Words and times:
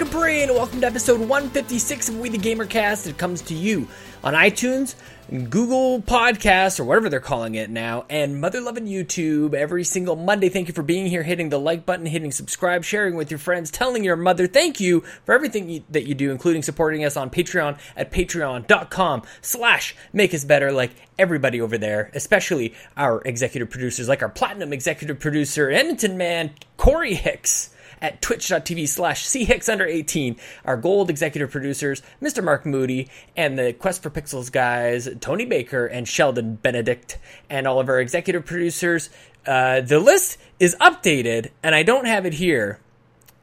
Capri, 0.00 0.42
and 0.42 0.52
welcome 0.52 0.80
to 0.80 0.86
episode 0.86 1.20
156 1.20 2.08
of 2.08 2.18
We 2.18 2.30
the 2.30 2.38
Gamercast. 2.38 3.06
It 3.06 3.18
comes 3.18 3.42
to 3.42 3.54
you 3.54 3.86
on 4.24 4.32
iTunes, 4.32 4.94
Google 5.28 6.00
Podcasts, 6.00 6.80
or 6.80 6.84
whatever 6.84 7.10
they're 7.10 7.20
calling 7.20 7.54
it 7.54 7.68
now, 7.68 8.06
and 8.08 8.40
Mother 8.40 8.62
Loving 8.62 8.86
YouTube 8.86 9.52
every 9.52 9.84
single 9.84 10.16
Monday. 10.16 10.48
Thank 10.48 10.68
you 10.68 10.74
for 10.74 10.82
being 10.82 11.04
here, 11.04 11.22
hitting 11.22 11.50
the 11.50 11.60
like 11.60 11.84
button, 11.84 12.06
hitting 12.06 12.32
subscribe, 12.32 12.82
sharing 12.82 13.14
with 13.14 13.30
your 13.30 13.36
friends, 13.36 13.70
telling 13.70 14.02
your 14.02 14.16
mother 14.16 14.46
thank 14.46 14.80
you 14.80 15.02
for 15.26 15.34
everything 15.34 15.68
you, 15.68 15.84
that 15.90 16.06
you 16.06 16.14
do, 16.14 16.30
including 16.30 16.62
supporting 16.62 17.04
us 17.04 17.18
on 17.18 17.28
Patreon 17.28 17.78
at 17.94 18.10
patreon.com 18.10 19.22
slash 19.42 19.94
make 20.14 20.32
us 20.32 20.46
better, 20.46 20.72
like 20.72 20.92
everybody 21.18 21.60
over 21.60 21.76
there, 21.76 22.10
especially 22.14 22.72
our 22.96 23.20
executive 23.26 23.68
producers, 23.68 24.08
like 24.08 24.22
our 24.22 24.30
platinum 24.30 24.72
executive 24.72 25.20
producer, 25.20 25.70
Edmonton 25.70 26.16
man, 26.16 26.52
Corey 26.78 27.12
Hicks 27.12 27.68
at 28.02 28.20
twitch.tv 28.22 28.88
slash 28.88 29.68
under 29.68 29.86
18 29.86 30.36
our 30.64 30.76
gold 30.76 31.10
executive 31.10 31.50
producers 31.50 32.02
mr 32.22 32.42
mark 32.42 32.64
moody 32.64 33.08
and 33.36 33.58
the 33.58 33.72
quest 33.72 34.02
for 34.02 34.10
pixels 34.10 34.50
guys 34.50 35.08
tony 35.20 35.44
baker 35.44 35.86
and 35.86 36.08
sheldon 36.08 36.54
benedict. 36.56 37.18
And 37.48 37.66
all 37.66 37.80
of 37.80 37.88
our 37.88 38.00
executive 38.00 38.44
producers 38.46 39.10
uh, 39.46 39.80
the 39.80 39.98
list 39.98 40.38
is 40.58 40.76
updated 40.80 41.50
and 41.62 41.74
i 41.74 41.82
don't 41.82 42.06
have 42.06 42.26
it 42.26 42.34
here 42.34 42.78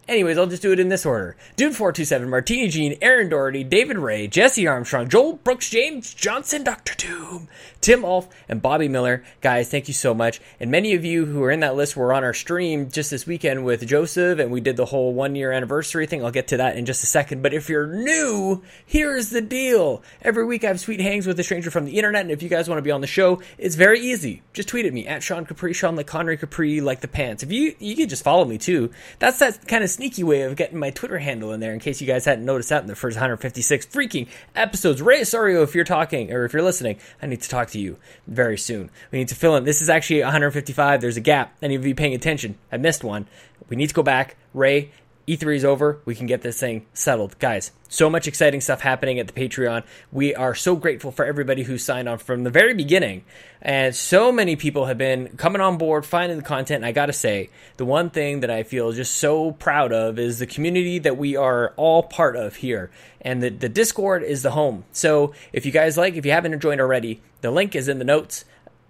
Anyways, 0.08 0.38
I'll 0.38 0.48
just 0.48 0.62
do 0.62 0.72
it 0.72 0.80
in 0.80 0.88
this 0.88 1.06
order. 1.06 1.36
Dude427, 1.58 2.30
Martini 2.30 2.70
Jean, 2.70 2.98
Aaron 3.02 3.28
Doherty, 3.28 3.64
David 3.66 3.98
Ray, 3.98 4.28
Jesse 4.28 4.66
Armstrong, 4.66 5.10
Joel 5.10 5.34
Brooks, 5.34 5.70
James 5.70 6.14
Johnson, 6.14 6.64
Dr. 6.64 6.96
Doom, 6.96 7.50
Tim 7.82 8.06
Ulf, 8.06 8.30
and 8.48 8.62
Bobby 8.62 8.88
Miller. 8.88 9.24
Guys, 9.42 9.70
thank 9.70 9.90
you 9.90 9.94
so 9.94 10.14
much. 10.14 10.40
And 10.62 10.72
many 10.72 10.94
of 10.94 11.04
you 11.04 11.26
who 11.26 11.44
are 11.44 11.52
in 11.52 11.60
that 11.60 11.76
list 11.76 11.98
were 11.98 12.14
on 12.14 12.24
our 12.24 12.34
stream 12.34 12.90
just 12.90 13.12
this 13.12 13.28
weekend 13.28 13.66
with 13.66 13.86
Joseph, 13.86 14.40
and 14.40 14.50
we 14.50 14.62
did 14.62 14.78
the 14.78 14.86
whole 14.86 15.14
one 15.14 15.36
year 15.36 15.52
anniversary 15.52 16.08
thing. 16.08 16.24
I'll 16.24 16.32
get 16.32 16.48
to 16.50 16.58
that 16.58 16.78
in 16.78 16.86
just 16.86 17.04
a 17.04 17.08
second. 17.08 17.44
But 17.44 17.54
if 17.54 17.68
you're 17.68 17.88
new, 17.88 18.64
here's 18.86 19.30
the 19.30 19.42
deal. 19.42 20.02
Every 20.22 20.46
week 20.46 20.64
I 20.64 20.68
have 20.68 20.80
sweet 20.80 21.02
hangs 21.02 21.28
with 21.28 21.40
a 21.40 21.44
stranger 21.44 21.70
from 21.70 21.84
the 21.84 21.98
internet, 21.98 22.22
and 22.22 22.32
if 22.32 22.42
you 22.42 22.50
guys 22.50 22.70
want 22.70 22.78
to 22.78 22.84
be 22.84 22.92
on 22.92 23.02
the 23.02 23.08
show, 23.08 23.42
it's 23.58 23.76
very 23.76 24.00
easy. 24.00 24.42
Just 24.54 24.70
tweet 24.70 24.86
at 24.86 24.94
me 24.94 25.06
at 25.06 25.22
Sean 25.22 25.46
Capri, 25.46 25.74
Sean 25.74 25.98
like 25.98 26.08
Connery 26.08 26.38
Capri, 26.38 26.80
like 26.80 27.02
the 27.02 27.08
pants. 27.10 27.44
If 27.44 27.52
you 27.52 27.76
you 27.80 27.96
could 27.98 28.10
just 28.10 28.24
follow 28.24 28.46
me 28.46 28.58
too. 28.58 28.92
That's 29.20 29.40
that 29.40 29.68
kind 29.68 29.84
of 29.84 29.90
sneaky 29.98 30.24
way 30.24 30.44
of 30.44 30.56
getting 30.56 30.78
my 30.78 30.92
Twitter 30.92 31.18
handle 31.18 31.52
in 31.52 31.60
there 31.60 31.74
in 31.74 31.80
case 31.80 32.00
you 32.00 32.06
guys 32.06 32.26
hadn't 32.26 32.46
noticed 32.46 32.70
that 32.70 32.84
in 32.84 32.88
the 32.88 32.96
first 32.96 33.18
156 33.18 33.88
freaking 33.88 34.28
episodes. 34.56 35.02
Ray 35.02 35.22
Osorio, 35.22 35.62
oh, 35.62 35.64
if 35.64 35.74
you're 35.74 35.84
talking 35.84 36.32
or 36.32 36.46
if 36.46 36.54
you're 36.54 36.62
listening, 36.62 37.00
I 37.20 37.26
need 37.26 37.42
to 37.42 37.50
talk 37.50 37.70
to 37.72 37.80
you 37.80 37.98
very 38.28 38.60
soon. 38.60 38.92
We 39.12 39.18
need 39.18 39.28
to 39.30 39.36
fill 39.36 39.56
in. 39.56 39.64
This 39.64 39.82
is 39.82 39.90
actually 39.90 40.22
155. 40.22 41.02
There's 41.02 41.18
a 41.18 41.22
gap. 41.22 41.58
Any 41.64 41.74
of 41.74 41.84
you 41.84 41.96
paying 41.96 42.14
attention? 42.14 42.60
I 42.72 42.78
missed 42.78 43.04
one. 43.04 43.28
We 43.70 43.76
need 43.76 43.88
to 43.88 43.96
go 43.96 44.04
back. 44.04 44.36
Ray, 44.54 44.92
E3 45.28 45.58
is 45.58 45.66
over. 45.66 46.00
We 46.06 46.16
can 46.16 46.26
get 46.26 46.42
this 46.42 46.58
thing 46.58 46.86
settled. 46.94 47.38
Guys, 47.38 47.72
so 47.90 48.10
much 48.10 48.30
exciting 48.30 48.62
stuff 48.62 48.80
happening 48.80 49.20
at 49.20 49.28
the 49.28 49.34
Patreon. 49.34 49.84
We 50.10 50.34
are 50.34 50.56
so 50.56 50.78
grateful 50.78 51.12
for 51.12 51.26
everybody 51.26 51.64
who 51.64 51.78
signed 51.78 52.08
on 52.08 52.20
from 52.20 52.46
the 52.46 52.50
very 52.50 52.74
beginning. 52.74 53.26
And 53.62 53.94
so 53.94 54.32
many 54.32 54.56
people 54.56 54.86
have 54.86 54.98
been 54.98 55.36
coming 55.36 55.62
on 55.62 55.78
board, 55.78 56.06
finding 56.06 56.38
the 56.38 56.44
content. 56.44 56.78
And 56.78 56.86
I 56.86 56.94
got 56.94 57.08
to 57.08 57.14
say, 57.14 57.50
the 57.76 57.84
one 57.84 58.10
thing 58.10 58.40
that 58.40 58.50
I 58.50 58.64
feel 58.64 58.94
just 58.94 59.18
so 59.18 59.52
proud 59.52 59.92
of 59.92 60.18
is 60.18 60.40
the 60.40 60.48
community 60.48 60.98
that 61.00 61.18
we 61.18 61.36
are 61.36 61.74
all 61.76 62.04
part 62.04 62.38
of 62.38 62.56
here. 62.56 62.90
And 63.20 63.44
the, 63.44 63.50
the 63.50 63.70
Discord 63.70 64.24
is 64.24 64.44
the 64.44 64.52
home. 64.52 64.86
So 64.94 65.34
if 65.52 65.66
you 65.66 65.74
guys 65.74 65.98
like, 65.98 66.16
if 66.16 66.26
you 66.26 66.32
haven't 66.32 66.58
joined 66.62 66.80
already, 66.80 67.22
the 67.42 67.52
link 67.52 67.76
is 67.76 67.90
in 67.90 68.00
the 68.00 68.06
notes 68.06 68.46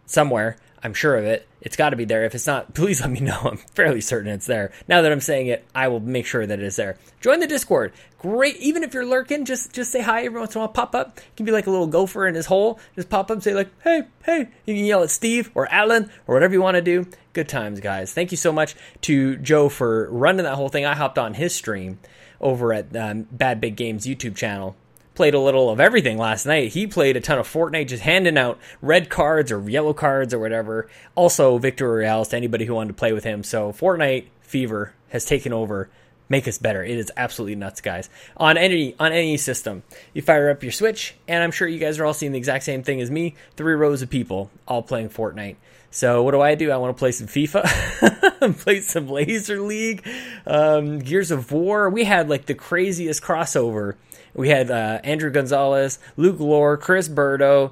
somewhere. 0.06 0.58
I'm 0.84 0.94
sure 0.94 1.18
of 1.18 1.26
it. 1.26 1.48
It's 1.60 1.76
got 1.76 1.90
to 1.90 1.96
be 1.96 2.06
there. 2.06 2.24
If 2.24 2.36
it's 2.36 2.48
not, 2.48 2.74
please 2.74 3.02
let 3.02 3.10
me 3.10 3.20
know. 3.20 3.40
I'm 3.44 3.58
fairly 3.58 4.02
certain 4.02 4.32
it's 4.32 4.46
there. 4.46 4.72
Now 4.88 5.02
that 5.02 5.12
I'm 5.12 5.22
saying 5.22 5.48
it, 5.48 5.66
I 5.74 5.88
will 5.88 6.00
make 6.00 6.26
sure 6.26 6.46
that 6.46 6.60
it 6.60 6.66
is 6.66 6.76
there. 6.76 6.98
Join 7.20 7.40
the 7.40 7.48
Discord. 7.48 7.94
Great. 8.20 8.58
Even 8.58 8.84
if 8.84 8.94
you're 8.94 9.06
lurking, 9.06 9.46
just 9.46 9.74
just 9.74 9.92
say 9.92 10.02
hi 10.02 10.24
every 10.24 10.40
once 10.40 10.56
in 10.56 10.60
a 10.60 10.66
while. 10.66 10.74
Pop 10.74 10.96
up. 10.96 11.18
You 11.18 11.36
can 11.38 11.46
be 11.46 11.52
like 11.52 11.68
a 11.68 11.72
little 11.72 11.88
gopher 11.88 12.28
in 12.28 12.36
his 12.36 12.46
hole. 12.46 12.80
Just 12.96 13.10
pop 13.10 13.30
up, 13.32 13.42
say 13.42 13.54
like, 13.54 13.70
hey, 13.84 14.04
hey. 14.24 14.50
You 14.66 14.76
can 14.76 14.86
yell 14.86 15.04
at 15.04 15.10
Steve 15.10 15.52
or 15.56 15.72
Alan 15.72 16.12
or 16.28 16.36
whatever 16.36 16.54
you 16.54 16.62
want 16.62 16.76
to 16.76 16.82
do. 16.82 17.08
Good 17.34 17.50
times, 17.50 17.80
guys. 17.80 18.14
Thank 18.14 18.32
you 18.32 18.38
so 18.38 18.52
much 18.52 18.76
to 19.02 19.38
Joe 19.38 19.70
for 19.70 20.10
running 20.12 20.44
that 20.46 20.56
whole 20.56 20.70
thing. 20.70 20.86
I 20.86 20.96
hopped 20.96 21.20
on 21.20 21.36
his 21.36 21.54
stream 21.54 22.00
over 22.40 22.74
at 22.74 22.96
um, 22.96 23.28
Bad 23.32 23.62
Big 23.62 23.76
Games 23.76 24.06
YouTube 24.06 24.36
channel 24.36 24.76
played 25.18 25.34
a 25.34 25.40
little 25.40 25.72
of 25.72 25.80
everything 25.80 26.18
last 26.18 26.46
night. 26.46 26.70
He 26.70 26.86
played 26.86 27.18
a 27.18 27.20
ton 27.20 27.40
of 27.40 27.52
Fortnite, 27.52 27.88
just 27.88 28.04
handing 28.04 28.38
out 28.38 28.60
red 28.84 29.10
cards 29.10 29.52
or 29.52 29.68
yellow 29.68 29.94
cards 29.94 30.32
or 30.32 30.40
whatever. 30.40 30.88
Also, 31.16 31.58
Victory 31.58 32.06
Royales 32.06 32.30
to 32.30 32.38
anybody 32.38 32.66
who 32.66 32.76
wanted 32.76 32.90
to 32.90 32.94
play 32.94 33.12
with 33.14 33.24
him. 33.24 33.44
So, 33.44 33.74
Fortnite 33.74 34.28
fever 34.42 34.94
has 35.10 35.26
taken 35.26 35.52
over. 35.52 35.90
Make 36.30 36.48
us 36.48 36.60
better. 36.60 36.84
It 36.84 36.98
is 36.98 37.12
absolutely 37.18 37.56
nuts, 37.56 37.82
guys. 37.82 38.10
On 38.36 38.58
any 38.58 38.96
on 39.00 39.12
any 39.12 39.38
system, 39.38 39.82
you 40.14 40.22
fire 40.22 40.50
up 40.50 40.62
your 40.62 40.72
Switch, 40.72 41.16
and 41.28 41.44
I'm 41.44 41.52
sure 41.52 41.68
you 41.68 41.80
guys 41.80 42.00
are 42.00 42.06
all 42.06 42.14
seeing 42.14 42.34
the 42.34 42.38
exact 42.38 42.66
same 42.66 42.84
thing 42.84 43.02
as 43.02 43.10
me. 43.10 43.34
Three 43.56 43.74
rows 43.74 44.02
of 44.02 44.10
people 44.10 44.52
all 44.68 44.84
playing 44.84 45.10
Fortnite. 45.10 45.56
So 45.90 46.22
what 46.22 46.32
do 46.32 46.42
I 46.42 46.56
do? 46.56 46.70
I 46.70 46.78
want 46.78 46.96
to 46.96 47.00
play 47.00 47.12
some 47.12 47.28
FIFA, 47.28 48.58
play 48.60 48.82
some 48.82 49.08
Laser 49.08 49.62
League, 49.62 50.06
um, 50.46 51.00
Gears 51.00 51.32
of 51.32 51.52
War. 51.52 51.90
We 51.90 52.04
had 52.04 52.30
like 52.30 52.46
the 52.46 52.54
craziest 52.54 53.24
crossover 53.24 53.96
we 54.38 54.50
had 54.50 54.72
uh, 54.72 55.02
Andrew 55.03 55.30
Gonzalez, 55.30 56.00
Luke 56.16 56.40
Lore, 56.40 56.78
Chris 56.78 57.09
Burdo, 57.09 57.72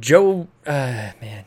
Joe. 0.00 0.48
Uh, 0.66 1.12
man, 1.20 1.44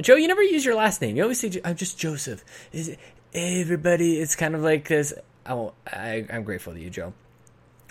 Joe, 0.00 0.14
you 0.14 0.28
never 0.28 0.42
use 0.42 0.64
your 0.64 0.76
last 0.76 1.00
name. 1.00 1.16
You 1.16 1.22
always 1.22 1.40
say 1.40 1.60
I'm 1.64 1.74
just 1.74 1.98
Joseph. 1.98 2.44
Is 2.72 2.96
everybody? 3.32 4.20
It's 4.20 4.36
kind 4.36 4.54
of 4.54 4.62
like 4.62 4.86
this. 4.86 5.14
Oh, 5.46 5.72
I, 5.86 6.26
I'm 6.30 6.44
grateful 6.44 6.74
to 6.74 6.80
you, 6.80 6.90
Joe. 6.90 7.14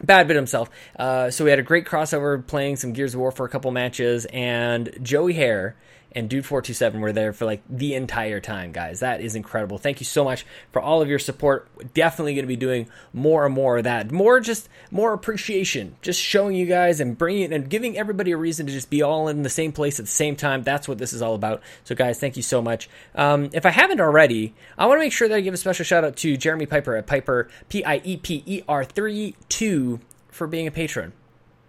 Bad 0.04 0.28
bit 0.28 0.36
himself. 0.36 0.70
Uh, 0.98 1.32
so 1.32 1.44
we 1.44 1.50
had 1.50 1.60
a 1.60 1.64
great 1.64 1.86
crossover 1.86 2.46
playing 2.46 2.76
some 2.78 2.94
Gears 2.94 3.14
of 3.14 3.20
War 3.20 3.32
for 3.32 3.46
a 3.46 3.50
couple 3.50 3.72
matches, 3.72 4.26
and 4.26 4.96
Joey 5.02 5.34
Hare 5.34 5.76
and 6.16 6.30
Dude 6.30 6.46
Four 6.46 6.62
Two 6.62 6.74
Seven 6.74 7.02
were 7.02 7.12
there 7.12 7.34
for 7.34 7.46
like 7.46 7.62
the 7.70 7.96
entire 7.96 8.40
time, 8.40 8.72
guys. 8.72 9.02
That 9.02 9.22
is 9.22 9.36
incredible. 9.36 9.78
Thank 9.78 10.00
you 10.00 10.06
so 10.06 10.24
much 10.24 10.46
for 10.72 10.82
all 10.82 11.02
of 11.02 11.10
your 11.10 11.20
support. 11.20 11.68
Definitely 11.94 12.36
going 12.36 12.44
to 12.44 12.48
be 12.48 12.56
doing 12.56 12.88
more 13.14 13.46
and 13.46 13.54
more 13.54 13.78
of 13.78 13.84
that. 13.86 14.12
More 14.12 14.40
just 14.40 14.70
more 14.92 15.14
appreciation, 15.14 15.96
just 16.02 16.22
showing 16.22 16.56
you 16.56 16.66
guys 16.66 17.00
and 17.00 17.18
bringing 17.18 17.52
and 17.54 17.70
giving 17.70 17.98
everybody 17.98 18.32
a 18.32 18.38
reason 18.38 18.66
to 18.68 18.74
just 18.74 18.90
be 18.90 19.02
all 19.02 19.28
in 19.28 19.44
the 19.44 19.50
same 19.50 19.72
place 19.72 20.00
at 20.00 20.06
the 20.06 20.12
same 20.12 20.36
time. 20.36 20.64
That's 20.64 20.88
what 20.88 20.98
this 20.98 21.14
is 21.14 21.22
all 21.22 21.36
about. 21.36 21.62
So, 21.84 21.96
guys, 21.96 22.20
thank 22.20 22.38
you 22.38 22.44
so 22.44 22.62
much. 22.62 22.90
Um, 23.16 23.50
if 23.54 23.66
I 23.66 23.72
haven't 23.72 24.02
already, 24.02 24.54
I 24.78 24.86
want 24.86 25.00
to 25.00 25.04
make 25.04 25.14
sure 25.14 25.28
that 25.28 25.36
I 25.36 25.42
give 25.42 25.54
a 25.54 25.58
special 25.58 25.86
shout 25.86 26.04
out 26.04 26.16
to 26.18 26.38
Jeremy 26.38 26.66
Piper 26.66 26.96
at 26.96 27.08
Piper 27.08 27.50
P 27.70 27.84
I 27.84 28.02
E 28.04 28.18
P 28.18 28.44
E 28.46 28.64
R 28.68 28.84
three 28.84 29.36
two 29.50 30.00
for 30.30 30.48
being 30.48 30.68
a 30.68 30.72
patron 30.72 31.14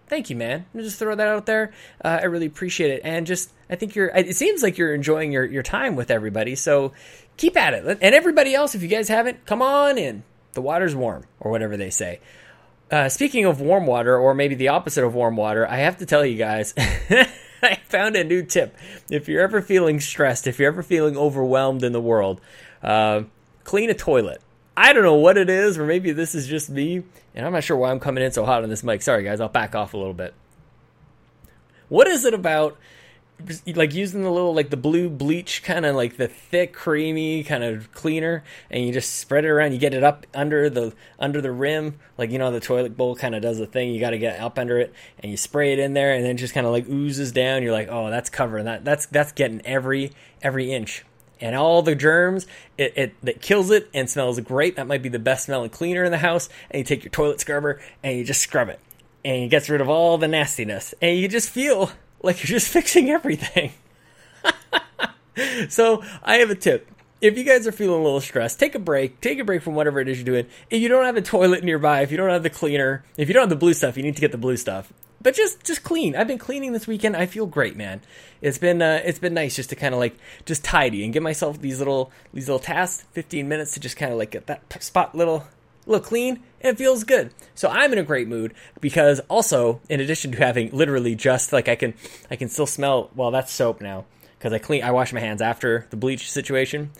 thank 0.07 0.29
you, 0.29 0.35
man. 0.35 0.65
Just 0.75 0.99
throw 0.99 1.15
that 1.15 1.27
out 1.27 1.45
there. 1.45 1.73
Uh, 2.03 2.19
I 2.21 2.25
really 2.25 2.45
appreciate 2.45 2.91
it, 2.91 3.01
and 3.03 3.25
just 3.25 3.51
I 3.69 3.75
think 3.75 3.95
you're. 3.95 4.07
It 4.07 4.35
seems 4.35 4.63
like 4.63 4.77
you're 4.77 4.93
enjoying 4.93 5.31
your 5.31 5.45
your 5.45 5.63
time 5.63 5.95
with 5.95 6.11
everybody. 6.11 6.55
So 6.55 6.93
keep 7.37 7.57
at 7.57 7.73
it, 7.73 7.97
and 8.01 8.15
everybody 8.15 8.53
else, 8.53 8.75
if 8.75 8.81
you 8.81 8.87
guys 8.87 9.07
haven't, 9.07 9.45
come 9.45 9.61
on 9.61 9.97
in. 9.97 10.23
The 10.53 10.61
water's 10.61 10.95
warm, 10.95 11.25
or 11.39 11.51
whatever 11.51 11.75
they 11.75 11.89
say. 11.89 12.19
Uh, 12.89 13.09
speaking 13.09 13.45
of 13.45 13.59
warm 13.59 13.87
water, 13.87 14.17
or 14.17 14.33
maybe 14.33 14.55
the 14.55 14.69
opposite 14.69 15.03
of 15.03 15.13
warm 15.13 15.35
water, 15.35 15.67
I 15.67 15.77
have 15.77 15.97
to 15.97 16.05
tell 16.05 16.25
you 16.25 16.37
guys. 16.37 16.73
I 17.63 17.75
found 17.85 18.15
a 18.15 18.23
new 18.23 18.43
tip. 18.43 18.77
If 19.09 19.27
you're 19.27 19.41
ever 19.41 19.61
feeling 19.61 19.99
stressed, 19.99 20.45
if 20.45 20.59
you're 20.59 20.67
ever 20.67 20.83
feeling 20.83 21.17
overwhelmed 21.17 21.83
in 21.83 21.93
the 21.93 22.01
world, 22.01 22.39
uh, 22.83 23.23
clean 23.63 23.89
a 23.89 23.95
toilet. 23.95 24.41
I 24.77 24.91
don't 24.93 25.03
know 25.03 25.15
what 25.15 25.37
it 25.37 25.49
is, 25.49 25.77
or 25.77 25.85
maybe 25.85 26.11
this 26.11 26.35
is 26.35 26.47
just 26.47 26.69
me, 26.69 27.03
and 27.33 27.45
I'm 27.45 27.53
not 27.53 27.63
sure 27.63 27.77
why 27.77 27.91
I'm 27.91 27.99
coming 27.99 28.23
in 28.23 28.31
so 28.31 28.45
hot 28.45 28.63
on 28.63 28.69
this 28.69 28.83
mic. 28.83 29.01
Sorry, 29.01 29.23
guys, 29.23 29.39
I'll 29.39 29.47
back 29.47 29.73
off 29.73 29.93
a 29.93 29.97
little 29.97 30.13
bit. 30.13 30.33
What 31.87 32.07
is 32.07 32.25
it 32.25 32.33
about, 32.33 32.77
like 33.73 33.93
using 33.93 34.23
the 34.23 34.29
little, 34.29 34.53
like 34.53 34.71
the 34.71 34.77
blue 34.77 35.09
bleach, 35.09 35.63
kind 35.63 35.85
of 35.85 35.95
like 35.95 36.17
the 36.17 36.27
thick, 36.27 36.73
creamy 36.73 37.43
kind 37.45 37.63
of 37.63 37.91
cleaner, 37.93 38.43
and 38.69 38.85
you 38.85 38.91
just 38.91 39.15
spread 39.15 39.45
it 39.45 39.49
around. 39.49 39.71
You 39.71 39.77
get 39.77 39.93
it 39.93 40.03
up 40.03 40.25
under 40.33 40.69
the 40.69 40.93
under 41.19 41.39
the 41.39 41.51
rim, 41.53 41.97
like 42.17 42.31
you 42.31 42.37
know 42.37 42.51
the 42.51 42.59
toilet 42.59 42.97
bowl 42.97 43.15
kind 43.15 43.33
of 43.33 43.41
does 43.41 43.57
the 43.57 43.67
thing. 43.67 43.93
You 43.93 43.99
got 44.01 44.09
to 44.09 44.17
get 44.17 44.41
up 44.41 44.59
under 44.59 44.77
it, 44.79 44.93
and 45.19 45.31
you 45.31 45.37
spray 45.37 45.71
it 45.71 45.79
in 45.79 45.93
there, 45.93 46.13
and 46.13 46.25
then 46.25 46.35
just 46.35 46.53
kind 46.53 46.65
of 46.65 46.73
like 46.73 46.89
oozes 46.89 47.31
down. 47.31 47.63
You're 47.63 47.71
like, 47.71 47.87
oh, 47.89 48.09
that's 48.09 48.29
covering 48.29 48.65
that. 48.65 48.83
That's 48.83 49.05
that's 49.05 49.31
getting 49.31 49.61
every 49.65 50.11
every 50.41 50.73
inch 50.73 51.05
and 51.41 51.55
all 51.55 51.81
the 51.81 51.95
germs 51.95 52.47
it, 52.77 52.93
it 52.97 53.15
that 53.23 53.41
kills 53.41 53.71
it 53.71 53.89
and 53.93 54.09
smells 54.09 54.39
great. 54.39 54.75
That 54.75 54.87
might 54.87 55.01
be 55.01 55.09
the 55.09 55.19
best 55.19 55.45
smelling 55.45 55.69
cleaner 55.69 56.03
in 56.03 56.11
the 56.11 56.17
house. 56.17 56.49
And 56.69 56.79
you 56.79 56.83
take 56.83 57.03
your 57.03 57.11
toilet 57.11 57.39
scrubber 57.39 57.81
and 58.03 58.17
you 58.17 58.23
just 58.23 58.41
scrub 58.41 58.69
it, 58.69 58.79
and 59.23 59.43
it 59.43 59.47
gets 59.49 59.69
rid 59.69 59.81
of 59.81 59.89
all 59.89 60.17
the 60.17 60.27
nastiness, 60.27 60.93
and 61.01 61.17
you 61.17 61.27
just 61.27 61.49
feel 61.49 61.91
like 62.21 62.37
you're 62.39 62.59
just 62.59 62.67
fixing 62.71 63.09
everything. 63.09 63.71
so 65.69 66.03
I 66.23 66.35
have 66.35 66.49
a 66.49 66.55
tip. 66.55 66.89
If 67.21 67.37
you 67.37 67.43
guys 67.43 67.65
are 67.65 67.71
feeling 67.71 68.01
a 68.01 68.03
little 68.03 68.21
stressed, 68.21 68.59
take 68.59 68.75
a 68.75 68.79
break. 68.79 69.21
Take 69.21 69.39
a 69.39 69.43
break 69.43 69.63
from 69.63 69.73
whatever 69.73 69.99
it 69.99 70.07
is 70.07 70.17
you're 70.17 70.25
doing. 70.25 70.47
If 70.69 70.81
you 70.81 70.89
don't 70.89 71.05
have 71.05 71.15
a 71.15 71.21
toilet 71.21 71.63
nearby, 71.63 72.01
if 72.01 72.11
you 72.11 72.17
don't 72.17 72.29
have 72.29 72.43
the 72.43 72.49
cleaner, 72.49 73.03
if 73.17 73.29
you 73.29 73.33
don't 73.33 73.43
have 73.43 73.49
the 73.49 73.55
blue 73.55 73.73
stuff, 73.73 73.97
you 73.97 74.03
need 74.03 74.15
to 74.15 74.21
get 74.21 74.31
the 74.31 74.37
blue 74.37 74.57
stuff 74.57 74.91
but 75.25 75.33
just 75.33 75.63
just 75.63 75.83
clean. 75.83 76.15
I've 76.15 76.27
been 76.27 76.37
cleaning 76.37 76.71
this 76.71 76.85
weekend. 76.85 77.17
I 77.17 77.25
feel 77.25 77.47
great, 77.47 77.75
man. 77.75 78.01
It's 78.41 78.59
been 78.59 78.79
uh, 78.79 79.01
it's 79.03 79.17
been 79.17 79.33
nice 79.33 79.55
just 79.55 79.71
to 79.71 79.75
kind 79.75 79.95
of 79.95 79.99
like 79.99 80.15
just 80.45 80.63
tidy 80.63 81.03
and 81.03 81.11
give 81.11 81.23
myself 81.23 81.59
these 81.59 81.79
little 81.79 82.11
these 82.31 82.47
little 82.47 82.59
tasks, 82.59 83.07
fifteen 83.11 83.49
minutes 83.49 83.73
to 83.73 83.79
just 83.79 83.97
kind 83.97 84.11
of 84.11 84.19
like 84.19 84.29
get 84.29 84.45
that 84.45 84.83
spot 84.83 85.15
little 85.15 85.47
look 85.87 86.03
clean, 86.03 86.43
and 86.61 86.75
it 86.75 86.77
feels 86.77 87.03
good. 87.03 87.33
So 87.55 87.69
I'm 87.69 87.91
in 87.91 87.97
a 87.97 88.03
great 88.03 88.27
mood 88.27 88.53
because 88.79 89.19
also, 89.21 89.81
in 89.89 89.99
addition 89.99 90.31
to 90.33 90.37
having 90.37 90.69
literally 90.69 91.15
just 91.15 91.51
like 91.51 91.67
I 91.67 91.75
can, 91.75 91.95
I 92.29 92.35
can 92.35 92.47
still 92.47 92.67
smell. 92.67 93.09
Well, 93.15 93.31
that's 93.31 93.51
soap 93.51 93.81
now 93.81 94.05
because 94.37 94.53
I 94.53 94.59
clean, 94.59 94.83
I 94.83 94.91
wash 94.91 95.11
my 95.11 95.21
hands 95.21 95.41
after 95.41 95.87
the 95.89 95.97
bleach 95.97 96.31
situation. 96.31 96.91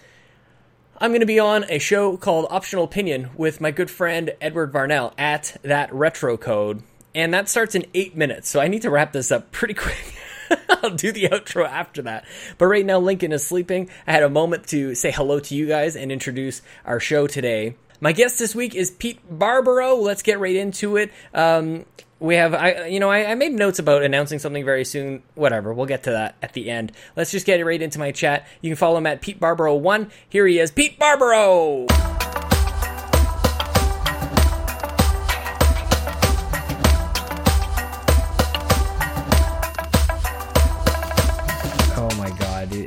I'm 0.98 1.12
going 1.12 1.20
to 1.20 1.28
be 1.28 1.40
on 1.40 1.66
a 1.70 1.78
show 1.78 2.18
called 2.18 2.48
Optional 2.50 2.86
Opinion 2.86 3.30
with 3.36 3.62
my 3.62 3.70
good 3.70 3.92
friend 3.92 4.34
Edward 4.42 4.74
Varnell 4.74 5.14
at 5.16 5.58
that 5.62 5.94
retro 5.94 6.38
code, 6.38 6.82
and 7.16 7.34
that 7.34 7.50
starts 7.50 7.74
in 7.74 7.86
eight 7.96 8.16
minutes. 8.16 8.50
So 8.50 8.60
I 8.60 8.68
need 8.68 8.84
to 8.84 8.92
wrap 8.92 9.14
this 9.14 9.32
up 9.32 9.52
pretty 9.52 9.74
quick. 9.86 10.14
I'll 10.70 10.92
do 10.92 11.12
the 11.12 11.30
outro 11.30 11.68
after 11.68 12.04
that. 12.04 12.26
But 12.60 12.68
right 12.68 12.86
now, 12.86 13.00
Lincoln 13.00 13.32
is 13.32 13.44
sleeping. 13.44 13.90
I 14.06 14.12
had 14.12 14.22
a 14.22 14.30
moment 14.30 14.68
to 14.68 14.94
say 14.94 15.10
hello 15.10 15.40
to 15.40 15.56
you 15.56 15.68
guys 15.68 15.96
and 15.96 16.12
introduce 16.12 16.62
our 16.86 17.00
show 17.00 17.26
today. 17.26 17.76
My 18.00 18.12
guest 18.12 18.38
this 18.38 18.54
week 18.54 18.76
is 18.76 18.92
Pete 18.92 19.20
Barbaro. 19.28 19.96
Let's 19.96 20.22
get 20.22 20.40
right 20.40 20.56
into 20.56 20.98
it. 20.98 21.12
Um, 21.34 21.86
we 22.20 22.36
have, 22.36 22.54
I, 22.54 22.88
you 22.88 23.00
know, 23.00 23.10
I, 23.10 23.32
I, 23.32 23.36
made 23.36 23.54
notes 23.54 23.80
about 23.80 24.04
announcing 24.04 24.40
something 24.40 24.64
very 24.64 24.86
soon. 24.86 25.24
Whatever, 25.34 25.74
we'll 25.74 25.86
get 25.86 26.04
to 26.04 26.12
that 26.12 26.36
at 26.42 26.54
the 26.54 26.70
end. 26.70 26.92
Let's 27.16 27.32
just 27.32 27.46
get 27.46 27.66
right 27.66 27.82
into 27.82 28.00
my 28.00 28.12
chat. 28.12 28.48
You 28.62 28.70
can 28.70 28.78
follow 28.78 28.98
him 28.98 29.06
at 29.06 29.22
Pete 29.22 29.40
Barbaro 29.40 29.76
One. 29.76 30.12
Here 30.30 30.46
he 30.46 30.60
is, 30.60 30.72
Pete 30.72 31.00
Barbaro. 31.00 31.88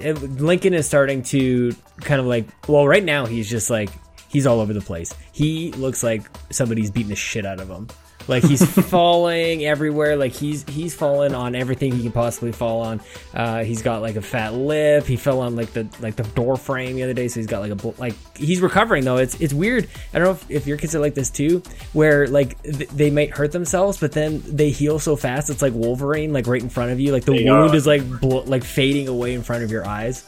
Lincoln 0.03 0.75
is 0.75 0.87
starting 0.87 1.23
to 1.25 1.73
kind 2.01 2.21
of 2.21 2.27
like, 2.27 2.47
well, 2.69 2.87
right 2.87 3.05
now 3.05 3.27
he's 3.27 3.49
just 3.49 3.71
like 3.71 3.91
he's 4.29 4.47
all 4.47 4.61
over 4.61 4.73
the 4.73 4.81
place. 4.81 5.15
He 5.33 5.73
looks 5.73 6.03
like 6.03 6.23
somebody's 6.51 6.91
beating 6.91 7.11
the 7.11 7.17
shit 7.17 7.47
out 7.47 7.61
of 7.61 7.69
him. 7.69 7.89
Like 8.27 8.43
he's 8.45 8.65
falling 8.91 9.65
everywhere. 9.65 10.17
Like 10.17 10.33
he's 10.33 10.63
he's 10.69 10.95
fallen 10.95 11.35
on 11.35 11.55
everything 11.55 11.93
he 11.93 12.03
can 12.03 12.13
possibly 12.13 12.53
fall 12.53 12.81
on. 12.81 13.01
Uh, 13.33 13.65
he's 13.65 13.81
got 13.83 14.03
like 14.03 14.17
a 14.17 14.23
fat 14.23 14.53
lip. 14.55 15.07
He 15.07 15.17
fell 15.17 15.41
on 15.41 15.57
like 15.57 15.73
the 15.73 15.89
like 16.01 16.17
the 16.17 16.25
door 16.25 16.57
frame 16.57 16.97
the 16.97 17.05
other 17.05 17.15
day, 17.15 17.29
so 17.29 17.41
he's 17.41 17.47
got 17.47 17.61
like 17.61 17.73
a 17.83 18.01
like 18.01 18.15
he's 18.37 18.61
recovering 18.61 19.05
though. 19.05 19.17
It's 19.17 19.41
it's 19.41 19.55
weird. 19.55 19.89
I 20.13 20.19
don't 20.19 20.25
know 20.27 20.33
if, 20.33 20.51
if 20.51 20.67
your 20.67 20.77
kids 20.77 20.95
are 20.95 21.01
like 21.01 21.15
this 21.15 21.31
too, 21.31 21.63
where 21.93 22.27
like 22.27 22.61
th- 22.63 22.89
they 22.91 23.11
might 23.11 23.31
hurt 23.31 23.53
themselves, 23.53 23.99
but 23.99 24.13
then 24.13 24.43
they 24.47 24.71
heal 24.71 24.99
so 24.99 25.17
fast. 25.17 25.49
It's 25.49 25.63
like 25.63 25.73
Wolverine, 25.73 26.33
like 26.33 26.47
right 26.47 26.63
in 26.63 26.69
front 26.69 26.91
of 26.91 27.01
you. 27.01 27.13
Like 27.13 27.25
the 27.25 27.33
they 27.33 27.45
wound 27.45 27.73
are. 27.73 27.77
is 27.77 27.87
like 27.87 28.07
blo- 28.21 28.45
like 28.45 28.65
fading 28.65 29.09
away 29.09 29.35
in 29.35 29.43
front 29.43 29.65
of 29.65 29.71
your 29.71 29.87
eyes. 29.87 30.25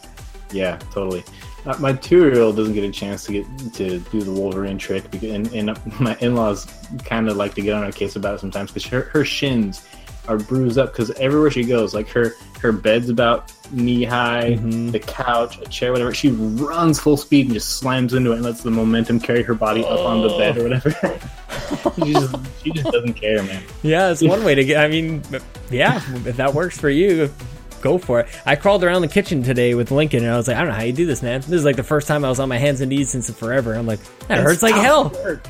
Yeah, 0.52 0.78
totally. 0.90 1.22
Uh, 1.66 1.76
my 1.78 1.92
two-year-old 1.92 2.56
doesn't 2.56 2.74
get 2.74 2.84
a 2.84 2.90
chance 2.90 3.24
to 3.24 3.32
get 3.32 3.74
to 3.74 3.98
do 3.98 4.22
the 4.22 4.32
Wolverine 4.32 4.78
trick, 4.78 5.10
because, 5.10 5.30
and, 5.30 5.52
and 5.52 6.00
my 6.00 6.16
in-laws 6.20 6.66
kind 7.04 7.28
of 7.28 7.36
like 7.36 7.54
to 7.54 7.60
get 7.60 7.74
on 7.74 7.82
her 7.82 7.92
case 7.92 8.16
about 8.16 8.34
it 8.34 8.40
sometimes 8.40 8.70
because 8.70 8.86
her, 8.86 9.02
her 9.02 9.24
shins 9.24 9.86
are 10.28 10.38
bruised 10.38 10.78
up 10.78 10.92
because 10.92 11.10
everywhere 11.12 11.50
she 11.50 11.64
goes, 11.64 11.94
like 11.94 12.08
her 12.08 12.34
her 12.60 12.72
bed's 12.72 13.08
about 13.08 13.52
knee 13.72 14.04
high, 14.04 14.52
mm-hmm. 14.52 14.90
the 14.90 14.98
couch, 14.98 15.58
a 15.60 15.64
chair, 15.66 15.92
whatever. 15.92 16.12
She 16.14 16.30
runs 16.30 17.00
full 17.00 17.16
speed 17.16 17.46
and 17.46 17.54
just 17.54 17.78
slams 17.78 18.14
into 18.14 18.32
it 18.32 18.36
and 18.36 18.44
lets 18.44 18.62
the 18.62 18.70
momentum 18.70 19.18
carry 19.18 19.42
her 19.42 19.54
body 19.54 19.82
oh. 19.84 19.88
up 19.88 20.06
on 20.06 20.22
the 20.22 20.28
bed 20.28 20.58
or 20.58 20.64
whatever. 20.64 20.90
she 22.04 22.12
just 22.12 22.36
she 22.62 22.70
just 22.70 22.90
doesn't 22.90 23.14
care, 23.14 23.42
man. 23.42 23.62
Yeah, 23.82 24.10
it's 24.10 24.22
one 24.22 24.44
way 24.44 24.54
to 24.54 24.64
get. 24.64 24.78
I 24.78 24.88
mean, 24.88 25.22
yeah, 25.70 26.00
if 26.26 26.36
that 26.36 26.54
works 26.54 26.78
for 26.78 26.90
you, 26.90 27.32
go 27.80 27.98
for 27.98 28.20
it. 28.20 28.28
I 28.46 28.56
crawled 28.56 28.84
around 28.84 29.02
the 29.02 29.08
kitchen 29.08 29.42
today 29.42 29.74
with 29.74 29.90
Lincoln, 29.90 30.24
and 30.24 30.32
I 30.32 30.36
was 30.36 30.48
like, 30.48 30.56
I 30.56 30.60
don't 30.60 30.68
know 30.68 30.74
how 30.74 30.82
you 30.82 30.92
do 30.92 31.06
this, 31.06 31.22
man. 31.22 31.40
This 31.40 31.50
is 31.50 31.64
like 31.64 31.76
the 31.76 31.82
first 31.82 32.08
time 32.08 32.24
I 32.24 32.28
was 32.28 32.40
on 32.40 32.48
my 32.48 32.58
hands 32.58 32.80
and 32.80 32.90
knees 32.90 33.10
since 33.10 33.30
forever. 33.30 33.74
I'm 33.74 33.86
like, 33.86 34.00
that 34.00 34.28
That's 34.28 34.42
hurts 34.42 34.62
like 34.62 34.74
hell. 34.74 35.10
Work. 35.10 35.46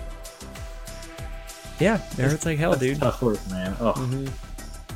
Yeah, 1.79 1.97
it 1.97 2.01
That's, 2.17 2.33
hurts 2.33 2.47
like 2.47 2.59
hell, 2.59 2.75
dude. 2.75 2.99
Tough 2.99 3.23
work, 3.23 3.39
man. 3.51 3.77
Oh, 3.81 3.93
mm-hmm. 3.93 4.27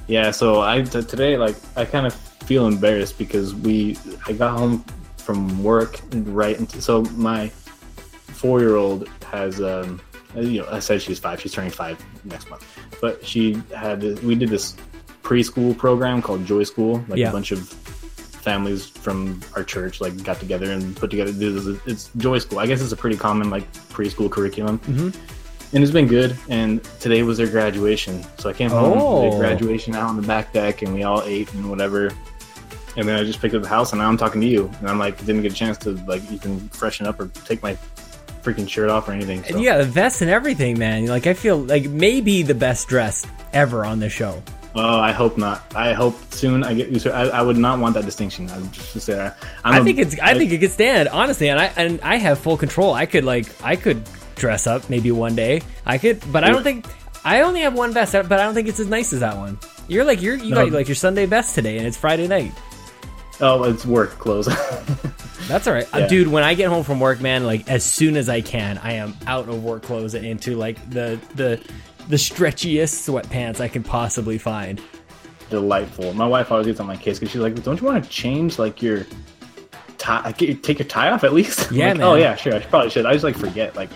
yeah. 0.07 0.31
So 0.31 0.61
I 0.61 0.83
t- 0.83 1.03
today, 1.03 1.37
like, 1.37 1.57
I 1.77 1.85
kind 1.85 2.07
of 2.07 2.15
feel 2.15 2.67
embarrassed 2.67 3.19
because 3.19 3.55
we, 3.55 3.97
I 4.27 4.33
got 4.33 4.59
home 4.59 4.85
from 5.25 5.63
work 5.65 6.01
right 6.13 6.59
into 6.59 6.83
so 6.83 7.03
my 7.17 7.49
four 7.49 8.61
year 8.61 8.77
old 8.77 9.09
has 9.31 9.61
um 9.61 10.01
you 10.37 10.61
know 10.61 10.69
I 10.71 10.81
said 10.81 11.01
she's 11.01 11.19
five 11.19 11.41
she's 11.41 11.53
turning 11.53 11.71
five 11.71 11.99
next 12.25 12.51
month 12.51 12.67
but 13.01 13.25
she 13.27 13.63
had 13.75 14.03
we 14.23 14.35
did 14.35 14.51
this 14.51 14.77
preschool 15.25 15.77
program 15.77 16.23
called 16.23 16.45
Joy 16.47 16.63
School. 16.63 17.05
Like 17.09 17.19
yeah. 17.19 17.31
a 17.31 17.33
bunch 17.33 17.51
of 17.51 17.69
families 18.45 18.87
from 18.87 19.41
our 19.57 19.65
church 19.65 20.01
like 20.01 20.23
got 20.23 20.39
together 20.39 20.71
and 20.71 20.95
put 20.95 21.11
together. 21.11 21.33
It's 21.87 22.11
Joy 22.17 22.39
School. 22.39 22.61
I 22.61 22.67
guess 22.67 22.81
it's 22.81 22.93
a 22.93 22.97
pretty 22.97 23.17
common 23.17 23.51
like 23.51 23.71
preschool 23.89 24.31
curriculum. 24.31 24.79
Mm-hmm. 24.81 25.75
And 25.75 25.83
it's 25.83 25.93
been 25.93 26.07
good. 26.07 26.37
And 26.49 26.85
today 27.01 27.25
was 27.25 27.39
their 27.39 27.49
graduation, 27.49 28.25
so 28.39 28.49
I 28.49 28.53
came 28.53 28.71
home. 28.71 28.97
Oh. 28.97 29.39
graduation 29.39 29.97
out 29.97 30.09
on 30.09 30.15
the 30.15 30.23
back 30.23 30.53
deck, 30.53 30.83
and 30.83 30.95
we 30.95 31.03
all 31.03 31.23
ate 31.23 31.53
and 31.55 31.69
whatever. 31.69 32.13
And 32.97 33.09
then 33.09 33.19
I 33.19 33.25
just 33.25 33.41
picked 33.41 33.57
up 33.57 33.63
the 33.63 33.69
house, 33.69 33.93
and 33.93 34.01
now 34.01 34.09
I'm 34.09 34.17
talking 34.17 34.41
to 34.41 34.47
you. 34.47 34.71
And 34.79 34.89
I'm 34.89 35.01
like, 35.01 35.19
didn't 35.27 35.43
get 35.43 35.51
a 35.51 35.55
chance 35.57 35.77
to 35.79 35.93
like 36.07 36.23
even 36.31 36.69
freshen 36.69 37.07
up 37.07 37.19
or 37.19 37.27
take 37.45 37.61
my 37.61 37.77
freaking 38.43 38.69
shirt 38.69 38.89
off 38.89 39.09
or 39.09 39.13
anything. 39.13 39.43
So. 39.43 39.57
And 39.57 39.65
yeah, 39.65 39.79
the 39.79 39.85
vest 39.85 40.21
and 40.21 40.31
everything, 40.31 40.79
man. 40.79 41.07
Like 41.07 41.27
I 41.27 41.35
feel 41.35 41.59
like 41.59 41.89
maybe 41.89 42.43
the 42.43 42.55
best 42.55 42.87
dressed 42.87 43.27
ever 43.53 43.85
on 43.85 43.99
the 43.99 44.11
show. 44.11 44.43
Oh, 44.77 44.99
I 44.99 45.13
hope 45.13 45.39
not. 45.39 45.63
I 45.77 45.93
hope 45.93 46.17
soon 46.33 46.65
I 46.65 46.75
get 46.75 46.89
used 46.89 47.05
to. 47.05 47.15
I, 47.15 47.27
I 47.27 47.43
would 47.43 47.57
not 47.57 47.79
want 47.79 47.95
that 47.95 48.05
distinction. 48.05 48.51
I 48.51 48.61
just 48.69 48.93
to 48.93 49.01
say 49.01 49.15
that. 49.15 49.37
i 49.63 49.83
think 49.83 49.99
it's. 49.99 50.19
I 50.19 50.37
think 50.37 50.51
it 50.51 50.59
could 50.59 50.73
stand 50.73 51.09
honestly, 51.09 51.49
and 51.49 51.61
I 51.61 51.67
and 51.77 52.01
I 52.01 52.17
have 52.17 52.41
full 52.41 52.57
control. 52.57 52.93
I 52.93 53.07
could 53.07 53.25
like 53.25 53.47
I 53.63 53.77
could 53.77 54.03
dress 54.35 54.67
up 54.67 54.91
maybe 54.91 55.13
one 55.13 55.37
day. 55.37 55.63
I 55.87 55.99
could, 55.99 56.21
but 56.33 56.43
I 56.43 56.51
don't 56.51 56.65
think 56.65 56.87
I 57.25 57.43
only 57.43 57.61
have 57.61 57.75
one 57.75 57.93
vest, 57.93 58.13
but 58.13 58.33
I 58.33 58.39
don't 58.39 58.55
think 58.55 58.69
it's 58.69 58.81
as 58.81 58.89
nice 58.89 59.13
as 59.13 59.21
that 59.21 59.37
one. 59.37 59.59
You're 59.87 60.05
like 60.05 60.21
you're 60.21 60.37
you 60.37 60.51
no. 60.51 60.65
got 60.65 60.73
like 60.73 60.89
your 60.89 60.95
Sunday 60.97 61.27
best 61.27 61.55
today, 61.55 61.79
and 61.79 61.87
it's 61.87 61.97
Friday 61.97 62.27
night. 62.27 62.53
Oh, 63.41 63.65
it's 63.65 63.87
work 63.87 64.11
clothes. 64.19 64.47
That's 65.49 65.67
all 65.67 65.75
right, 65.75 65.87
yeah. 65.93 66.01
uh, 66.01 66.09
dude. 66.09 66.29
When 66.29 66.43
I 66.43 66.55
get 66.55 66.69
home 66.69 66.85
from 66.85 67.01
work, 67.01 67.21
man, 67.21 67.45
like 67.45 67.69
as 67.69 67.85
soon 67.85 68.17
as 68.17 68.29
I 68.29 68.41
can, 68.41 68.79
I 68.79 68.95
am 68.95 69.15
out 69.27 69.49
of 69.49 69.63
work 69.63 69.83
clothes 69.83 70.15
and 70.15 70.25
into 70.25 70.57
like 70.57 70.79
the 70.91 71.21
the 71.35 71.61
the 72.09 72.17
stretchiest 72.17 73.09
sweatpants 73.09 73.61
I 73.61 73.69
can 73.69 73.83
possibly 73.83 74.39
find. 74.39 74.81
Delightful. 75.51 76.15
My 76.15 76.27
wife 76.27 76.51
always 76.51 76.67
gets 76.67 76.81
on 76.81 76.87
my 76.87 76.97
case 76.97 77.19
because 77.19 77.33
she's 77.33 77.41
like, 77.41 77.63
"Don't 77.63 77.81
you 77.81 77.87
want 77.87 78.03
to 78.03 78.11
change 78.11 78.59
like 78.59 78.83
your 78.83 79.07
tie? 79.99 80.33
Take 80.33 80.79
your 80.79 80.89
tie 80.89 81.11
off 81.11 81.25
at 81.25 81.33
least." 81.33 81.71
Yeah, 81.73 81.89
like, 81.89 81.95
oh, 81.97 81.99
man. 81.99 82.07
Oh 82.07 82.15
yeah, 82.15 82.35
sure. 82.37 82.55
I 82.55 82.61
probably 82.61 82.91
should. 82.91 83.07
I 83.07 83.13
just 83.13 83.25
like 83.25 83.37
forget 83.37 83.77
like. 83.77 83.91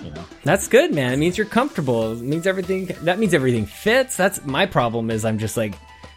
You 0.00 0.10
know. 0.10 0.24
That's 0.42 0.66
good, 0.66 0.92
man. 0.92 1.12
It 1.12 1.18
means 1.18 1.38
you're 1.38 1.46
comfortable. 1.46 2.12
It 2.12 2.20
means 2.20 2.46
everything. 2.46 2.86
That 3.02 3.18
means 3.20 3.34
everything 3.34 3.66
fits. 3.66 4.16
That's 4.16 4.44
my 4.44 4.66
problem. 4.66 5.10
Is 5.10 5.24
I'm 5.24 5.38
just 5.38 5.56
like, 5.56 5.74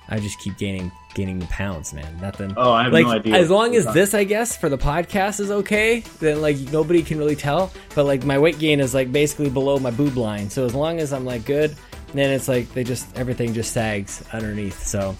I 0.09 0.19
just 0.19 0.39
keep 0.39 0.57
gaining 0.57 0.91
gaining 1.15 1.39
the 1.39 1.47
pounds, 1.47 1.93
man. 1.93 2.17
Nothing. 2.21 2.53
Oh, 2.55 2.71
I 2.71 2.83
have 2.83 2.93
like, 2.93 3.05
no 3.05 3.13
idea. 3.13 3.35
As 3.35 3.49
long 3.49 3.75
as 3.75 3.91
this, 3.93 4.13
I 4.13 4.23
guess, 4.23 4.55
for 4.55 4.69
the 4.69 4.77
podcast 4.77 5.39
is 5.39 5.49
okay, 5.49 6.01
then 6.19 6.41
like 6.41 6.57
nobody 6.71 7.01
can 7.01 7.17
really 7.17 7.35
tell. 7.35 7.71
But 7.95 8.03
like 8.03 8.23
my 8.23 8.37
weight 8.37 8.59
gain 8.59 8.79
is 8.79 8.93
like 8.93 9.11
basically 9.11 9.49
below 9.49 9.79
my 9.79 9.91
boob 9.91 10.17
line. 10.17 10.49
So 10.51 10.65
as 10.65 10.75
long 10.75 10.99
as 10.99 11.11
I'm 11.11 11.25
like 11.25 11.45
good, 11.45 11.75
then 12.13 12.31
it's 12.31 12.47
like 12.47 12.71
they 12.73 12.83
just 12.83 13.17
everything 13.17 13.53
just 13.53 13.71
sags 13.71 14.23
underneath. 14.31 14.83
So 14.83 15.15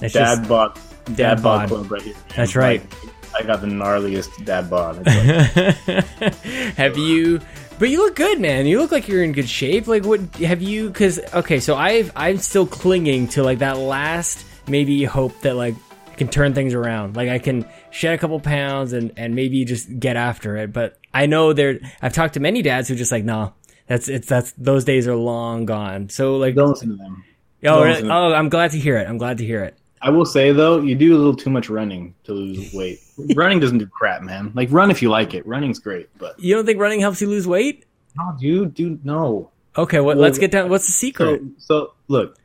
it's 0.00 0.14
dad 0.14 0.38
just, 0.38 0.48
bod, 0.48 0.78
dad, 1.06 1.16
dad 1.16 1.42
bod, 1.42 1.68
bod 1.68 1.90
right 1.90 2.02
here. 2.02 2.14
That's 2.34 2.56
right. 2.56 2.80
Like, 2.80 3.10
I 3.36 3.42
got 3.42 3.60
the 3.60 3.66
gnarliest 3.66 4.44
dad 4.44 4.70
bod. 4.70 5.04
have 6.76 6.96
you? 6.96 7.40
But 7.80 7.90
you 7.90 7.98
look 7.98 8.14
good, 8.14 8.40
man. 8.40 8.66
You 8.66 8.80
look 8.80 8.92
like 8.92 9.08
you're 9.08 9.24
in 9.24 9.32
good 9.32 9.48
shape. 9.48 9.88
Like, 9.88 10.04
what 10.04 10.20
have 10.36 10.62
you? 10.62 10.86
Because 10.86 11.18
okay, 11.34 11.58
so 11.58 11.74
I've 11.74 12.12
I'm 12.14 12.38
still 12.38 12.66
clinging 12.66 13.26
to 13.28 13.42
like 13.42 13.58
that 13.58 13.78
last 13.78 14.46
maybe 14.68 15.04
hope 15.04 15.38
that 15.40 15.54
like 15.56 15.74
I 16.10 16.14
can 16.14 16.28
turn 16.28 16.54
things 16.54 16.74
around. 16.74 17.16
Like 17.16 17.28
I 17.28 17.38
can 17.38 17.66
shed 17.90 18.14
a 18.14 18.18
couple 18.18 18.38
pounds 18.40 18.92
and 18.92 19.12
and 19.16 19.34
maybe 19.34 19.64
just 19.64 19.98
get 19.98 20.16
after 20.16 20.56
it. 20.56 20.72
But 20.72 20.98
I 21.12 21.26
know 21.26 21.52
there. 21.52 21.80
I've 22.02 22.12
talked 22.12 22.34
to 22.34 22.40
many 22.40 22.62
dads 22.62 22.88
who 22.88 22.94
just 22.94 23.12
like, 23.12 23.24
no, 23.24 23.52
that's 23.86 24.08
it's 24.08 24.28
that's 24.28 24.52
those 24.52 24.84
days 24.84 25.08
are 25.08 25.16
long 25.16 25.66
gone. 25.66 26.08
So 26.08 26.36
like, 26.36 26.54
don't 26.54 26.70
listen 26.70 26.90
to 26.90 26.96
them. 26.96 27.24
Oh, 27.66 27.82
really? 27.82 28.08
oh, 28.08 28.32
I'm 28.32 28.48
glad 28.48 28.72
to 28.72 28.78
hear 28.78 28.96
it. 28.98 29.08
I'm 29.08 29.18
glad 29.18 29.38
to 29.38 29.44
hear 29.44 29.64
it. 29.64 29.76
I 30.02 30.10
will 30.10 30.26
say 30.26 30.52
though, 30.52 30.80
you 30.80 30.94
do 30.94 31.16
a 31.16 31.18
little 31.18 31.34
too 31.34 31.50
much 31.50 31.70
running 31.70 32.14
to 32.24 32.32
lose 32.32 32.72
weight. 32.74 33.00
running 33.34 33.58
doesn't 33.58 33.78
do 33.78 33.86
crap, 33.86 34.22
man. 34.22 34.52
Like 34.54 34.70
run 34.70 34.90
if 34.90 35.00
you 35.00 35.08
like 35.08 35.34
it. 35.34 35.46
Running's 35.46 35.78
great, 35.78 36.10
but 36.18 36.38
you 36.38 36.54
don't 36.54 36.66
think 36.66 36.78
running 36.78 37.00
helps 37.00 37.20
you 37.22 37.28
lose 37.28 37.46
weight? 37.46 37.86
No, 38.16 38.36
dude, 38.38 38.74
dude, 38.74 39.04
no. 39.04 39.50
Okay, 39.76 39.98
well, 39.98 40.16
let's 40.16 40.38
get 40.38 40.52
down. 40.52 40.68
What's 40.68 40.86
the 40.86 40.92
secret? 40.92 41.40
So, 41.40 41.48
so 41.58 41.92
look, 42.06 42.38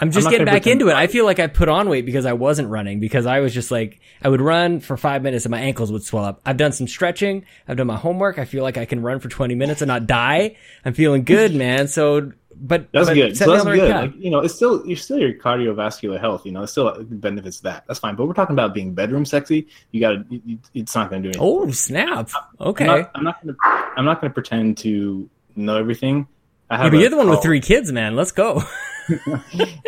I'm 0.00 0.10
just 0.10 0.26
I'm 0.26 0.30
getting 0.30 0.46
back 0.46 0.66
into 0.66 0.88
it. 0.88 0.94
I 0.94 1.06
feel 1.08 1.26
like 1.26 1.38
I 1.38 1.46
put 1.46 1.68
on 1.68 1.88
weight 1.90 2.06
because 2.06 2.24
I 2.24 2.32
wasn't 2.32 2.68
running 2.68 3.00
because 3.00 3.26
I 3.26 3.40
was 3.40 3.52
just 3.52 3.70
like 3.70 4.00
I 4.22 4.28
would 4.28 4.40
run 4.40 4.80
for 4.80 4.96
five 4.96 5.22
minutes 5.22 5.44
and 5.44 5.50
my 5.50 5.60
ankles 5.60 5.92
would 5.92 6.02
swell 6.02 6.24
up. 6.24 6.40
I've 6.46 6.56
done 6.56 6.72
some 6.72 6.88
stretching. 6.88 7.44
I've 7.68 7.76
done 7.76 7.86
my 7.86 7.96
homework. 7.96 8.38
I 8.38 8.46
feel 8.46 8.62
like 8.62 8.78
I 8.78 8.86
can 8.86 9.02
run 9.02 9.20
for 9.20 9.28
20 9.28 9.54
minutes 9.54 9.82
and 9.82 9.88
not 9.88 10.06
die. 10.06 10.56
I'm 10.86 10.94
feeling 10.94 11.24
good, 11.24 11.54
man. 11.54 11.86
So, 11.86 12.32
but 12.56 12.90
that's 12.92 13.08
but 13.08 13.14
good. 13.14 13.36
So 13.36 13.52
that's 13.52 13.64
good. 13.64 13.90
Like, 13.90 14.14
you 14.16 14.30
know, 14.30 14.40
it's 14.40 14.54
still 14.54 14.86
you're 14.86 14.96
still 14.96 15.18
your 15.18 15.34
cardiovascular 15.34 16.18
health. 16.18 16.46
You 16.46 16.52
know, 16.52 16.62
it 16.62 16.68
still 16.68 16.96
benefits 17.04 17.60
that. 17.60 17.84
That's 17.86 18.00
fine. 18.00 18.16
But 18.16 18.26
we're 18.26 18.34
talking 18.34 18.54
about 18.54 18.72
being 18.72 18.94
bedroom 18.94 19.26
sexy. 19.26 19.68
You 19.90 20.00
got 20.00 20.30
to. 20.30 20.58
It's 20.72 20.94
not 20.94 21.10
going 21.10 21.22
to 21.22 21.30
do 21.30 21.38
anything. 21.38 21.42
Oh 21.42 21.70
snap! 21.72 22.30
Okay. 22.58 22.88
I'm 22.88 23.00
not, 23.00 23.10
I'm 23.14 23.24
not 23.24 23.42
going 23.42 23.54
to. 23.54 23.60
I'm 23.98 24.04
not 24.06 24.20
going 24.22 24.30
to 24.30 24.34
pretend 24.34 24.78
to 24.78 25.28
know 25.56 25.76
everything. 25.76 26.26
I 26.70 26.78
have. 26.78 26.86
Yeah, 26.86 26.90
but 26.90 26.98
you're 27.00 27.10
the 27.10 27.16
one 27.18 27.28
with 27.28 27.42
three 27.42 27.60
kids, 27.60 27.92
man. 27.92 28.16
Let's 28.16 28.32
go. 28.32 28.62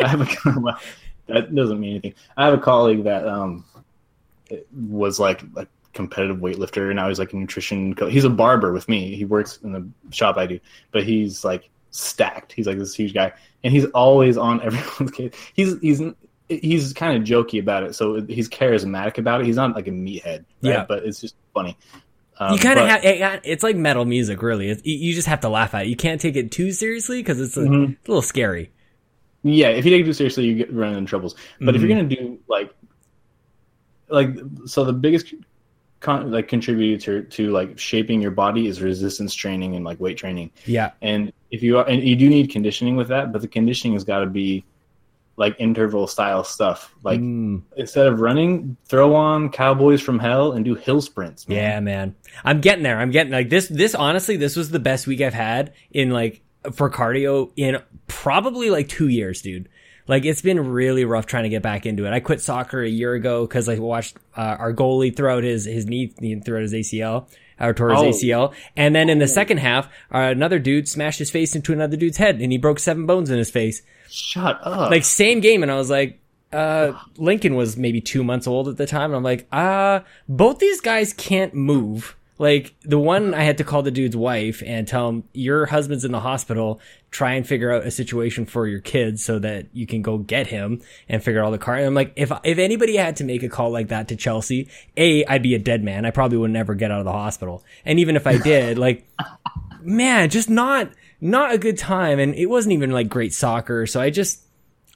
I 0.03 0.09
have 0.09 0.21
a 0.21 0.27
that 1.29 1.55
doesn't 1.55 1.81
mean 1.81 1.91
anything. 1.91 2.15
I 2.37 2.45
have 2.45 2.55
a 2.55 2.59
colleague 2.59 3.05
that 3.05 3.27
um 3.27 3.65
was 4.73 5.19
like 5.19 5.43
a 5.57 5.67
competitive 5.93 6.39
weightlifter, 6.39 6.87
and 6.89 6.97
now 6.97 7.09
he's 7.09 7.19
like 7.19 7.33
a 7.33 7.37
nutrition. 7.37 7.95
Co- 7.95 8.09
he's 8.09 8.25
a 8.25 8.31
barber 8.31 8.73
with 8.73 8.89
me. 8.89 9.15
He 9.15 9.25
works 9.25 9.59
in 9.63 9.73
the 9.73 9.89
shop 10.15 10.37
I 10.37 10.47
do, 10.47 10.61
but 10.91 11.05
he's 11.05 11.45
like 11.45 11.69
stacked. 11.91 12.53
He's 12.53 12.67
like 12.67 12.79
this 12.79 12.95
huge 12.95 13.15
guy, 13.15 13.33
and 13.65 13.73
he's 13.73 13.87
always 13.87 14.37
on 14.37 14.61
everyone's 14.65 15.11
case. 15.11 15.35
He's 15.55 15.79
he's 15.81 16.03
he's 16.49 16.93
kind 16.93 17.17
of 17.17 17.29
jokey 17.29 17.61
about 17.61 17.83
it, 17.85 17.95
so 17.95 18.23
he's 18.23 18.49
charismatic 18.49 19.19
about 19.19 19.41
it. 19.41 19.47
He's 19.47 19.57
not 19.57 19.75
like 19.75 19.87
a 19.87 19.93
meathead, 19.93 20.25
right? 20.25 20.45
yeah, 20.61 20.85
but 20.87 21.05
it's 21.05 21.21
just 21.21 21.35
funny. 21.55 21.77
Um, 22.39 22.55
you 22.55 22.59
kind 22.59 22.79
of 22.79 22.89
have 22.89 23.05
it, 23.05 23.41
it's 23.45 23.63
like 23.63 23.77
metal 23.77 24.05
music, 24.05 24.43
really. 24.43 24.71
It's, 24.71 24.83
you 24.85 25.15
just 25.15 25.29
have 25.29 25.41
to 25.41 25.49
laugh 25.49 25.75
at 25.75 25.87
it. 25.87 25.89
You 25.89 25.97
can't 25.97 26.21
take 26.21 26.35
it 26.35 26.51
too 26.51 26.73
seriously 26.73 27.21
because 27.21 27.41
it's, 27.41 27.57
mm-hmm. 27.57 27.93
it's, 27.93 28.09
a 28.09 28.11
little 28.11 28.23
scary. 28.23 28.73
Yeah, 29.43 29.69
if 29.69 29.85
you 29.85 29.91
take 29.91 30.03
it 30.03 30.05
too 30.05 30.13
seriously, 30.13 30.45
you 30.47 30.55
get 30.55 30.73
run 30.73 30.95
into 30.95 31.09
troubles. 31.09 31.35
But 31.35 31.75
mm-hmm. 31.75 31.77
if 31.77 31.83
you're 31.83 31.99
mm-hmm. 31.99 32.09
gonna 32.09 32.29
do 32.29 32.39
like, 32.49 32.75
like, 34.09 34.37
so 34.67 34.85
the 34.85 34.93
biggest 34.93 35.35
con- 36.01 36.31
like 36.31 36.49
contributor 36.49 37.23
to, 37.23 37.29
to 37.29 37.51
like 37.51 37.79
shaping 37.79 38.21
your 38.21 38.31
body 38.31 38.67
is 38.67 38.81
resistance 38.81 39.35
training 39.35 39.75
and 39.75 39.85
like 39.85 39.99
weight 39.99 40.17
training. 40.17 40.51
Yeah, 40.65 40.93
and 41.01 41.33
if 41.51 41.63
you 41.63 41.79
are, 41.79 41.89
and 41.89 42.03
you 42.03 42.15
do 42.15 42.29
need 42.29 42.51
conditioning 42.51 42.97
with 42.97 43.09
that, 43.09 43.33
but 43.33 43.41
the 43.41 43.49
conditioning 43.49 43.95
has 43.95 44.05
got 44.05 44.21
to 44.21 44.27
be 44.27 44.65
like 45.37 45.57
interval 45.59 46.07
style 46.07 46.45
stuff. 46.45 46.95
Like 47.03 47.21
mm. 47.21 47.63
instead 47.77 48.07
of 48.07 48.21
running, 48.21 48.77
throw 48.85 49.15
on 49.15 49.51
Cowboys 49.51 50.01
from 50.01 50.19
Hell 50.19 50.53
and 50.53 50.65
do 50.65 50.75
hill 50.75 51.01
sprints. 51.01 51.49
Man. 51.49 51.57
Yeah, 51.57 51.81
man. 51.81 52.15
I'm 52.45 52.61
getting 52.61 52.83
there. 52.83 52.99
I'm 52.99 53.11
getting 53.11 53.33
like 53.33 53.49
this 53.49 53.69
this 53.69 53.95
honestly, 53.95 54.37
this 54.37 54.57
was 54.57 54.71
the 54.71 54.79
best 54.79 55.07
week 55.07 55.21
I've 55.21 55.35
had 55.35 55.73
in 55.91 56.11
like 56.11 56.43
for 56.73 56.91
cardio 56.91 57.51
in 57.57 57.79
probably 58.07 58.71
like 58.71 58.89
2 58.89 59.09
years, 59.09 59.43
dude. 59.43 59.69
Like 60.09 60.25
it's 60.25 60.43
been 60.43 60.71
really 60.71 61.05
rough 61.05 61.27
trying 61.27 61.45
to 61.45 61.49
get 61.49 61.63
back 61.63 61.87
into 61.87 62.07
it. 62.07 62.13
I 62.13 62.21
quit 62.21 62.41
soccer 62.41 62.83
a 62.83 62.89
year 62.89 63.15
ago 63.15 63.47
cuz 63.47 63.69
I 63.69 63.79
watched 63.79 64.17
uh, 64.37 64.57
our 64.59 64.75
goalie 64.75 65.15
throw 65.15 65.37
out 65.37 65.45
his 65.45 65.65
his 65.65 65.87
knee 65.87 66.09
throughout 66.45 66.63
his 66.63 66.73
ACL 66.73 67.29
or 67.61 67.73
tore 67.73 67.91
his 67.91 68.01
oh. 68.01 68.09
ACL. 68.11 68.55
And 68.77 68.95
then 68.95 69.09
in 69.09 69.19
the 69.19 69.29
second 69.29 69.59
half, 69.59 69.87
uh, 70.13 70.19
another 70.19 70.59
dude 70.59 70.89
smashed 70.89 71.19
his 71.19 71.31
face 71.31 71.55
into 71.55 71.73
another 71.73 71.97
dude's 71.97 72.17
head 72.17 72.41
and 72.41 72.51
he 72.51 72.59
broke 72.59 72.79
seven 72.79 73.07
bones 73.07 73.31
in 73.31 73.39
his 73.39 73.51
face. 73.51 73.83
Shut 74.09 74.59
up. 74.63 74.91
Like 74.91 75.05
same 75.05 75.41
game. 75.41 75.63
And 75.63 75.71
I 75.71 75.77
was 75.77 75.89
like, 75.89 76.19
uh, 76.53 76.93
Lincoln 77.17 77.55
was 77.55 77.77
maybe 77.77 78.01
two 78.01 78.25
months 78.25 78.47
old 78.47 78.69
at 78.69 78.77
the 78.77 78.87
time. 78.87 79.11
And 79.11 79.17
I'm 79.17 79.23
like, 79.23 79.47
uh, 79.53 80.01
both 80.29 80.59
these 80.59 80.81
guys 80.81 81.13
can't 81.13 81.55
move. 81.55 82.17
Like 82.43 82.75
the 82.83 82.99
one 82.99 83.35
I 83.35 83.45
had 83.45 83.59
to 83.59 83.65
call 83.65 83.85
the 83.85 83.93
dude's 83.93 84.17
wife 84.17 84.65
and 84.67 84.89
tell 84.89 85.09
him 85.09 85.23
your 85.33 85.67
husband's 85.67 86.05
in 86.05 86.11
the 86.11 86.19
hospital. 86.19 86.81
Try 87.13 87.35
and 87.35 87.47
figure 87.47 87.71
out 87.71 87.87
a 87.87 87.91
situation 87.93 88.47
for 88.47 88.67
your 88.67 88.81
kids 88.81 89.25
so 89.25 89.39
that 89.39 89.69
you 89.73 89.87
can 89.87 90.03
go 90.03 90.19
get 90.19 90.49
him 90.49 90.83
and 91.09 91.23
figure 91.23 91.41
out 91.41 91.45
all 91.45 91.53
the 91.53 91.59
car. 91.59 91.77
And 91.77 91.87
I'm 91.87 91.95
like, 91.95 92.15
if 92.17 92.33
if 92.43 92.59
anybody 92.59 92.97
had 92.97 93.15
to 93.17 93.25
make 93.25 93.45
a 93.45 93.49
call 93.49 93.71
like 93.71 93.89
that 93.89 94.09
to 94.09 94.17
Chelsea, 94.17 94.69
a 94.97 95.25
I'd 95.27 95.45
be 95.45 95.55
a 95.55 95.61
dead 95.61 95.85
man. 95.85 96.05
I 96.05 96.11
probably 96.11 96.37
would 96.37 96.51
never 96.51 96.75
get 96.75 96.91
out 96.91 96.99
of 96.99 97.05
the 97.05 97.13
hospital. 97.13 97.63
And 97.85 98.01
even 98.01 98.17
if 98.17 98.27
I 98.27 98.39
did, 98.43 98.77
like, 98.77 99.09
man, 99.81 100.29
just 100.29 100.51
not 100.51 100.91
not 101.21 101.55
a 101.55 101.59
good 101.59 101.79
time. 101.79 102.19
And 102.19 102.35
it 102.35 102.47
wasn't 102.47 102.73
even 102.73 102.91
like 102.91 103.09
great 103.09 103.33
soccer. 103.33 103.87
So 103.87 104.01
I 104.01 104.11
just, 104.11 104.43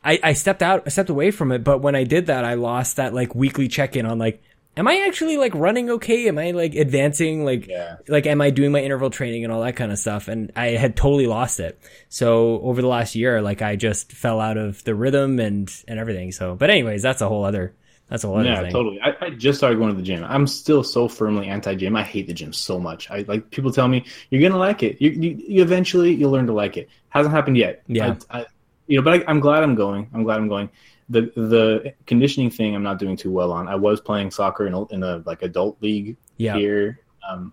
I, 0.02 0.18
I 0.20 0.32
stepped 0.32 0.62
out, 0.62 0.82
I 0.84 0.88
stepped 0.88 1.10
away 1.10 1.30
from 1.30 1.52
it. 1.52 1.62
But 1.62 1.78
when 1.78 1.94
I 1.94 2.02
did 2.02 2.26
that, 2.26 2.44
I 2.44 2.54
lost 2.54 2.96
that 2.96 3.14
like 3.14 3.36
weekly 3.36 3.68
check 3.68 3.94
in 3.94 4.04
on 4.04 4.18
like, 4.18 4.42
am 4.76 4.86
I 4.86 5.04
actually 5.06 5.38
like 5.38 5.54
running 5.54 5.90
okay? 5.90 6.28
Am 6.28 6.38
I 6.38 6.50
like 6.50 6.74
advancing? 6.74 7.44
Like, 7.44 7.66
yeah. 7.66 7.96
like, 8.08 8.26
am 8.26 8.40
I 8.40 8.50
doing 8.50 8.72
my 8.72 8.80
interval 8.80 9.10
training 9.10 9.44
and 9.44 9.52
all 9.52 9.62
that 9.62 9.76
kind 9.76 9.90
of 9.90 9.98
stuff? 9.98 10.28
And 10.28 10.52
I 10.54 10.68
had 10.68 10.96
totally 10.96 11.26
lost 11.26 11.60
it. 11.60 11.80
So 12.08 12.60
over 12.60 12.82
the 12.82 12.88
last 12.88 13.14
year, 13.14 13.40
like 13.40 13.62
I 13.62 13.76
just 13.76 14.12
fell 14.12 14.40
out 14.40 14.56
of 14.58 14.84
the 14.84 14.94
rhythm 14.94 15.40
and, 15.40 15.72
and 15.88 15.98
everything. 15.98 16.32
So, 16.32 16.54
but 16.54 16.70
anyways, 16.70 17.02
that's 17.02 17.22
a 17.22 17.28
whole 17.28 17.44
other, 17.44 17.74
that's 18.08 18.22
a 18.22 18.28
whole 18.28 18.36
other 18.38 18.48
yeah, 18.48 18.62
thing. 18.62 18.72
totally. 18.72 19.00
I, 19.00 19.16
I, 19.20 19.30
just 19.30 19.58
started 19.58 19.78
going 19.78 19.90
to 19.90 19.96
the 19.96 20.02
gym. 20.02 20.22
I'm 20.24 20.46
still 20.46 20.84
so 20.84 21.08
firmly 21.08 21.48
anti-gym. 21.48 21.96
I 21.96 22.02
hate 22.02 22.26
the 22.26 22.34
gym 22.34 22.52
so 22.52 22.78
much. 22.78 23.10
I 23.10 23.24
like 23.26 23.50
people 23.50 23.72
tell 23.72 23.88
me 23.88 24.04
you're 24.30 24.42
gonna 24.42 24.60
like 24.60 24.82
it. 24.82 25.00
You, 25.00 25.10
you, 25.10 25.44
you 25.48 25.62
eventually 25.62 26.14
you'll 26.14 26.30
learn 26.30 26.46
to 26.46 26.52
like 26.52 26.76
it. 26.76 26.88
Hasn't 27.08 27.34
happened 27.34 27.56
yet. 27.56 27.82
Yeah. 27.88 28.16
I, 28.30 28.40
I, 28.40 28.46
you 28.86 28.98
know, 28.98 29.02
but 29.02 29.26
I, 29.26 29.30
am 29.30 29.40
glad 29.40 29.64
I'm 29.64 29.74
going. 29.74 30.08
I'm 30.14 30.22
glad 30.22 30.38
I'm 30.38 30.48
going. 30.48 30.70
The 31.08 31.32
the 31.36 31.94
conditioning 32.06 32.50
thing 32.50 32.74
I'm 32.74 32.82
not 32.82 32.98
doing 32.98 33.16
too 33.16 33.30
well 33.30 33.52
on. 33.52 33.68
I 33.68 33.76
was 33.76 34.00
playing 34.00 34.30
soccer 34.30 34.66
in 34.66 34.74
a, 34.74 34.86
in 34.86 35.02
a 35.02 35.22
like 35.24 35.42
adult 35.42 35.80
league 35.80 36.16
yeah. 36.36 36.56
here, 36.56 37.00
um, 37.28 37.52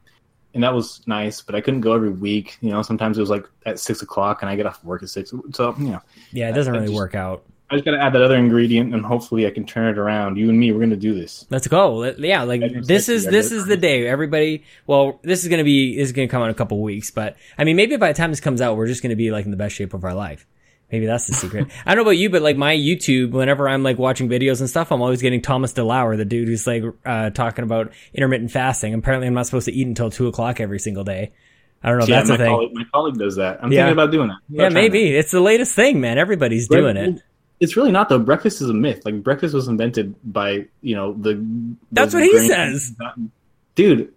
and 0.53 0.63
that 0.63 0.73
was 0.73 1.01
nice. 1.07 1.41
But 1.41 1.53
I 1.53 1.61
couldn't 1.61 1.81
go 1.81 1.93
every 1.93 2.09
week. 2.09 2.57
You 2.61 2.71
know, 2.71 2.81
sometimes 2.81 3.17
it 3.17 3.21
was 3.21 3.29
like 3.29 3.45
at 3.65 3.79
six 3.79 4.01
o'clock, 4.01 4.41
and 4.41 4.49
I 4.49 4.55
get 4.55 4.65
off 4.65 4.83
work 4.83 5.03
at 5.03 5.09
six. 5.09 5.33
So 5.51 5.75
you 5.77 5.89
know, 5.89 6.01
yeah, 6.31 6.49
it 6.49 6.53
doesn't 6.53 6.73
really 6.73 6.87
just, 6.87 6.95
work 6.95 7.13
out. 7.13 7.43
I 7.69 7.75
just 7.75 7.85
got 7.85 7.91
to 7.91 7.99
add 7.99 8.13
that 8.13 8.21
other 8.21 8.37
ingredient, 8.37 8.93
and 8.93 9.03
hopefully 9.03 9.47
I 9.47 9.49
can 9.49 9.65
turn 9.65 9.87
it 9.87 9.97
around. 9.97 10.37
You 10.37 10.49
and 10.49 10.59
me, 10.59 10.71
we're 10.71 10.79
gonna 10.79 10.95
do 10.95 11.13
this. 11.13 11.45
Let's 11.49 11.67
go. 11.67 12.03
Yeah, 12.03 12.43
like 12.43 12.61
this 12.83 13.09
is 13.09 13.25
this 13.25 13.51
is 13.51 13.65
the 13.65 13.77
day. 13.77 14.07
Everybody, 14.07 14.63
well, 14.85 15.19
this 15.23 15.43
is 15.43 15.49
gonna 15.49 15.63
be 15.63 15.95
this 15.95 16.07
is 16.07 16.11
gonna 16.11 16.27
come 16.27 16.41
out 16.41 16.45
in 16.45 16.51
a 16.51 16.55
couple 16.55 16.81
weeks, 16.81 17.09
but 17.09 17.35
I 17.57 17.63
mean, 17.63 17.75
maybe 17.75 17.97
by 17.97 18.11
the 18.11 18.17
time 18.17 18.31
this 18.31 18.39
comes 18.39 18.61
out, 18.61 18.77
we're 18.77 18.87
just 18.87 19.01
gonna 19.01 19.15
be 19.15 19.31
like 19.31 19.45
in 19.45 19.51
the 19.51 19.57
best 19.57 19.75
shape 19.75 19.93
of 19.93 20.03
our 20.03 20.13
life. 20.13 20.45
Maybe 20.93 21.07
that's 21.07 21.25
the 21.25 21.33
secret. 21.33 21.69
I 21.87 21.95
don't 21.95 22.03
know 22.03 22.11
about 22.11 22.19
you, 22.19 22.29
but 22.29 22.43
like 22.43 22.55
my 22.55 22.75
YouTube, 22.75 23.31
whenever 23.31 23.67
I'm 23.67 23.81
like 23.81 23.97
watching 23.97 24.29
videos 24.29 24.59
and 24.59 24.69
stuff, 24.69 24.91
I'm 24.91 25.01
always 25.01 25.23
getting 25.23 25.41
Thomas 25.41 25.73
DeLauer, 25.73 26.17
the 26.17 26.23
dude 26.23 26.47
who's 26.47 26.67
like 26.67 26.83
uh, 27.03 27.31
talking 27.31 27.63
about 27.63 27.93
intermittent 28.13 28.51
fasting. 28.51 28.93
Apparently, 28.93 29.25
I'm 29.25 29.33
not 29.33 29.47
supposed 29.47 29.65
to 29.65 29.71
eat 29.71 29.87
until 29.87 30.11
two 30.11 30.27
o'clock 30.27 30.59
every 30.59 30.77
single 30.77 31.03
day. 31.03 31.31
I 31.81 31.89
don't 31.89 31.97
know. 31.97 32.05
Yeah, 32.05 32.17
that's 32.17 32.29
the 32.29 32.37
thing. 32.37 32.47
Colleague, 32.47 32.75
my 32.75 32.83
colleague 32.93 33.17
does 33.17 33.37
that. 33.37 33.63
I'm 33.63 33.71
yeah. 33.71 33.85
thinking 33.85 33.93
about 33.93 34.11
doing 34.11 34.27
that. 34.27 34.37
Yeah, 34.49 34.69
maybe 34.69 35.15
it's 35.15 35.31
the 35.31 35.39
latest 35.39 35.73
thing, 35.73 35.99
man. 35.99 36.19
Everybody's 36.19 36.67
doing 36.67 36.95
it. 36.95 37.23
It's 37.59 37.75
really 37.75 37.91
not 37.91 38.09
though. 38.09 38.19
Breakfast 38.19 38.61
is 38.61 38.69
a 38.69 38.73
myth. 38.75 39.01
Like 39.03 39.23
breakfast 39.23 39.55
was 39.55 39.67
invented 39.67 40.13
by 40.23 40.67
you 40.83 40.95
know 40.95 41.13
the. 41.13 41.43
That's 41.91 42.11
the 42.11 42.19
what 42.19 42.29
he 42.29 42.37
says, 42.47 42.95
dude. 43.73 44.13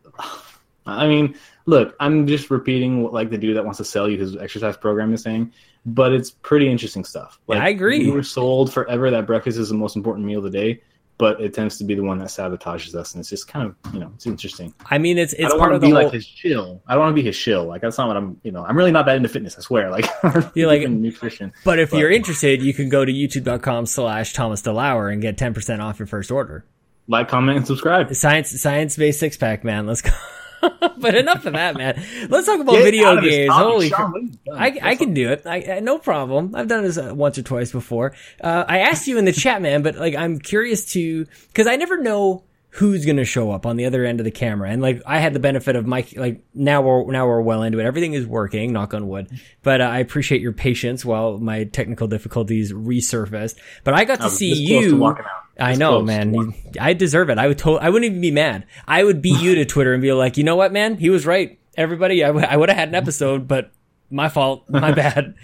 I 0.85 1.09
mean, 1.09 1.37
look, 1.65 1.97
I'm 2.01 2.27
just 2.27 2.51
repeating 2.51 3.03
what 3.03 3.15
like 3.15 3.31
the 3.31 3.39
dude 3.39 3.57
that 3.57 3.65
wants 3.65 3.79
to 3.79 3.85
sell 3.85 4.11
you 4.11 4.19
his 4.19 4.37
exercise 4.37 4.77
program 4.77 5.15
is 5.15 5.23
saying, 5.23 5.53
but 5.87 6.13
it's 6.13 6.31
pretty 6.31 6.71
interesting 6.71 7.05
stuff. 7.05 7.41
Like, 7.47 7.57
yeah, 7.57 7.65
I 7.65 7.69
agree. 7.69 8.05
We 8.05 8.11
were 8.11 8.23
sold 8.23 8.73
forever 8.73 9.11
that 9.11 9.27
breakfast 9.27 9.59
is 9.59 9.71
the 9.71 9.75
most 9.75 9.97
important 9.97 10.27
meal 10.27 10.39
of 10.39 10.45
the 10.45 10.51
day 10.51 10.83
but 11.19 11.41
it 11.41 11.55
tends 11.55 11.79
to 11.79 11.85
be 11.85 11.95
the 11.95 12.03
one 12.03 12.19
that 12.19 12.29
sabotages 12.29 12.95
us, 12.95 13.15
and 13.15 13.21
it's 13.21 13.31
just 13.31 13.49
kind 13.49 13.67
of 13.67 13.95
you 13.95 14.01
know 14.01 14.11
it's 14.15 14.27
interesting. 14.27 14.75
I 14.91 14.99
mean, 14.99 15.19
it's 15.19 15.33
it's 15.33 15.53
I 15.53 15.59
part 15.59 15.73
of 15.73 15.81
the 15.81 15.87
be 15.87 15.93
whole... 15.93 16.05
like 16.05 16.13
his 16.13 16.27
shill. 16.27 16.83
I 16.87 16.95
don't 16.95 17.05
want 17.05 17.17
to 17.17 17.23
be 17.23 17.27
his 17.27 17.37
shill. 17.37 17.65
Like 17.65 17.81
that's 17.81 17.97
not 17.99 18.09
what 18.09 18.17
I'm. 18.17 18.39
You 18.43 18.53
know, 18.53 18.65
I'm 18.65 18.77
really 18.77 18.93
not 18.93 19.07
that 19.07 19.17
into 19.17 19.29
fitness. 19.29 19.57
I 19.57 19.63
swear. 19.63 19.91
Like 19.91 20.07
you're 20.55 20.67
like 20.67 20.89
nutrition. 20.89 21.53
But 21.65 21.79
if 21.79 21.91
but, 21.91 21.99
you're 21.99 22.11
interested, 22.11 22.63
you 22.63 22.75
can 22.75 22.89
go 22.89 23.05
to 23.05 23.13
youtube.com/slash 23.13 24.33
Thomas 24.35 24.63
DeLauer 24.63 25.13
and 25.13 25.23
get 25.23 25.39
ten 25.39 25.55
percent 25.55 25.81
off 25.81 25.99
your 25.99 26.07
first 26.07 26.31
order. 26.31 26.67
Like, 27.09 27.29
comment, 27.29 27.59
and 27.59 27.67
subscribe. 27.67 28.15
Science 28.15 28.61
science 28.61 28.97
based 28.97 29.21
six 29.21 29.37
pack, 29.37 29.65
man. 29.65 29.87
Let's 29.87 30.03
go. 30.03 30.11
but 30.99 31.15
enough 31.15 31.47
of 31.47 31.53
that, 31.53 31.77
man. 31.77 32.03
Let's 32.29 32.47
talk 32.47 32.61
about 32.61 32.73
Get 32.73 32.85
video 32.85 33.21
games. 33.21 33.53
Holy, 33.53 33.89
Sean, 33.89 34.39
I, 34.53 34.79
I 34.83 34.97
can 34.97 35.15
do 35.15 35.31
it. 35.31 35.47
I, 35.47 35.77
I, 35.77 35.81
no 35.81 35.99
problem. 35.99 36.55
I've 36.55 36.69
done 36.69 36.83
this 36.83 36.99
uh, 36.99 37.15
once 37.15 37.39
or 37.39 37.43
twice 37.43 37.73
before. 37.73 38.15
Uh, 38.41 38.65
I 38.67 38.81
asked 38.81 39.07
you 39.07 39.19
in 39.19 39.25
the 39.25 39.33
chat, 39.33 39.63
man, 39.63 39.83
but 39.83 39.97
like 39.97 40.15
I'm 40.15 40.39
curious 40.39 40.93
to 40.93 41.27
because 41.49 41.67
I 41.67 41.77
never 41.77 42.01
know 42.01 42.45
who's 42.77 43.07
going 43.07 43.17
to 43.17 43.25
show 43.25 43.51
up 43.51 43.65
on 43.65 43.77
the 43.77 43.87
other 43.87 44.05
end 44.05 44.21
of 44.21 44.25
the 44.25 44.31
camera. 44.31 44.69
And 44.69 44.83
like, 44.83 45.01
I 45.07 45.19
had 45.19 45.33
the 45.33 45.41
benefit 45.41 45.77
of 45.77 45.87
my, 45.87 46.07
like, 46.15 46.43
now 46.53 46.83
we're, 46.83 47.11
now 47.11 47.27
we're 47.27 47.41
well 47.41 47.63
into 47.63 47.81
it. 47.81 47.87
Everything 47.87 48.13
is 48.13 48.27
working, 48.27 48.71
knock 48.75 48.93
on 48.93 49.09
wood. 49.09 49.29
But 49.63 49.81
uh, 49.81 49.85
I 49.85 50.01
appreciate 50.01 50.43
your 50.43 50.53
patience 50.53 51.03
while 51.03 51.39
my 51.39 51.65
technical 51.65 52.07
difficulties 52.07 52.75
resurfaced. 52.75 53.57
But 53.83 53.95
I 53.95 54.05
got 54.05 54.21
to 54.21 54.29
see 54.29 54.53
you. 54.53 55.17
I 55.59 55.75
know, 55.75 56.03
man. 56.03 56.55
I 56.81 56.93
deserve 56.93 57.31
it. 57.31 57.39
I 57.39 57.47
would 57.49 57.59
to- 57.59 57.79
I 57.79 57.89
wouldn't 57.89 58.11
even 58.11 58.21
be 58.21 58.31
mad. 58.31 58.67
I 58.87 59.03
would 59.05 59.23
beat 59.23 59.41
you 59.41 59.55
to 59.57 59.65
Twitter 59.65 59.93
and 59.95 60.03
be 60.03 60.13
like, 60.13 60.37
you 60.37 60.45
know 60.45 60.57
what, 60.57 60.73
man? 60.73 60.97
He 60.97 61.09
was 61.11 61.25
right. 61.27 61.59
Everybody, 61.77 62.23
I, 62.25 62.29
w- 62.29 62.47
I 62.47 62.57
would 62.57 62.69
have 62.69 62.77
had 62.79 62.89
an 62.89 62.95
episode, 62.95 63.49
but 63.49 63.71
my 64.11 64.29
fault. 64.29 64.69
My 64.69 64.93
bad. 64.95 65.35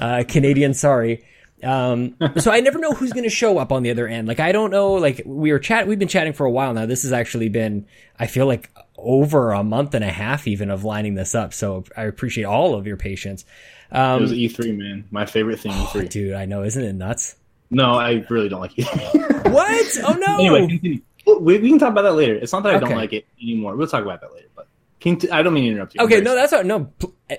Uh, 0.00 0.24
Canadian, 0.28 0.74
sorry. 0.74 1.24
Um, 1.62 2.14
so 2.36 2.52
I 2.52 2.60
never 2.60 2.78
know 2.78 2.92
who's 2.92 3.12
going 3.12 3.24
to 3.24 3.30
show 3.30 3.58
up 3.58 3.72
on 3.72 3.82
the 3.82 3.90
other 3.90 4.06
end. 4.06 4.28
Like 4.28 4.38
I 4.38 4.52
don't 4.52 4.70
know. 4.70 4.92
Like 4.94 5.22
we 5.26 5.50
were 5.50 5.58
chat, 5.58 5.88
we've 5.88 5.98
been 5.98 6.06
chatting 6.08 6.32
for 6.32 6.46
a 6.46 6.50
while 6.50 6.72
now. 6.72 6.86
This 6.86 7.02
has 7.02 7.12
actually 7.12 7.48
been, 7.48 7.84
I 8.18 8.28
feel 8.28 8.46
like 8.46 8.70
over 8.96 9.50
a 9.52 9.64
month 9.64 9.94
and 9.94 10.04
a 10.04 10.10
half 10.10 10.46
even 10.46 10.70
of 10.70 10.84
lining 10.84 11.14
this 11.16 11.34
up. 11.34 11.52
So 11.52 11.82
I 11.96 12.04
appreciate 12.04 12.44
all 12.44 12.74
of 12.76 12.86
your 12.86 12.96
patience. 12.96 13.44
Um, 13.90 14.18
it 14.18 14.22
was 14.22 14.32
E3, 14.32 14.76
man. 14.76 15.04
My 15.10 15.26
favorite 15.26 15.58
thing, 15.58 15.72
E3. 15.72 16.04
Oh, 16.04 16.06
dude, 16.08 16.34
I 16.34 16.44
know. 16.44 16.62
Isn't 16.62 16.84
it 16.84 16.92
nuts? 16.92 17.34
No, 17.70 17.92
I 17.94 18.24
really 18.30 18.48
don't 18.48 18.60
like 18.60 18.72
E3. 18.72 19.50
what? 19.52 19.98
Oh 20.04 20.12
no. 20.14 20.34
Anyway, 20.34 20.66
continue. 20.68 21.00
We, 21.26 21.58
we, 21.58 21.68
can 21.68 21.78
talk 21.78 21.90
about 21.90 22.02
that 22.02 22.14
later. 22.14 22.34
It's 22.34 22.52
not 22.52 22.62
that 22.62 22.74
I 22.74 22.78
don't 22.78 22.96
like 22.96 23.12
it 23.12 23.26
anymore. 23.42 23.76
We'll 23.76 23.86
talk 23.86 24.02
about 24.02 24.22
that 24.22 24.32
later. 24.32 24.48
But 24.54 24.66
t- 25.00 25.30
I 25.30 25.42
don't 25.42 25.52
mean 25.52 25.64
to 25.64 25.70
interrupt 25.70 25.94
you. 25.94 26.00
Okay, 26.02 26.22
no, 26.22 26.34
that's 26.34 26.52
not, 26.52 26.64
no. 26.64 26.90
Eh, 27.28 27.36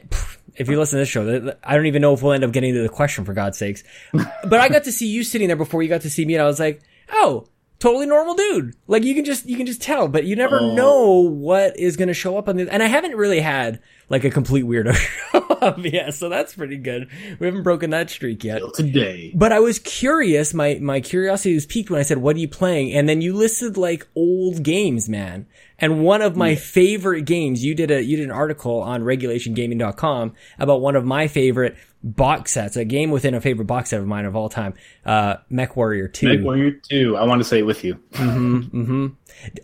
if 0.55 0.67
you 0.69 0.77
listen 0.77 0.97
to 0.97 1.01
this 1.01 1.09
show, 1.09 1.55
I 1.63 1.75
don't 1.75 1.87
even 1.87 2.01
know 2.01 2.13
if 2.13 2.21
we'll 2.21 2.33
end 2.33 2.43
up 2.43 2.51
getting 2.51 2.73
to 2.75 2.83
the 2.83 2.89
question 2.89 3.25
for 3.25 3.33
God's 3.33 3.57
sakes. 3.57 3.83
But 4.13 4.59
I 4.59 4.69
got 4.69 4.83
to 4.83 4.91
see 4.91 5.07
you 5.07 5.23
sitting 5.23 5.47
there 5.47 5.57
before 5.57 5.81
you 5.81 5.89
got 5.89 6.01
to 6.01 6.09
see 6.09 6.25
me, 6.25 6.35
and 6.35 6.43
I 6.43 6.45
was 6.45 6.59
like, 6.59 6.81
oh, 7.11 7.47
totally 7.79 8.05
normal 8.05 8.35
dude. 8.35 8.75
Like 8.87 9.03
you 9.03 9.15
can 9.15 9.25
just 9.25 9.45
you 9.47 9.57
can 9.57 9.65
just 9.65 9.81
tell, 9.81 10.07
but 10.07 10.25
you 10.25 10.35
never 10.35 10.59
oh. 10.59 10.75
know 10.75 11.19
what 11.21 11.79
is 11.79 11.97
going 11.97 12.09
to 12.09 12.13
show 12.13 12.37
up 12.37 12.47
on 12.47 12.57
the. 12.57 12.71
And 12.71 12.83
I 12.83 12.87
haven't 12.87 13.15
really 13.15 13.39
had 13.39 13.81
like 14.09 14.23
a 14.23 14.29
complete 14.29 14.65
weirdo 14.65 14.93
show 15.31 15.48
up. 15.61 15.77
Yeah, 15.89 16.11
so 16.11 16.29
that's 16.29 16.53
pretty 16.53 16.77
good. 16.77 17.09
We 17.39 17.47
haven't 17.47 17.63
broken 17.63 17.89
that 17.91 18.09
streak 18.09 18.43
yet. 18.43 18.59
Till 18.59 18.71
today. 18.71 19.31
But 19.33 19.51
I 19.51 19.59
was 19.59 19.79
curious. 19.79 20.53
My 20.53 20.77
my 20.81 21.01
curiosity 21.01 21.55
was 21.55 21.65
piqued 21.65 21.89
when 21.89 21.99
I 21.99 22.03
said, 22.03 22.19
"What 22.19 22.35
are 22.35 22.39
you 22.39 22.47
playing?" 22.47 22.93
And 22.93 23.09
then 23.09 23.21
you 23.21 23.33
listed 23.33 23.75
like 23.77 24.07
old 24.15 24.61
games, 24.61 25.09
man. 25.09 25.47
And 25.79 26.03
one 26.03 26.21
of 26.21 26.35
my 26.35 26.55
favorite 26.55 27.23
games, 27.23 27.63
you 27.63 27.73
did 27.73 27.89
a 27.89 28.03
you 28.03 28.17
did 28.17 28.25
an 28.25 28.31
article 28.31 28.81
on 28.81 29.01
regulationgaming.com 29.01 30.33
about 30.59 30.81
one 30.81 30.95
of 30.95 31.05
my 31.05 31.27
favorite 31.27 31.75
box 32.03 32.51
sets, 32.53 32.75
a 32.75 32.85
game 32.85 33.11
within 33.11 33.33
a 33.33 33.41
favorite 33.41 33.65
box 33.65 33.89
set 33.89 33.99
of 33.99 34.07
mine 34.07 34.25
of 34.25 34.35
all 34.35 34.49
time, 34.49 34.73
uh, 35.05 35.37
MechWarrior 35.51 36.11
Two. 36.11 36.27
MechWarrior 36.27 36.83
2. 36.83 37.17
I 37.17 37.23
want 37.25 37.39
to 37.39 37.43
say 37.43 37.59
it 37.59 37.65
with 37.65 37.83
you. 37.83 37.99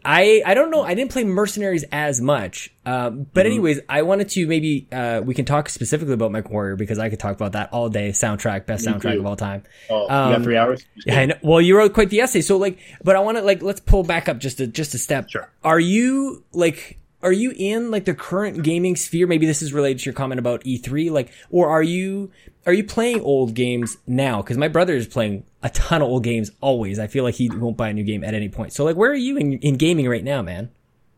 I 0.03 0.41
I 0.45 0.53
don't 0.53 0.71
know. 0.71 0.83
I 0.83 0.93
didn't 0.93 1.11
play 1.11 1.23
Mercenaries 1.23 1.83
as 1.91 2.21
much, 2.21 2.73
um, 2.85 3.27
but 3.33 3.45
anyways, 3.45 3.79
I 3.89 4.03
wanted 4.03 4.29
to 4.29 4.47
maybe 4.47 4.87
uh, 4.91 5.21
we 5.23 5.33
can 5.33 5.45
talk 5.45 5.69
specifically 5.69 6.13
about 6.13 6.31
MechWarrior 6.31 6.77
because 6.77 6.99
I 6.99 7.09
could 7.09 7.19
talk 7.19 7.35
about 7.35 7.53
that 7.53 7.71
all 7.73 7.89
day. 7.89 8.09
Soundtrack, 8.09 8.65
best 8.65 8.85
soundtrack 8.85 9.13
too. 9.13 9.19
of 9.19 9.25
all 9.25 9.35
time. 9.35 9.63
Oh, 9.89 10.03
you 10.03 10.35
got 10.35 10.43
three 10.43 10.57
hours? 10.57 10.85
Yeah, 11.05 11.19
I 11.19 11.25
know. 11.25 11.35
Well, 11.41 11.61
you 11.61 11.77
wrote 11.77 11.93
quite 11.93 12.09
the 12.09 12.21
essay. 12.21 12.41
So 12.41 12.57
like, 12.57 12.79
but 13.03 13.15
I 13.15 13.19
want 13.19 13.37
to 13.37 13.43
like, 13.43 13.61
let's 13.61 13.79
pull 13.79 14.03
back 14.03 14.29
up 14.29 14.39
just 14.39 14.59
a, 14.59 14.67
just 14.67 14.93
a 14.93 14.97
step. 14.97 15.29
Sure. 15.29 15.51
Are 15.63 15.79
you 15.79 16.43
like, 16.53 16.99
are 17.21 17.31
you 17.31 17.53
in 17.55 17.91
like 17.91 18.05
the 18.05 18.13
current 18.13 18.63
gaming 18.63 18.95
sphere? 18.95 19.27
Maybe 19.27 19.45
this 19.45 19.61
is 19.61 19.73
related 19.73 19.99
to 19.99 20.05
your 20.05 20.13
comment 20.13 20.39
about 20.39 20.63
E3, 20.63 21.11
like, 21.11 21.31
or 21.49 21.69
are 21.69 21.83
you, 21.83 22.31
are 22.65 22.73
you 22.73 22.83
playing 22.83 23.21
old 23.21 23.53
games 23.53 23.97
now? 24.05 24.41
Cause 24.41 24.57
my 24.57 24.67
brother 24.67 24.95
is 24.95 25.07
playing 25.07 25.43
a 25.65 25.69
ton 25.71 26.03
of 26.03 26.07
old 26.07 26.23
games 26.23 26.51
always. 26.61 26.99
I 26.99 27.07
feel 27.07 27.23
like 27.23 27.33
he 27.33 27.49
won't 27.49 27.75
buy 27.75 27.89
a 27.89 27.93
new 27.93 28.03
game 28.03 28.23
at 28.23 28.35
any 28.35 28.49
point. 28.49 28.71
So 28.71 28.85
like, 28.85 28.95
where 28.95 29.09
are 29.09 29.15
you 29.15 29.35
in, 29.35 29.53
in 29.53 29.77
gaming 29.77 30.07
right 30.07 30.23
now, 30.23 30.43
man? 30.43 30.69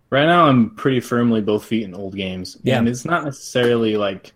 Right 0.09 0.25
now, 0.25 0.45
I'm 0.45 0.69
pretty 0.69 1.01
firmly 1.01 1.41
both 1.41 1.65
feet 1.65 1.83
in 1.83 1.93
old 1.93 2.15
games. 2.15 2.55
Yeah. 2.63 2.79
And 2.79 2.87
it's 2.87 3.03
not 3.03 3.25
necessarily 3.25 3.97
like 3.97 4.31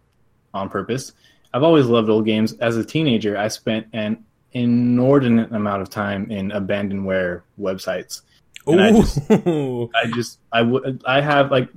on 0.54 0.68
purpose. 0.68 1.14
I've 1.54 1.64
always 1.64 1.86
loved 1.86 2.10
old 2.10 2.26
games. 2.26 2.52
As 2.60 2.76
a 2.76 2.84
teenager, 2.84 3.38
I 3.38 3.48
spent 3.48 3.88
an 3.94 4.26
inordinate 4.52 5.54
amount 5.54 5.82
of 5.82 5.90
time 5.90 6.30
in 6.30 6.50
abandonware 6.50 7.44
websites. 7.58 8.24
And 8.68 8.82
I 8.82 8.92
just, 8.92 9.20
I 9.32 10.12
just, 10.14 10.40
I 10.52 10.62
would, 10.62 11.02
I 11.08 11.22
have 11.22 11.52
like 11.52 11.70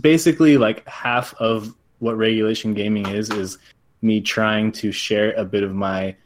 basically 0.00 0.56
like 0.56 0.88
half 0.88 1.34
of 1.34 1.74
what 1.98 2.16
regulation 2.16 2.72
gaming 2.72 3.06
is, 3.08 3.28
is 3.28 3.58
me 4.00 4.22
trying 4.22 4.72
to 4.72 4.90
share 4.90 5.32
a 5.32 5.44
bit 5.44 5.62
of 5.62 5.74
my, 5.74 6.16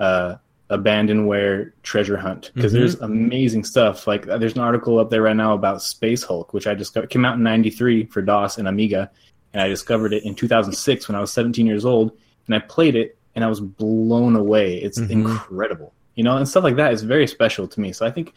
uh, 0.00 0.36
abandonware 0.70 1.72
treasure 1.82 2.16
hunt 2.16 2.50
because 2.54 2.72
Mhm. 2.72 2.76
there's 2.76 2.94
amazing 3.00 3.64
stuff 3.64 4.06
like 4.06 4.26
uh, 4.28 4.38
there's 4.38 4.54
an 4.54 4.60
article 4.60 4.98
up 4.98 5.10
there 5.10 5.22
right 5.22 5.36
now 5.36 5.52
about 5.54 5.82
space 5.82 6.22
hulk 6.22 6.54
which 6.54 6.66
i 6.66 6.74
discovered 6.74 7.10
came 7.10 7.24
out 7.24 7.36
in 7.36 7.42
93 7.42 8.06
for 8.06 8.22
dos 8.22 8.56
and 8.58 8.66
amiga 8.66 9.10
and 9.52 9.62
i 9.62 9.68
discovered 9.68 10.12
it 10.14 10.24
in 10.24 10.34
2006 10.34 11.06
when 11.08 11.16
i 11.16 11.20
was 11.20 11.32
17 11.32 11.66
years 11.66 11.84
old 11.84 12.12
and 12.46 12.54
i 12.54 12.58
played 12.58 12.96
it 12.96 13.16
and 13.34 13.44
i 13.44 13.46
was 13.48 13.60
blown 13.60 14.36
away 14.36 14.76
it's 14.78 14.98
Mhm. 14.98 15.10
incredible 15.10 15.92
you 16.14 16.24
know 16.24 16.36
and 16.38 16.48
stuff 16.48 16.64
like 16.64 16.76
that 16.76 16.92
is 16.94 17.02
very 17.02 17.26
special 17.26 17.68
to 17.68 17.80
me 17.80 17.92
so 17.92 18.06
i 18.06 18.10
think 18.10 18.32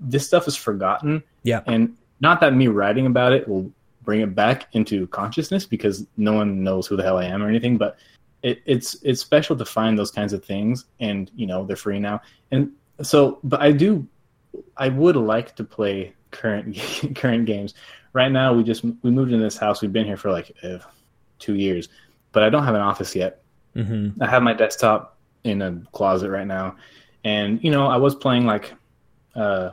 this 0.00 0.26
stuff 0.26 0.46
is 0.48 0.56
forgotten 0.56 1.22
Yeah. 1.44 1.60
and 1.66 1.94
not 2.20 2.40
that 2.40 2.54
me 2.54 2.66
writing 2.68 3.06
about 3.06 3.32
it 3.32 3.46
will 3.48 3.70
bring 4.04 4.20
it 4.20 4.34
back 4.34 4.66
into 4.72 5.06
consciousness 5.08 5.64
because 5.64 6.06
no 6.16 6.32
one 6.32 6.64
knows 6.64 6.86
who 6.88 6.96
the 6.96 7.02
hell 7.04 7.18
i 7.18 7.24
am 7.24 7.40
or 7.42 7.48
anything 7.48 7.76
but 7.78 7.96
it, 8.42 8.60
it's 8.66 8.94
it's 9.02 9.20
special 9.20 9.56
to 9.56 9.64
find 9.64 9.98
those 9.98 10.10
kinds 10.10 10.32
of 10.32 10.44
things 10.44 10.84
and 11.00 11.30
you 11.34 11.46
know 11.46 11.64
they're 11.64 11.76
free 11.76 11.98
now. 11.98 12.20
And 12.50 12.72
so 13.00 13.38
but 13.44 13.60
i 13.60 13.70
do 13.70 14.04
i 14.76 14.88
would 14.88 15.14
like 15.14 15.54
to 15.54 15.62
play 15.62 16.12
current 16.30 16.76
current 17.14 17.46
games. 17.46 17.74
Right 18.12 18.32
now 18.32 18.52
we 18.52 18.64
just 18.64 18.84
we 18.84 19.10
moved 19.10 19.32
in 19.32 19.40
this 19.40 19.56
house. 19.56 19.82
We've 19.82 19.92
been 19.92 20.06
here 20.06 20.16
for 20.16 20.32
like 20.32 20.52
uh, 20.62 20.78
two 21.38 21.54
years 21.54 21.88
but 22.32 22.42
i 22.42 22.50
don't 22.50 22.64
have 22.64 22.74
an 22.74 22.80
office 22.80 23.14
yet. 23.14 23.42
Hmm 23.74 24.10
I 24.20 24.26
have 24.26 24.42
my 24.42 24.52
desktop 24.52 25.16
in 25.44 25.62
a 25.62 25.80
closet 25.92 26.30
right 26.30 26.46
now, 26.46 26.76
and 27.24 27.62
you 27.62 27.70
know 27.70 27.86
I 27.86 27.96
was 27.96 28.14
playing 28.14 28.46
like, 28.46 28.74
uh, 29.34 29.70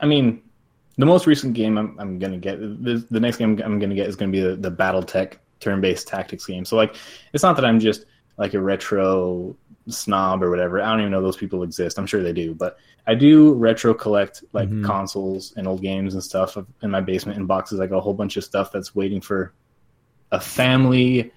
I 0.00 0.06
mean, 0.06 0.42
the 0.96 1.06
most 1.06 1.26
recent 1.26 1.54
game 1.54 1.78
I'm, 1.78 1.98
I'm 1.98 2.18
gonna 2.18 2.38
get 2.38 2.60
the, 2.60 3.04
the 3.10 3.20
next 3.20 3.38
game 3.38 3.60
I'm 3.64 3.78
gonna 3.78 3.94
get 3.94 4.08
is 4.08 4.16
gonna 4.16 4.32
be 4.32 4.40
the, 4.40 4.56
the 4.56 4.70
BattleTech 4.70 5.34
turn-based 5.64 6.06
tactics 6.06 6.46
game. 6.46 6.64
So 6.64 6.76
like, 6.76 6.94
it's 7.32 7.42
not 7.42 7.56
that 7.56 7.64
I'm 7.64 7.80
just 7.80 8.04
like 8.36 8.54
a 8.54 8.60
retro 8.60 9.56
snob 9.88 10.42
or 10.42 10.50
whatever. 10.50 10.80
I 10.80 10.90
don't 10.90 11.00
even 11.00 11.12
know 11.12 11.22
those 11.22 11.36
people 11.36 11.62
exist. 11.62 11.98
I'm 11.98 12.06
sure 12.06 12.22
they 12.22 12.32
do, 12.32 12.54
but 12.54 12.78
I 13.06 13.14
do 13.14 13.52
retro 13.54 13.92
collect 13.94 14.44
like 14.52 14.70
Mhm. 14.70 14.84
consoles 14.84 15.52
and 15.56 15.66
old 15.66 15.82
games 15.82 16.14
and 16.14 16.22
stuff 16.22 16.56
in 16.82 16.90
my 16.90 17.00
basement 17.00 17.38
in 17.38 17.46
boxes. 17.46 17.78
Like 17.78 17.90
a 17.90 18.00
whole 18.00 18.14
bunch 18.14 18.36
of 18.36 18.44
stuff 18.44 18.72
that's 18.72 18.94
waiting 18.94 19.20
for 19.20 19.52
a 20.32 20.40
family 20.40 21.30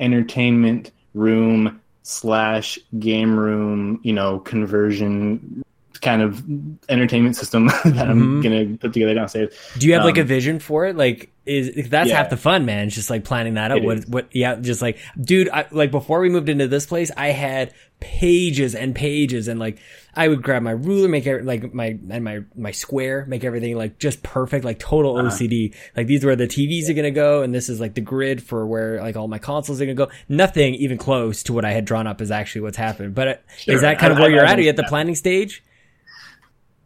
entertainment 0.00 0.90
room 1.14 1.80
slash 2.02 2.78
game 2.98 3.38
room, 3.38 4.00
you 4.02 4.12
know, 4.12 4.40
conversion 4.40 5.62
kind 6.04 6.22
of 6.22 6.42
entertainment 6.88 7.34
system 7.36 7.66
that 7.84 8.06
I'm 8.08 8.40
Mhm. 8.40 8.42
gonna 8.42 8.76
put 8.78 8.92
together 8.92 9.14
downstairs. 9.14 9.52
Do 9.78 9.86
you 9.88 9.94
have 9.94 10.04
like 10.04 10.18
a 10.18 10.20
Um, 10.20 10.26
vision 10.26 10.58
for 10.60 10.86
it? 10.86 10.96
Like, 10.96 11.30
is 11.46 11.88
that's 11.90 12.08
Yeah. 12.10 12.16
half 12.18 12.30
the 12.30 12.36
fun, 12.36 12.64
man. 12.64 12.86
It's 12.86 12.94
just 12.94 13.10
like 13.10 13.24
planning 13.24 13.54
that 13.54 13.70
out. 13.70 13.78
It 13.78 13.84
What, 13.84 13.98
is. 13.98 14.06
what, 14.06 14.26
yeah, 14.32 14.54
just 14.56 14.80
like, 14.80 14.98
dude, 15.20 15.48
I, 15.50 15.64
like 15.72 15.90
before 15.90 16.20
we 16.20 16.28
moved 16.30 16.48
into 16.48 16.68
this 16.68 16.86
place, 16.86 17.10
I 17.16 17.28
had 17.28 17.72
pages 18.00 18.74
and 18.74 18.94
pages 18.94 19.48
and 19.48 19.58
like, 19.60 19.78
I 20.14 20.28
would 20.28 20.42
grab 20.42 20.62
my 20.62 20.70
ruler, 20.70 21.08
make 21.08 21.26
it 21.26 21.44
like 21.44 21.74
my, 21.74 21.98
and 22.10 22.22
my, 22.24 22.40
my 22.56 22.70
square, 22.70 23.24
make 23.28 23.44
everything 23.44 23.76
like 23.76 23.98
just 23.98 24.22
perfect, 24.22 24.64
like 24.64 24.78
total 24.78 25.16
Uh-huh. 25.18 25.28
OCD. 25.28 25.74
Like 25.96 26.06
these 26.06 26.22
are 26.24 26.28
where 26.28 26.36
the 26.36 26.46
TVs 26.46 26.88
are 26.88 26.94
going 26.94 27.04
to 27.04 27.10
go. 27.10 27.42
And 27.42 27.54
this 27.54 27.68
is 27.68 27.80
like 27.80 27.94
the 27.94 28.00
grid 28.00 28.42
for 28.42 28.66
where 28.66 29.00
like 29.00 29.16
all 29.16 29.28
my 29.28 29.38
consoles 29.38 29.80
are 29.82 29.86
to 29.86 29.94
go. 29.94 30.08
Nothing 30.28 30.74
even 30.76 30.96
close 30.98 31.42
to 31.44 31.52
what 31.52 31.64
I 31.64 31.72
had 31.72 31.84
drawn 31.84 32.06
up 32.06 32.20
is 32.22 32.30
actually 32.30 32.62
what's 32.62 32.76
happened. 32.78 33.14
But 33.14 33.28
uh, 33.28 33.34
Sure. 33.58 33.74
is 33.74 33.80
that 33.82 33.98
kind 33.98 34.12
of 34.12 34.18
where 34.18 34.28
I 34.30 34.34
you're 34.34 34.44
at? 34.44 34.58
Are 34.58 34.62
you 34.62 34.68
at 34.70 34.76
the 34.76 34.84
planning 34.84 35.14
stage? 35.14 35.62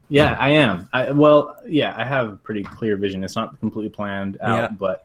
Yeah, 0.09 0.37
I 0.39 0.51
am. 0.51 0.89
I, 0.93 1.11
well, 1.13 1.57
yeah, 1.67 1.95
I 1.97 2.05
have 2.05 2.29
a 2.29 2.37
pretty 2.37 2.63
clear 2.63 2.97
vision. 2.97 3.25
It's 3.25 3.37
not 3.37 3.59
completely 3.61 3.91
planned 3.91 4.39
out, 4.41 4.59
Yeah. 4.59 4.69
but 4.69 5.05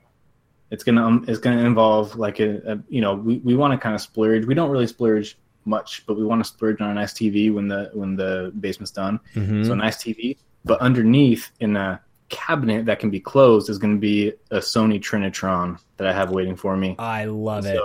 it's 0.72 0.84
gonna 0.84 1.06
um, 1.06 1.26
it's 1.28 1.40
gonna 1.40 1.64
involve 1.64 2.16
like 2.16 2.40
a, 2.40 2.74
a 2.74 2.80
you 2.90 3.02
know 3.02 3.14
we, 3.16 3.38
we 3.40 3.56
want 3.56 3.74
to 3.74 3.78
kind 3.78 3.96
of 3.96 4.02
splurge. 4.02 4.46
We 4.46 4.54
don't 4.54 4.70
really 4.70 4.88
splurge 4.88 5.38
much, 5.66 6.06
but 6.06 6.18
we 6.18 6.26
want 6.26 6.44
to 6.44 6.50
splurge 6.50 6.82
on 6.82 6.90
a 6.90 6.94
nice 6.94 7.14
TV 7.14 7.54
when 7.54 7.68
the 7.68 7.92
when 7.94 8.16
the 8.16 8.52
basement's 8.60 8.92
done. 8.92 9.20
Mm-hmm. 9.36 9.64
So 9.64 9.74
a 9.74 9.76
nice 9.76 9.98
TV, 9.98 10.38
but 10.66 10.80
underneath 10.82 11.52
in 11.60 11.76
a 11.76 12.02
cabinet 12.30 12.86
that 12.86 13.00
can 13.00 13.12
be 13.12 13.20
closed 13.20 13.70
is 13.70 13.78
going 13.78 13.94
to 13.94 14.00
be 14.00 14.30
a 14.50 14.58
Sony 14.58 15.00
Trinitron 15.00 15.80
that 15.98 16.08
I 16.08 16.14
have 16.14 16.32
waiting 16.32 16.56
for 16.56 16.76
me. 16.76 16.96
I 16.98 17.26
love 17.26 17.66
it. 17.66 17.80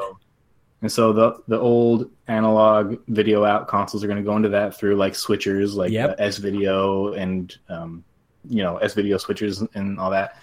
And 0.81 0.91
so 0.93 1.13
the 1.13 1.43
the 1.49 1.59
old 1.59 2.11
analog 2.29 2.99
video 3.09 3.45
out 3.45 3.67
consoles 3.69 4.05
are 4.05 4.07
going 4.07 4.19
to 4.19 4.29
go 4.29 4.37
into 4.37 4.49
that 4.51 4.77
through 4.77 4.97
like 4.97 5.15
switchers, 5.15 5.75
like 5.75 5.91
Yep. 5.91 6.11
uh, 6.11 6.15
S 6.23 6.39
video 6.39 7.13
and 7.15 7.57
um, 7.69 8.05
you 8.49 8.63
know 8.63 8.77
S 8.79 8.95
video 8.95 9.17
switchers 9.19 9.67
and 9.75 9.99
all 9.99 10.11
that. 10.11 10.37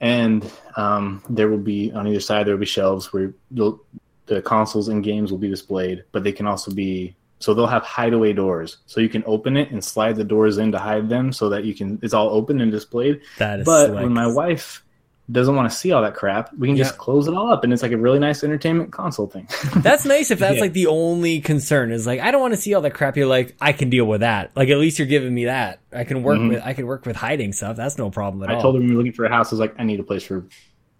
And 0.00 0.50
um, 0.76 1.22
there 1.30 1.48
will 1.48 1.58
be 1.58 1.92
on 1.92 2.06
either 2.06 2.20
side 2.20 2.46
there 2.46 2.54
will 2.54 2.60
be 2.60 2.66
shelves 2.66 3.12
where 3.12 3.32
the 3.50 3.78
the 4.26 4.42
consoles 4.42 4.88
and 4.88 5.04
games 5.04 5.30
will 5.30 5.38
be 5.38 5.48
displayed, 5.48 6.04
but 6.10 6.24
they 6.24 6.32
can 6.32 6.46
also 6.46 6.72
be 6.72 7.14
so 7.38 7.54
they'll 7.54 7.66
have 7.66 7.82
hideaway 7.82 8.32
doors, 8.32 8.78
so 8.86 8.98
you 9.00 9.10
can 9.10 9.22
open 9.26 9.56
it 9.58 9.70
and 9.70 9.84
slide 9.84 10.16
the 10.16 10.24
doors 10.24 10.56
in 10.58 10.72
to 10.72 10.78
hide 10.78 11.08
them, 11.08 11.32
so 11.32 11.48
that 11.50 11.64
you 11.64 11.74
can 11.74 11.98
it's 12.02 12.14
all 12.14 12.30
open 12.30 12.60
and 12.60 12.72
displayed. 12.72 13.20
That 13.38 13.60
is 13.60 13.66
But 13.66 13.88
slick. 13.88 14.02
when 14.02 14.12
my 14.12 14.26
wife 14.26 14.82
doesn't 15.30 15.56
want 15.56 15.68
to 15.70 15.76
see 15.76 15.90
all 15.92 16.02
that 16.02 16.14
crap, 16.14 16.52
we 16.56 16.68
can 16.68 16.76
just 16.76 16.98
close 16.98 17.26
it 17.26 17.34
all 17.34 17.52
up, 17.52 17.64
and 17.64 17.72
it's 17.72 17.82
like 17.82 17.90
a 17.92 17.96
really 17.96 18.18
nice 18.20 18.44
entertainment 18.44 18.92
console 18.92 19.26
thing. 19.26 19.48
That's 19.76 20.04
nice 20.04 20.30
if 20.30 20.38
that's 20.38 20.54
Yeah. 20.56 20.60
like 20.60 20.72
the 20.72 20.86
only 20.86 21.40
concern 21.40 21.90
is 21.90 22.06
like 22.06 22.20
I 22.20 22.30
don't 22.30 22.40
want 22.40 22.54
to 22.54 22.60
see 22.60 22.74
all 22.74 22.82
that 22.82 22.94
crap. 22.94 23.16
You're 23.16 23.26
like 23.26 23.56
I 23.60 23.72
can 23.72 23.90
deal 23.90 24.04
with 24.04 24.20
that. 24.20 24.52
Like 24.54 24.68
at 24.68 24.78
least 24.78 24.98
you're 24.98 25.08
giving 25.08 25.34
me 25.34 25.46
that. 25.46 25.80
I 25.92 26.04
can 26.04 26.22
work 26.22 26.38
Mhm. 26.38 26.48
with 26.50 26.62
I 26.64 26.74
can 26.74 26.86
work 26.86 27.06
with 27.06 27.16
hiding 27.16 27.52
stuff. 27.52 27.76
That's 27.76 27.98
no 27.98 28.10
problem 28.10 28.42
at 28.44 28.50
I 28.50 28.52
all. 28.54 28.58
I 28.58 28.62
told 28.62 28.74
her 28.76 28.80
we 28.80 28.88
were 28.92 28.98
looking 28.98 29.12
for 29.12 29.24
a 29.24 29.28
house, 29.28 29.52
I 29.52 29.56
was 29.56 29.60
like, 29.60 29.74
I 29.78 29.82
need 29.84 29.98
a 29.98 30.04
place 30.04 30.22
for 30.22 30.46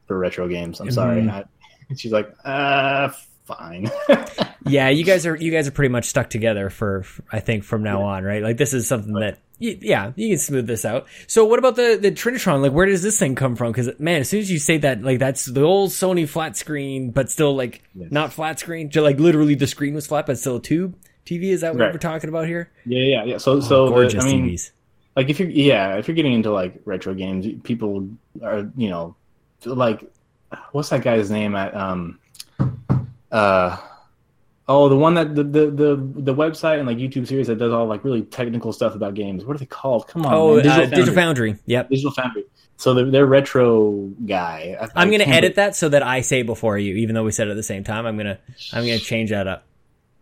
for 0.07 0.19
retro 0.19 0.49
games. 0.49 0.81
I'm 0.81 0.91
sorry. 0.91 1.23
Mhm. 1.23 1.31
I, 1.31 1.45
and 1.89 1.99
she's 2.01 2.13
like, 2.13 2.29
uh, 2.45 3.11
fine. 3.45 3.89
yeah, 4.67 4.89
you 4.89 5.05
guys 5.05 5.27
are 5.27 5.37
you 5.37 5.51
guys 5.53 5.69
are 5.69 5.73
pretty 5.73 5.93
much 5.93 6.05
stuck 6.07 6.31
together 6.31 6.71
for, 6.71 7.03
for- 7.03 7.25
I 7.33 7.41
think 7.41 7.65
from 7.65 7.83
now 7.83 8.03
on, 8.03 8.25
right? 8.25 8.43
Like 8.43 8.57
this 8.57 8.73
is 8.75 8.87
something 8.89 9.13
that 9.15 9.39
yeah 9.59 10.13
you 10.17 10.29
can 10.29 10.39
smooth 10.39 10.67
this 10.67 10.85
out. 10.85 11.07
So 11.27 11.45
what 11.47 11.59
about 11.59 11.77
the 11.77 11.99
the 12.01 12.11
Trinitron? 12.13 12.61
Like 12.63 12.73
where 12.73 12.87
does 12.87 13.03
this 13.03 13.19
thing 13.19 13.35
come 13.35 13.57
from? 13.57 13.73
Because 13.73 13.91
man, 13.99 14.21
as 14.21 14.29
soon 14.29 14.41
as 14.41 14.51
you 14.51 14.59
say 14.59 14.79
that, 14.79 15.03
like 15.03 15.19
that's 15.19 15.45
the 15.47 15.63
old 15.63 15.91
Sony 15.91 16.29
flat 16.29 16.57
screen, 16.57 17.11
but 17.11 17.31
still 17.31 17.55
like 17.57 17.83
Yes. 17.95 18.09
not 18.13 18.33
flat 18.33 18.59
screen. 18.61 18.91
Just 18.91 19.03
like 19.05 19.19
literally 19.19 19.55
the 19.55 19.67
screen 19.67 19.95
was 19.95 20.07
flat, 20.07 20.27
but 20.27 20.39
still 20.39 20.57
a 20.57 20.61
tube 20.63 20.95
TV. 21.25 21.45
Is 21.45 21.63
that 21.63 21.75
what 21.75 21.81
Right. 21.81 21.93
we're 21.93 21.99
talking 21.99 22.29
about 22.29 22.47
here? 22.47 22.71
yeah, 22.85 23.03
yeah, 23.03 23.25
yeah. 23.25 23.39
So, 23.39 23.61
so 23.61 23.89
the- 23.89 24.19
I 24.21 24.25
mean, 24.25 24.51
TVs. 24.51 24.71
like 25.17 25.31
if 25.31 25.41
you're 25.41 25.49
yeah, 25.49 25.97
if 25.97 26.07
you're 26.09 26.15
getting 26.17 26.35
into 26.35 26.51
like 26.53 26.81
retro 26.85 27.15
games, 27.15 27.47
people 27.63 28.09
are 28.43 28.71
you 28.77 28.91
know, 28.91 29.17
like 29.65 30.05
what's 30.73 30.91
that 30.91 31.03
guy's 31.03 31.31
name 31.31 31.55
at 31.57 31.75
um, 31.75 32.19
uh. 33.33 33.77
Oh, 34.69 34.89
the 34.89 34.97
one 34.97 35.15
that 35.15 35.35
the, 35.37 35.45
the 35.45 35.71
the 35.71 35.97
the 36.23 36.35
website 36.35 36.79
and 36.79 36.89
like 36.89 36.97
YouTube 36.99 37.29
series 37.29 37.47
that 37.47 37.57
does 37.57 37.73
all 37.73 37.87
like 37.87 38.03
really 38.05 38.23
technical 38.23 38.73
stuff 38.73 38.95
about 38.97 39.15
games. 39.15 39.45
What 39.45 39.55
are 39.55 39.59
they 39.61 39.67
called? 39.67 40.09
Come 40.09 40.27
on, 40.27 40.35
Oh, 40.35 40.57
man. 40.57 40.59
uh, 40.59 40.63
Digital 40.63 40.91
Digital 40.91 41.15
Foundry. 41.15 41.51
Foundry. 41.53 41.63
Yep. 41.67 41.89
Digital 41.91 42.11
Foundry. 42.13 42.45
so 42.77 42.95
they're, 42.95 43.11
they're 43.11 43.27
retro 43.27 44.11
guy. 44.27 44.77
I, 44.81 44.89
I'm 45.01 45.11
gonna 45.13 45.23
edit 45.25 45.55
that 45.55 45.77
so 45.77 45.89
that 45.91 46.03
I 46.03 46.21
say 46.23 46.43
before 46.43 46.77
you, 46.79 46.97
even 46.97 47.15
though 47.15 47.23
we 47.23 47.31
said 47.31 47.47
it 47.47 47.53
at 47.53 47.57
the 47.57 47.63
same 47.63 47.85
time. 47.85 48.07
I'm 48.07 48.17
gonna 48.17 48.39
I'm 48.73 48.83
gonna 48.85 48.99
change 48.99 49.31
that 49.31 49.47
up, 49.47 49.63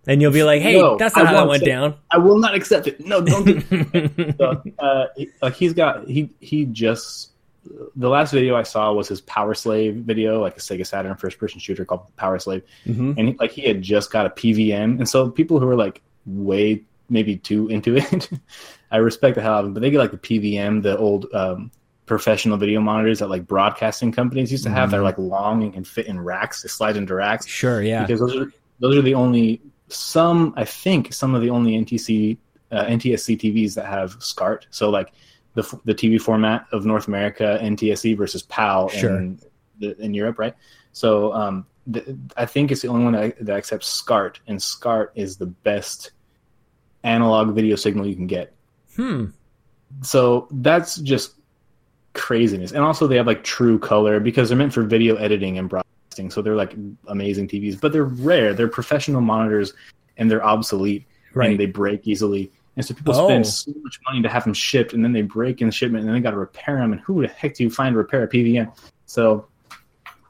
and 0.07 0.21
you'll 0.21 0.31
be 0.31 0.43
like, 0.45 0.61
"Hey, 0.61 0.79
No, 0.79 0.99
that's 0.99 1.17
I 1.17 1.23
not 1.23 1.29
how 1.35 1.41
that 1.45 1.49
went 1.49 1.61
say- 1.63 1.71
down." 1.71 1.95
I 2.11 2.19
will 2.19 2.39
not 2.39 2.55
accept 2.55 2.87
it. 2.87 3.01
No, 3.05 3.23
don't 3.23 3.45
do 3.47 3.63
it. 3.71 4.37
so, 4.37 4.63
uh, 4.79 5.07
he, 5.17 5.31
like 5.41 5.55
he's 5.55 5.73
got 5.73 6.07
he 6.07 6.29
he 6.41 6.67
just 6.67 7.31
the 7.97 8.09
last 8.09 8.33
video 8.33 8.57
I 8.57 8.63
saw 8.63 8.93
was 8.93 9.09
his 9.09 9.21
Power 9.23 9.55
Slave 9.55 9.95
video, 9.97 10.41
like 10.41 10.57
a 10.57 10.61
Sega 10.61 10.87
Saturn 10.87 11.17
first 11.17 11.39
person 11.39 11.61
shooter 11.61 11.85
called 11.85 12.15
Power 12.17 12.39
Slave, 12.39 12.63
Mhm. 12.87 13.17
and 13.19 13.29
he, 13.29 13.37
like 13.39 13.53
he 13.53 13.63
had 13.63 13.83
just 13.83 14.11
got 14.13 14.27
a 14.27 14.31
PVM, 14.31 14.99
and 14.99 15.09
so 15.09 15.31
people 15.31 15.59
who 15.61 15.69
are 15.69 15.77
like 15.77 16.03
way 16.27 16.83
maybe 17.09 17.37
too 17.37 17.69
into 17.69 17.97
it, 17.97 18.29
I 18.91 18.99
respect 18.99 19.35
the 19.37 19.43
hell 19.43 19.55
out 19.55 19.59
of 19.61 19.65
them, 19.67 19.75
but 19.75 19.81
they 19.81 19.91
get 19.91 19.99
like 19.99 20.11
the 20.11 20.19
PVM, 20.19 20.83
the 20.83 20.97
old 20.97 21.27
um, 21.35 21.71
professional 22.07 22.57
video 22.57 22.81
monitors 22.81 23.19
that 23.21 23.29
like 23.29 23.47
broadcasting 23.47 24.13
companies 24.13 24.53
used 24.53 24.65
to 24.65 24.71
have. 24.71 24.91
They're 24.91 25.03
like 25.03 25.19
long 25.19 25.63
and 25.63 25.73
can 25.73 25.85
fit 25.85 26.07
in 26.07 26.21
racks. 26.21 26.63
They 26.63 26.69
slide 26.69 26.97
into 26.97 27.15
racks 27.15 27.47
Sure, 27.47 27.83
yeah. 27.83 28.05
because 28.07 28.21
those 28.21 28.37
are 28.37 28.53
those 28.81 28.97
are 28.97 29.03
the 29.03 29.15
only 29.15 29.61
some 29.89 30.53
I 30.57 30.65
think 30.65 31.13
some 31.13 31.35
of 31.35 31.43
the 31.43 31.51
only 31.51 31.73
NTC 31.73 32.37
uh, 32.73 32.85
NTSC 32.87 33.39
TVs 33.39 33.75
that 33.75 33.87
have 33.87 34.17
SCART. 34.21 34.67
So 34.71 34.91
like 34.91 35.13
the 35.55 35.63
the 35.85 35.95
TV 35.95 36.21
format 36.21 36.67
of 36.73 36.85
North 36.85 37.09
America 37.09 37.59
NTSC 37.63 38.17
versus 38.17 38.43
PAL 38.43 38.89
Sure. 38.89 39.17
in 39.17 39.39
the, 39.79 39.97
in 40.01 40.15
Europe, 40.15 40.39
right? 40.39 40.55
So 40.93 41.33
um, 41.33 41.67
the, 41.87 42.17
I 42.37 42.47
think 42.47 42.71
it's 42.71 42.83
the 42.83 42.89
only 42.89 43.05
one 43.05 43.13
that, 43.15 43.45
that 43.45 43.57
accepts 43.57 43.89
SCART, 43.89 44.41
and 44.47 44.61
SCART 44.63 45.13
is 45.15 45.37
the 45.37 45.47
best 45.47 46.13
analog 47.03 47.55
video 47.55 47.77
signal 47.77 48.07
you 48.07 48.15
can 48.17 48.27
get. 48.27 48.55
Hmm. 48.97 49.27
So 50.03 50.49
that's 50.51 50.97
just 50.97 51.35
craziness. 52.15 52.73
And 52.73 52.83
also 52.83 53.07
they 53.07 53.17
have 53.17 53.27
like 53.27 53.45
true 53.45 53.79
color 53.79 54.21
because 54.21 54.49
they're 54.49 54.59
meant 54.59 54.73
for 54.73 54.83
video 54.83 55.17
editing 55.17 55.59
and 55.59 55.69
broadcasting. 55.69 56.31
So 56.31 56.43
they're 56.43 56.55
like 56.57 56.75
amazing 57.09 57.49
TVs, 57.49 57.81
but 57.81 57.93
they're 57.93 58.05
rare. 58.05 58.55
They're 58.55 58.69
professional 58.69 59.21
monitors 59.21 59.75
and 60.17 60.31
they're 60.31 60.45
obsolete 60.45 61.07
Right. 61.35 61.51
and 61.51 61.59
they 61.59 61.67
break 61.67 62.07
easily. 62.07 62.53
And 62.77 62.85
so 62.85 62.95
people 62.95 63.15
Oh. 63.15 63.27
spend 63.29 63.47
so 63.47 63.73
much 63.83 64.01
money 64.07 64.23
to 64.23 64.29
have 64.29 64.45
them 64.45 64.55
shipped 64.55 64.93
and 64.95 65.05
then 65.05 65.13
they 65.13 65.23
break 65.23 65.61
in 65.61 65.69
the 65.69 65.73
shipment 65.73 66.01
and 66.01 66.09
then 66.09 66.15
they 66.15 66.21
got 66.21 66.33
to 66.33 66.37
repair 66.39 66.77
them. 66.79 66.93
And 66.93 67.01
who 67.03 67.23
the 67.23 67.29
heck 67.29 67.55
do 67.55 67.63
you 67.65 67.71
find 67.71 67.93
to 67.95 67.99
repair 67.99 68.25
a 68.25 68.29
PVM? 68.29 68.73
So 69.07 69.47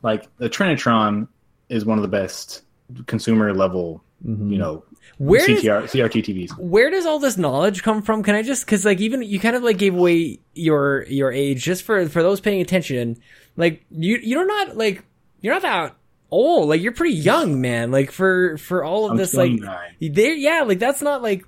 like 0.02 0.28
the 0.36 0.48
Trinitron 0.50 1.28
is 1.68 1.84
one 1.84 1.96
of 1.98 2.02
the 2.02 2.08
best 2.08 2.62
consumer 3.06 3.54
level, 3.54 4.02
Mhm. 4.26 4.50
you 4.52 4.58
know, 4.58 4.84
Where 5.18 5.46
does- 5.46 5.62
CRT 5.90 6.20
TVs. 6.22 6.50
where 6.58 6.90
does 6.90 7.06
all 7.06 7.18
this 7.18 7.36
knowledge 7.38 7.82
come 7.82 8.02
from? 8.02 8.22
Can 8.22 8.34
I 8.34 8.42
just 8.42 8.66
because 8.66 8.84
like 8.84 9.00
even 9.00 9.22
you 9.22 9.38
kind 9.40 9.56
of 9.56 9.62
like 9.62 9.78
gave 9.78 9.94
away 9.94 10.40
your 10.54 11.04
your 11.08 11.32
age 11.32 11.62
just 11.62 11.82
for 11.82 12.06
for 12.08 12.22
those 12.22 12.40
paying 12.40 12.60
attention. 12.60 13.16
Like 13.56 13.84
you 13.90 14.18
you're 14.22 14.46
not 14.46 14.76
like 14.76 15.02
you're 15.40 15.54
not 15.54 15.62
that 15.62 15.94
old. 16.30 16.68
Like 16.68 16.82
you're 16.82 16.92
pretty 16.92 17.14
young, 17.14 17.60
man. 17.60 17.90
Like 17.90 18.10
for 18.10 18.56
for 18.58 18.82
all 18.84 19.04
of 19.06 19.12
I'm 19.12 19.16
this, 19.16 19.34
like 19.34 19.52
there, 20.00 20.34
yeah, 20.34 20.62
like 20.62 20.78
that's 20.78 21.00
not 21.02 21.22
like. 21.22 21.44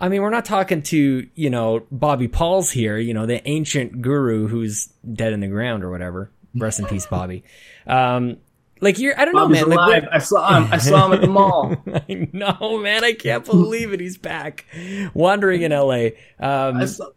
I 0.00 0.08
mean, 0.08 0.22
we're 0.22 0.30
not 0.30 0.44
talking 0.44 0.82
to 0.82 1.28
you 1.34 1.50
know 1.50 1.86
Bobby 1.90 2.28
Pauls 2.28 2.70
here. 2.70 2.96
You 2.98 3.14
know 3.14 3.26
the 3.26 3.46
ancient 3.48 4.00
guru 4.00 4.48
who's 4.48 4.86
dead 5.12 5.32
in 5.32 5.40
the 5.40 5.48
ground 5.48 5.84
or 5.84 5.90
whatever. 5.90 6.30
Rest 6.54 6.80
in 6.80 6.86
peace, 6.86 7.06
Bobby. 7.06 7.44
Um, 7.86 8.38
like 8.80 8.98
you're, 8.98 9.18
I 9.18 9.24
don't 9.24 9.34
know, 9.34 9.48
man. 9.48 9.68
Like, 9.68 9.76
alive. 9.76 10.08
I 10.10 10.18
saw 10.18 10.56
him. 10.56 10.72
I 10.72 10.78
saw 10.78 11.06
him 11.06 11.12
at 11.12 11.20
the 11.20 11.28
mall. 11.28 11.76
I 11.94 12.28
know, 12.32 12.78
man. 12.78 13.04
I 13.04 13.12
can't 13.12 13.44
believe 13.44 13.92
it. 13.92 14.00
He's 14.00 14.16
back, 14.16 14.64
wandering 15.12 15.62
in 15.62 15.72
L.A. 15.72 16.16
Um, 16.38 16.86
saw, 16.86 17.10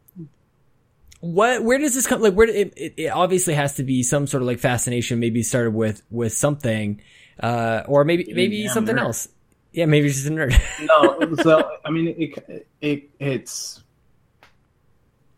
what? 1.21 1.63
Where 1.63 1.77
does 1.77 1.95
this 1.95 2.05
come? 2.05 2.21
Like, 2.21 2.33
where 2.33 2.47
it, 2.47 2.73
it, 2.75 2.93
it 2.97 3.07
obviously 3.07 3.53
has 3.53 3.75
to 3.75 3.83
be 3.83 4.03
some 4.03 4.27
sort 4.27 4.43
of 4.43 4.47
like 4.47 4.59
fascination. 4.59 5.19
Maybe 5.19 5.41
started 5.41 5.71
with 5.71 6.03
with 6.11 6.33
something, 6.33 7.01
uh, 7.39 7.83
or 7.87 8.03
maybe 8.03 8.33
maybe 8.33 8.57
Yeah, 8.57 8.71
something 8.71 8.97
else. 8.97 9.29
Yeah, 9.73 9.85
maybe 9.85 10.07
just 10.07 10.27
a 10.27 10.29
nerd. 10.29 10.59
no, 10.87 11.35
so 11.43 11.77
I 11.83 11.89
mean, 11.89 12.15
it, 12.17 12.67
it 12.79 13.09
it's 13.19 13.83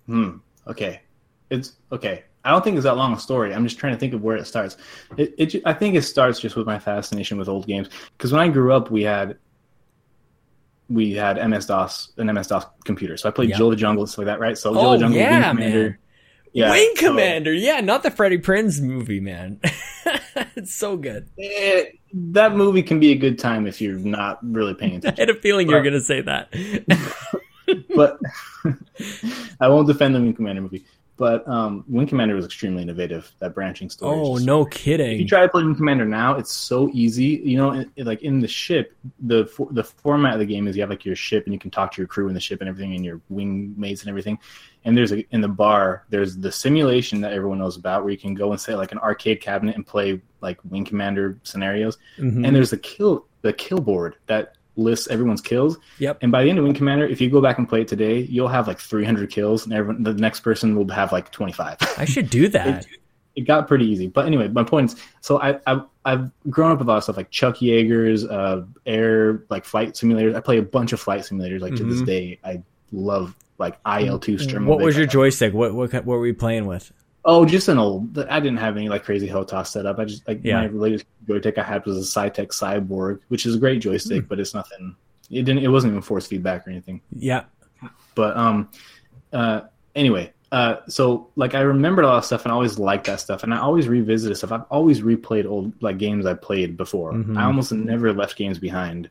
hmm. 0.06 0.38
Okay, 0.67 1.02
it's 1.50 1.74
okay. 1.91 2.24
I 2.43 2.52
don't 2.52 2.63
think 2.63 2.76
it's 2.78 2.84
that 2.84 2.95
long 2.98 3.13
a 3.13 3.19
story. 3.19 3.54
I'm 3.56 3.63
just 3.65 3.80
trying 3.80 3.93
to 3.93 4.00
think 4.00 4.13
of 4.13 4.21
where 4.21 4.38
it 4.38 4.45
starts. 4.45 4.78
It, 5.17 5.34
it 5.38 5.62
I 5.65 5.74
think 5.74 5.95
it 5.95 6.04
starts 6.04 6.39
just 6.39 6.56
with 6.56 6.67
my 6.67 6.78
fascination 6.78 7.38
with 7.39 7.48
old 7.50 7.65
games 7.65 7.89
because 8.17 8.32
when 8.32 8.41
I 8.41 8.50
grew 8.50 8.71
up, 8.74 8.91
we 8.91 9.04
had 9.04 9.38
we 10.89 11.13
had 11.13 11.38
MS 11.50 11.65
DOS 11.65 12.12
an 12.17 12.28
MS 12.28 12.48
DOS 12.48 12.65
computer, 12.84 13.17
so 13.17 13.30
I 13.30 13.32
played 13.32 13.50
Yeah. 13.50 13.58
Jill 13.58 13.69
the 13.71 13.76
Jungle 13.76 14.04
and 14.04 14.10
stuff 14.10 14.19
like 14.19 14.28
that, 14.28 14.39
right? 14.39 14.58
So 14.58 14.74
Jill 14.74 14.86
Oh, 14.86 14.91
the 14.91 14.98
Jungle, 15.00 15.17
Wing 15.17 15.28
yeah, 15.28 15.50
Commander, 15.50 15.80
man. 15.89 15.98
Yeah, 16.55 16.71
Wing 16.71 16.93
Commander. 16.95 17.51
Yeah, 17.51 17.81
not 17.81 18.01
the 18.01 18.09
Freddie 18.09 18.37
Prinze 18.37 18.81
movie, 18.81 19.19
man. 19.19 19.59
it's 20.55 20.73
so 20.73 20.95
good. 20.95 21.27
Eh, 21.37 21.83
that 22.13 22.55
movie 22.55 22.81
can 22.81 22.97
be 22.97 23.11
a 23.11 23.15
good 23.15 23.37
time 23.37 23.67
if 23.67 23.81
you're 23.81 23.99
not 23.99 24.39
really 24.41 24.73
paying 24.73 24.95
attention. 24.95 25.15
I 25.17 25.21
had 25.21 25.29
a 25.29 25.41
feeling 25.41 25.67
you 25.67 25.75
were 25.75 25.81
gonna 25.81 25.99
say 25.99 26.21
that. 26.21 26.49
but 27.95 28.19
I 29.59 29.67
won't 29.67 29.87
defend 29.87 30.15
the 30.15 30.21
Wing 30.21 30.33
Commander 30.33 30.61
movie. 30.61 30.85
But 31.17 31.47
um, 31.47 31.86
Wing 31.88 32.08
Commander 32.08 32.36
was 32.36 32.43
extremely 32.43 32.82
innovative. 32.84 33.32
That 33.39 33.54
branching 33.56 33.89
story. 33.89 34.19
oh 34.19 34.36
just- 34.36 34.45
no, 34.45 34.65
kidding! 34.65 35.13
If 35.13 35.19
you 35.21 35.28
try 35.28 35.41
to 35.43 35.47
play 35.49 35.63
Wing 35.63 35.73
Commander 35.75 36.04
now, 36.06 36.36
it's 36.36 36.51
so 36.51 36.89
easy. 36.93 37.41
You 37.43 37.56
know, 37.58 37.71
it, 37.71 37.89
it- 37.95 38.06
like 38.06 38.21
in 38.23 38.41
the 38.41 38.47
ship, 38.49 38.93
the 39.21 39.45
for, 39.45 39.67
the 39.71 39.84
format 39.84 40.34
of 40.34 40.39
the 40.39 40.45
game 40.45 40.67
is 40.67 40.75
you 40.75 40.82
have 40.82 40.89
like 40.89 41.06
your 41.06 41.15
ship 41.15 41.45
and 41.45 41.54
you 41.54 41.60
can 41.60 41.71
talk 41.71 41.93
to 41.93 42.01
your 42.01 42.08
crew 42.08 42.28
in 42.28 42.34
the 42.34 42.39
ship 42.41 42.60
and 42.60 42.67
everything, 42.67 42.95
and 42.95 43.06
your 43.06 43.21
wing 43.30 43.73
mates 43.78 44.01
and 44.01 44.10
everything. 44.10 44.38
And 44.84 44.95
there's 44.97 45.13
a, 45.13 45.25
in 45.34 45.39
the 45.41 45.47
bar, 45.47 46.04
there's 46.10 46.38
the 46.38 46.51
simulation 46.51 47.21
that 47.21 47.32
everyone 47.34 47.60
knows 47.60 47.78
about, 47.78 48.04
where 48.04 48.12
you 48.12 48.17
can 48.19 48.34
go 48.36 48.51
and 48.51 48.60
say 48.60 48.75
like 48.75 48.91
an 48.91 48.99
arcade 48.99 49.39
cabinet 49.41 49.75
and 49.75 49.88
play 49.88 50.21
like 50.41 50.60
Wing 50.69 50.84
Commander 50.86 51.39
scenarios. 51.43 51.97
Mhm. 52.19 52.45
And 52.45 52.56
there's 52.56 52.71
the 52.71 52.78
kill 52.78 53.25
the 53.41 53.54
kill 53.54 53.80
board 53.80 54.15
that 54.28 54.56
lists 54.77 55.07
everyone's 55.07 55.41
kills. 55.41 55.77
Yep. 55.99 56.19
And 56.21 56.31
by 56.31 56.43
the 56.43 56.49
end 56.49 56.59
of 56.59 56.65
Wing 56.65 56.73
Commander, 56.73 57.05
if 57.07 57.21
you 57.21 57.29
go 57.29 57.41
back 57.41 57.57
and 57.57 57.67
play 57.67 57.81
it 57.81 57.88
today, 57.88 58.19
you'll 58.19 58.47
have 58.49 58.67
like 58.67 58.79
300 58.79 59.29
kills, 59.29 59.63
and 59.65 59.73
everyone, 59.73 60.03
the 60.03 60.13
next 60.13 60.41
person 60.41 60.75
will 60.75 60.88
have 60.89 61.11
like 61.11 61.31
25. 61.31 61.77
I 61.97 62.05
should 62.05 62.29
do 62.29 62.47
that. 62.49 62.85
it 63.35 63.41
got 63.41 63.67
pretty 63.67 63.85
easy. 63.85 64.07
But 64.07 64.25
anyway, 64.25 64.47
my 64.47 64.63
point 64.63 64.93
is, 64.93 64.99
so 65.21 65.41
I, 65.41 65.59
I 65.67 65.81
I've 66.05 66.29
grown 66.49 66.71
up 66.71 66.79
with 66.79 66.88
a 66.88 66.91
lot 66.91 66.97
of 66.97 67.03
stuff 67.03 67.17
like 67.17 67.31
Chuck 67.31 67.57
Yeager's, 67.57 68.23
uh, 68.25 68.63
air 68.85 69.43
like 69.49 69.65
flight 69.65 69.93
simulators. 69.93 70.35
I 70.35 70.39
play 70.39 70.57
a 70.57 70.61
bunch 70.61 70.93
of 70.93 70.99
flight 70.99 71.21
simulators. 71.21 71.59
Like 71.61 71.75
to 71.75 71.83
this 71.83 72.01
Mhm. 72.01 72.05
day, 72.05 72.39
I 72.43 72.61
love 72.91 73.35
like 73.57 73.77
IL 73.85 74.19
two 74.19 74.35
Sturmovik. 74.35 74.65
What 74.67 74.79
was 74.81 74.95
your 74.97 75.07
joystick? 75.07 75.53
What 75.53 75.73
what 75.73 75.91
what 75.93 76.05
were 76.05 76.19
we 76.19 76.31
playing 76.33 76.65
with? 76.65 76.91
Oh, 77.27 77.43
just 77.43 77.67
an 77.69 77.79
old. 77.79 78.17
I 78.19 78.39
didn't 78.39 78.59
have 78.59 78.77
any 78.77 78.88
like 78.88 79.03
crazy 79.03 79.27
HOTAS 79.27 79.67
set 79.67 79.85
up. 79.88 79.97
I 79.97 80.05
just 80.05 80.27
like 80.27 80.41
Yeah. 80.43 80.61
my 80.61 80.67
latest 80.67 81.05
joystick 81.27 81.57
I 81.57 81.63
had 81.63 81.83
was 81.85 81.97
a 81.97 82.01
Saitek 82.19 82.49
Cyborg, 82.49 83.19
which 83.29 83.45
is 83.47 83.55
a 83.55 83.59
great 83.59 83.81
joystick, 83.81 84.21
Hmm. 84.23 84.27
but 84.27 84.39
it's 84.39 84.53
nothing. 84.53 84.95
It 85.31 85.43
didn't. 85.43 85.63
It 85.63 85.69
wasn't 85.69 85.91
even 85.91 86.01
force 86.03 86.27
feedback 86.27 86.67
or 86.67 86.69
anything. 86.69 87.01
Yeah. 87.11 87.45
But 88.13 88.38
um, 88.38 88.69
uh, 89.33 89.61
anyway, 89.95 90.33
uh, 90.51 90.75
so 90.88 91.29
like 91.35 91.55
I 91.55 91.61
remembered 91.61 92.05
a 92.05 92.07
lot 92.09 92.17
of 92.19 92.25
stuff, 92.25 92.43
and 92.45 92.51
I 92.51 92.53
always 92.55 92.77
liked 92.77 93.07
that 93.07 93.19
stuff, 93.19 93.41
and 93.43 93.51
I 93.53 93.57
always 93.57 93.88
revisited 93.88 94.38
stuff. 94.38 94.51
I've 94.51 94.65
always 94.69 95.01
replayed 95.01 95.47
old 95.47 95.73
like 95.81 95.97
games 95.97 96.27
I 96.27 96.35
played 96.35 96.77
before. 96.77 97.11
Mhm. 97.13 97.38
I 97.38 97.45
almost 97.45 97.71
never 97.73 98.13
left 98.13 98.35
games 98.38 98.59
behind, 98.59 99.09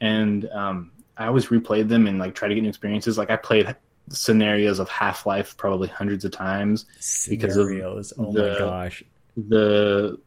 and 0.00 0.48
um, 0.50 0.90
I 1.16 1.26
always 1.28 1.46
replayed 1.46 1.86
them 1.88 2.08
and 2.08 2.18
like 2.18 2.34
try 2.34 2.48
to 2.48 2.54
get 2.56 2.62
new 2.62 2.68
experiences. 2.68 3.16
Like 3.16 3.30
I 3.30 3.36
played 3.36 3.74
scenarios 4.10 4.78
of 4.78 4.88
Half 4.88 5.26
Life 5.26 5.56
probably 5.56 5.88
hundreds 5.88 6.24
of 6.24 6.32
times. 6.32 6.86
Because 7.28 7.56
of 7.56 7.66
Scenarios. 7.68 8.12
Oh 8.18 8.32
the- 8.32 8.52
my 8.52 8.58
gosh. 8.58 9.02
The 9.36 10.18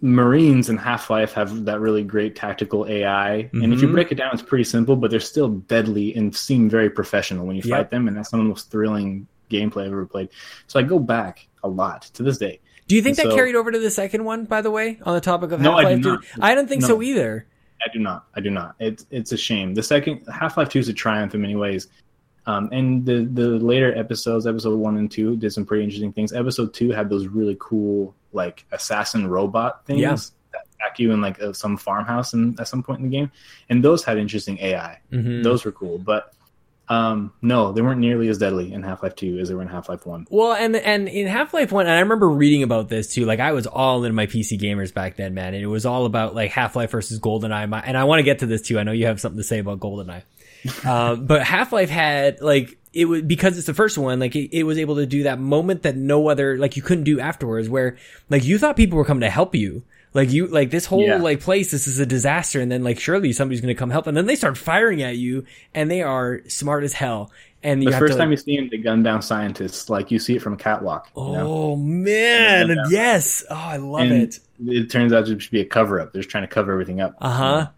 Marines 0.00 0.68
in 0.70 0.76
Half 0.76 1.10
Life 1.10 1.32
have 1.32 1.64
that 1.64 1.80
really 1.80 2.04
great 2.04 2.36
tactical 2.36 2.86
AI, 2.86 3.50
and 3.52 3.72
if 3.72 3.82
you 3.82 3.88
Mhm. 3.88 3.92
break 3.92 4.12
it 4.12 4.14
down, 4.14 4.30
it's 4.32 4.42
pretty 4.42 4.62
simple, 4.64 4.94
but 4.94 5.10
they're 5.10 5.18
still 5.18 5.48
deadly 5.48 6.14
and 6.14 6.34
seem 6.34 6.70
very 6.70 6.88
professional 6.88 7.44
when 7.46 7.56
you 7.56 7.62
Yep. 7.64 7.76
fight 7.76 7.90
them, 7.90 8.06
and 8.06 8.16
that's 8.16 8.30
some 8.30 8.38
of 8.40 8.44
the 8.44 8.48
most 8.48 8.70
thrilling 8.70 9.26
gameplay 9.50 9.82
I've 9.86 9.92
ever 9.92 10.06
played. 10.06 10.28
So 10.68 10.78
I 10.78 10.82
go 10.84 11.00
back 11.00 11.48
a 11.64 11.68
lot 11.68 12.02
to 12.14 12.22
this 12.22 12.38
day. 12.38 12.60
Do 12.86 12.94
you 12.94 13.02
think 13.02 13.18
And 13.18 13.26
that 13.26 13.30
so- 13.32 13.36
carried 13.36 13.56
over 13.56 13.72
to 13.72 13.78
the 13.78 13.90
second 13.90 14.24
one, 14.24 14.44
by 14.44 14.62
the 14.62 14.70
way, 14.70 14.98
on 15.02 15.14
the 15.14 15.20
topic 15.20 15.50
of 15.50 15.60
No, 15.60 15.72
I 15.72 15.82
do 15.82 15.88
Half-Life 15.88 16.02
2? 16.04 16.10
not. 16.10 16.24
I 16.48 16.54
don't 16.54 16.68
think 16.68 16.82
No. 16.82 16.88
so 16.88 17.02
either. 17.02 17.46
I 17.84 17.90
do 17.92 17.98
not. 17.98 18.26
I 18.36 18.40
do 18.40 18.50
not. 18.50 18.76
It's 18.78 19.04
it's 19.10 19.32
a 19.32 19.36
shame. 19.36 19.74
The 19.74 19.82
second 19.82 20.22
Half 20.32 20.56
Life 20.56 20.68
Two 20.68 20.78
is 20.80 20.88
a 20.88 20.92
triumph 20.92 21.34
in 21.34 21.40
many 21.40 21.54
ways, 21.56 21.88
um, 22.48 22.68
and 22.72 23.04
the 23.06 23.24
the 23.32 23.48
later 23.60 23.96
episodes, 23.96 24.46
episode 24.46 24.76
one 24.78 24.96
and 24.96 25.10
two, 25.10 25.36
did 25.36 25.52
some 25.52 25.64
pretty 25.66 25.84
interesting 25.84 26.12
things. 26.12 26.32
Episode 26.32 26.74
two 26.74 26.90
had 26.90 27.08
those 27.10 27.26
really 27.28 27.56
cool 27.60 28.14
like 28.32 28.64
assassin 28.72 29.26
robot 29.28 29.84
things 29.86 30.00
Yeah. 30.00 30.16
that 30.52 30.66
attack 30.74 30.98
you 30.98 31.12
in 31.12 31.20
like 31.20 31.40
uh, 31.42 31.52
some 31.52 31.76
farmhouse 31.76 32.32
and 32.32 32.58
at 32.60 32.66
some 32.68 32.82
point 32.82 33.00
in 33.00 33.10
the 33.10 33.16
game, 33.16 33.30
and 33.68 33.84
those 33.84 34.02
had 34.04 34.18
interesting 34.18 34.58
AI. 34.60 34.98
Mhm. 35.12 35.42
Those 35.44 35.64
were 35.64 35.72
cool, 35.72 35.98
but 35.98 36.32
um, 36.90 37.34
no, 37.42 37.72
they 37.72 37.82
weren't 37.82 38.00
nearly 38.00 38.28
as 38.28 38.38
deadly 38.38 38.72
in 38.72 38.82
Half 38.82 39.02
Life 39.02 39.14
Two 39.14 39.38
as 39.40 39.48
they 39.50 39.54
were 39.54 39.60
in 39.60 39.68
Half 39.68 39.90
Life 39.90 40.06
One. 40.06 40.26
Well, 40.30 40.54
and 40.54 40.74
and 40.74 41.06
in 41.06 41.26
Half 41.26 41.52
Life 41.52 41.70
One, 41.70 41.84
and 41.86 41.94
I 41.94 42.00
remember 42.00 42.30
reading 42.30 42.62
about 42.62 42.88
this 42.88 43.12
too. 43.12 43.26
Like 43.26 43.40
I 43.40 43.52
was 43.52 43.66
all 43.66 44.04
in 44.04 44.14
my 44.14 44.24
PC 44.26 44.58
gamers 44.58 44.94
back 44.94 45.16
then, 45.16 45.34
man, 45.34 45.52
and 45.52 45.62
it 45.62 45.66
was 45.66 45.84
all 45.84 46.06
about 46.06 46.34
like 46.34 46.50
Half 46.50 46.76
Life 46.76 46.90
versus 46.92 47.20
GoldenEye. 47.20 47.68
My, 47.68 47.80
and 47.80 47.94
I 47.98 48.04
want 48.04 48.20
to 48.20 48.22
get 48.22 48.38
to 48.38 48.46
this 48.46 48.62
too. 48.62 48.78
I 48.78 48.84
know 48.84 48.92
you 48.92 49.04
have 49.04 49.20
something 49.20 49.36
to 49.38 49.44
say 49.44 49.58
about 49.58 49.80
GoldenEye, 49.80 50.22
um, 50.84 51.26
but 51.26 51.42
Half 51.42 51.72
Life 51.72 51.90
had 51.90 52.40
like 52.40 52.78
it 52.92 53.04
was 53.04 53.22
because 53.22 53.58
it's 53.58 53.66
the 53.66 53.74
first 53.74 53.98
one 53.98 54.18
like 54.18 54.34
it, 54.34 54.56
it, 54.56 54.64
was 54.64 54.78
able 54.78 54.96
to 54.96 55.06
do 55.06 55.24
that 55.24 55.38
moment 55.38 55.82
that 55.82 55.96
no 55.96 56.28
other 56.28 56.56
like 56.56 56.76
you 56.76 56.82
couldn't 56.82 57.04
do 57.04 57.20
afterwards 57.20 57.68
where 57.68 57.96
like 58.30 58.44
you 58.44 58.58
thought 58.58 58.76
people 58.76 58.96
were 58.96 59.04
coming 59.04 59.20
to 59.20 59.30
help 59.30 59.54
you 59.54 59.82
like 60.14 60.32
you 60.32 60.46
like 60.46 60.70
this 60.70 60.86
whole 60.86 61.02
yeah. 61.02 61.16
like 61.16 61.40
place 61.40 61.70
this 61.70 61.86
is 61.86 61.98
a 61.98 62.06
disaster 62.06 62.60
and 62.60 62.72
then 62.72 62.82
like 62.82 62.98
surely 62.98 63.32
somebody's 63.32 63.60
going 63.60 63.74
to 63.74 63.78
come 63.78 63.90
help 63.90 64.06
and 64.06 64.16
then 64.16 64.24
they 64.24 64.34
start 64.34 64.56
firing 64.56 65.02
at 65.02 65.16
you 65.16 65.44
and 65.74 65.90
they 65.90 66.02
are 66.02 66.40
smart 66.48 66.82
as 66.82 66.94
hell 66.94 67.30
and 67.62 67.82
the 67.82 67.90
first 67.92 68.12
to, 68.12 68.18
time 68.18 68.30
you 68.30 68.36
see 68.36 68.56
him, 68.56 68.68
they 68.70 68.76
gun 68.76 69.02
down 69.02 69.20
scientists. 69.20 69.90
Like 69.90 70.10
you 70.10 70.18
see 70.18 70.36
it 70.36 70.42
from 70.42 70.52
a 70.52 70.56
catwalk. 70.56 71.10
Oh 71.16 71.32
know? 71.32 71.76
man, 71.76 72.76
yes! 72.88 73.44
Oh, 73.50 73.54
I 73.54 73.76
love 73.78 74.02
and 74.02 74.12
it. 74.12 74.38
It 74.64 74.90
turns 74.90 75.12
out 75.12 75.26
to 75.26 75.36
be 75.50 75.60
a 75.60 75.64
cover 75.64 76.00
up. 76.00 76.12
They're 76.12 76.22
just 76.22 76.30
trying 76.30 76.44
to 76.44 76.48
cover 76.48 76.72
everything 76.72 77.00
up. 77.00 77.16
Uh 77.20 77.30
huh. 77.30 77.68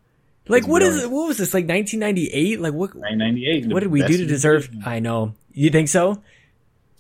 Like 0.51 0.67
what 0.67 0.83
is 0.83 1.07
what 1.07 1.29
was 1.29 1.39
this 1.39 1.55
like 1.55 1.69
1998? 1.69 2.61
Like 2.61 2.73
what? 2.73 2.95
1998. 2.95 3.73
What 3.73 3.81
did 3.81 3.91
we 3.91 4.03
do 4.03 4.17
to 4.19 4.27
deserve? 4.27 4.69
I 4.85 5.01
know. 5.01 5.35
You 5.53 5.71
think 5.71 5.89
so? 5.89 6.23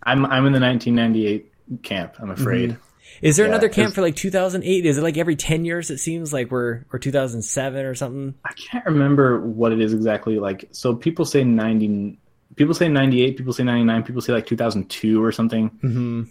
I'm 0.02 0.24
I'm 0.26 0.46
in 0.46 0.52
the 0.52 0.60
1998 0.60 1.82
camp. 1.82 2.14
I'm 2.18 2.30
afraid. 2.30 2.70
Mm-hmm. 2.70 2.82
Is 3.22 3.36
there 3.36 3.46
yeah, 3.46 3.52
another 3.52 3.68
camp 3.68 3.94
for 3.94 4.00
like 4.00 4.16
2008? 4.16 4.86
Is 4.86 4.96
it 4.96 5.02
like 5.02 5.18
every 5.18 5.36
10 5.36 5.64
years? 5.64 5.90
It 5.90 5.98
seems 5.98 6.32
like 6.32 6.50
we're 6.50 6.84
or 6.92 6.98
2007 6.98 7.84
or 7.84 7.94
something. 7.94 8.34
I 8.44 8.52
can't 8.54 8.86
remember 8.86 9.40
what 9.40 9.72
it 9.72 9.80
is 9.80 9.92
exactly. 9.92 10.38
Like 10.38 10.68
so, 10.72 10.94
people 10.94 11.24
say 11.24 11.44
90. 11.44 12.18
People 12.56 12.74
say 12.74 12.88
98. 12.88 13.36
People 13.36 13.52
say 13.52 13.64
99. 13.64 14.02
People 14.04 14.22
say 14.22 14.32
like 14.32 14.46
2002 14.46 15.22
or 15.22 15.32
something. 15.32 15.70
Mm-hmm. 15.70 16.22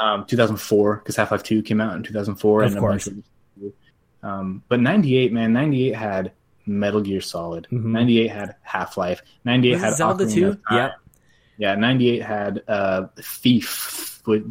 Um, 0.00 0.26
2004 0.26 0.96
because 0.96 1.16
Half 1.16 1.30
Life 1.30 1.42
2 1.42 1.62
came 1.62 1.80
out 1.80 1.96
in 1.96 2.02
2004. 2.02 2.62
Of 2.62 2.72
and 2.72 2.80
course. 2.80 3.06
Of, 3.06 3.22
um, 4.22 4.62
but 4.68 4.80
98, 4.80 5.32
man, 5.32 5.52
98 5.52 5.94
had 5.94 6.32
Metal 6.66 7.00
Gear 7.00 7.20
Solid. 7.20 7.66
Mm-hmm. 7.70 7.92
98 7.92 8.28
had 8.28 8.56
Half 8.62 8.96
Life. 8.96 9.22
98 9.44 9.72
Was 9.72 9.82
had 9.82 9.96
Zelda 9.96 10.28
2. 10.28 10.58
Yeah. 10.70 10.92
Yeah, 11.58 11.74
98 11.74 12.22
had 12.22 12.62
uh, 12.68 13.06
Thief. 13.18 14.20
Which, 14.24 14.44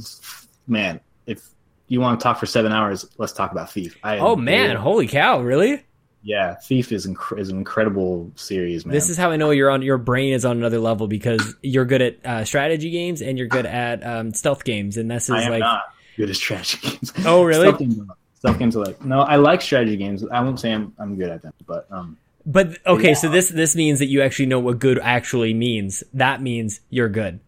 man, 0.67 0.99
if 1.28 1.47
you 1.88 2.01
want 2.01 2.19
to 2.19 2.23
talk 2.23 2.39
for 2.39 2.45
seven 2.45 2.71
hours, 2.71 3.06
let's 3.17 3.34
talk 3.34 3.51
about 3.51 3.71
Thief. 3.71 3.97
I 4.04 4.17
oh 4.19 4.36
man, 4.36 4.75
holy 4.75 5.08
cow, 5.08 5.41
really? 5.41 5.84
Yeah, 6.23 6.56
Thief 6.56 6.91
is 6.91 7.06
inc- 7.06 7.38
is 7.38 7.49
an 7.49 7.58
incredible 7.58 8.32
series, 8.36 8.86
man. 8.86 8.93
This 8.93 9.10
is 9.10 9.17
how 9.17 9.30
I 9.30 9.36
know 9.36 9.51
you're 9.51 9.69
on 9.69 9.84
your 9.84 9.99
brain 9.99 10.34
is 10.34 10.45
on 10.45 10.58
another 10.58 10.80
level 10.80 11.08
because 11.08 11.56
you're 11.62 11.86
good 11.86 12.01
at 12.01 12.25
uh, 12.25 12.45
strategy 12.45 12.89
games 12.89 13.21
and 13.21 13.38
you're 13.38 13.47
good 13.47 13.67
at 13.67 14.04
um, 14.04 14.34
stealth 14.34 14.63
games, 14.63 14.97
and 14.97 15.12
this 15.12 15.25
is 15.25 15.32
I 15.32 15.43
am 15.43 15.51
like 15.51 15.60
not 15.60 15.84
good 16.17 16.32
at 16.32 16.36
strategy 16.36 16.89
games. 16.89 17.13
Oh, 17.25 17.43
really? 17.43 17.71
stealth, 18.46 18.60
games, 18.60 18.76
are 18.76 18.86
like 18.86 19.04
no, 19.04 19.22
I 19.22 19.36
like 19.36 19.62
strategy 19.62 19.98
games. 19.98 20.26
I 20.32 20.42
won't 20.42 20.60
say 20.60 20.72
I'm 20.72 20.94
I'm 21.00 21.16
good 21.18 21.30
at 21.30 21.42
them, 21.42 21.54
but 21.66 21.88
um. 21.92 22.18
But 22.46 22.78
okay, 22.86 23.10
yeah. 23.10 23.14
so 23.16 23.30
this 23.30 23.50
this 23.50 23.76
means 23.76 24.00
that 24.00 24.06
you 24.06 24.22
actually 24.22 24.46
know 24.46 24.60
what 24.60 24.80
good 24.80 25.00
actually 25.00 25.54
means. 25.54 26.04
That 26.14 26.42
means 26.42 26.80
you're 26.90 27.10
good. 27.10 27.40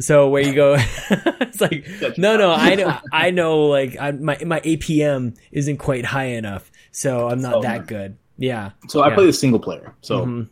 So 0.00 0.28
where 0.28 0.42
you 0.42 0.54
go, 0.54 0.76
it's 1.10 1.60
like 1.60 1.86
no, 2.16 2.36
no, 2.36 2.52
I 2.52 2.74
know, 2.76 2.98
I 3.12 3.30
know, 3.30 3.66
like 3.66 3.96
I, 4.00 4.12
my 4.12 4.38
my 4.44 4.60
APM 4.60 5.36
isn't 5.52 5.76
quite 5.78 6.04
high 6.04 6.28
enough, 6.28 6.70
so 6.92 7.28
I'm 7.28 7.40
not 7.40 7.54
oh, 7.54 7.62
that 7.62 7.78
man. 7.78 7.86
good. 7.86 8.18
Yeah. 8.38 8.70
So 8.88 9.02
I 9.02 9.12
play 9.14 9.26
the 9.26 9.32
single 9.32 9.60
player. 9.60 9.94
So 10.00 10.24
mm-hmm. 10.24 10.42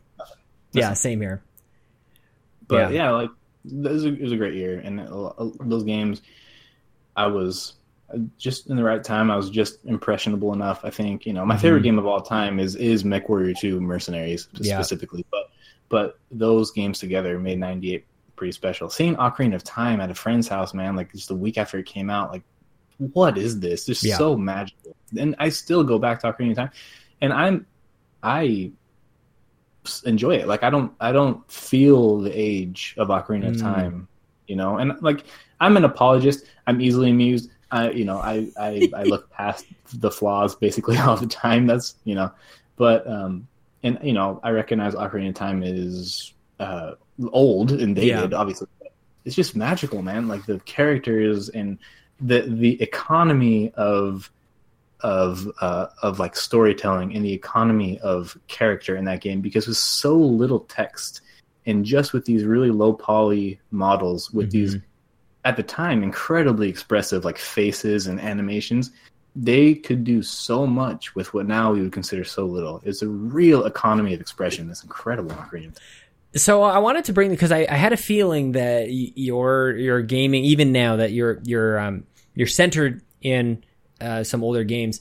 yeah, 0.73 0.93
same 0.93 1.21
here. 1.21 1.43
But 2.69 2.93
yeah, 2.93 3.05
yeah 3.05 3.11
like 3.13 3.31
it 3.65 3.91
was, 3.91 4.05
a, 4.05 4.09
it 4.09 4.21
was 4.21 4.33
a 4.33 4.37
great 4.37 4.55
year, 4.55 4.79
and 4.81 4.99
those 5.61 5.85
games, 5.85 6.23
I 7.17 7.29
was 7.29 7.75
just 8.39 8.69
in 8.69 8.77
the 8.77 8.85
right 8.85 9.03
time. 9.03 9.31
I 9.31 9.37
was 9.37 9.51
just 9.51 9.85
impressionable 9.85 10.53
enough. 10.53 10.85
I 10.85 10.91
think 10.91 11.27
you 11.27 11.33
know 11.33 11.45
my 11.45 11.55
mm-hmm. 11.55 11.63
favorite 11.63 11.83
game 11.83 11.99
of 11.99 12.07
all 12.07 12.21
time 12.21 12.59
is 12.59 12.77
is 12.77 13.05
MechWarrior 13.05 13.59
Two 13.59 13.81
Mercenaries 13.81 14.49
specifically, 14.55 15.21
yeah. 15.21 15.31
but 15.31 15.51
but 15.89 16.19
those 16.31 16.71
games 16.71 16.99
together 16.99 17.39
made 17.39 17.59
'98 17.59 18.05
pretty 18.37 18.53
special. 18.53 18.89
Seeing 18.89 19.17
Ocarina 19.17 19.55
of 19.55 19.65
Time 19.65 20.01
at 20.01 20.11
a 20.11 20.15
friend's 20.15 20.49
house, 20.49 20.75
man, 20.75 20.95
like 20.95 21.13
just 21.13 21.31
a 21.31 21.35
week 21.35 21.59
after 21.59 21.79
it 21.79 21.87
came 21.87 22.11
out, 22.11 22.31
like 22.31 22.43
what 22.99 23.37
is 23.37 23.61
this? 23.61 23.87
Just 23.87 24.03
yeah. 24.03 24.17
so 24.17 24.37
magical. 24.37 24.97
And 25.19 25.35
I 25.39 25.49
still 25.51 25.85
go 25.85 25.99
back 25.99 26.21
to 26.21 26.33
Ocarina 26.33 26.51
of 26.53 26.57
Time, 26.57 26.71
and 27.21 27.33
I'm 27.33 27.67
I 28.23 28.73
enjoy 30.05 30.37
it. 30.37 30.47
Like 30.47 30.63
I 30.63 30.71
don't 30.71 30.93
I 31.01 31.13
don't 31.13 31.51
feel 31.51 32.21
the 32.21 32.33
age 32.33 32.95
of 32.99 33.09
Ocarina 33.09 33.47
mm. 33.47 33.55
of 33.55 33.61
Time, 33.61 34.09
you 34.47 34.57
know. 34.57 34.79
And 34.79 35.01
like 35.03 35.25
I'm 35.61 35.77
an 35.77 35.85
apologist. 35.85 36.47
I'm 36.67 36.81
easily 36.81 37.11
amused. 37.11 37.51
I 37.71 37.91
you 37.91 38.05
know 38.05 38.19
I 38.19 38.49
I, 38.59 38.89
I 38.95 39.03
look 39.05 39.31
past 39.33 39.67
the 39.95 40.11
flaws 40.11 40.55
basically 40.55 40.97
all 40.99 41.17
the 41.17 41.27
time. 41.27 41.67
That's 41.67 41.95
you 42.05 42.15
know, 42.15 42.31
but 42.77 43.07
um 43.07 43.49
and 43.83 43.99
you 44.03 44.13
know 44.13 44.41
I 44.43 44.51
recognize 44.51 44.95
Ocarina 44.95 45.31
of 45.31 45.35
Time 45.35 45.63
is 45.63 46.33
uh 46.61 46.93
old 47.33 47.73
and 47.73 47.95
dated, 47.95 48.33
yeah. 48.33 48.39
obviously. 48.39 48.69
It's 49.25 49.35
just 49.35 49.57
magical, 49.57 50.03
man. 50.03 50.29
Like 50.29 50.47
the 50.47 50.61
characters 50.61 51.49
and 51.49 51.79
the 52.21 52.43
the 52.43 52.81
economy 52.81 53.73
of 53.75 54.31
of 55.01 55.51
uh, 55.61 55.87
of 56.03 56.19
like 56.19 56.35
storytelling 56.35 57.15
and 57.15 57.25
the 57.25 57.33
economy 57.33 57.99
of 58.01 58.37
character 58.49 58.97
in 58.97 59.05
that 59.05 59.21
game 59.21 59.41
because 59.41 59.67
with 59.67 59.77
so 59.77 60.17
little 60.17 60.61
text 60.61 61.21
and 61.67 61.85
just 61.85 62.13
with 62.13 62.25
these 62.25 62.45
really 62.45 62.71
low 62.71 62.93
poly 62.93 63.61
models 63.71 64.31
with 64.31 64.47
mm-hmm. 64.47 64.59
these 64.59 64.77
at 65.47 65.57
the 65.57 65.63
time 65.63 66.03
incredibly 66.03 66.69
expressive 66.69 67.25
like 67.25 67.39
faces 67.39 68.07
and 68.07 68.21
animations 68.21 68.91
they 69.35 69.75
could 69.75 70.03
do 70.03 70.23
so 70.23 70.67
much 70.67 71.15
with 71.15 71.33
what 71.35 71.47
now 71.47 71.73
we 71.73 71.83
would 71.83 71.93
consider 71.93 72.25
so 72.25 72.45
little 72.45 72.81
it's 72.85 73.03
a 73.03 73.09
real 73.09 73.65
economy 73.65 74.13
of 74.13 74.21
expression 74.21 74.67
that's 74.67 74.83
incredible 74.83 75.35
in 75.53 75.73
so 76.35 76.63
I 76.63 76.79
wanted 76.79 77.07
to 77.07 77.15
bring 77.15 77.31
because 77.31 77.51
I, 77.51 77.67
I, 77.71 77.77
had 77.77 77.95
a 77.95 77.97
feeling 77.97 78.53
that 78.53 78.89
your 78.91 79.75
your 79.77 80.03
gaming 80.03 80.45
even 80.45 80.71
now 80.71 80.97
that 80.97 81.13
you're 81.13 81.41
you're 81.45 81.79
um 81.79 82.05
you're 82.35 82.47
centered 82.47 83.01
in 83.23 83.65
uh, 84.01 84.23
some 84.23 84.45
older 84.45 84.65
games. 84.65 85.01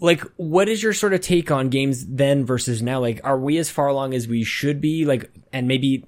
Like, 0.00 0.20
what 0.36 0.68
is 0.68 0.82
your 0.82 0.92
sort 0.92 1.12
of 1.12 1.20
take 1.20 1.50
on 1.50 1.70
games 1.70 2.06
then 2.06 2.46
versus 2.46 2.80
now? 2.80 3.00
Like, 3.00 3.20
are 3.24 3.38
we 3.38 3.58
as 3.58 3.68
far 3.68 3.88
along 3.88 4.14
as 4.14 4.28
we 4.28 4.44
should 4.44 4.80
be? 4.80 5.04
Like, 5.04 5.30
and 5.52 5.66
maybe 5.66 6.04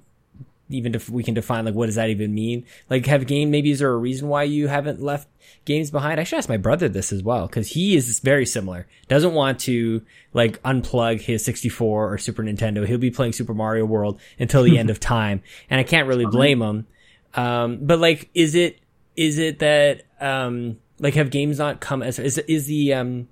even 0.73 0.95
if 0.95 1.09
we 1.09 1.23
can 1.23 1.33
define 1.33 1.65
like 1.65 1.73
what 1.73 1.87
does 1.87 1.95
that 1.95 2.09
even 2.09 2.33
mean? 2.33 2.65
Like, 2.89 3.05
have 3.05 3.27
game 3.27 3.51
maybe 3.51 3.71
is 3.71 3.79
there 3.79 3.91
a 3.91 3.97
reason 3.97 4.27
why 4.27 4.43
you 4.43 4.67
haven't 4.67 5.01
left 5.01 5.27
games 5.65 5.91
behind? 5.91 6.19
I 6.19 6.23
should 6.23 6.37
ask 6.37 6.49
my 6.49 6.57
brother 6.57 6.89
this 6.89 7.11
as 7.11 7.23
well 7.23 7.47
because 7.47 7.69
he 7.69 7.95
is 7.95 8.19
very 8.19 8.45
similar. 8.45 8.87
Doesn't 9.07 9.33
want 9.33 9.59
to 9.61 10.01
like 10.33 10.61
unplug 10.63 11.21
his 11.21 11.43
64 11.45 12.13
or 12.13 12.17
Super 12.17 12.43
Nintendo. 12.43 12.85
He'll 12.85 12.97
be 12.97 13.11
playing 13.11 13.33
Super 13.33 13.53
Mario 13.53 13.85
World 13.85 14.19
until 14.39 14.63
the 14.63 14.77
end 14.79 14.89
of 14.89 14.99
time, 14.99 15.41
and 15.69 15.79
I 15.79 15.83
can't 15.83 16.07
really 16.07 16.25
blame 16.25 16.61
him. 16.61 16.87
Um, 17.33 17.79
but 17.81 17.99
like, 17.99 18.29
is 18.33 18.55
it 18.55 18.79
is 19.15 19.37
it 19.37 19.59
that 19.59 20.03
um 20.19 20.77
like 20.99 21.15
have 21.15 21.29
games 21.29 21.59
not 21.59 21.81
come 21.81 22.01
as 22.01 22.19
is 22.19 22.37
is 22.37 22.67
the 22.67 22.93
um 22.93 23.27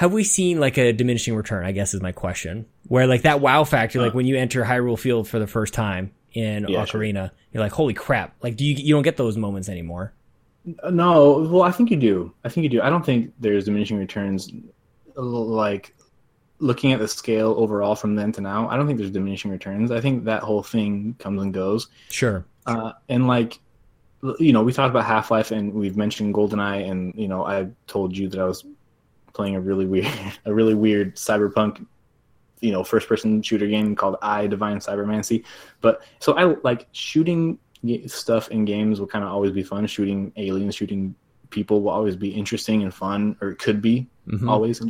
have 0.00 0.14
we 0.14 0.24
seen 0.24 0.58
like 0.58 0.78
a 0.78 0.94
diminishing 0.94 1.34
return? 1.34 1.66
I 1.66 1.72
guess 1.72 1.92
is 1.92 2.00
my 2.00 2.12
question. 2.12 2.64
Where 2.88 3.06
like 3.06 3.20
that 3.22 3.42
wow 3.42 3.64
factor, 3.64 4.00
like 4.00 4.14
when 4.14 4.24
you 4.24 4.34
enter 4.34 4.64
Hyrule 4.64 4.98
Field 4.98 5.28
for 5.28 5.38
the 5.38 5.46
first 5.46 5.74
time 5.74 6.10
in 6.32 6.66
yeah, 6.68 6.82
Ocarina, 6.82 7.12
sure. 7.12 7.30
you're 7.52 7.62
like, 7.62 7.72
holy 7.72 7.92
crap! 7.92 8.34
Like, 8.42 8.56
do 8.56 8.64
you 8.64 8.76
you 8.76 8.94
don't 8.94 9.02
get 9.02 9.18
those 9.18 9.36
moments 9.36 9.68
anymore? 9.68 10.14
No, 10.90 11.46
well, 11.50 11.60
I 11.64 11.70
think 11.70 11.90
you 11.90 11.98
do. 11.98 12.32
I 12.44 12.48
think 12.48 12.64
you 12.64 12.70
do. 12.70 12.80
I 12.80 12.88
don't 12.88 13.04
think 13.04 13.34
there's 13.40 13.66
diminishing 13.66 13.98
returns. 13.98 14.50
Like 15.16 15.94
looking 16.60 16.94
at 16.94 16.98
the 16.98 17.08
scale 17.08 17.54
overall 17.58 17.94
from 17.94 18.14
then 18.14 18.32
to 18.32 18.40
now, 18.40 18.70
I 18.70 18.78
don't 18.78 18.86
think 18.86 18.98
there's 18.98 19.10
diminishing 19.10 19.50
returns. 19.50 19.90
I 19.90 20.00
think 20.00 20.24
that 20.24 20.42
whole 20.42 20.62
thing 20.62 21.14
comes 21.18 21.42
and 21.42 21.52
goes. 21.52 21.88
Sure. 22.08 22.46
Uh, 22.64 22.92
and 23.10 23.26
like, 23.26 23.58
you 24.38 24.54
know, 24.54 24.62
we 24.62 24.72
talked 24.72 24.90
about 24.90 25.04
Half 25.04 25.30
Life, 25.30 25.50
and 25.50 25.74
we've 25.74 25.98
mentioned 25.98 26.34
GoldenEye, 26.34 26.90
and 26.90 27.14
you 27.14 27.28
know, 27.28 27.44
I 27.44 27.68
told 27.86 28.16
you 28.16 28.30
that 28.30 28.40
I 28.40 28.44
was 28.44 28.64
playing 29.40 29.56
a 29.56 29.60
really 29.60 29.86
weird, 29.86 30.06
a 30.44 30.52
really 30.52 30.74
weird 30.74 31.16
cyberpunk, 31.16 31.86
you 32.60 32.70
know, 32.70 32.84
first 32.84 33.08
person 33.08 33.40
shooter 33.40 33.66
game 33.66 33.96
called 33.96 34.16
E.Y.E 34.22 34.48
Divine 34.48 34.80
Cybermancy. 34.80 35.44
But 35.80 36.02
so 36.18 36.34
I 36.34 36.56
like 36.62 36.88
shooting 36.92 37.58
stuff 38.06 38.50
in 38.50 38.66
games 38.66 39.00
will 39.00 39.06
kind 39.06 39.24
of 39.24 39.30
always 39.30 39.52
be 39.52 39.62
fun. 39.62 39.86
Shooting 39.86 40.30
aliens, 40.36 40.74
shooting 40.74 41.14
people 41.48 41.80
will 41.80 41.90
always 41.90 42.16
be 42.16 42.28
interesting 42.28 42.82
and 42.82 42.92
fun, 42.92 43.34
or 43.40 43.52
it 43.52 43.58
could 43.58 43.80
be 43.80 44.06
mm-hmm. 44.28 44.46
always. 44.46 44.82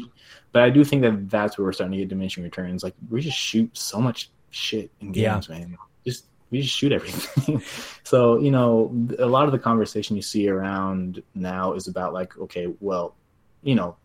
But 0.51 0.63
I 0.63 0.71
do 0.71 0.83
think 0.83 1.03
that 1.03 1.31
that's 1.31 1.57
where 1.57 1.65
we're 1.65 1.73
starting 1.73 1.93
to 1.93 1.99
get 1.99 2.09
diminishing 2.09 2.43
returns. 2.43 2.83
Like 2.83 2.95
we 3.09 3.21
just 3.21 3.39
shoot 3.39 3.71
so 3.79 4.01
much 4.01 4.31
shit 4.51 4.91
in 5.01 5.13
games, 5.13 5.47
yeah. 5.49 5.59
man. 5.59 5.79
Just 6.05 6.25
we 6.51 6.63
just 6.63 6.75
shoot 6.75 6.91
everything. 6.91 7.63
so 8.03 8.41
you 8.41 8.51
know, 8.51 8.93
a 9.21 9.27
lot 9.27 9.47
of 9.47 9.53
the 9.53 9.61
conversation 9.61 10.17
you 10.17 10.23
see 10.23 10.49
around 10.49 11.23
now 11.37 11.75
is 11.75 11.87
about 11.87 12.13
like, 12.13 12.37
okay, 12.37 12.67
well, 12.81 13.15
you 13.63 13.77
know, 13.77 13.97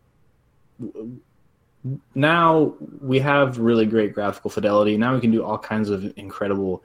now 2.13 2.73
we 3.01 3.19
have 3.19 3.59
really 3.59 3.85
great 3.85 4.13
graphical 4.13 4.49
fidelity. 4.49 4.97
Now 4.97 5.13
we 5.13 5.21
can 5.21 5.31
do 5.31 5.43
all 5.43 5.57
kinds 5.57 5.89
of 5.89 6.13
incredible 6.17 6.83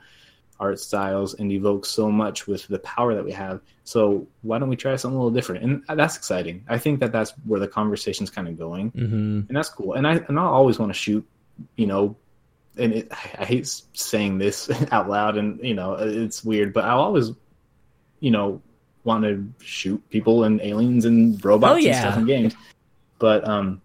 art 0.58 0.78
styles 0.78 1.34
and 1.34 1.50
evoke 1.50 1.86
so 1.86 2.10
much 2.10 2.46
with 2.46 2.68
the 2.68 2.78
power 2.80 3.14
that 3.14 3.24
we 3.24 3.32
have. 3.32 3.62
So 3.84 4.26
why 4.42 4.58
don't 4.58 4.68
we 4.68 4.76
try 4.76 4.94
something 4.96 5.16
a 5.16 5.18
little 5.18 5.34
different? 5.34 5.64
And 5.88 5.98
that's 5.98 6.16
exciting. 6.16 6.64
I 6.68 6.78
think 6.78 7.00
that 7.00 7.12
that's 7.12 7.32
where 7.44 7.58
the 7.58 7.66
conversation's 7.66 8.30
kind 8.30 8.46
of 8.46 8.58
going, 8.58 8.92
mm-hmm. 8.92 9.40
and 9.48 9.56
that's 9.56 9.70
cool. 9.70 9.94
And 9.94 10.06
I 10.06 10.16
and 10.28 10.38
I 10.38 10.42
always 10.42 10.78
want 10.78 10.90
to 10.90 10.98
shoot, 10.98 11.26
you 11.76 11.86
know, 11.86 12.14
and 12.76 12.92
it, 12.92 13.08
I 13.10 13.44
hate 13.44 13.66
saying 13.94 14.38
this 14.38 14.70
out 14.92 15.08
loud, 15.08 15.38
and 15.38 15.58
you 15.64 15.74
know 15.74 15.94
it's 15.94 16.44
weird, 16.44 16.72
but 16.74 16.84
I 16.84 16.90
always, 16.90 17.32
you 18.20 18.30
know, 18.30 18.60
want 19.04 19.24
to 19.24 19.50
shoot 19.64 20.08
people 20.10 20.44
and 20.44 20.60
aliens 20.60 21.06
and 21.06 21.42
robots 21.42 21.72
Oh, 21.72 21.76
yeah. 21.76 21.92
and 21.92 22.00
stuff 22.00 22.18
in 22.18 22.26
games. 22.26 22.54
But 23.20 23.46
um, 23.46 23.80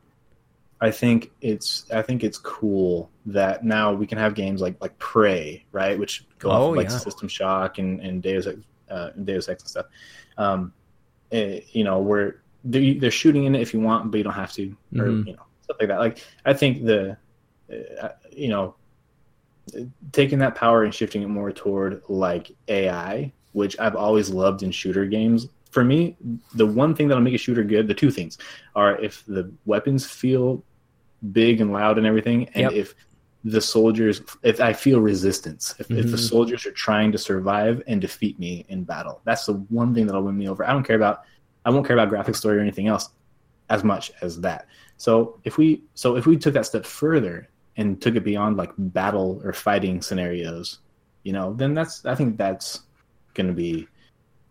I 0.81 0.89
think 0.89 1.31
it's 1.41 1.85
I 1.91 2.01
think 2.01 2.23
it's 2.23 2.39
cool 2.39 3.11
that 3.27 3.63
now 3.63 3.93
we 3.93 4.07
can 4.07 4.17
have 4.17 4.33
games 4.33 4.61
like 4.61 4.75
like 4.81 4.97
Prey, 4.97 5.63
right, 5.71 5.99
which 5.99 6.25
go 6.39 6.49
off 6.49 6.61
Oh, 6.61 6.69
of, 6.71 6.77
like 6.77 6.89
yeah. 6.89 6.97
System 6.97 7.27
Shock 7.27 7.77
and 7.77 7.99
and 8.01 8.23
Deus 8.23 8.47
Ex, 8.47 8.57
uh, 8.89 9.09
Deus 9.23 9.47
Ex 9.49 9.61
and 9.63 9.69
stuff. 9.69 9.85
Um, 10.37 10.73
eh, 11.31 11.59
you 11.71 11.83
know, 11.83 11.99
where 11.99 12.41
they're, 12.63 12.95
they're 12.95 13.11
shooting 13.11 13.43
in 13.45 13.53
it 13.55 13.61
if 13.61 13.73
you 13.73 13.79
want, 13.79 14.09
but 14.09 14.17
you 14.17 14.23
don't 14.23 14.33
have 14.33 14.53
to, 14.53 14.75
or 14.97 15.05
Mhm. 15.05 15.27
you 15.27 15.33
know, 15.33 15.43
stuff 15.61 15.77
like 15.79 15.89
that. 15.89 15.99
Like 15.99 16.23
I 16.45 16.53
think 16.53 16.85
the, 16.85 17.17
uh, 18.01 18.09
you 18.31 18.47
know, 18.49 18.75
taking 20.11 20.39
that 20.39 20.55
power 20.55 20.83
and 20.83 20.93
shifting 20.93 21.21
it 21.23 21.27
more 21.27 21.51
toward 21.51 22.01
like 22.07 22.51
AI, 22.67 23.33
which 23.51 23.77
I've 23.79 23.95
always 23.95 24.29
loved 24.29 24.63
in 24.63 24.71
shooter 24.71 25.05
games. 25.05 25.47
For 25.75 25.83
me, 25.83 26.15
the 26.53 26.65
one 26.65 26.95
thing 26.95 27.09
that'll 27.09 27.21
make 27.21 27.33
a 27.33 27.37
shooter 27.37 27.61
good, 27.61 27.89
the 27.89 27.93
two 27.93 28.09
things 28.09 28.37
are 28.77 28.97
if 29.01 29.25
the 29.25 29.51
weapons 29.65 30.05
feel 30.05 30.63
big 31.33 31.59
and 31.59 31.73
loud 31.73 31.97
and 31.97 32.07
everything, 32.07 32.47
and 32.55 32.71
Yep. 32.71 32.71
if 32.71 32.95
the 33.43 33.59
soldiers, 33.59 34.21
if 34.41 34.61
I 34.61 34.71
feel 34.71 35.01
resistance, 35.01 35.75
if, 35.77 35.91
if 35.91 36.11
the 36.11 36.17
Mhm. 36.17 36.29
soldiers 36.29 36.65
are 36.65 36.71
trying 36.71 37.11
to 37.11 37.17
survive 37.17 37.83
and 37.87 37.99
defeat 37.99 38.39
me 38.39 38.65
in 38.69 38.85
battle, 38.85 39.19
that's 39.25 39.45
the 39.47 39.55
one 39.81 39.93
thing 39.93 40.05
that'll 40.05 40.23
win 40.23 40.37
me 40.37 40.47
over. 40.47 40.65
I 40.65 40.71
don't 40.71 40.85
care 40.85 40.95
about, 40.95 41.23
I 41.65 41.71
won't 41.71 41.85
care 41.85 41.97
about 41.97 42.07
graphic 42.07 42.35
story 42.35 42.57
or 42.57 42.61
anything 42.61 42.87
else 42.87 43.09
as 43.69 43.83
much 43.83 44.13
as 44.21 44.39
that. 44.39 44.67
So 44.95 45.41
if 45.43 45.57
we, 45.57 45.83
so 45.93 46.15
if 46.15 46.25
we 46.25 46.37
took 46.37 46.53
that 46.53 46.67
step 46.67 46.85
further 46.85 47.49
and 47.75 48.01
took 48.01 48.15
it 48.15 48.23
beyond 48.23 48.55
like 48.55 48.71
battle 48.77 49.41
or 49.43 49.51
fighting 49.51 50.01
scenarios, 50.01 50.79
you 51.23 51.33
know, 51.33 51.53
then 51.53 51.73
that's, 51.73 52.05
I 52.05 52.15
think 52.15 52.37
that's 52.37 52.79
going 53.33 53.47
to 53.47 53.53
be 53.53 53.89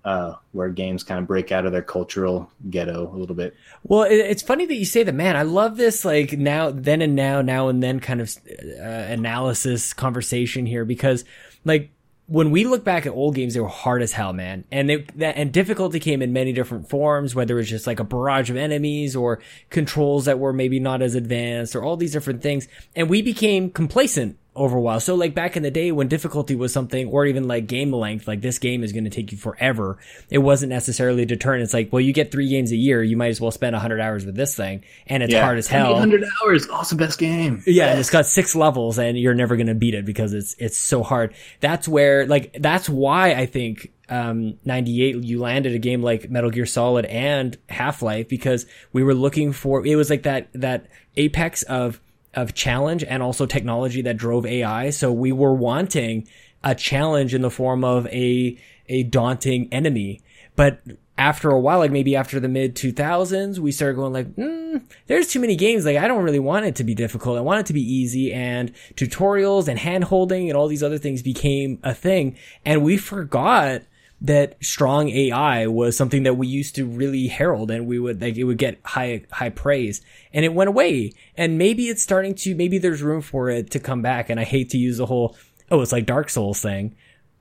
uh, 0.04 0.34
where 0.52 0.68
games 0.68 1.02
kind 1.02 1.18
of 1.18 1.26
break 1.26 1.50
out 1.50 1.64
of 1.64 1.72
their 1.72 1.82
cultural 1.82 2.50
ghetto 2.68 3.10
a 3.14 3.16
little 3.16 3.34
bit. 3.34 3.56
Well, 3.82 4.02
it, 4.02 4.16
it's 4.16 4.42
funny 4.42 4.66
that 4.66 4.74
you 4.74 4.84
say 4.84 5.02
that, 5.02 5.14
man. 5.14 5.36
I 5.36 5.42
love 5.42 5.76
this 5.76 6.04
like 6.04 6.32
now, 6.32 6.70
then 6.70 7.00
and 7.00 7.14
now, 7.14 7.40
now 7.40 7.68
and 7.68 7.82
then 7.82 8.00
kind 8.00 8.20
of 8.20 8.36
uh, 8.78 8.82
analysis 8.82 9.92
conversation 9.94 10.66
here 10.66 10.84
because 10.84 11.24
like 11.64 11.90
when 12.26 12.50
we 12.50 12.64
look 12.64 12.84
back 12.84 13.06
at 13.06 13.12
old 13.12 13.34
games, 13.34 13.54
they 13.54 13.60
were 13.60 13.68
hard 13.68 14.02
as 14.02 14.12
hell, 14.12 14.32
man. 14.32 14.64
And 14.70 14.88
they, 14.88 14.96
that, 15.16 15.36
and 15.36 15.52
difficulty 15.52 16.00
came 16.00 16.22
in 16.22 16.32
many 16.32 16.52
different 16.52 16.88
forms, 16.88 17.34
whether 17.34 17.54
it 17.54 17.58
was 17.58 17.70
just 17.70 17.86
like 17.86 18.00
a 18.00 18.04
barrage 18.04 18.50
of 18.50 18.56
enemies 18.56 19.14
or 19.14 19.40
controls 19.68 20.24
that 20.24 20.38
were 20.38 20.52
maybe 20.52 20.80
not 20.80 21.02
as 21.02 21.14
advanced 21.14 21.76
or 21.76 21.82
all 21.82 21.96
these 21.96 22.12
different 22.12 22.42
things. 22.42 22.66
And 22.96 23.10
we 23.10 23.20
became 23.20 23.70
complacent 23.70 24.38
over 24.56 24.76
a 24.76 24.80
while. 24.80 25.00
So 25.00 25.14
like 25.14 25.34
back 25.34 25.56
in 25.56 25.62
the 25.62 25.70
day 25.70 25.90
when 25.90 26.08
difficulty 26.08 26.54
was 26.54 26.72
something 26.72 27.08
or 27.08 27.26
even 27.26 27.48
like 27.48 27.66
game 27.66 27.92
length, 27.92 28.28
like 28.28 28.40
this 28.40 28.58
game 28.58 28.84
is 28.84 28.92
going 28.92 29.04
to 29.04 29.10
take 29.10 29.32
you 29.32 29.38
forever. 29.38 29.98
It 30.30 30.38
wasn't 30.38 30.70
necessarily 30.70 31.22
a 31.22 31.26
deterrent. 31.26 31.62
It's 31.62 31.74
like, 31.74 31.92
well, 31.92 32.00
you 32.00 32.12
get 32.12 32.30
three 32.30 32.48
games 32.48 32.70
a 32.70 32.76
year. 32.76 33.02
You 33.02 33.16
might 33.16 33.28
as 33.28 33.40
well 33.40 33.50
spend 33.50 33.74
hundred 33.74 34.00
hours 34.00 34.24
with 34.24 34.36
this 34.36 34.54
thing 34.54 34.84
and 35.06 35.22
it's 35.22 35.34
hard 35.34 35.58
as 35.58 35.66
hell. 35.66 35.96
Hundred 35.98 36.24
hours, 36.42 36.68
awesome, 36.68 36.98
best 36.98 37.18
game. 37.18 37.62
Yeah, 37.66 37.88
and 37.88 38.00
it's 38.00 38.10
got 38.10 38.26
six 38.26 38.54
levels 38.54 38.98
and 38.98 39.18
you're 39.18 39.34
never 39.34 39.56
going 39.56 39.66
to 39.66 39.74
beat 39.74 39.94
it 39.94 40.04
because 40.04 40.32
it's 40.32 40.54
it's 40.58 40.78
so 40.78 41.02
hard. 41.02 41.34
That's 41.60 41.88
where 41.88 42.26
like 42.26 42.56
that's 42.60 42.88
why 42.88 43.32
I 43.32 43.46
think 43.46 43.92
um 44.08 44.58
98 44.66 45.24
you 45.24 45.40
landed 45.40 45.74
a 45.74 45.78
game 45.78 46.02
like 46.02 46.30
Metal 46.30 46.50
Gear 46.50 46.66
Solid 46.66 47.06
and 47.06 47.56
Half-Life 47.70 48.28
because 48.28 48.66
we 48.92 49.02
were 49.02 49.14
looking 49.14 49.52
for 49.52 49.84
it 49.84 49.96
was 49.96 50.10
like 50.10 50.24
that 50.24 50.48
that 50.52 50.86
apex 51.16 51.62
of 51.64 52.00
of 52.36 52.54
challenge 52.54 53.04
and 53.04 53.22
also 53.22 53.46
technology 53.46 54.02
that 54.02 54.16
drove 54.16 54.46
AI. 54.46 54.90
So 54.90 55.12
we 55.12 55.32
were 55.32 55.54
wanting 55.54 56.28
a 56.62 56.74
challenge 56.74 57.34
in 57.34 57.42
the 57.42 57.50
form 57.50 57.84
of 57.84 58.06
a 58.08 58.58
a 58.88 59.02
daunting 59.04 59.68
enemy. 59.72 60.20
But 60.56 60.80
after 61.16 61.50
a 61.50 61.60
while, 61.60 61.78
like 61.78 61.90
maybe 61.90 62.16
after 62.16 62.40
the 62.40 62.48
mid 62.48 62.74
2000s, 62.74 63.58
we 63.58 63.72
started 63.72 63.94
going 63.94 64.12
like, 64.12 64.34
mm, 64.34 64.82
there's 65.06 65.28
too 65.28 65.40
many 65.40 65.56
games. 65.56 65.84
Like 65.84 65.96
I 65.96 66.08
don't 66.08 66.24
really 66.24 66.40
want 66.40 66.66
it 66.66 66.76
to 66.76 66.84
be 66.84 66.94
difficult. 66.94 67.38
I 67.38 67.42
want 67.42 67.60
it 67.60 67.66
to 67.66 67.72
be 67.72 67.82
easy 67.82 68.32
and 68.32 68.72
tutorials 68.94 69.68
and 69.68 69.78
hand 69.78 70.04
holding 70.04 70.48
and 70.48 70.56
all 70.56 70.68
these 70.68 70.82
other 70.82 70.98
things 70.98 71.22
became 71.22 71.78
a 71.82 71.94
thing. 71.94 72.36
And 72.64 72.82
we 72.82 72.96
forgot 72.96 73.82
that 74.20 74.56
strong 74.64 75.10
AI 75.10 75.66
was 75.66 75.96
something 75.96 76.22
that 76.22 76.34
we 76.34 76.46
used 76.46 76.76
to 76.76 76.86
really 76.86 77.26
herald 77.26 77.70
and 77.70 77.86
we 77.86 77.98
would 77.98 78.22
like 78.22 78.36
it 78.36 78.44
would 78.44 78.58
get 78.58 78.78
high 78.84 79.22
high 79.30 79.50
praise. 79.50 80.00
And 80.32 80.44
it 80.44 80.54
went 80.54 80.68
away. 80.68 81.12
And 81.36 81.58
maybe 81.58 81.88
it's 81.88 82.02
starting 82.02 82.34
to 82.36 82.54
maybe 82.54 82.78
there's 82.78 83.02
room 83.02 83.20
for 83.20 83.50
it 83.50 83.70
to 83.72 83.80
come 83.80 84.02
back. 84.02 84.30
And 84.30 84.40
I 84.40 84.44
hate 84.44 84.70
to 84.70 84.78
use 84.78 84.98
the 84.98 85.06
whole 85.06 85.36
oh 85.70 85.80
it's 85.82 85.92
like 85.92 86.06
Dark 86.06 86.30
Souls 86.30 86.60
thing. 86.60 86.96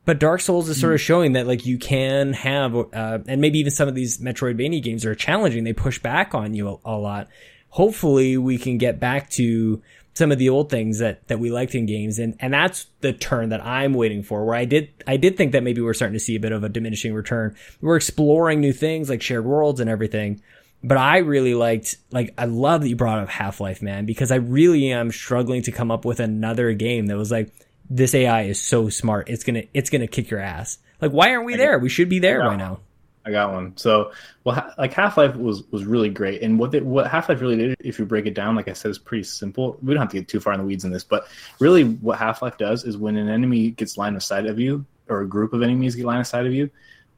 But 0.06 0.20
Dark 0.20 0.42
Souls 0.42 0.68
is 0.68 0.82
sort 0.82 0.94
of 0.94 1.00
showing 1.00 1.34
that 1.34 1.48
like 1.48 1.66
you 1.66 1.78
can 1.78 2.34
have 2.34 2.76
uh, 2.76 3.20
and 3.26 3.40
maybe 3.40 3.60
even 3.60 3.72
some 3.72 3.88
of 3.88 3.96
these 3.96 4.18
Metroidvania 4.18 4.84
games 4.84 5.06
are 5.06 5.16
challenging. 5.16 5.64
They 5.64 5.74
push 5.74 6.00
back 6.00 6.36
on 6.36 6.54
you 6.54 6.68
a, 6.68 6.96
a 6.96 6.98
lot. 6.98 7.30
Hopefully 7.70 8.38
we 8.38 8.58
can 8.58 8.78
get 8.78 9.00
back 9.00 9.30
to 9.32 9.82
some 10.14 10.32
of 10.32 10.38
the 10.38 10.50
old 10.50 10.70
things 10.70 11.00
that 11.00 11.28
that 11.28 11.40
we 11.40 11.52
liked 11.52 11.76
in 11.76 11.86
games. 11.86 12.20
And 12.20 12.36
and 12.40 12.54
that's 12.54 12.88
the 13.02 13.14
turn 13.14 13.50
that 13.50 13.66
I'm 13.66 13.94
waiting 13.94 14.24
for 14.24 14.46
where 14.46 14.56
I 14.56 14.66
did 14.66 14.90
I 15.08 15.18
did 15.18 15.38
think 15.38 15.52
that 15.52 15.64
maybe 15.64 15.82
we're 15.82 15.94
starting 15.94 16.14
to 16.14 16.20
see 16.20 16.36
a 16.36 16.40
bit 16.40 16.52
of 16.52 16.64
a 16.64 16.70
diminishing 16.70 17.14
return. 17.14 17.56
We're 17.82 17.96
exploring 17.96 18.60
new 18.60 18.74
things 18.74 19.10
like 19.10 19.22
shared 19.22 19.46
worlds 19.46 19.80
and 19.80 19.90
everything. 19.90 20.42
But 20.84 20.98
I 20.98 21.20
really 21.20 21.56
liked 21.56 21.98
like 22.12 22.34
I 22.38 22.46
love 22.46 22.82
that 22.82 22.90
you 22.90 22.96
brought 22.96 23.20
up 23.20 23.30
Half-Life 23.30 23.82
man 23.82 24.06
because 24.06 24.32
I 24.32 24.36
really 24.36 24.92
am 24.92 25.12
struggling 25.12 25.62
to 25.64 25.72
come 25.72 25.92
up 25.92 26.06
with 26.06 26.20
another 26.20 26.74
game 26.74 27.08
that 27.08 27.18
was 27.18 27.32
like 27.32 27.54
this 27.90 28.14
AI 28.14 28.44
is 28.44 28.62
so 28.62 28.90
smart. 28.90 29.30
It's 29.30 29.44
going 29.44 29.56
to 29.56 29.68
it's 29.74 29.90
going 29.90 30.02
to 30.02 30.08
kick 30.08 30.30
your 30.30 30.40
ass. 30.40 30.78
Like 31.02 31.12
why 31.12 31.34
aren't 31.34 31.46
we 31.46 31.56
there? 31.56 31.80
we 31.80 31.90
should 31.90 32.10
be 32.10 32.20
there 32.20 32.42
by 32.44 32.56
now 32.56 32.80
I 33.26 33.32
got 33.32 33.54
one. 33.54 33.76
So, 33.78 34.12
well, 34.44 34.56
ha- 34.56 34.74
like 34.78 34.94
Half 34.94 35.18
Life 35.18 35.36
was 35.36 35.64
was 35.72 35.86
really 35.86 36.10
great, 36.10 36.42
and 36.42 36.60
what 36.60 36.72
they, 36.72 36.82
what 36.82 37.08
Half 37.08 37.30
Life 37.30 37.40
really 37.42 37.56
did, 37.58 37.76
if 37.80 37.98
you 37.98 38.06
break 38.06 38.26
it 38.26 38.34
down, 38.34 38.56
like 38.56 38.68
I 38.68 38.74
said, 38.74 38.92
is 38.92 39.00
pretty 39.00 39.24
simple. 39.24 39.78
We 39.82 39.94
don't 39.94 40.02
have 40.02 40.12
to 40.12 40.18
get 40.20 40.28
too 40.28 40.40
far 40.40 40.54
in 40.54 40.60
the 40.60 40.66
weeds 40.66 40.84
in 40.84 40.92
this, 40.92 41.04
but 41.04 41.28
really, 41.60 41.84
what 41.86 42.18
Half 42.20 42.42
Life 42.42 42.58
does 42.58 42.84
is 42.84 42.98
when 42.98 43.16
an 43.16 43.30
enemy 43.30 43.72
gets 43.72 43.98
line 43.98 44.16
of 44.16 44.24
sight 44.24 44.46
of 44.46 44.60
you, 44.60 44.86
or 45.08 45.22
a 45.22 45.28
group 45.28 45.54
of 45.54 45.62
enemies 45.62 45.96
get 45.96 46.06
line 46.06 46.20
of 46.20 46.28
sight 46.28 46.46
of 46.46 46.54
you, 46.54 46.70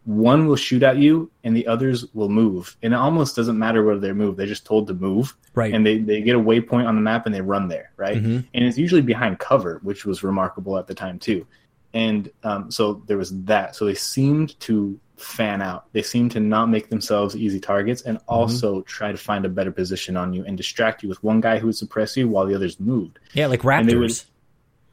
one 0.04 0.46
will 0.46 0.56
shoot 0.56 0.84
at 0.84 0.98
you, 0.98 1.32
and 1.44 1.58
the 1.58 1.66
others 1.66 2.06
will 2.14 2.30
move, 2.30 2.78
and 2.84 2.94
it 2.94 2.98
almost 2.98 3.36
doesn't 3.36 3.58
matter 3.58 3.84
whether 3.84 4.00
they 4.00 4.12
move; 4.14 4.38
they're 4.38 4.46
just 4.46 4.66
told 4.66 4.86
to 4.88 4.94
move, 4.94 5.36
right 5.56 5.74
and 5.74 5.84
they 5.84 5.98
they 5.98 6.22
get 6.22 6.36
a 6.36 6.40
waypoint 6.40 6.86
on 6.88 6.94
the 6.94 7.02
map 7.02 7.26
and 7.26 7.34
they 7.34 7.42
run 7.42 7.68
there, 7.68 7.92
right? 7.98 8.22
Mhm. 8.22 8.46
and 8.54 8.64
it's 8.66 8.78
usually 8.78 9.02
behind 9.02 9.40
cover, 9.40 9.80
which 9.82 10.06
was 10.06 10.22
remarkable 10.24 10.78
at 10.78 10.86
the 10.86 10.94
time 10.94 11.18
too. 11.18 11.48
And 11.96 12.30
um, 12.44 12.70
so 12.70 13.02
there 13.08 13.18
was 13.18 13.32
that. 13.46 13.74
So 13.76 13.86
they 13.86 13.96
seemed 13.96 14.60
to 14.60 15.00
fan 15.18 15.62
out. 15.62 15.86
They 15.94 16.02
seem 16.02 16.30
to 16.30 16.40
not 16.40 16.70
make 16.70 16.90
themselves 16.90 17.36
easy 17.36 17.60
targets, 17.60 18.02
and 18.04 18.18
also 18.28 18.82
try 18.82 19.12
to 19.12 19.18
find 19.18 19.46
a 19.46 19.50
better 19.50 19.72
position 19.72 20.18
on 20.18 20.34
you 20.34 20.44
and 20.46 20.56
distract 20.58 21.04
you 21.04 21.10
with 21.10 21.24
one 21.24 21.40
guy 21.42 21.58
who 21.60 21.68
would 21.68 21.76
suppress 21.78 22.16
you 22.18 22.28
while 22.28 22.46
the 22.46 22.56
others 22.56 22.80
moved. 22.80 23.20
yeah 23.34 23.48
like 23.48 23.64
And 23.64 23.88
they 23.90 23.96
would- 23.96 24.10
raptors 24.12 24.26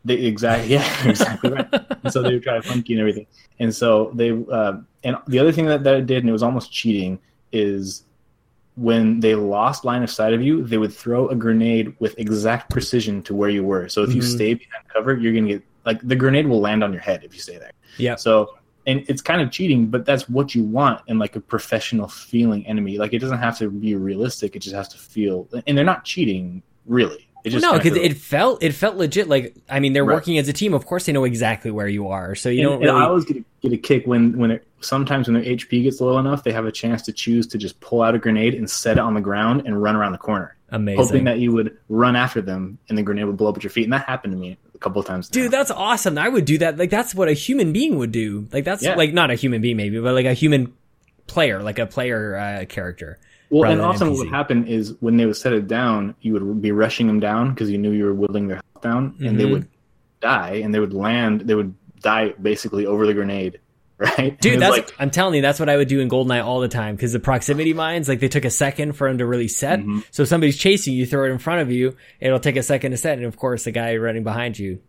They 0.04 0.14
exactly, 0.14 0.72
yeah, 0.72 0.86
exactly 1.08 1.50
right. 1.50 1.68
and 2.02 2.12
so 2.12 2.22
they 2.22 2.32
would 2.34 2.42
try 2.42 2.54
to 2.56 2.62
funk 2.62 2.88
you 2.88 2.96
and 2.96 3.00
everything. 3.00 3.26
And 3.60 3.72
so 3.74 4.10
they, 4.14 4.30
uh, 4.30 4.74
and 5.04 5.16
the 5.28 5.38
other 5.38 5.52
thing 5.52 5.66
that 5.66 5.84
that 5.84 5.94
it 5.96 6.06
did, 6.06 6.18
and 6.22 6.28
it 6.28 6.32
was 6.32 6.42
almost 6.42 6.72
cheating, 6.72 7.20
is 7.52 8.04
when 8.74 9.20
they 9.20 9.34
lost 9.34 9.84
line 9.84 10.02
of 10.02 10.10
sight 10.10 10.32
of 10.32 10.40
you, 10.42 10.64
they 10.64 10.78
would 10.78 10.92
throw 10.92 11.28
a 11.28 11.36
grenade 11.36 11.94
with 12.00 12.18
exact 12.18 12.70
precision 12.70 13.22
to 13.24 13.34
where 13.34 13.50
you 13.50 13.62
were. 13.62 13.88
So 13.88 14.02
if 14.02 14.14
you 14.14 14.22
Mhm. 14.22 14.34
stay 14.36 14.54
behind 14.54 14.84
cover, 14.88 15.14
you're 15.16 15.32
gonna 15.34 15.48
get 15.48 15.62
like 15.84 16.00
the 16.06 16.16
grenade 16.16 16.46
will 16.46 16.60
land 16.60 16.82
on 16.82 16.92
your 16.92 17.02
head 17.02 17.22
if 17.24 17.34
you 17.34 17.40
stay 17.40 17.58
there. 17.58 17.72
yeah 17.98 18.14
So 18.16 18.54
and 18.86 19.04
it's 19.08 19.22
kind 19.22 19.40
of 19.40 19.50
cheating, 19.50 19.86
but 19.86 20.04
that's 20.04 20.28
what 20.28 20.54
you 20.54 20.64
want 20.64 21.00
in 21.06 21.18
like 21.18 21.36
a 21.36 21.40
professional 21.40 22.08
feeling 22.08 22.66
enemy. 22.66 22.98
Like 22.98 23.12
it 23.12 23.18
doesn't 23.18 23.38
have 23.38 23.58
to 23.58 23.70
be 23.70 23.94
realistic; 23.94 24.56
it 24.56 24.60
just 24.60 24.74
has 24.74 24.88
to 24.88 24.98
feel. 24.98 25.48
And 25.66 25.76
they're 25.76 25.84
not 25.84 26.04
cheating, 26.04 26.62
really. 26.86 27.28
It 27.44 27.50
just 27.50 27.62
no, 27.62 27.72
because 27.72 27.96
it 27.96 28.16
felt 28.16 28.62
it 28.62 28.72
felt 28.72 28.96
legit. 28.96 29.28
Like 29.28 29.56
I 29.68 29.80
mean, 29.80 29.92
they're 29.92 30.04
Right. 30.04 30.14
working 30.14 30.38
as 30.38 30.48
a 30.48 30.52
team. 30.52 30.74
Of 30.74 30.86
course, 30.86 31.06
they 31.06 31.12
know 31.12 31.24
exactly 31.24 31.70
where 31.70 31.88
you 31.88 32.08
are. 32.08 32.34
So 32.34 32.48
you 32.48 32.70
and, 32.70 32.80
don't 32.80 32.88
and 32.88 32.98
I 32.98 33.06
always 33.06 33.24
get 33.24 33.36
a, 33.36 33.44
get 33.60 33.72
a 33.72 33.76
kick 33.76 34.06
when 34.06 34.38
when 34.38 34.52
it, 34.52 34.66
sometimes 34.80 35.26
when 35.26 35.34
their 35.34 35.44
HP 35.44 35.82
gets 35.82 36.00
low 36.00 36.18
enough, 36.18 36.44
they 36.44 36.52
have 36.52 36.66
a 36.66 36.72
chance 36.72 37.02
to 37.02 37.12
choose 37.12 37.46
to 37.48 37.58
just 37.58 37.80
pull 37.80 38.02
out 38.02 38.14
a 38.14 38.18
grenade 38.18 38.54
and 38.54 38.70
set 38.70 38.96
it 38.96 39.00
on 39.00 39.14
the 39.14 39.20
ground 39.20 39.62
and 39.66 39.82
run 39.82 39.96
around 39.96 40.12
the 40.12 40.18
corner, 40.18 40.56
hoping 40.70 41.24
that 41.24 41.40
you 41.40 41.52
would 41.52 41.76
run 41.88 42.14
after 42.14 42.40
them 42.40 42.78
and 42.88 42.96
the 42.96 43.02
grenade 43.02 43.24
would 43.24 43.36
blow 43.36 43.48
up 43.48 43.56
at 43.56 43.64
your 43.64 43.70
feet. 43.70 43.84
And 43.84 43.92
that 43.92 44.06
happened 44.06 44.32
to 44.34 44.38
me 44.38 44.56
couple 44.82 45.02
times. 45.02 45.30
now. 45.30 45.42
dude. 45.42 45.50
That's 45.52 45.70
awesome. 45.70 46.18
I 46.18 46.28
would 46.28 46.44
do 46.44 46.58
that. 46.58 46.76
Like 46.78 46.90
that's 46.90 47.14
what 47.14 47.28
a 47.28 47.32
human 47.32 47.72
being 47.72 47.96
would 47.98 48.12
do. 48.12 48.48
Like 48.52 48.64
that's 48.64 48.82
Yeah. 48.82 48.94
like 48.96 49.12
not 49.14 49.30
a 49.30 49.34
human 49.34 49.60
being 49.62 49.76
maybe, 49.76 49.98
but 50.00 50.14
like 50.14 50.26
a 50.26 50.34
human 50.34 50.72
player, 51.26 51.62
like 51.62 51.78
a 51.78 51.86
player 51.86 52.36
uh, 52.36 52.64
character. 52.66 53.18
Well, 53.50 53.70
and 53.70 53.80
often 53.82 54.10
what 54.10 54.18
would 54.18 54.28
happen 54.30 54.66
is 54.66 54.94
when 55.00 55.16
they 55.18 55.26
would 55.26 55.36
set 55.36 55.52
it 55.52 55.68
down, 55.68 56.14
you 56.22 56.32
would 56.32 56.62
be 56.62 56.72
rushing 56.72 57.06
them 57.06 57.20
down 57.20 57.50
because 57.50 57.70
you 57.70 57.76
knew 57.78 57.90
you 57.92 58.04
were 58.04 58.14
whittling 58.14 58.48
their 58.48 58.56
health 58.56 58.82
down, 58.82 59.14
and 59.20 59.38
they 59.38 59.44
Mhm. 59.44 59.50
would 59.52 59.68
die, 60.20 60.60
and 60.64 60.74
they 60.74 60.80
would 60.80 60.94
land. 60.94 61.42
They 61.42 61.54
would 61.54 61.74
die 62.00 62.32
basically 62.40 62.86
over 62.86 63.06
the 63.06 63.12
grenade, 63.12 63.60
right? 64.02 64.40
Dude, 64.40 64.60
that's 64.60 64.70
like, 64.76 64.94
I'm 64.98 65.10
telling 65.10 65.34
you, 65.36 65.42
that's 65.42 65.58
what 65.60 65.68
I 65.68 65.76
would 65.76 65.88
do 65.88 66.00
in 66.00 66.08
Goldeneye 66.08 66.44
all 66.44 66.60
the 66.60 66.68
time 66.68 66.96
because 66.96 67.12
the 67.12 67.20
proximity 67.20 67.72
mines, 67.74 68.08
like 68.08 68.20
they 68.20 68.28
took 68.28 68.44
a 68.44 68.50
second 68.50 68.92
for 68.92 69.08
them 69.08 69.18
to 69.18 69.26
really 69.26 69.48
set. 69.48 69.80
Mm-hmm. 69.80 70.00
So 70.10 70.22
if 70.24 70.28
somebody's 70.28 70.56
chasing 70.58 70.94
you, 70.94 71.06
throw 71.06 71.24
it 71.24 71.30
in 71.30 71.38
front 71.38 71.62
of 71.62 71.70
you, 71.70 71.96
it'll 72.20 72.40
take 72.40 72.56
a 72.56 72.62
second 72.62 72.90
to 72.90 72.96
set, 72.96 73.18
and 73.18 73.26
of 73.26 73.36
course 73.36 73.64
the 73.64 73.70
guy 73.70 73.96
running 73.96 74.24
behind 74.24 74.58
you. 74.58 74.80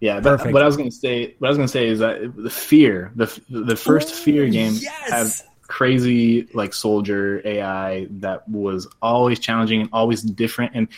yeah. 0.00 0.20
But 0.20 0.38
perfect. 0.38 0.52
what 0.54 0.62
I 0.62 0.66
was 0.66 0.76
gonna 0.76 0.90
say, 0.90 1.34
what 1.38 1.48
I 1.48 1.50
was 1.50 1.58
gonna 1.58 1.68
say 1.68 1.88
is 1.88 1.98
that 2.00 2.32
the 2.36 2.50
fear, 2.50 3.12
the 3.16 3.26
the 3.50 3.76
first 3.76 4.14
fear 4.14 4.48
game 4.48 4.74
yes! 4.80 5.10
had 5.40 5.46
crazy 5.66 6.48
like 6.52 6.74
soldier 6.74 7.40
AI 7.44 8.06
that 8.10 8.48
was 8.48 8.88
always 9.00 9.38
challenging 9.38 9.82
and 9.82 9.90
always 9.92 10.22
different. 10.22 10.72
And 10.74 10.88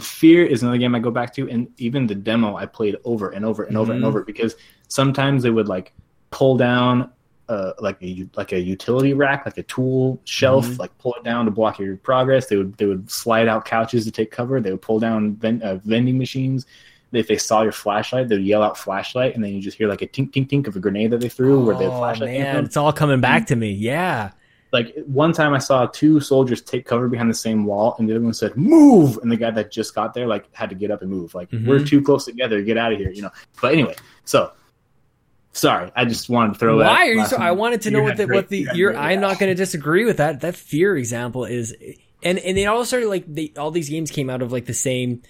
Fear 0.00 0.46
is 0.46 0.62
another 0.62 0.78
game 0.78 0.94
I 0.94 0.98
go 0.98 1.10
back 1.10 1.34
to, 1.34 1.48
and 1.48 1.68
even 1.76 2.06
the 2.06 2.14
demo 2.14 2.56
I 2.56 2.64
played 2.64 2.96
over 3.04 3.28
and 3.28 3.44
over 3.44 3.64
and 3.64 3.76
over 3.76 3.92
and 3.92 4.02
Mhm. 4.02 4.06
over 4.06 4.22
because 4.24 4.56
sometimes 4.88 5.42
they 5.42 5.50
would 5.50 5.68
like 5.68 5.92
pull 6.34 6.56
down 6.56 7.10
uh, 7.48 7.72
like 7.78 7.98
a 8.02 8.26
like 8.36 8.52
a 8.52 8.58
utility 8.58 9.12
rack, 9.12 9.44
like 9.44 9.58
a 9.58 9.62
tool 9.64 10.18
shelf, 10.24 10.66
Mhm. 10.66 10.78
like 10.78 10.96
pull 10.98 11.14
it 11.14 11.22
down 11.24 11.44
to 11.44 11.50
block 11.50 11.78
your 11.78 11.96
progress. 11.98 12.46
They 12.46 12.56
would 12.56 12.74
they 12.78 12.86
would 12.86 13.10
slide 13.10 13.48
out 13.48 13.64
couches 13.66 14.04
to 14.06 14.10
take 14.10 14.30
cover. 14.30 14.60
They 14.60 14.70
would 14.70 14.80
pull 14.82 14.98
down 14.98 15.34
ven- 15.36 15.62
uh, 15.62 15.76
vending 15.84 16.16
machines. 16.18 16.64
If 17.12 17.28
they 17.28 17.36
saw 17.36 17.62
your 17.62 17.70
flashlight, 17.72 18.28
they'd 18.28 18.40
yell 18.42 18.62
out 18.62 18.76
flashlight, 18.76 19.34
and 19.34 19.44
then 19.44 19.52
you 19.52 19.60
just 19.60 19.76
hear 19.78 19.88
like 19.88 20.02
a 20.02 20.06
tink 20.08 20.32
tink 20.32 20.48
tink 20.48 20.66
of 20.66 20.74
a 20.74 20.80
grenade 20.80 21.10
that 21.12 21.20
they 21.20 21.28
threw 21.28 21.62
where 21.64 21.76
the 21.76 21.84
oh 21.84 21.98
flashlight 21.98 22.30
man, 22.30 22.64
it's 22.64 22.76
all 22.78 22.92
coming 22.92 23.20
back 23.20 23.46
to 23.48 23.56
me. 23.56 23.70
Yeah. 23.72 24.30
like 24.72 24.92
one 25.06 25.32
time 25.32 25.52
I 25.54 25.58
saw 25.58 25.86
two 25.86 26.18
soldiers 26.18 26.60
take 26.60 26.84
cover 26.84 27.06
behind 27.08 27.30
the 27.30 27.34
same 27.48 27.64
wall, 27.66 27.94
and 27.98 28.08
the 28.08 28.14
other 28.14 28.24
one 28.24 28.34
said 28.34 28.56
"move," 28.56 29.18
and 29.22 29.30
the 29.30 29.36
guy 29.36 29.50
that 29.52 29.70
just 29.70 29.94
got 29.94 30.14
there 30.14 30.26
like 30.26 30.46
had 30.52 30.68
to 30.70 30.74
get 30.74 30.90
up 30.90 31.02
and 31.02 31.10
move. 31.10 31.32
Like 31.34 31.48
Mhm. 31.50 31.66
we're 31.68 31.84
too 31.84 32.00
close 32.02 32.24
together, 32.24 32.60
get 32.62 32.76
out 32.78 32.90
of 32.92 32.98
here, 32.98 33.10
you 33.12 33.22
know. 33.22 33.30
But 33.62 33.74
anyway, 33.74 33.94
so 34.24 34.50
sorry, 35.54 35.90
I 35.96 36.04
just 36.04 36.28
wanted 36.28 36.52
to 36.52 36.58
throw 36.58 36.78
that. 36.78 36.86
Why 36.86 37.08
are 37.08 37.12
you 37.14 37.24
so? 37.26 37.36
I 37.38 37.52
wanted 37.52 37.80
to 37.82 37.90
know 37.90 38.02
what 38.02 38.16
the 38.18 38.26
great- 38.26 38.36
what 38.36 38.48
the 38.50 38.58
you 38.58 38.66
had 38.68 38.76
you're. 38.76 38.92
great 38.92 39.00
I'm 39.02 39.20
not 39.22 39.38
going 39.38 39.48
to 39.50 39.54
disagree 39.54 40.04
with 40.04 40.18
that. 40.18 40.42
That 40.42 40.54
fear 40.54 40.96
example 40.96 41.44
is, 41.46 41.74
and 42.22 42.38
and 42.38 42.56
they 42.56 42.66
all 42.66 42.84
started 42.84 43.08
like 43.08 43.24
they 43.26 43.52
all 43.56 43.70
these 43.70 43.88
games 43.88 44.10
came 44.10 44.28
out 44.28 44.42
of 44.42 44.52
like 44.52 44.66
the 44.66 44.74
same. 44.74 45.22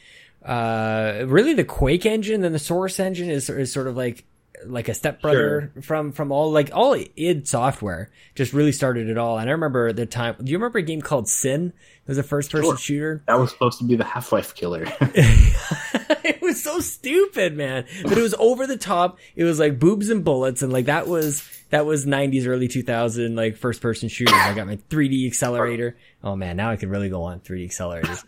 Uh, 0.45 1.23
really, 1.27 1.55
the 1.55 1.65
Quake 1.65 2.05
engine 2.05 2.45
and 2.45 2.55
the 2.55 2.59
Source 2.59 2.99
engine 3.01 3.31
is 3.31 3.49
is 3.49 3.73
sort 3.73 3.87
of 3.87 3.97
like 3.97 4.25
like 4.67 4.89
a 4.89 4.95
stepbrother 4.95 5.73
from 5.83 6.11
from 6.13 6.33
all 6.33 6.51
like 6.51 6.71
all 6.73 6.95
id 7.17 7.47
software 7.47 8.09
just 8.35 8.55
really 8.55 8.73
started 8.73 9.11
it 9.11 9.19
all 9.19 9.37
and 9.39 9.51
i 9.51 9.53
remember 9.53 9.93
the 9.93 10.07
time 10.07 10.35
do 10.43 10.51
you 10.51 10.57
remember 10.57 10.79
a 10.79 10.83
game 10.83 11.03
called 11.03 11.29
sin 11.29 11.67
it 11.67 12.09
was 12.09 12.17
a 12.17 12.23
first 12.23 12.51
person 12.51 12.71
Sure. 12.71 12.79
shooter 12.79 13.23
That 13.27 13.39
was 13.39 13.51
supposed 13.51 13.79
to 13.81 13.85
be 13.85 13.97
the 13.97 14.05
Half 14.05 14.33
Life 14.33 14.55
killer. 14.55 14.87
was 16.55 16.63
so 16.63 16.81
stupid, 16.81 17.57
man. 17.57 17.85
But 18.03 18.17
it 18.17 18.23
was 18.23 18.35
over 18.39 18.67
the 18.67 18.77
top. 18.77 19.19
It 19.37 19.45
was 19.45 19.59
like 19.59 19.79
boobs 19.79 20.09
and 20.09 20.25
bullets, 20.25 20.63
and 20.63 20.73
like 20.73 20.87
that 20.87 21.07
was 21.07 21.47
that 21.71 21.85
was 21.85 22.07
'90s, 22.07 22.47
early 22.47 22.69
2000 22.69 23.35
like 23.35 23.57
first 23.57 23.81
person 23.81 24.09
shooters. 24.09 24.35
I 24.35 24.55
got 24.55 24.67
my 24.67 24.77
3D 24.77 25.27
accelerator. 25.27 25.97
Oh 26.23 26.37
man, 26.37 26.57
now 26.57 26.71
I 26.71 26.77
could 26.77 26.89
really 26.89 27.09
go 27.09 27.25
on 27.25 27.41
3D 27.41 27.67
accelerators. 27.67 28.25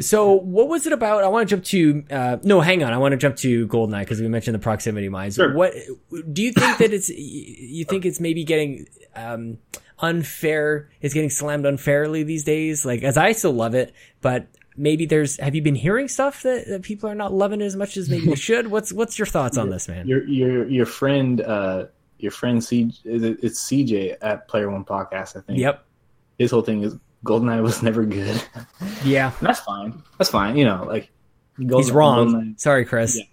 So 0.00 0.32
what 0.32 0.68
was 0.68 0.86
it 0.86 0.92
about? 0.92 1.24
I 1.24 1.28
want 1.28 1.48
to 1.48 1.56
jump 1.56 1.64
to 1.66 2.14
uh, 2.14 2.36
no, 2.42 2.60
hang 2.60 2.82
on. 2.84 2.92
I 2.92 2.98
want 2.98 3.12
to 3.12 3.18
jump 3.18 3.36
to 3.36 3.66
Goldeneye 3.66 4.00
because 4.00 4.20
we 4.20 4.28
mentioned 4.28 4.54
the 4.54 4.60
proximity 4.60 5.08
mines. 5.08 5.34
Sure. 5.34 5.52
What 5.52 5.74
do 6.32 6.42
you 6.42 6.52
think 6.52 6.78
that 6.78 6.92
it's? 6.92 7.08
You 7.08 7.84
think 7.84 8.04
it's 8.04 8.20
maybe 8.20 8.44
getting 8.44 8.86
um, 9.16 9.58
unfair? 9.98 10.90
It's 11.00 11.12
getting 11.12 11.30
slammed 11.30 11.66
unfairly 11.66 12.22
these 12.22 12.44
days. 12.44 12.84
Like 12.86 13.02
as 13.02 13.16
I 13.16 13.32
still 13.32 13.52
love 13.52 13.74
it, 13.74 13.92
but 14.20 14.46
maybe 14.80 15.06
there's. 15.06 15.36
Have 15.38 15.54
you 15.54 15.62
been 15.62 15.74
hearing 15.74 16.08
stuff 16.08 16.42
that, 16.42 16.66
that 16.68 16.82
people 16.82 17.08
are 17.08 17.14
not 17.14 17.32
loving 17.32 17.60
as 17.62 17.76
much 17.76 17.96
as 17.96 18.08
maybe 18.08 18.26
they 18.26 18.34
should? 18.48 18.68
What's 18.68 18.92
What's 18.92 19.18
your 19.18 19.26
thoughts 19.26 19.56
on 19.58 19.70
this, 19.70 19.86
man? 19.88 20.08
your 20.08 20.24
your 20.24 20.66
your 20.68 20.86
friend, 20.86 21.40
uh, 21.40 21.86
your 22.18 22.32
friend 22.32 22.62
C, 22.64 22.92
it's 23.04 23.62
CJ 23.68 24.16
at 24.20 24.48
Player 24.48 24.70
One 24.70 24.84
Podcast, 24.84 25.36
I 25.36 25.40
think. 25.40 25.58
Yep. 25.58 25.84
His 26.38 26.50
whole 26.50 26.62
thing 26.62 26.82
is 26.82 26.96
Goldeneye 27.24 27.62
was 27.62 27.82
never 27.88 28.04
good. 28.04 28.42
Yeah. 29.04 29.32
That's 29.40 29.60
fine. 29.60 30.02
That's 30.18 30.30
fine. 30.30 30.56
You 30.56 30.64
know, 30.64 30.84
like 30.86 31.10
Goldeneye, 31.58 31.76
He's 31.78 31.90
wrong. 31.92 32.28
Goldeneye- 32.32 32.60
Sorry, 32.60 32.84
Chris. 32.84 33.16
Yeah. 33.16 33.24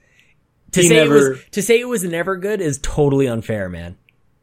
To 0.72 0.82
He 0.82 0.88
say 0.89 0.98
it 1.06 1.10
was 1.10 1.39
to 1.52 1.62
say 1.62 1.80
it 1.80 1.88
was 1.88 2.04
never 2.04 2.36
good 2.36 2.60
is 2.62 2.78
totally 2.80 3.28
unfair, 3.28 3.70
man. 3.70 3.98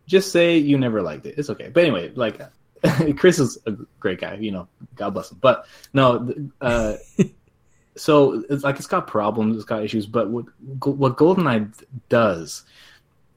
just 0.07 0.33
say 0.33 0.57
you 0.57 0.79
never 0.79 1.03
liked 1.03 1.27
it. 1.27 1.35
It's 1.37 1.51
okay. 1.51 1.69
But 1.69 1.85
anyway, 1.85 2.13
like 2.15 2.41
Chris 3.17 3.39
is 3.39 3.59
a 3.67 3.73
great 4.01 4.21
guy, 4.21 4.35
you 4.35 4.51
know, 4.51 4.69
God 4.95 5.11
bless 5.11 5.31
him. 5.33 5.39
But 5.41 5.67
no, 5.93 6.35
uh, 6.61 6.95
so 7.97 8.45
it's 8.51 8.65
like 8.65 8.77
it's 8.77 8.87
got 8.87 9.07
problems, 9.07 9.57
it's 9.57 9.65
got 9.65 9.83
issues. 9.85 10.07
But 10.07 10.29
what 10.31 10.45
what 10.85 11.17
Goldeneye 11.17 11.73
does, 12.09 12.65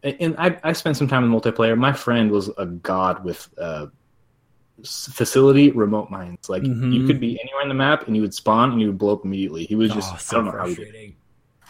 and 0.03 0.35
I 0.37 0.57
I 0.63 0.73
spent 0.73 0.97
some 0.97 1.07
time 1.07 1.23
in 1.23 1.31
multiplayer. 1.31 1.77
My 1.77 1.93
friend 1.93 2.31
was 2.31 2.49
a 2.57 2.65
god 2.65 3.23
with 3.23 3.47
uh, 3.57 3.87
facility 4.83 5.71
remote 5.71 6.09
mines. 6.11 6.49
Like 6.49 6.63
you 6.63 6.69
Mhm. 6.73 7.07
could 7.07 7.19
be 7.19 7.39
anywhere 7.39 7.63
in 7.63 7.69
the 7.69 7.73
map 7.75 8.07
and 8.07 8.15
you 8.15 8.21
would 8.21 8.33
spawn 8.33 8.71
and 8.71 8.81
you 8.81 8.87
would 8.87 8.97
blow 8.97 9.13
up 9.13 9.25
immediately. 9.25 9.65
He 9.65 9.75
was 9.75 9.91
just 9.93 10.11
oh, 10.13 10.17
I 10.31 10.33
don't 10.35 10.45
know 10.45 10.51
how 10.59 10.67
he 10.67 10.75
did. 10.75 11.15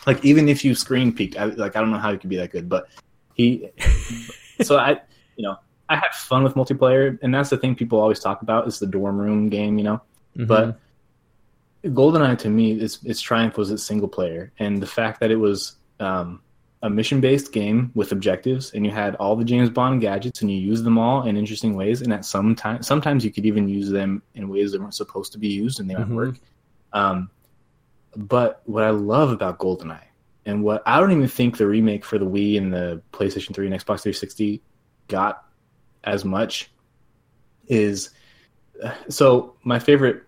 like 0.06 0.24
even 0.26 0.50
if 0.50 0.64
you 0.66 0.76
screen 0.76 1.14
peeked, 1.14 1.38
I, 1.38 1.46
like 1.46 1.76
I 1.76 1.80
don't 1.82 1.92
know 1.92 1.98
how 2.00 2.12
he 2.12 2.18
could 2.18 2.30
be 2.30 2.38
that 2.38 2.52
good, 2.52 2.68
but 2.70 2.88
he. 3.36 3.70
so 4.62 4.78
I, 4.78 5.00
you 5.36 5.44
know, 5.44 5.58
I 5.90 5.96
had 5.96 6.14
fun 6.14 6.44
with 6.44 6.56
multiplayer, 6.56 7.18
and 7.22 7.34
that's 7.34 7.50
the 7.50 7.58
thing 7.58 7.76
people 7.76 8.00
always 8.00 8.20
talk 8.20 8.42
about 8.42 8.68
is 8.68 8.80
the 8.80 8.88
dorm 8.88 9.18
room 9.18 9.50
game, 9.50 9.78
you 9.78 9.84
know. 9.86 10.02
Mhm. 10.38 10.48
But 10.48 10.80
GoldenEye 11.86 12.38
to 12.40 12.50
me, 12.50 12.74
its 12.74 13.02
its 13.04 13.22
triumph 13.22 13.58
was 13.58 13.72
its 13.72 13.84
single 13.84 14.08
player, 14.10 14.52
and 14.60 14.82
the 14.82 14.88
fact 14.88 15.20
that 15.22 15.32
it 15.32 15.38
was 15.38 15.78
um, 16.00 16.42
a 16.84 16.90
mission 16.90 17.20
based 17.22 17.52
game 17.52 17.92
with 17.96 18.12
objectives, 18.12 18.74
and 18.74 18.86
you 18.86 18.92
had 18.92 19.16
all 19.16 19.36
the 19.36 19.44
James 19.46 19.70
Bond 19.70 20.02
gadgets, 20.02 20.42
and 20.42 20.52
you 20.52 20.58
used 20.58 20.84
them 20.84 20.98
all 20.98 21.24
in 21.26 21.38
interesting 21.38 21.76
ways, 21.76 22.02
and 22.02 22.12
at 22.14 22.26
some 22.26 22.54
time, 22.56 22.84
sometimes 22.84 23.24
you 23.26 23.32
could 23.32 23.46
even 23.46 23.68
use 23.68 23.90
them 23.90 24.22
in 24.36 24.48
ways 24.50 24.72
that 24.74 24.82
weren't 24.82 24.94
supposed 24.94 25.32
to 25.32 25.40
be 25.40 25.48
used, 25.48 25.80
and 25.80 25.90
they 25.90 25.96
might 25.96 26.08
Mhm. 26.10 26.16
work. 26.16 26.36
Um, 26.94 27.30
but 28.16 28.62
what 28.66 28.84
I 28.84 28.90
love 28.92 29.32
about 29.32 29.58
GoldenEye, 29.60 30.00
and 30.46 30.64
what 30.64 30.84
I 30.86 31.00
don't 31.00 31.12
even 31.12 31.28
think 31.28 31.58
the 31.58 31.66
remake 31.68 32.04
for 32.06 32.18
the 32.20 32.26
Wii 32.26 32.58
and 32.58 32.72
the 32.74 33.02
PlayStation 33.14 33.54
3 33.56 33.66
and 33.68 33.76
Xbox 33.76 34.02
360 34.02 34.62
got 35.08 35.46
as 36.04 36.24
much, 36.26 36.70
is 37.68 38.10
so 39.10 39.56
my 39.64 39.80
favorite 39.80 40.24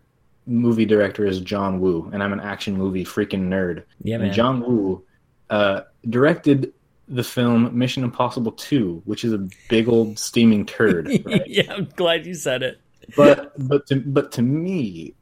movie 0.46 0.86
director 0.86 1.26
is 1.26 1.40
John 1.40 1.80
Woo, 1.80 2.10
and 2.12 2.24
I'm 2.24 2.34
an 2.34 2.40
action 2.40 2.78
movie 2.78 3.06
freaking 3.06 3.48
nerd. 3.48 3.84
yeah, 4.02 4.16
and 4.16 4.26
man. 4.26 4.34
John 4.34 4.62
Woo 4.62 5.04
uh, 5.50 5.82
directed 6.10 6.74
the 7.08 7.24
film 7.24 7.76
Mission 7.78 8.04
Impossible 8.04 8.52
2, 8.52 9.02
which 9.06 9.24
is 9.24 9.34
a 9.34 9.48
big 9.68 9.88
old 9.88 10.18
steaming 10.20 10.66
turd. 10.66 11.08
Right? 11.26 11.44
yeah, 11.48 11.74
I'm 11.74 11.90
glad 11.96 12.26
you 12.26 12.34
said 12.36 12.64
it. 12.64 12.80
but 13.16 13.54
but 13.68 13.88
to, 13.88 14.00
but 14.00 14.32
to 14.34 14.42
me, 14.42 15.16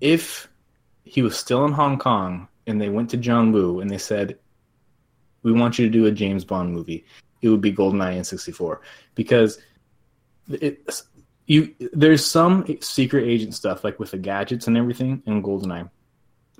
if 0.00 0.48
he 1.04 1.22
was 1.22 1.36
still 1.36 1.64
in 1.64 1.72
Hong 1.72 1.98
Kong 1.98 2.48
and 2.66 2.80
they 2.80 2.88
went 2.88 3.10
to 3.10 3.16
John 3.16 3.52
Woo 3.52 3.80
and 3.80 3.90
they 3.90 3.98
said, 3.98 4.38
"We 5.42 5.52
want 5.52 5.78
you 5.78 5.86
to 5.86 5.90
do 5.90 6.06
a 6.06 6.10
James 6.10 6.44
Bond 6.44 6.72
movie," 6.72 7.04
it 7.42 7.48
would 7.48 7.60
be 7.60 7.72
GoldenEye 7.72 8.18
N64 8.18 8.78
because 9.14 9.58
it 10.48 10.88
you 11.46 11.74
there's 11.92 12.24
some 12.24 12.64
secret 12.80 13.24
agent 13.28 13.54
stuff 13.54 13.84
like 13.84 13.98
with 14.00 14.10
the 14.10 14.18
gadgets 14.18 14.66
and 14.66 14.76
everything 14.76 15.22
in 15.26 15.42
GoldenEye, 15.42 15.88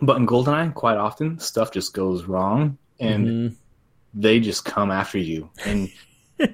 but 0.01 0.17
in 0.17 0.27
GoldenEye, 0.27 0.75
quite 0.75 0.97
often 0.97 1.39
stuff 1.39 1.73
just 1.73 1.93
goes 1.95 2.25
wrong 2.25 2.79
and 3.01 3.27
Mhm. 3.27 3.57
they 4.15 4.41
just 4.41 4.65
come 4.65 4.91
after 4.91 5.19
you. 5.19 5.51
And, 5.65 5.91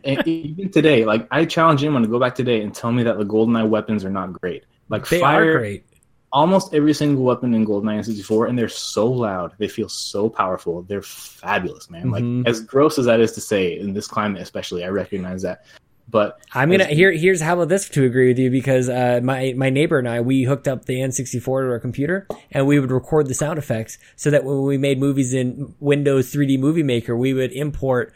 and 0.05 0.27
even 0.27 0.71
today, 0.71 1.05
like 1.05 1.27
I 1.31 1.45
challenge 1.45 1.83
anyone 1.85 2.03
to 2.03 2.09
go 2.09 2.19
back 2.19 2.35
today 2.35 2.63
and 2.63 2.75
tell 2.75 2.91
me 2.93 3.03
that 3.03 3.19
the 3.19 3.25
GoldenEye 3.25 3.69
weapons 3.69 4.05
are 4.05 4.11
not 4.11 4.33
great. 4.41 4.65
Like 4.89 5.09
they 5.09 5.21
fire, 5.21 5.57
are 5.57 5.59
great. 5.59 5.85
Almost 6.33 6.73
every 6.75 6.95
single 6.95 7.25
weapon 7.25 7.53
in 7.55 7.67
GoldenEye 7.67 8.05
64, 8.05 8.47
and 8.47 8.59
they're 8.59 8.69
so 8.69 9.07
loud. 9.11 9.53
They 9.59 9.69
feel 9.69 9.89
so 9.89 10.29
powerful. 10.29 10.83
They're 10.83 11.03
fabulous, 11.03 11.91
man. 11.91 12.05
Mhm. 12.07 12.45
Like 12.45 12.49
as 12.51 12.61
gross 12.61 12.99
as 12.99 13.07
that 13.07 13.21
is 13.21 13.33
to 13.33 13.41
say 13.41 13.79
in 13.79 13.93
this 13.93 14.07
climate, 14.07 14.41
especially, 14.43 14.85
I 14.85 14.89
recognize 14.89 15.43
that. 15.43 15.65
But 16.11 16.41
I'm 16.53 16.71
gonna 16.71 16.85
as- 16.85 16.97
here. 16.97 17.13
Here's 17.13 17.41
how 17.41 17.55
about 17.55 17.69
this 17.69 17.89
to 17.91 18.05
agree 18.05 18.29
with 18.29 18.39
you 18.39 18.51
because 18.51 18.89
uh, 18.89 19.21
my 19.23 19.55
my 19.57 19.71
neighbor 19.71 19.99
and 19.99 20.09
I 20.09 20.21
we 20.21 20.43
hooked 20.43 20.69
up 20.69 20.85
the 20.85 20.97
N64 21.01 21.63
to 21.63 21.71
our 21.71 21.79
computer 21.79 22.27
and 22.51 22.67
we 22.67 22.79
would 22.81 22.91
record 22.91 23.29
the 23.29 23.35
sound 23.35 23.59
effects 23.59 23.99
so 24.17 24.29
that 24.31 24.45
when 24.45 24.63
we 24.63 24.77
made 24.77 24.99
movies 24.99 25.33
in 25.33 25.75
Windows 25.81 26.31
3D 26.33 26.59
Movie 26.59 26.83
Maker 26.83 27.17
we 27.17 27.33
would 27.33 27.53
import 27.53 28.13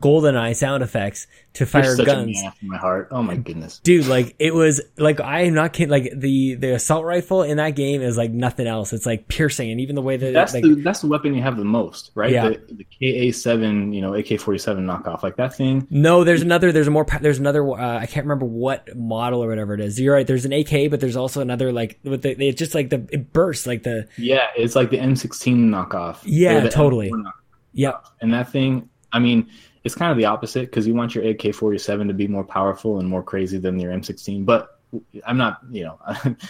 GoldenEye 0.00 0.56
sound 0.56 0.82
effects 0.82 1.26
to 1.54 1.66
fire 1.66 1.96
guns. 1.96 2.40
my 2.62 2.76
heart. 2.76 3.08
Oh 3.10 3.22
my 3.22 3.36
goodness. 3.36 3.80
Dude, 3.80 4.06
like 4.06 4.34
it 4.38 4.54
was 4.54 4.80
like 4.96 5.20
I 5.20 5.42
am 5.42 5.54
not 5.54 5.72
kidding. 5.72 5.90
Like 5.90 6.12
the 6.14 6.54
the 6.54 6.74
assault 6.74 7.04
rifle 7.04 7.42
in 7.42 7.58
that 7.58 7.70
game 7.70 8.02
is 8.02 8.16
like 8.16 8.30
nothing 8.30 8.66
else. 8.66 8.92
It's 8.92 9.06
like 9.06 9.28
piercing, 9.28 9.70
and 9.70 9.80
even 9.80 9.94
the 9.94 10.02
way 10.02 10.16
that 10.16 10.32
That's 10.32 10.54
like, 10.54 10.62
the 10.62 10.74
that's 10.76 11.00
the 11.00 11.08
weapon 11.08 11.34
you 11.34 11.42
have 11.42 11.56
the 11.56 11.64
most, 11.64 12.12
right? 12.14 12.30
Yeah. 12.30 12.50
The, 12.50 12.74
the 12.74 12.86
KA7, 13.00 13.94
you 13.94 14.00
know, 14.00 14.12
AK47 14.12 14.78
knockoff, 14.78 15.22
like 15.22 15.36
that 15.36 15.54
thing. 15.54 15.86
No, 15.90 16.24
there's 16.24 16.42
another. 16.42 16.72
There's 16.72 16.88
a 16.88 16.90
more. 16.90 17.06
There's 17.20 17.38
another. 17.38 17.68
Uh, 17.68 17.98
I 17.98 18.06
can't 18.06 18.24
remember 18.24 18.46
what 18.46 18.96
model 18.96 19.42
or 19.44 19.48
whatever 19.48 19.74
it 19.74 19.80
is. 19.80 20.00
You're 20.00 20.14
right. 20.14 20.26
There's 20.26 20.44
an 20.44 20.52
AK, 20.52 20.90
but 20.90 21.00
there's 21.00 21.16
also 21.16 21.40
another 21.40 21.72
like 21.72 21.98
with 22.04 22.22
the. 22.22 22.30
It's 22.42 22.58
just 22.58 22.74
like 22.74 22.90
the 22.90 23.06
it 23.10 23.32
bursts 23.32 23.66
like 23.66 23.82
the. 23.82 24.08
Yeah, 24.16 24.46
it's 24.56 24.76
like 24.76 24.90
the 24.90 24.98
M16 24.98 25.56
knockoff. 25.56 26.18
Yeah, 26.24 26.68
totally. 26.68 27.10
M4 27.10 27.22
knockoff. 27.22 27.32
Yep. 27.72 28.06
And 28.20 28.32
that 28.34 28.50
thing, 28.50 28.88
I 29.12 29.18
mean, 29.18 29.48
it's 29.84 29.94
kind 29.94 30.10
of 30.12 30.18
the 30.18 30.26
opposite 30.26 30.62
because 30.62 30.86
you 30.86 30.94
want 30.94 31.14
your 31.14 31.24
AK 31.24 31.54
forty 31.54 31.78
seven 31.78 32.08
to 32.08 32.14
be 32.14 32.28
more 32.28 32.44
powerful 32.44 32.98
and 32.98 33.08
more 33.08 33.22
crazy 33.22 33.58
than 33.58 33.78
your 33.78 33.92
M 33.92 34.02
sixteen. 34.02 34.44
But 34.44 34.80
I'm 35.26 35.36
not, 35.36 35.60
you 35.70 35.84
know, 35.84 35.98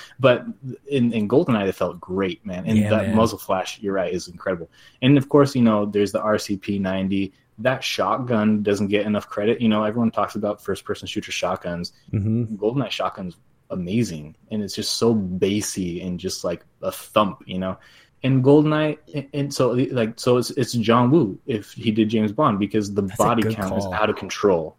but 0.21 0.45
in, 0.89 1.13
in 1.13 1.29
GoldenEye, 1.29 1.69
it 1.69 1.75
felt 1.75 2.01
great, 2.01 2.45
man. 2.45 2.65
And 2.67 2.79
Yeah, 2.79 2.91
that 2.91 3.07
man. 3.09 3.17
muzzle 3.17 3.39
flash, 3.39 3.79
you're 3.81 3.93
right, 3.93 4.13
is 4.13 4.29
incredible. 4.29 4.71
And 5.03 5.19
of 5.19 5.29
course, 5.29 5.55
you 5.55 5.63
know, 5.63 5.87
there's 5.87 6.13
the 6.13 6.21
RCP 6.21 6.81
90. 6.81 7.33
That 7.59 7.85
shotgun 7.85 8.63
doesn't 8.63 8.89
get 8.89 9.05
enough 9.05 9.29
credit. 9.29 9.61
You 9.61 9.69
know, 9.69 9.85
everyone 9.85 10.11
talks 10.11 10.35
about 10.35 10.63
first 10.63 10.85
person 10.85 11.07
shooter 11.07 11.33
shotguns. 11.33 11.93
Mm-hmm. 12.13 12.57
GoldenEye 12.57 12.91
shotgun's 12.91 13.37
amazing, 13.69 14.37
and 14.51 14.63
it's 14.63 14.75
just 14.75 14.97
so 14.97 15.15
bassy 15.15 16.01
and 16.01 16.19
just 16.19 16.43
like 16.43 16.65
a 16.83 16.91
thump, 16.91 17.43
you 17.47 17.59
know. 17.59 17.79
And 18.23 18.45
GoldenEye, 18.45 18.99
and, 19.15 19.29
and 19.33 19.55
so 19.55 19.71
like 19.93 20.21
so 20.21 20.37
it's 20.37 20.51
it's 20.51 20.73
John 20.75 21.11
Woo 21.11 21.39
if 21.47 21.73
he 21.73 21.91
did 21.91 22.09
James 22.11 22.33
Bond 22.33 22.59
because 22.59 22.93
the 22.93 23.03
a 23.03 23.17
body 23.17 23.43
count 23.55 23.79
is 23.79 23.87
out 23.87 24.11
of 24.11 24.17
control. 24.17 24.77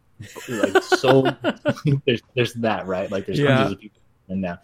Like 0.47 0.83
so, 0.83 1.23
there's 2.05 2.21
there's 2.35 2.53
that 2.55 2.85
right. 2.85 3.09
Like 3.11 3.25
there's 3.25 3.39
Yeah. 3.39 3.55
hundreds 3.55 3.73
of 3.73 3.79
people 3.79 4.01
and 4.29 4.41
now 4.41 4.59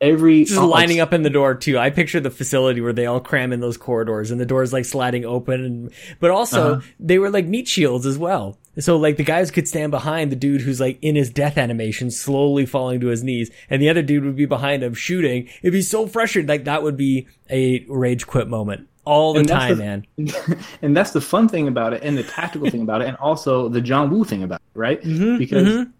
every 0.00 0.44
Just 0.44 0.60
lining 0.60 1.00
up 1.00 1.12
in 1.12 1.22
the 1.22 1.30
door 1.30 1.54
too. 1.54 1.78
I 1.78 1.90
picture 1.90 2.20
the 2.20 2.30
facility 2.30 2.80
where 2.80 2.92
they 2.92 3.06
all 3.06 3.20
cram 3.20 3.52
in 3.52 3.60
those 3.60 3.76
corridors 3.76 4.30
and 4.30 4.40
the 4.40 4.46
doors 4.46 4.72
like 4.72 4.84
sliding 4.84 5.24
open, 5.24 5.64
and 5.64 5.90
but 6.20 6.30
also 6.30 6.74
Uh-huh. 6.74 6.86
they 7.00 7.18
were 7.18 7.30
like 7.30 7.46
meat 7.46 7.66
shields 7.68 8.06
as 8.06 8.16
well. 8.18 8.58
So 8.80 8.96
like 8.96 9.16
the 9.16 9.24
guys 9.24 9.50
could 9.50 9.66
stand 9.66 9.90
behind 9.90 10.30
the 10.32 10.36
dude 10.36 10.60
who's 10.60 10.80
like 10.80 10.98
in 11.02 11.16
his 11.16 11.30
death 11.30 11.58
animation, 11.58 12.10
slowly 12.10 12.64
falling 12.66 13.00
to 13.00 13.08
his 13.08 13.24
knees, 13.24 13.50
and 13.70 13.82
the 13.82 13.88
other 13.88 14.02
dude 14.02 14.24
would 14.24 14.36
be 14.36 14.46
behind 14.46 14.82
him 14.82 14.94
shooting. 14.94 15.48
It'd 15.62 15.72
be 15.72 15.82
so 15.82 16.06
frustrating. 16.06 16.48
Like 16.48 16.64
that 16.64 16.82
would 16.82 16.96
be 16.96 17.26
a 17.50 17.84
rage 17.88 18.26
quit 18.26 18.48
moment 18.48 18.88
all 19.04 19.32
the 19.32 19.40
And 19.40 19.48
time, 19.48 19.76
the- 19.78 19.82
man. 19.84 20.06
and 20.82 20.96
that's 20.96 21.12
the 21.12 21.20
fun 21.20 21.48
thing 21.48 21.66
about 21.66 21.92
it, 21.94 22.02
and 22.02 22.16
the 22.18 22.22
tactical 22.24 22.68
thing 22.70 22.82
about 22.82 23.00
it, 23.02 23.08
and 23.08 23.16
also 23.16 23.68
the 23.68 23.80
John 23.80 24.10
Woo 24.10 24.22
thing 24.24 24.42
about 24.42 24.60
it, 24.60 24.78
right? 24.78 25.02
Mhm, 25.02 25.38
because 25.38 25.66
mhm. 25.66 25.92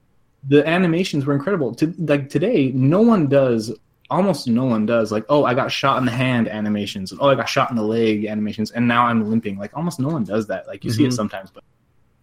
the 0.46 0.66
animations 0.68 1.24
were 1.24 1.34
incredible. 1.34 1.74
To, 1.76 1.94
like 1.98 2.28
today, 2.30 2.70
no 2.74 3.00
one 3.00 3.26
does. 3.28 3.72
Almost 4.10 4.46
no 4.48 4.64
one 4.64 4.86
does 4.86 5.10
like, 5.12 5.24
oh, 5.28 5.44
I 5.44 5.52
got 5.52 5.70
shot 5.70 5.98
in 5.98 6.06
the 6.06 6.12
hand 6.12 6.48
animations, 6.48 7.12
oh, 7.20 7.28
I 7.28 7.34
got 7.34 7.48
shot 7.48 7.70
in 7.70 7.76
the 7.76 7.82
leg 7.82 8.24
animations, 8.24 8.70
and 8.70 8.86
now 8.88 9.06
I'm 9.06 9.28
limping. 9.28 9.58
Like 9.58 9.76
almost 9.76 9.98
no 10.00 10.08
one 10.08 10.24
does 10.24 10.46
that. 10.46 10.66
Like 10.66 10.84
you 10.84 10.90
see 10.90 11.04
it 11.04 11.08
Mhm. 11.08 11.12
sometimes, 11.14 11.50
but 11.50 11.62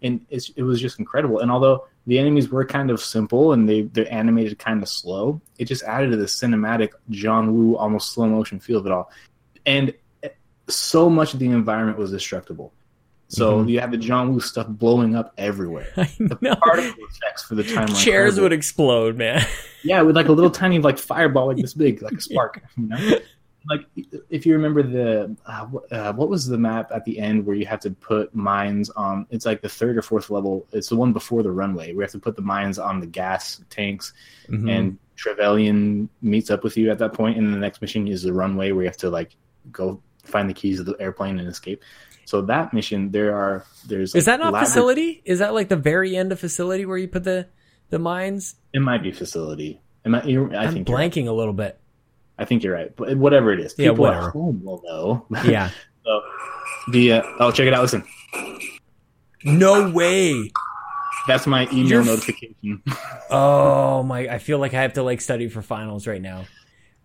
and 0.02 0.26
it's, 0.30 0.50
it 0.56 0.64
was 0.64 0.80
just 0.82 1.00
incredible. 1.00 1.40
And 1.40 1.50
although 1.52 1.88
the 2.08 2.20
enemies 2.20 2.50
were 2.50 2.66
kind 2.66 2.92
of 2.92 3.00
simple 3.02 3.54
and 3.54 3.68
they 3.68 3.84
they're 3.84 4.12
animated 4.14 4.60
kind 4.60 4.84
of 4.84 4.90
slow, 4.90 5.42
it 5.58 5.66
just 5.66 5.84
added 5.84 6.12
to 6.12 6.18
the 6.18 6.26
cinematic 6.26 6.90
John 7.10 7.54
Woo 7.54 7.76
almost 7.78 8.14
slow 8.14 8.28
motion 8.28 8.60
feel 8.60 8.80
of 8.80 8.86
it 8.86 8.92
all. 8.92 9.10
And 9.66 9.94
eh, 10.24 10.30
so 10.68 11.10
much 11.10 11.34
of 11.34 11.40
the 11.40 11.48
environment 11.48 11.98
was 11.98 12.12
destructible. 12.12 12.74
So 13.28 13.64
Mhm. 13.64 13.70
you 13.70 13.80
have 13.80 13.90
the 13.90 13.98
John 13.98 14.32
Woo 14.34 14.40
stuff 14.40 14.68
blowing 14.68 15.16
up 15.16 15.34
everywhere. 15.40 15.88
Know. 16.20 16.56
Particle 16.58 17.06
effects 17.10 17.44
for 17.44 17.56
the 17.56 17.64
timeline. 17.64 18.00
Chairs 18.04 18.40
would 18.40 18.54
explode, 18.54 19.18
man. 19.18 19.44
Yeah, 19.84 20.04
with 20.04 20.16
like 20.16 20.28
a 20.28 20.32
little 20.32 20.52
tiny 20.52 20.78
like 20.78 21.00
fireball 21.00 21.48
like 21.48 21.58
this 21.58 21.74
big, 21.84 22.04
like 22.04 22.14
a 22.14 22.22
spark. 22.22 22.62
You 22.78 22.88
know? 22.88 23.18
Like 23.70 23.86
if 24.30 24.46
you 24.46 24.54
remember 24.54 24.84
the 24.84 25.36
uh, 25.48 25.68
uh, 25.92 26.14
what 26.14 26.30
was 26.30 26.46
the 26.48 26.58
map 26.58 26.92
at 26.94 27.04
the 27.06 27.18
end 27.20 27.46
where 27.46 27.56
you 27.56 27.66
have 27.66 27.80
to 27.82 27.92
put 27.92 28.34
mines 28.36 28.90
on? 28.92 29.26
It's 29.32 29.46
like 29.46 29.62
the 29.62 29.70
third 29.70 29.98
or 29.98 30.02
fourth 30.02 30.30
level. 30.30 30.68
It's 30.72 30.90
the 30.90 30.96
one 30.96 31.14
before 31.14 31.42
the 31.42 31.52
runway. 31.52 31.94
We 31.94 32.04
have 32.04 32.12
to 32.12 32.20
put 32.20 32.36
the 32.36 32.42
mines 32.42 32.78
on 32.78 33.00
the 33.00 33.08
gas 33.08 33.62
tanks, 33.70 34.14
Mhm. 34.50 34.70
and 34.70 34.98
Trevelyan 35.16 36.10
meets 36.22 36.52
up 36.52 36.64
with 36.64 36.78
you 36.78 36.92
at 36.92 37.00
that 37.00 37.14
point. 37.14 37.38
And 37.38 37.54
the 37.54 37.58
next 37.58 37.82
mission 37.82 38.08
is 38.08 38.24
the 38.24 38.34
runway 38.34 38.72
where 38.72 38.84
you 38.84 38.90
have 38.90 38.98
to 38.98 39.10
like 39.10 39.36
go 39.72 40.00
find 40.24 40.50
the 40.50 40.54
keys 40.54 40.80
of 40.80 40.86
the 40.86 40.96
airplane 41.00 41.40
and 41.40 41.48
escape. 41.48 41.82
So 42.26 42.42
that 42.44 42.74
mission, 42.74 43.12
there 43.12 43.36
are 43.36 43.66
there's 43.88 44.14
is 44.16 44.26
that 44.26 44.40
not 44.40 44.54
facility? 44.60 45.22
Is 45.26 45.40
that 45.40 45.54
like 45.54 45.70
the 45.70 45.76
very 45.76 46.16
end 46.16 46.32
of 46.32 46.40
facility 46.40 46.86
where 46.86 46.98
you 46.98 47.08
put 47.08 47.24
the 47.24 47.48
the 47.90 48.00
mines? 48.00 48.56
It 48.74 48.80
might 48.82 49.04
be 49.04 49.12
facility. 49.12 49.80
It 50.04 50.10
might, 50.10 50.26
you're, 50.26 50.54
I 50.56 50.66
I'm 50.66 50.74
think 50.74 50.90
right. 50.90 51.12
blanking 51.12 51.28
a 51.28 51.32
little 51.32 51.54
bit. 51.54 51.80
I 52.38 52.46
think 52.46 52.64
you're 52.64 52.74
right, 52.74 52.94
but 52.96 53.16
whatever 53.18 53.52
it 53.54 53.60
is, 53.60 53.74
Yeah, 53.78 53.90
people 53.92 54.04
whatever. 54.06 54.28
at 54.28 54.34
home 54.34 54.62
will 54.64 54.82
know. 54.86 55.26
Yeah. 55.46 55.70
so, 56.06 56.22
the 56.92 57.14
uh, 57.14 57.24
oh, 57.40 57.52
check 57.52 57.68
it 57.68 57.74
out. 57.74 57.82
Listen, 57.84 58.04
No 59.44 59.90
way. 59.92 60.52
that's 61.28 61.48
my 61.48 61.68
email 61.72 61.88
You're 61.88 62.04
notification. 62.06 62.82
Oh 63.32 64.04
my! 64.04 64.28
I 64.30 64.38
feel 64.38 64.60
like 64.60 64.74
I 64.76 64.82
have 64.84 64.94
to 64.94 65.04
like 65.04 65.20
study 65.22 65.50
for 65.50 65.62
finals 65.64 66.06
right 66.08 66.22
now. 66.22 66.46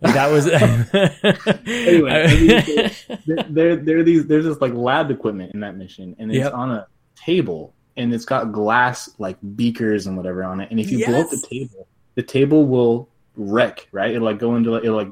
That 0.02 0.30
was 0.30 0.46
Anyway, 1.66 2.90
there, 3.26 3.42
there, 3.48 3.76
there 3.76 3.98
are 3.98 4.02
these. 4.02 4.26
There's 4.26 4.44
this 4.44 4.60
like 4.60 4.72
lab 4.74 5.10
equipment 5.10 5.54
in 5.54 5.60
that 5.60 5.76
mission, 5.76 6.14
and 6.18 6.30
it's 6.30 6.38
Yep. 6.44 6.52
on 6.54 6.70
a 6.72 6.86
table, 7.16 7.74
and 7.96 8.12
it's 8.12 8.24
got 8.24 8.52
glass 8.52 9.10
like 9.18 9.36
beakers 9.56 10.06
and 10.06 10.16
whatever 10.16 10.44
on 10.44 10.60
it. 10.60 10.70
And 10.70 10.78
if 10.80 10.90
you 10.90 11.06
blow 11.06 11.20
up 11.22 11.30
the 11.30 11.44
table, 11.48 11.86
the 12.16 12.22
table 12.22 12.66
will 12.66 13.08
wreck. 13.36 13.88
Right? 13.92 14.10
It'll 14.14 14.24
like 14.26 14.38
go 14.38 14.56
into 14.56 14.74
it'll 14.76 14.96
like. 14.96 15.08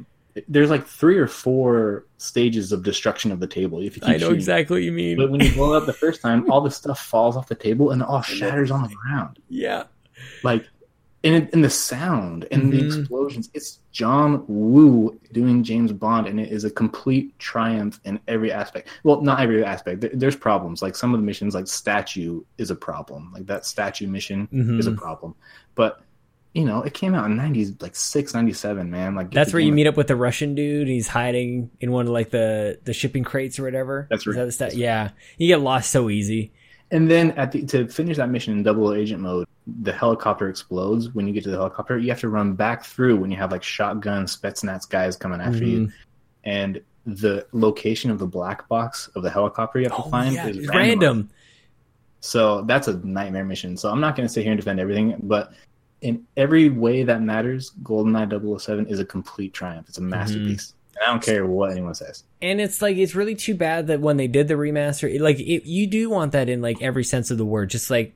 There's 0.49 0.71
like 0.71 0.87
three 0.87 1.17
or 1.19 1.27
four 1.27 2.05
stages 2.19 2.73
of 2.73 2.83
destruction 2.83 3.33
of 3.33 3.41
the 3.41 3.47
table. 3.47 3.81
If 3.81 3.97
you 3.97 4.03
I 4.05 4.13
know 4.13 4.19
shooting. 4.19 4.35
exactly 4.37 4.75
what 4.77 4.83
you 4.83 4.93
mean. 4.93 5.17
But 5.17 5.31
when 5.31 5.41
you 5.41 5.53
blow 5.53 5.75
it 5.75 5.79
up 5.79 5.87
the 5.87 5.93
first 6.05 6.21
time, 6.21 6.51
all 6.51 6.61
the 6.61 6.71
stuff 6.71 7.01
falls 7.01 7.37
off 7.37 7.49
the 7.49 7.55
table 7.55 7.91
and 7.91 8.03
it 8.03 8.09
all 8.09 8.23
shatters 8.23 8.71
on 8.71 8.83
the 8.83 8.95
ground. 8.95 9.39
yeah. 9.49 9.85
Like, 10.43 10.67
and, 11.25 11.35
it, 11.35 11.51
and 11.53 11.65
the 11.65 11.71
sound 11.71 12.47
and 12.53 12.73
the 12.73 12.81
Mhm. 12.81 12.99
explosions. 13.01 13.51
It's 13.53 13.81
John 13.91 14.45
Woo 14.47 15.19
doing 15.33 15.65
James 15.65 15.93
Bond, 15.93 16.29
and 16.29 16.39
it 16.39 16.53
is 16.53 16.63
a 16.65 16.71
complete 16.71 17.37
triumph 17.41 17.99
in 18.05 18.21
every 18.29 18.53
aspect. 18.53 18.89
Well, 19.03 19.21
not 19.21 19.41
every 19.41 19.65
aspect. 19.65 20.05
There's 20.15 20.37
problems. 20.37 20.81
Like 20.81 20.95
some 20.95 21.13
of 21.15 21.21
the 21.21 21.27
missions, 21.27 21.55
like 21.57 21.67
statue, 21.67 22.43
is 22.59 22.71
a 22.71 22.77
problem. 22.77 23.33
Like 23.35 23.47
that 23.47 23.67
statue 23.67 24.07
mission 24.07 24.49
is 24.79 24.87
a 24.87 24.93
problem. 24.93 25.35
But 25.75 26.01
you 26.55 26.65
know, 26.65 26.83
it 26.83 26.95
came 26.95 27.15
out 27.15 27.27
in 27.31 27.37
'90s, 27.37 27.81
like 27.83 27.95
six, 27.95 28.35
'97, 28.35 28.91
man. 28.91 29.15
Like 29.15 29.31
That's 29.31 29.53
where 29.53 29.61
you 29.61 29.73
meet 29.73 29.87
up 29.87 29.97
with 29.97 30.09
the 30.09 30.17
Russian 30.17 30.55
dude. 30.55 30.89
He's 30.89 31.07
hiding 31.09 31.71
in 31.81 31.93
one 31.93 32.07
of 32.07 32.13
like 32.13 32.31
the 32.31 32.79
the 32.85 32.93
shipping 32.93 33.25
crates 33.25 33.59
or 33.59 33.65
whatever. 33.65 34.07
That's 34.11 34.27
right. 34.27 34.37
that 34.37 34.53
stat? 34.53 34.75
Yeah, 34.77 35.11
you 35.37 35.49
get 35.49 35.61
lost 35.61 35.91
so 35.91 36.11
easy. 36.11 36.53
And 36.91 37.11
then 37.11 37.33
at 37.33 37.53
the 37.53 37.67
to 37.67 37.87
finish 37.89 38.17
that 38.17 38.31
mission 38.31 38.55
in 38.55 38.63
double 38.63 38.95
agent 38.95 39.21
mode, 39.21 39.47
the 39.83 39.93
helicopter 39.93 40.49
explodes. 40.49 41.11
When 41.11 41.27
you 41.29 41.35
get 41.35 41.45
to 41.45 41.51
the 41.51 41.57
helicopter, 41.59 41.99
you 41.99 42.09
have 42.09 42.21
to 42.21 42.31
run 42.31 42.55
back 42.55 42.85
through 42.85 43.17
when 43.19 43.31
you 43.31 43.37
have 43.37 43.53
like 43.53 43.63
shotgun 43.63 44.25
Spetsnaz 44.25 44.89
guys 44.89 45.17
coming 45.17 45.41
after 45.41 45.65
you. 45.65 45.81
Mhm. 45.81 45.93
And 46.45 46.81
the 47.05 47.47
location 47.53 48.11
of 48.11 48.19
the 48.19 48.27
black 48.27 48.69
box 48.69 49.09
of 49.15 49.23
the 49.23 49.31
helicopter 49.31 49.81
you 49.81 49.85
have 49.87 49.97
to 49.97 50.05
Oh 50.05 50.11
find 50.11 50.35
yeah, 50.35 50.47
is 50.49 50.67
random. 50.69 50.73
random. 50.79 51.31
So 52.21 52.63
that's 52.63 52.89
a 52.89 52.97
nightmare 53.07 53.45
mission. 53.45 53.77
So 53.77 53.91
I'm 53.91 54.01
not 54.01 54.17
going 54.17 54.27
to 54.27 54.33
sit 54.33 54.43
here 54.43 54.53
and 54.53 54.59
defend 54.61 54.81
everything, 54.81 55.15
but 55.23 55.53
in 56.01 56.27
every 56.37 56.69
way 56.69 57.03
that 57.03 57.23
matters, 57.23 57.73
GoldenEye 57.83 58.61
007 58.61 58.87
is 58.87 59.01
a 59.01 59.05
complete 59.05 59.53
triumph. 59.53 59.89
It's 59.89 59.99
a 59.99 60.01
mm-hmm. 60.01 60.11
masterpiece. 60.11 60.75
And 60.95 61.05
I 61.05 61.11
don't 61.13 61.23
care 61.23 61.47
what 61.47 61.71
anyone 61.71 61.95
says. 61.95 62.25
And 62.43 62.61
it's 62.61 62.83
like 62.83 62.97
it's 62.97 63.15
really 63.15 63.35
too 63.35 63.55
bad 63.55 63.89
that 63.89 64.01
when 64.01 64.17
they 64.17 64.29
did 64.29 64.49
the 64.49 64.55
remaster, 64.55 65.13
it, 65.13 65.21
like 65.21 65.39
it, 65.39 65.69
you 65.69 65.87
do 65.87 66.11
want 66.11 66.33
that 66.33 66.49
in 66.49 66.61
like 66.61 66.83
every 66.83 67.05
sense 67.05 67.31
of 67.31 67.39
the 67.39 67.45
word, 67.45 67.71
just 67.71 67.91
like 67.91 68.15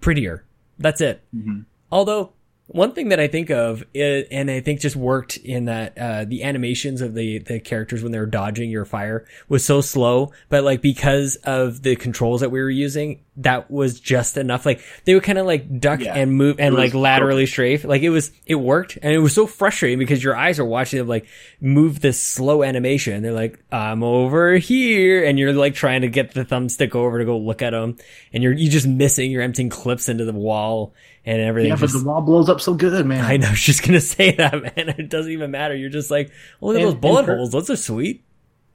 prettier. 0.00 0.44
That's 0.78 1.00
it. 1.00 1.22
Mm-hmm. 1.34 1.60
Although 1.90 2.32
one 2.66 2.92
thing 2.92 3.10
that 3.10 3.20
I 3.20 3.28
think 3.28 3.50
of, 3.50 3.84
and 3.94 4.50
I 4.50 4.60
think 4.60 4.80
just 4.80 4.96
worked 4.96 5.36
in 5.36 5.66
that 5.66 5.98
uh, 5.98 6.24
the 6.24 6.44
animations 6.44 7.02
of 7.02 7.12
the 7.14 7.38
the 7.38 7.60
characters 7.60 8.02
when 8.02 8.10
they 8.10 8.18
were 8.18 8.24
dodging 8.26 8.70
your 8.70 8.86
fire 8.86 9.26
was 9.48 9.64
so 9.64 9.82
slow, 9.82 10.32
but 10.48 10.64
like 10.64 10.80
because 10.80 11.36
of 11.44 11.82
the 11.82 11.94
controls 11.96 12.40
that 12.40 12.50
we 12.50 12.60
were 12.62 12.70
using, 12.70 13.20
that 13.36 13.70
was 13.70 14.00
just 14.00 14.38
enough. 14.38 14.64
Like 14.64 14.80
they 15.04 15.12
would 15.12 15.24
kind 15.24 15.36
of 15.36 15.44
like 15.44 15.78
duck 15.78 16.00
Yeah. 16.00 16.14
and 16.14 16.32
move 16.32 16.56
and 16.58 16.74
like 16.74 16.94
laterally 16.94 17.44
strafe. 17.44 17.84
Like 17.84 18.00
it 18.00 18.08
was 18.10 18.32
it 18.46 18.54
worked, 18.54 18.96
and 19.02 19.12
it 19.12 19.18
was 19.18 19.34
so 19.34 19.46
frustrating 19.46 19.98
because 19.98 20.24
your 20.24 20.34
eyes 20.34 20.58
are 20.58 20.64
watching 20.64 20.98
them 21.00 21.08
like 21.08 21.26
move 21.60 22.00
this 22.00 22.18
slow 22.22 22.62
animation. 22.62 23.22
They're 23.22 23.32
like, 23.32 23.62
"I'm 23.70 24.02
over 24.02 24.54
here," 24.56 25.22
and 25.22 25.38
you're 25.38 25.52
like 25.52 25.74
trying 25.74 26.00
to 26.00 26.08
get 26.08 26.32
the 26.32 26.46
thumbstick 26.46 26.94
over 26.94 27.18
to 27.18 27.26
go 27.26 27.36
look 27.36 27.60
at 27.60 27.70
them, 27.70 27.98
and 28.32 28.42
you're 28.42 28.54
you 28.54 28.70
just 28.70 28.86
missing. 28.86 29.30
You're 29.30 29.42
emptying 29.42 29.68
clips 29.68 30.08
into 30.08 30.24
the 30.24 30.32
wall 30.32 30.94
and 31.26 31.40
everything. 31.40 31.70
Yeah, 31.70 31.76
but 31.80 31.90
the 31.92 32.02
wall 32.04 32.20
blows 32.20 32.48
up 32.48 32.60
so 32.60 32.74
good, 32.74 33.04
man. 33.06 33.24
I 33.24 33.36
know. 33.36 33.48
I 33.48 33.50
was 33.50 33.60
just 33.60 33.82
gonna 33.86 34.00
say 34.00 34.32
that, 34.36 34.52
man. 34.62 34.88
It 34.98 35.08
doesn't 35.08 35.32
even 35.32 35.50
matter. 35.50 35.74
You're 35.74 35.90
just 35.90 36.10
like, 36.10 36.30
oh, 36.62 36.66
look 36.68 36.76
at 36.76 36.82
And- 36.82 36.88
those 36.92 37.00
bullet 37.00 37.26
per- 37.26 37.36
holes. 37.36 37.52
Those 37.52 37.70
are 37.70 37.76
sweet. 37.76 38.24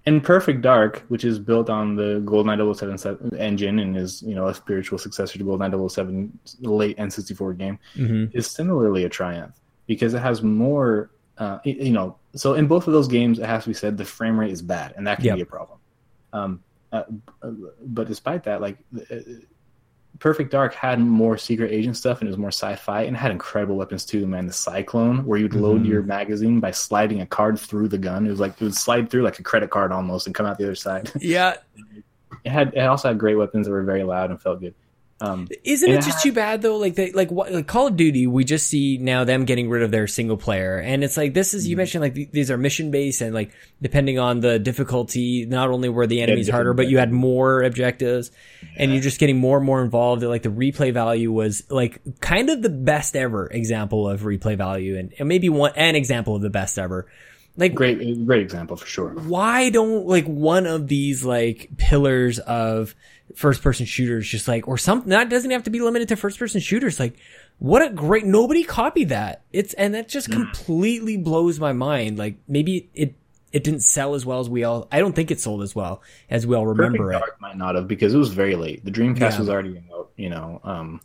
And 0.05 0.23
Perfect 0.23 0.61
Dark, 0.61 1.03
which 1.09 1.23
is 1.25 1.37
built 1.39 1.69
on 1.69 1.95
the 1.95 2.21
GoldenEye 2.25 2.73
007 2.97 3.35
engine 3.37 3.77
and 3.79 3.95
is, 3.97 4.23
you 4.23 4.33
know, 4.33 4.47
a 4.47 4.55
spiritual 4.55 4.97
successor 4.97 5.37
to 5.37 5.43
GoldenEye 5.43 5.89
007 5.91 6.39
late 6.61 6.97
N64 6.97 7.57
game, 7.57 7.77
Mm-hmm. 7.95 8.35
is 8.35 8.47
similarly 8.47 9.03
a 9.03 9.09
triumph 9.09 9.53
because 9.87 10.13
it 10.13 10.19
has 10.19 10.41
more, 10.41 11.11
uh, 11.37 11.59
you 11.65 11.91
know, 11.91 12.15
so 12.33 12.53
in 12.53 12.65
both 12.65 12.87
of 12.87 12.93
those 12.93 13.07
games, 13.09 13.39
it 13.39 13.45
has 13.45 13.63
to 13.63 13.69
be 13.69 13.73
said 13.73 13.97
the 13.97 14.05
frame 14.05 14.39
rate 14.39 14.51
is 14.51 14.61
bad, 14.61 14.93
and 14.95 15.05
that 15.05 15.17
can 15.17 15.25
Yep. 15.25 15.35
be 15.35 15.41
a 15.41 15.45
problem. 15.45 15.79
Um, 16.33 16.63
uh, 16.91 17.03
but 17.85 18.07
despite 18.07 18.43
that, 18.45 18.61
like, 18.61 18.77
uh, 19.11 19.15
Perfect 20.17 20.51
Dark 20.51 20.73
had 20.73 20.99
more 20.99 21.37
secret 21.37 21.71
agent 21.71 21.95
stuff 21.95 22.19
and 22.19 22.27
it 22.27 22.31
was 22.31 22.37
more 22.37 22.49
sci-fi 22.51 23.03
and 23.03 23.15
had 23.15 23.31
incredible 23.31 23.77
weapons 23.77 24.03
too, 24.05 24.27
man. 24.27 24.47
The 24.47 24.53
Cyclone, 24.53 25.25
where 25.25 25.39
you'd 25.39 25.53
load 25.53 25.83
Mhm. 25.83 25.87
your 25.87 26.01
magazine 26.03 26.59
by 26.59 26.71
sliding 26.71 27.21
a 27.21 27.25
card 27.25 27.57
through 27.57 27.87
the 27.87 27.97
gun. 27.97 28.25
It 28.27 28.29
was 28.31 28.39
like 28.39 28.53
it 28.53 28.61
would 28.61 28.75
slide 28.75 29.09
through 29.09 29.21
like 29.23 29.39
a 29.39 29.43
credit 29.43 29.69
card 29.69 29.91
almost 29.93 30.25
and 30.27 30.35
come 30.35 30.45
out 30.45 30.57
the 30.57 30.65
other 30.65 30.75
side. 30.75 31.09
Yeah. 31.21 31.55
It 32.43 32.49
had 32.49 32.73
it 32.73 32.79
also 32.81 33.09
had 33.09 33.17
great 33.17 33.35
weapons 33.35 33.67
that 33.67 33.71
were 33.71 33.83
very 33.83 34.03
loud 34.03 34.29
and 34.29 34.41
felt 34.41 34.59
good. 34.59 34.73
Um, 35.21 35.49
Isn't 35.65 35.91
it 35.91 36.01
just 36.01 36.23
too 36.23 36.31
bad 36.31 36.61
though? 36.61 36.77
Like 36.77 36.95
they, 36.95 37.11
like 37.11 37.29
what 37.29 37.51
like 37.51 37.67
Call 37.67 37.87
of 37.87 37.97
Duty, 37.97 38.25
we 38.25 38.45
just 38.45 38.67
see 38.67 38.97
now 38.97 39.25
them 39.25 39.43
getting 39.43 39.69
rid 39.69 39.83
of 39.83 39.91
their 39.91 40.07
single 40.07 40.37
player, 40.37 40.77
and 40.77 41.03
it's 41.03 41.17
like 41.17 41.33
this 41.33 41.53
is 41.53 41.63
Mm-hmm. 41.63 41.69
you 41.71 41.77
mentioned 41.77 42.01
like 42.01 42.15
th- 42.15 42.31
these 42.31 42.49
are 42.49 42.57
mission 42.57 42.89
based, 42.89 43.21
and 43.21 43.33
like 43.33 43.51
depending 43.81 44.17
on 44.17 44.39
the 44.39 44.59
difficulty, 44.59 45.45
not 45.45 45.69
only 45.69 45.89
were 45.89 46.07
the 46.07 46.21
enemies 46.21 46.49
harder, 46.49 46.73
but 46.73 46.87
you 46.87 46.99
had 46.99 47.11
more 47.11 47.63
objectives, 47.63 48.31
and 48.77 48.93
you're 48.93 49.03
just 49.03 49.19
getting 49.19 49.37
more 49.37 49.57
and 49.57 49.65
more 49.65 49.83
involved. 49.83 50.23
Like 50.23 50.43
the 50.43 50.49
replay 50.49 50.93
value 50.93 51.33
was 51.33 51.63
like 51.69 51.99
kind 52.21 52.49
of 52.49 52.61
the 52.61 52.69
best 52.69 53.15
ever 53.17 53.47
example 53.47 54.07
of 54.07 54.21
replay 54.21 54.55
value, 54.57 54.97
and, 54.97 55.13
and 55.19 55.27
maybe 55.27 55.49
one 55.49 55.73
an 55.75 55.95
example 55.95 56.35
of 56.37 56.41
the 56.41 56.49
best 56.49 56.79
ever. 56.79 57.07
Like 57.57 57.75
great, 57.75 58.25
great 58.25 58.41
example 58.41 58.77
for 58.77 58.85
sure. 58.85 59.09
why 59.09 59.69
don't 59.69 60.05
like 60.07 60.25
one 60.25 60.65
of 60.65 60.87
these 60.87 61.25
like 61.25 61.69
pillars 61.77 62.39
of 62.39 62.95
first 63.35 63.61
person 63.61 63.85
shooters 63.85 64.27
just 64.27 64.47
like 64.47 64.67
or 64.67 64.77
something 64.77 65.09
that 65.09 65.29
doesn't 65.29 65.51
have 65.51 65.63
to 65.63 65.69
be 65.69 65.81
limited 65.81 66.07
to 66.07 66.15
first 66.15 66.39
person 66.39 66.59
shooters 66.61 66.99
like 66.99 67.15
what 67.59 67.81
a 67.81 67.89
great 67.89 68.25
nobody 68.25 68.63
copied 68.63 69.09
that 69.09 69.43
it's 69.53 69.73
and 69.75 69.93
that 69.93 70.07
just 70.09 70.31
completely 70.31 71.15
blows 71.17 71.59
my 71.59 71.71
mind 71.73 72.17
like 72.17 72.37
maybe 72.47 72.89
it 72.95 73.13
it 73.51 73.63
didn't 73.63 73.81
sell 73.81 74.15
as 74.15 74.25
well 74.25 74.39
as 74.39 74.49
we 74.49 74.63
all 74.63 74.87
i 74.91 74.99
don't 74.99 75.13
think 75.15 75.29
it 75.29 75.39
sold 75.39 75.61
as 75.61 75.75
well 75.75 76.01
as 76.29 76.47
we 76.47 76.55
all 76.55 76.65
remember 76.65 76.97
Perfect 76.97 77.15
it 77.15 77.19
Dark 77.19 77.41
might 77.41 77.57
not 77.57 77.75
have 77.75 77.87
because 77.87 78.13
it 78.13 78.17
was 78.17 78.29
very 78.33 78.55
late. 78.55 78.83
The 78.83 78.91
Dreamcast 78.91 79.19
Yeah. 79.33 79.39
was 79.39 79.49
already 79.49 79.83
out, 79.93 80.09
you 80.15 80.29
know. 80.29 80.59
Um, 80.63 81.01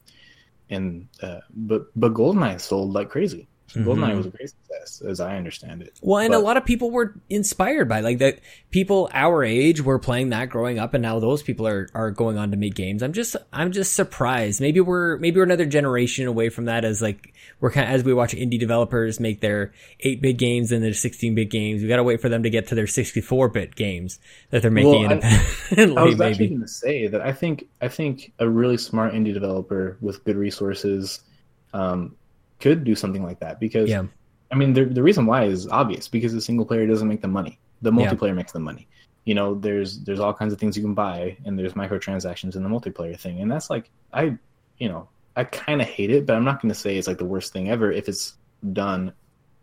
and 0.70 1.08
uh, 1.22 1.40
but 1.54 1.86
but 1.94 2.14
Goldeneye 2.14 2.58
sold 2.60 2.92
like 2.94 3.10
crazy. 3.10 3.48
Goldeneye 3.74 4.16
was 4.16 4.26
a 4.26 4.30
great 4.30 4.50
success, 4.50 5.02
as 5.02 5.20
I 5.20 5.36
understand 5.36 5.82
it. 5.82 5.98
Well, 6.02 6.20
and 6.20 6.32
a 6.34 6.38
lot 6.38 6.56
of 6.56 6.64
people 6.64 6.90
were 6.90 7.14
inspired 7.28 7.88
by 7.88 8.00
like 8.00 8.18
that. 8.18 8.38
People 8.70 9.08
our 9.12 9.42
age 9.44 9.80
were 9.82 9.98
playing 9.98 10.30
that 10.30 10.48
growing 10.50 10.78
up, 10.78 10.94
and 10.94 11.02
now 11.02 11.18
those 11.18 11.42
people 11.42 11.66
are 11.66 11.88
are 11.94 12.10
going 12.10 12.38
on 12.38 12.50
to 12.52 12.56
make 12.56 12.74
games. 12.74 13.02
I'm 13.02 13.12
just 13.12 13.36
I'm 13.52 13.72
just 13.72 13.94
surprised. 13.94 14.60
Maybe 14.60 14.80
we're 14.80 15.16
maybe 15.18 15.38
we're 15.38 15.44
another 15.44 15.66
generation 15.66 16.26
away 16.26 16.48
from 16.48 16.66
that. 16.66 16.84
As 16.84 17.02
like 17.02 17.34
we're 17.60 17.70
kind 17.70 17.88
of, 17.88 17.94
as 17.94 18.04
we 18.04 18.14
watch 18.14 18.34
indie 18.34 18.58
developers 18.58 19.18
make 19.20 19.40
their 19.40 19.72
eight 20.00 20.20
bit 20.20 20.36
games 20.36 20.72
and 20.72 20.82
their 20.84 20.94
sixteen 20.94 21.34
bit 21.34 21.50
games. 21.50 21.82
We 21.82 21.88
got 21.88 21.96
to 21.96 22.04
wait 22.04 22.20
for 22.20 22.28
them 22.28 22.42
to 22.42 22.50
get 22.50 22.68
to 22.68 22.74
their 22.74 22.86
sixty 22.86 23.20
four 23.20 23.48
bit 23.48 23.74
games 23.74 24.18
that 24.50 24.62
they're 24.62 24.70
making 24.70 24.90
Well, 24.90 25.00
I- 25.08 25.12
independently. 25.14 25.96
I 25.96 26.04
was 26.04 26.20
actually 26.20 26.48
going 26.48 26.60
to 26.60 26.68
say 26.68 27.06
that 27.08 27.20
I 27.20 27.32
think 27.32 27.68
I 27.80 27.88
think 27.88 28.32
a 28.38 28.48
really 28.48 28.76
smart 28.76 29.14
indie 29.14 29.34
developer 29.34 29.96
with 30.00 30.24
good 30.24 30.36
resources 30.36 31.20
um, 31.72 32.14
could 32.60 32.84
do 32.84 32.94
something 32.94 33.22
like 33.22 33.40
that 33.40 33.60
because 33.60 33.88
yeah, 33.90 34.04
I 34.50 34.54
mean 34.54 34.72
the 34.72 34.84
the 34.84 35.02
reason 35.02 35.26
why 35.26 35.44
is 35.44 35.66
obvious 35.68 36.08
because 36.08 36.32
the 36.32 36.40
single 36.40 36.64
player 36.66 36.86
doesn't 36.86 37.08
make 37.08 37.20
the 37.20 37.28
money. 37.28 37.58
The 37.82 37.92
Yeah. 37.92 38.10
multiplayer 38.12 38.34
makes 38.34 38.52
the 38.52 38.60
money. 38.60 38.86
You 39.24 39.34
know, 39.34 39.54
there's 39.54 40.00
there's 40.00 40.20
all 40.20 40.32
kinds 40.34 40.52
of 40.52 40.58
things 40.60 40.76
you 40.76 40.82
can 40.82 40.94
buy 40.94 41.36
and 41.44 41.58
there's 41.58 41.74
microtransactions 41.74 42.56
in 42.56 42.62
the 42.62 42.68
multiplayer 42.68 43.18
thing. 43.18 43.40
And 43.40 43.50
that's 43.50 43.70
like 43.70 43.90
I 44.12 44.36
you 44.78 44.88
know, 44.88 45.08
I 45.36 45.44
kind 45.44 45.80
of 45.80 45.88
hate 45.88 46.10
it, 46.10 46.26
but 46.26 46.36
I'm 46.36 46.44
not 46.44 46.60
going 46.60 46.72
to 46.72 46.78
say 46.78 46.96
it's 46.96 47.06
like 47.08 47.18
the 47.18 47.24
worst 47.24 47.52
thing 47.52 47.70
ever 47.70 47.90
if 47.92 48.08
it's 48.08 48.34
done 48.72 49.12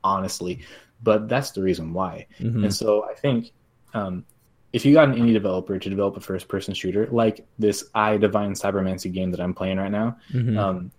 honestly. 0.03 0.61
But 1.03 1.27
that's 1.27 1.51
the 1.51 1.61
reason 1.63 1.93
why. 1.93 2.27
Mhm. 2.39 2.63
And 2.63 2.73
so 2.73 3.05
I 3.09 3.13
think 3.15 3.51
um, 3.93 4.23
if 4.71 4.85
you 4.85 4.93
got 4.93 5.09
an 5.09 5.15
indie 5.15 5.33
developer 5.33 5.77
to 5.77 5.89
develop 5.89 6.15
a 6.15 6.21
first 6.21 6.47
person 6.47 6.73
shooter 6.73 7.07
like 7.11 7.45
this 7.59 7.83
E.Y.E 7.95 8.17
Divine 8.19 8.53
Cybermancy 8.53 9.11
game 9.11 9.31
that 9.31 9.39
I'm 9.41 9.53
playing 9.53 9.77
right 9.77 9.91
now, 9.91 10.17
Mhm. 10.31 10.57
um, 10.57 10.91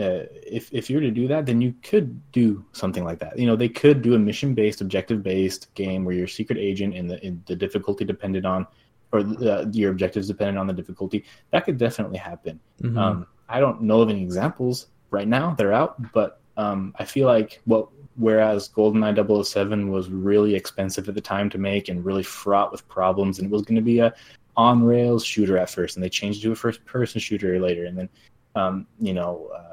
uh, 0.00 0.26
if 0.46 0.72
if 0.72 0.88
you 0.88 0.96
were 0.96 1.02
to 1.02 1.10
do 1.10 1.28
that, 1.28 1.44
then 1.46 1.60
you 1.60 1.74
could 1.82 2.08
do 2.32 2.64
something 2.72 3.04
like 3.04 3.18
that. 3.18 3.38
You 3.38 3.46
know, 3.46 3.56
they 3.56 3.68
could 3.68 4.00
do 4.02 4.14
a 4.14 4.18
mission 4.18 4.54
based, 4.54 4.80
objective 4.80 5.22
based 5.22 5.72
game 5.74 6.04
where 6.04 6.14
you're 6.14 6.24
a 6.24 6.28
secret 6.28 6.58
agent 6.58 6.94
and 6.94 7.10
the 7.10 7.24
in 7.24 7.42
the 7.46 7.56
difficulty 7.56 8.04
depended 8.04 8.46
on, 8.46 8.66
or 9.12 9.20
uh, 9.20 9.66
your 9.72 9.90
objectives 9.90 10.28
dependent 10.28 10.58
on 10.58 10.66
the 10.66 10.72
difficulty. 10.72 11.24
That 11.50 11.64
could 11.64 11.76
definitely 11.76 12.18
happen. 12.18 12.60
Mhm. 12.82 12.96
Um, 12.96 13.26
I 13.48 13.60
don't 13.60 13.82
know 13.82 14.00
of 14.00 14.08
any 14.08 14.22
examples 14.22 14.86
right 15.10 15.28
now. 15.28 15.54
They're 15.54 15.72
out, 15.72 16.12
but 16.12 16.40
um, 16.56 16.94
I 16.98 17.04
feel 17.04 17.26
like 17.26 17.60
well, 17.66 17.92
whereas 18.16 18.70
GoldenEye 18.70 19.44
007 19.44 19.90
was 19.90 20.08
really 20.08 20.54
expensive 20.54 21.08
at 21.08 21.14
the 21.14 21.20
time 21.20 21.50
to 21.50 21.58
make 21.58 21.88
and 21.88 22.04
really 22.04 22.22
fraught 22.22 22.72
with 22.72 22.88
problems, 22.88 23.38
and 23.38 23.46
it 23.46 23.52
was 23.52 23.62
going 23.62 23.76
to 23.76 23.82
be 23.82 23.98
a 23.98 24.14
on 24.56 24.82
rails 24.82 25.24
shooter 25.24 25.58
at 25.58 25.70
first, 25.70 25.96
and 25.96 26.04
they 26.04 26.08
changed 26.08 26.40
it 26.40 26.42
to 26.42 26.52
a 26.52 26.56
first 26.56 26.84
person 26.84 27.20
shooter 27.20 27.58
later, 27.60 27.84
and 27.84 27.98
then 27.98 28.08
um, 28.54 28.86
you 28.98 29.14
know, 29.14 29.50
uh, 29.54 29.69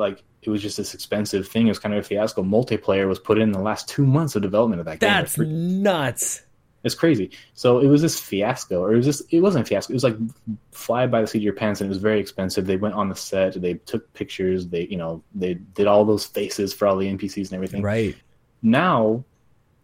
like 0.00 0.22
it 0.42 0.50
was 0.50 0.62
just 0.62 0.76
this 0.76 0.94
expensive 0.94 1.46
thing. 1.46 1.66
It 1.66 1.70
was 1.70 1.78
kind 1.78 1.94
of 1.94 2.04
a 2.04 2.06
fiasco. 2.06 2.42
Multiplayer 2.42 3.06
was 3.06 3.18
put 3.18 3.38
in 3.38 3.52
the 3.52 3.60
last 3.60 3.88
two 3.88 4.04
months 4.04 4.34
of 4.34 4.42
development 4.42 4.80
of 4.80 4.86
that 4.86 5.00
game. 5.00 5.08
that's 5.08 5.38
nuts. 5.38 6.42
It's 6.82 6.94
crazy. 6.94 7.30
So 7.52 7.78
it 7.78 7.88
was 7.88 8.00
this 8.00 8.18
fiasco, 8.18 8.82
or 8.82 8.94
it 8.94 8.96
was 8.96 9.04
just 9.04 9.22
it 9.32 9.40
wasn't 9.40 9.66
a 9.66 9.68
fiasco. 9.68 9.92
It 9.92 9.94
was 9.94 10.04
like 10.04 10.16
fly 10.72 11.06
by 11.06 11.20
the 11.20 11.26
seat 11.26 11.38
of 11.38 11.44
your 11.44 11.52
pants, 11.52 11.80
and 11.80 11.88
it 11.88 11.90
was 11.90 11.98
very 11.98 12.18
expensive. 12.18 12.66
They 12.66 12.76
went 12.76 12.94
on 12.94 13.10
the 13.10 13.14
set, 13.14 13.60
they 13.60 13.74
took 13.74 14.12
pictures, 14.14 14.66
they 14.68 14.86
you 14.86 14.96
know 14.96 15.22
they 15.34 15.54
did 15.54 15.86
all 15.86 16.04
those 16.06 16.24
faces 16.24 16.72
for 16.72 16.88
all 16.88 16.96
the 16.96 17.06
NPCs 17.06 17.48
and 17.48 17.52
everything. 17.52 17.82
Right. 17.82 18.16
Now, 18.62 19.24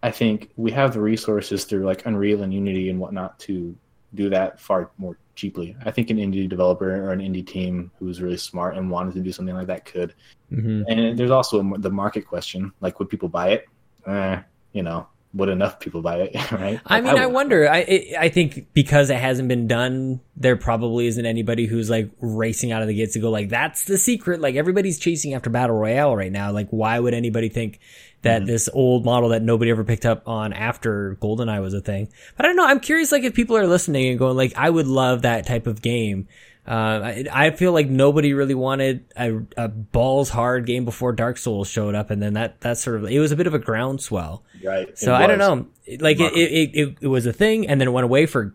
I 0.03 0.11
think 0.11 0.51
we 0.57 0.71
have 0.73 0.95
the 0.95 1.01
resources 1.01 1.65
through 1.65 1.85
like 1.85 2.07
Unreal 2.07 2.43
and 2.43 2.53
Unity 2.53 2.89
and 2.89 2.99
whatnot 2.99 3.39
to 3.41 3.77
do 4.15 4.31
that 4.31 4.59
far 4.59 4.91
more 4.97 5.19
cheaply. 5.37 5.77
I 5.85 5.91
think 5.91 6.11
an 6.11 6.17
indie 6.17 6.49
developer 6.49 6.91
or 6.91 7.13
an 7.13 7.21
indie 7.21 7.47
team 7.47 7.93
who's 7.99 8.21
really 8.21 8.37
smart 8.37 8.77
and 8.77 8.91
wanted 8.91 9.15
to 9.15 9.21
do 9.21 9.33
something 9.33 9.55
like 9.55 9.69
that 9.69 9.85
could. 9.85 10.15
hmm 10.49 10.83
And 10.89 11.17
there's 11.19 11.31
also 11.31 11.61
a, 11.61 11.79
the 11.79 11.91
market 11.91 12.27
question, 12.27 12.73
like 12.81 12.99
would 12.99 13.09
people 13.09 13.29
buy 13.29 13.51
it? 13.51 13.67
Eh, 14.07 14.41
you 14.73 14.83
know, 14.83 15.07
would 15.35 15.49
enough 15.49 15.79
people 15.79 16.03
buy 16.03 16.17
it? 16.21 16.53
right? 16.53 16.81
I 16.87 17.01
mean, 17.01 17.17
I, 17.17 17.27
would. 17.27 17.35
wonder. 17.35 17.69
I 17.69 17.79
I 17.79 18.15
I 18.21 18.29
think 18.29 18.73
because 18.73 19.11
it 19.11 19.19
hasn't 19.19 19.49
been 19.49 19.67
done, 19.69 20.21
there 20.37 20.57
probably 20.57 21.07
isn't 21.07 21.27
anybody 21.27 21.67
who's 21.67 21.91
like 21.91 22.11
racing 22.21 22.73
out 22.73 22.83
of 22.83 22.89
the 22.89 22.95
gates 22.95 23.13
to 23.15 23.21
go 23.21 23.31
like, 23.31 23.49
"That's 23.49 23.85
the 23.85 23.99
secret." 23.99 24.41
Like 24.41 24.55
everybody's 24.55 24.99
chasing 24.99 25.35
after 25.35 25.51
battle 25.51 25.77
royale 25.77 26.17
right 26.17 26.33
now. 26.33 26.53
Like, 26.53 26.69
why 26.71 26.99
would 26.99 27.15
anybody 27.15 27.49
think 27.49 27.81
that 28.23 28.43
Mm-hmm. 28.43 28.47
this 28.47 28.69
old 28.73 29.05
model 29.05 29.29
that 29.29 29.43
nobody 29.43 29.71
ever 29.71 29.85
picked 29.85 30.07
up 30.07 30.27
on 30.27 30.53
after 30.53 31.17
GoldenEye 31.21 31.61
was 31.61 31.75
a 31.75 31.81
thing? 31.81 32.09
But 32.37 32.47
I 32.47 32.49
don't 32.49 32.57
know. 32.57 32.67
I'm 32.67 32.81
curious, 32.81 33.13
like, 33.13 33.23
if 33.25 33.35
people 33.35 33.57
are 33.57 33.67
listening 33.67 34.09
and 34.09 34.19
going 34.19 34.37
like, 34.37 34.55
"I 34.57 34.69
would 34.69 34.87
love 34.87 35.23
that 35.23 35.47
type 35.47 35.67
of 35.67 35.83
game." 35.83 36.27
Uh, 36.69 37.01
I, 37.05 37.25
I 37.33 37.51
feel 37.53 37.71
like 37.71 37.89
nobody 37.89 38.35
really 38.35 38.57
wanted 38.57 39.05
a, 39.17 39.39
a 39.57 39.69
balls 39.69 40.29
hard 40.31 40.67
game 40.67 40.85
before 40.85 41.13
Dark 41.13 41.39
Souls 41.39 41.69
showed 41.69 41.95
up, 41.95 42.11
and 42.11 42.21
then 42.21 42.33
that 42.33 42.61
that 42.63 42.79
sort 42.79 42.97
of 42.97 43.05
it 43.09 43.21
was 43.21 43.31
a 43.31 43.37
bit 43.37 43.47
of 43.47 43.55
a 43.55 43.61
groundswell. 43.61 44.43
Right. 44.65 44.99
So 44.99 45.15
I 45.15 45.29
don't 45.29 45.39
know. 45.39 45.67
Like 46.01 46.19
it, 46.19 46.33
it, 46.35 46.71
it, 46.77 46.97
it 47.03 47.07
was 47.07 47.25
a 47.27 47.33
thing, 47.33 47.69
and 47.69 47.81
then 47.81 47.87
it 47.87 47.93
went 47.93 48.05
away 48.05 48.27
for, 48.27 48.53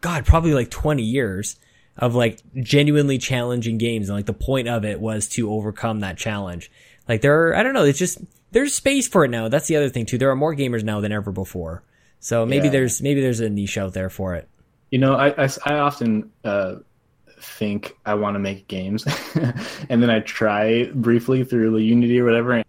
God, 0.00 0.26
probably 0.26 0.54
like 0.54 0.70
twenty 0.70 1.04
years 1.04 1.54
of 1.96 2.16
like 2.16 2.40
genuinely 2.60 3.18
challenging 3.18 3.78
games, 3.78 4.08
and 4.08 4.18
like 4.18 4.26
the 4.26 4.32
point 4.32 4.66
of 4.66 4.84
it 4.84 5.00
was 5.00 5.28
to 5.28 5.48
overcome 5.52 6.00
that 6.00 6.18
challenge. 6.18 6.68
Like 7.08 7.20
there 7.20 7.46
are, 7.50 7.56
I 7.56 7.62
don't 7.62 7.74
know. 7.74 7.84
It's 7.84 8.00
just 8.00 8.18
there's 8.52 8.74
space 8.74 9.08
for 9.08 9.24
it 9.24 9.30
now. 9.30 9.48
That's 9.48 9.66
the 9.68 9.76
other 9.76 9.88
thing 9.88 10.06
too. 10.06 10.18
There 10.18 10.30
are 10.30 10.36
more 10.36 10.54
gamers 10.54 10.82
now 10.84 11.00
than 11.00 11.12
ever 11.12 11.32
before. 11.32 11.82
So 12.20 12.46
maybe 12.46 12.66
Yeah. 12.66 12.72
there's 12.72 13.02
maybe 13.02 13.20
there's 13.20 13.40
a 13.40 13.50
niche 13.50 13.78
out 13.78 13.92
there 13.92 14.08
for 14.10 14.34
it. 14.34 14.48
You 14.90 14.98
know, 14.98 15.14
I, 15.14 15.44
I, 15.44 15.48
I 15.64 15.74
often 15.78 16.30
uh, 16.44 16.76
think 17.40 17.96
I 18.06 18.14
want 18.14 18.34
to 18.36 18.38
make 18.38 18.68
games, 18.68 19.04
and 19.90 20.02
then 20.02 20.10
I 20.10 20.20
try 20.20 20.84
briefly 20.94 21.44
through 21.44 21.72
the 21.72 21.82
Unity 21.82 22.20
or 22.20 22.24
whatever. 22.24 22.52
And, 22.52 22.64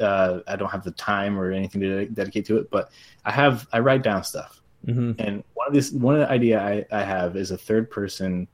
uh, 0.00 0.40
I 0.46 0.56
don't 0.56 0.70
have 0.70 0.84
the 0.84 0.90
time 0.92 1.38
or 1.38 1.50
anything 1.52 1.80
to 1.80 2.06
dedicate 2.06 2.46
to 2.46 2.58
it, 2.58 2.70
but 2.70 2.90
I 3.24 3.32
have 3.32 3.66
I 3.72 3.80
write 3.80 4.02
down 4.02 4.24
stuff. 4.24 4.60
hmm 4.84 5.12
And 5.18 5.42
one 5.54 5.66
of 5.68 5.74
this 5.74 5.90
one 5.92 6.14
of 6.14 6.20
the 6.20 6.30
idea 6.30 6.60
I, 6.62 6.84
I 6.92 7.02
have 7.02 7.36
is 7.36 7.50
a 7.50 7.58
third 7.58 7.90
person. 7.90 8.46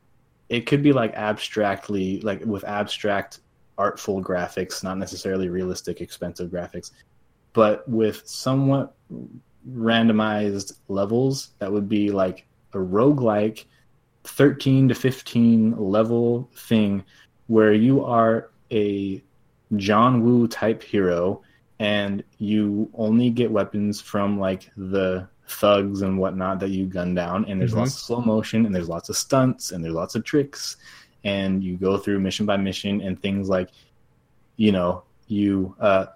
It 0.48 0.66
could 0.66 0.82
be 0.82 0.92
like 0.92 1.14
abstractly, 1.14 2.20
like 2.20 2.44
with 2.44 2.64
abstract, 2.64 3.40
artful 3.78 4.22
graphics, 4.22 4.82
not 4.84 4.98
necessarily 4.98 5.48
realistic, 5.48 6.00
expensive 6.00 6.50
graphics, 6.50 6.90
but 7.52 7.88
with 7.88 8.26
somewhat 8.26 8.94
randomized 9.70 10.78
levels 10.88 11.50
that 11.58 11.70
would 11.72 11.88
be 11.88 12.10
like 12.10 12.46
a 12.74 12.78
roguelike 12.78 13.64
13 14.24 14.88
to 14.88 14.94
15 14.94 15.76
level 15.76 16.48
thing 16.56 17.04
where 17.46 17.72
you 17.72 18.04
are 18.04 18.50
a 18.70 19.22
John 19.76 20.22
Woo 20.22 20.48
type 20.48 20.82
hero 20.82 21.42
and 21.78 22.22
you 22.38 22.88
only 22.94 23.30
get 23.30 23.50
weapons 23.50 24.00
from 24.00 24.38
like 24.38 24.70
the 24.76 25.26
thugs 25.48 26.02
and 26.02 26.18
whatnot 26.18 26.60
that 26.60 26.70
you 26.70 26.86
gun 26.86 27.14
down 27.14 27.44
and 27.46 27.60
there's 27.60 27.72
Mhm. 27.74 27.78
lots 27.78 27.94
of 27.94 28.00
slow 28.00 28.20
motion 28.20 28.64
and 28.64 28.74
there's 28.74 28.88
lots 28.88 29.08
of 29.08 29.16
stunts 29.16 29.72
and 29.72 29.84
there's 29.84 29.94
lots 29.94 30.14
of 30.14 30.24
tricks 30.24 30.76
and 31.24 31.62
you 31.62 31.76
go 31.76 31.98
through 31.98 32.18
mission 32.20 32.46
by 32.46 32.56
mission 32.56 33.00
and 33.00 33.20
things 33.20 33.48
like 33.48 33.70
you 34.56 34.72
know 34.72 35.02
you 35.28 35.74
uh 35.80 36.06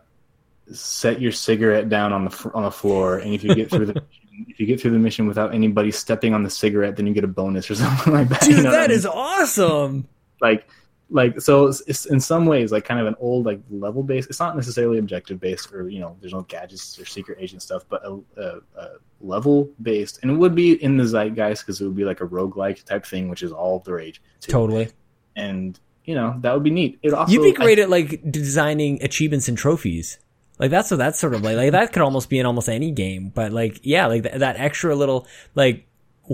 set 0.73 1.21
your 1.21 1.33
cigarette 1.33 1.89
down 1.89 2.13
on 2.13 2.25
the 2.25 2.51
on 2.55 2.65
the 2.65 2.71
floor 2.71 3.19
and 3.19 3.33
if 3.33 3.45
you 3.45 3.55
get 3.55 3.71
through 3.71 3.87
the 3.87 4.03
if 4.49 4.61
you 4.61 4.67
get 4.67 4.81
through 4.81 4.91
the 4.91 4.99
mission 4.99 5.27
without 5.27 5.55
anybody 5.55 5.91
stepping 5.91 6.35
on 6.35 6.43
the 6.43 6.51
cigarette 6.51 6.97
then 6.97 7.07
you 7.07 7.15
get 7.15 7.25
a 7.25 7.29
bonus 7.29 7.71
or 7.71 7.75
something 7.77 8.13
like 8.13 8.29
that 8.29 8.41
Dude, 8.41 8.59
you 8.59 8.63
know 8.63 8.71
what 8.71 8.81
I 8.81 8.89
mean? 8.89 8.97
is 8.97 9.07
awesome. 9.07 10.09
like 10.41 10.69
like 11.09 11.41
so 11.41 11.67
it's, 11.67 11.83
it's 11.87 12.07
in 12.07 12.19
some 12.19 12.47
ways 12.47 12.73
like 12.73 12.85
kind 12.85 12.99
of 12.99 13.07
an 13.07 13.15
old 13.21 13.47
like 13.47 13.61
level 13.71 14.03
based 14.03 14.29
it's 14.29 14.41
not 14.41 14.57
necessarily 14.57 14.99
objective 14.99 15.39
based 15.39 15.73
or 15.73 15.89
you 15.89 16.01
know 16.01 16.17
there's 16.21 16.33
no 16.33 16.43
gadgets 16.43 16.99
or 16.99 17.05
secret 17.05 17.39
agent 17.41 17.63
stuff 17.63 17.85
but 17.89 18.05
a, 18.05 18.19
a, 18.37 18.59
a 18.77 18.89
level 19.21 19.71
based 19.83 20.19
and 20.23 20.31
it 20.31 20.35
would 20.35 20.55
be 20.55 20.83
in 20.83 20.97
the 20.97 21.05
zeitgeist 21.05 21.63
because 21.63 21.81
it 21.81 21.85
would 21.85 21.95
be 21.97 22.05
like 22.05 22.21
a 22.21 22.27
roguelike 22.27 22.83
type 22.85 23.07
thing 23.07 23.29
which 23.29 23.43
is 23.43 23.53
all 23.53 23.79
the 23.81 23.93
rage 23.93 24.21
too. 24.41 24.51
Totally. 24.51 24.89
and 25.37 25.79
you 26.07 26.15
know 26.15 26.37
that 26.41 26.55
would 26.55 26.63
be 26.63 26.71
neat. 26.71 26.99
It 27.03 27.13
also 27.13 27.33
You'd 27.33 27.43
be 27.43 27.53
great 27.53 27.79
I, 27.79 27.83
at 27.83 27.91
like 27.91 28.21
designing 28.31 29.03
achievements 29.03 29.49
and 29.49 29.59
trophies. 29.59 30.19
Like 30.59 30.71
that's 30.71 30.91
what 30.91 30.99
that's 30.99 31.19
sort 31.19 31.35
of 31.35 31.43
like 31.43 31.57
like 31.57 31.73
that 31.73 31.93
could 31.93 32.03
almost 32.03 32.31
be 32.31 32.39
in 32.39 32.47
almost 32.47 32.69
any 32.69 32.93
game. 32.93 33.31
But 33.35 33.53
like 33.53 33.81
yeah, 33.83 34.07
like 34.07 34.23
th- 34.23 34.37
that 34.37 34.57
extra 34.57 34.95
little 34.95 35.27
like 35.55 35.87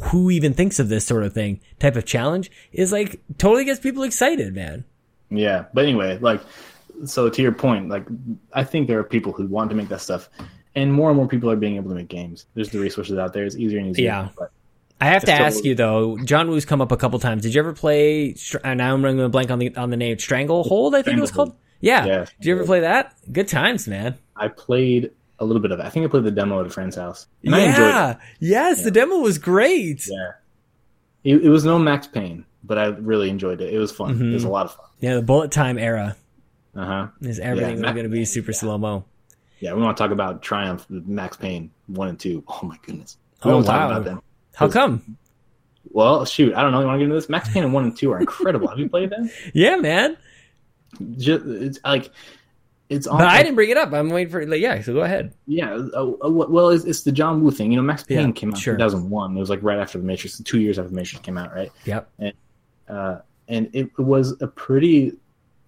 who 0.04 0.30
even 0.30 0.54
thinks 0.54 0.78
of 0.78 0.88
this 0.88 1.04
sort 1.04 1.22
of 1.22 1.32
thing 1.32 1.60
type 1.78 1.96
of 1.96 2.04
challenge 2.04 2.50
is 2.72 2.92
like 2.92 3.20
totally 3.38 3.64
gets 3.64 3.80
people 3.80 4.02
excited, 4.02 4.54
man. 4.54 4.84
Yeah, 5.30 5.66
but 5.72 5.84
anyway, 5.84 6.18
like 6.18 6.40
so 7.04 7.28
to 7.28 7.42
your 7.42 7.52
point, 7.52 7.88
like 7.88 8.04
I 8.52 8.64
think 8.64 8.88
there 8.88 8.98
are 8.98 9.04
people 9.04 9.32
who 9.32 9.46
want 9.46 9.70
to 9.70 9.76
make 9.76 9.88
that 9.88 10.00
stuff, 10.00 10.28
and 10.74 10.92
more 10.92 11.10
and 11.10 11.16
more 11.16 11.28
people 11.28 11.50
are 11.50 11.56
being 11.56 11.76
able 11.76 11.90
to 11.90 11.96
make 11.96 12.08
games. 12.08 12.46
There's 12.54 12.70
the 12.70 12.78
resources 12.78 13.18
out 13.18 13.32
there. 13.32 13.44
It's 13.44 13.56
easier 13.56 13.78
and 13.78 13.90
easier. 13.90 14.06
Yeah. 14.06 14.28
I 15.00 15.06
have 15.06 15.24
to 15.24 15.32
ask 15.32 15.64
you 15.64 15.74
though. 15.74 16.16
John 16.18 16.48
Woo's 16.48 16.64
come 16.64 16.80
up 16.80 16.92
a 16.92 16.96
couple 16.96 17.18
times. 17.18 17.42
Did 17.42 17.54
you 17.54 17.60
ever 17.60 17.72
play? 17.72 18.36
And 18.62 18.78
now 18.78 18.94
I'm 18.94 19.04
running 19.04 19.20
a 19.20 19.28
blank 19.28 19.50
on 19.50 19.58
the 19.58 19.74
on 19.76 19.90
the 19.90 19.96
name 19.96 20.18
Stranglehold. 20.18 20.94
I 20.94 21.02
think 21.02 21.18
it 21.18 21.20
was 21.20 21.32
called. 21.32 21.56
Yeah. 21.80 22.04
yeah. 22.06 22.26
Did 22.38 22.46
you 22.46 22.54
ever 22.54 22.64
play 22.64 22.80
that? 22.80 23.14
Good 23.32 23.48
times, 23.48 23.88
man. 23.88 24.16
I 24.36 24.46
played 24.46 25.10
a 25.42 25.44
little 25.44 25.60
bit 25.60 25.72
of 25.72 25.80
it. 25.80 25.86
I 25.86 25.90
think 25.90 26.06
I 26.06 26.08
played 26.08 26.24
the 26.24 26.30
demo 26.30 26.60
at 26.60 26.66
a 26.66 26.70
friend's 26.70 26.96
house. 26.96 27.26
And 27.44 27.54
yeah. 27.54 28.16
Yes, 28.38 28.78
yeah. 28.78 28.84
the 28.84 28.90
demo 28.90 29.16
was 29.16 29.38
great. 29.38 30.06
Yeah. 30.08 30.32
It, 31.24 31.44
it, 31.44 31.48
was 31.48 31.64
no 31.64 31.78
Max 31.78 32.06
Payne, 32.06 32.44
but 32.64 32.78
I 32.78 32.86
really 32.86 33.28
enjoyed 33.28 33.60
it. 33.60 33.72
It 33.72 33.78
was 33.78 33.92
fun. 33.92 34.14
Mm-hmm. 34.14 34.30
It 34.30 34.34
was 34.34 34.44
a 34.44 34.48
lot 34.48 34.66
of 34.66 34.74
fun. 34.74 34.86
Yeah, 35.00 35.14
the 35.16 35.22
bullet 35.22 35.50
time 35.50 35.78
era. 35.78 36.16
Uh 36.74 36.84
huh. 36.84 37.06
Is 37.20 37.38
everything 37.38 37.82
yeah, 37.82 37.92
going 37.92 38.04
to 38.04 38.08
be 38.08 38.24
super 38.24 38.52
yeah. 38.52 38.58
slow 38.58 38.78
mo? 38.78 39.04
Yeah, 39.60 39.74
we 39.74 39.82
want 39.82 39.96
to 39.96 40.02
talk 40.02 40.10
about 40.10 40.42
Triumph, 40.42 40.86
Max 40.88 41.36
Payne 41.36 41.70
one 41.86 42.08
and 42.08 42.18
two. 42.18 42.42
Oh 42.48 42.60
my 42.62 42.76
goodness. 42.82 43.18
We 43.44 43.50
oh 43.50 43.58
wow. 43.58 43.62
Talk 43.62 43.90
about 43.90 44.04
them. 44.04 44.22
How 44.54 44.68
come? 44.68 45.16
Well, 45.90 46.24
shoot, 46.24 46.54
I 46.54 46.62
don't 46.62 46.72
know. 46.72 46.80
You 46.80 46.86
want 46.86 46.96
to 46.96 46.98
get 47.00 47.04
into 47.04 47.14
this? 47.16 47.28
Max 47.28 47.48
Payne 47.50 47.70
one 47.72 47.84
and 47.84 47.96
two 47.96 48.12
are 48.12 48.20
incredible. 48.20 48.68
Have 48.68 48.78
you 48.78 48.88
played 48.88 49.10
them? 49.10 49.30
Yeah, 49.54 49.76
man. 49.76 50.16
Just 51.16 51.44
it's 51.46 51.78
like 51.84 52.10
it's. 52.92 53.06
But 53.06 53.22
I 53.22 53.42
didn't 53.42 53.54
bring 53.54 53.70
it 53.70 53.76
up. 53.76 53.92
I'm 53.92 54.08
waiting 54.08 54.30
for. 54.30 54.46
Like, 54.46 54.60
yeah, 54.60 54.80
so 54.82 54.92
go 54.92 55.00
ahead. 55.00 55.34
Yeah. 55.46 55.74
Uh, 55.94 56.12
uh, 56.24 56.30
well, 56.30 56.68
it's, 56.68 56.84
it's, 56.84 57.02
the 57.02 57.12
John 57.12 57.42
Woo 57.42 57.50
thing. 57.50 57.70
You 57.70 57.76
know, 57.76 57.82
Max 57.82 58.02
Payne 58.04 58.28
yeah, 58.28 58.32
came 58.32 58.52
out 58.52 58.58
sure. 58.58 58.74
in 58.74 58.78
2001. 58.78 59.36
It 59.36 59.40
was 59.40 59.50
like 59.50 59.62
right 59.62 59.78
after 59.78 59.98
the 59.98 60.04
Matrix, 60.04 60.38
two 60.40 60.60
years 60.60 60.78
after 60.78 60.90
the 60.90 60.94
Matrix 60.94 61.24
came 61.24 61.38
out, 61.38 61.54
right? 61.54 61.70
Yep. 61.84 62.10
And 62.18 62.32
uh, 62.88 63.18
and 63.48 63.70
it 63.72 63.96
was 63.98 64.40
a 64.40 64.46
pretty. 64.46 65.12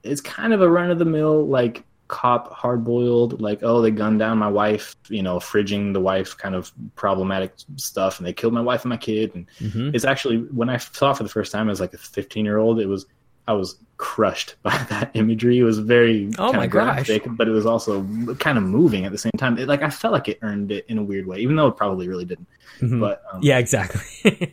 It's 0.03 0.21
kind 0.21 0.53
of 0.53 0.61
a 0.61 0.71
run 0.71 0.91
of 0.91 0.99
the 0.99 1.07
mill 1.07 1.47
like 1.47 1.85
cop 2.07 2.53
hard 2.53 2.85
boiled 2.85 3.41
like 3.41 3.63
oh 3.63 3.81
they 3.81 3.91
gunned 3.91 4.19
down 4.19 4.37
my 4.37 4.49
wife 4.49 4.95
you 5.09 5.23
know 5.23 5.39
fridging 5.39 5.95
the 5.95 6.01
wife 6.01 6.37
kind 6.37 6.55
of 6.55 6.71
problematic 6.97 7.55
stuff 7.77 8.19
and 8.19 8.27
they 8.27 8.33
killed 8.33 8.53
my 8.53 8.61
wife 8.61 8.83
and 8.83 8.91
my 8.91 8.97
kid 8.97 9.35
and 9.35 9.47
mm-hmm. 9.59 9.91
it's 9.95 10.05
actually 10.05 10.37
when 10.53 10.69
i 10.69 10.77
saw 10.77 11.13
it 11.13 11.17
for 11.17 11.23
the 11.23 11.31
first 11.31 11.51
time 11.51 11.71
as 11.71 11.81
like 11.81 11.95
a 11.95 11.99
15 11.99 12.45
year 12.45 12.59
old 12.59 12.79
it 12.79 12.87
was 12.87 13.07
I 13.47 13.53
was 13.53 13.77
crushed 13.97 14.57
by 14.63 14.77
that 14.91 15.11
imagery. 15.15 15.59
It 15.59 15.65
was 15.65 15.79
very 15.79 16.31
oh 16.39 16.53
my 16.53 16.67
graphic, 16.67 17.25
gosh. 17.25 17.35
but 17.37 17.49
it 17.49 17.53
was 17.53 17.67
also 17.67 18.07
kind 18.39 18.59
of 18.59 18.65
moving 18.65 19.05
at 19.05 19.13
the 19.13 19.19
same 19.19 19.33
time. 19.37 19.59
It, 19.59 19.69
like 19.69 19.83
I 19.83 19.91
felt 19.91 20.13
like 20.13 20.29
it 20.29 20.39
earned 20.43 20.73
it 20.73 20.85
in 20.89 20.99
a 20.99 21.03
weird 21.03 21.27
way, 21.27 21.39
even 21.39 21.57
though 21.57 21.69
it 21.69 21.77
probably 21.77 22.09
really 22.09 22.25
didn't. 22.25 22.49
Mm-hmm. 22.81 23.01
But 23.01 23.23
um, 23.33 23.41
yeah, 23.43 23.59
exactly. 23.59 24.03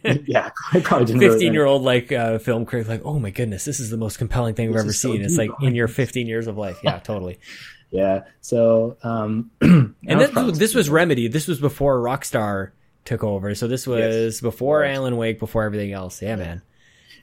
yeah, 0.27 0.51
I 0.73 0.79
probably 0.79 1.05
didn't. 1.05 1.21
Fifteen-year-old 1.21 1.81
like 1.81 2.11
uh, 2.11 2.39
film 2.39 2.65
critic, 2.65 2.87
like, 2.87 3.01
oh 3.03 3.19
my 3.19 3.31
goodness, 3.31 3.65
this 3.65 3.79
is 3.79 3.89
the 3.89 3.97
most 3.97 4.17
compelling 4.17 4.55
thing 4.55 4.71
this 4.71 4.79
I've 4.79 4.85
ever 4.85 4.93
seen. 4.93 5.21
So 5.21 5.25
it's 5.25 5.37
like 5.37 5.51
in 5.61 5.75
your 5.75 5.87
fifteen 5.87 6.27
years 6.27 6.47
of 6.47 6.57
life. 6.57 6.79
Yeah, 6.83 6.99
totally. 6.99 7.39
yeah. 7.91 8.23
So, 8.41 8.97
um, 9.03 9.51
and 9.61 9.95
this, 10.05 10.57
this 10.57 10.75
was 10.75 10.89
Remedy. 10.89 11.27
This 11.27 11.47
was 11.47 11.59
before 11.59 11.99
Rockstar 11.99 12.71
took 13.05 13.23
over. 13.23 13.55
So 13.55 13.67
this 13.67 13.87
was 13.87 13.99
yes. 14.35 14.41
before 14.41 14.83
Alan 14.83 15.17
Wake, 15.17 15.39
before 15.39 15.63
everything 15.63 15.91
else. 15.91 16.21
Yeah, 16.21 16.35
man. 16.35 16.61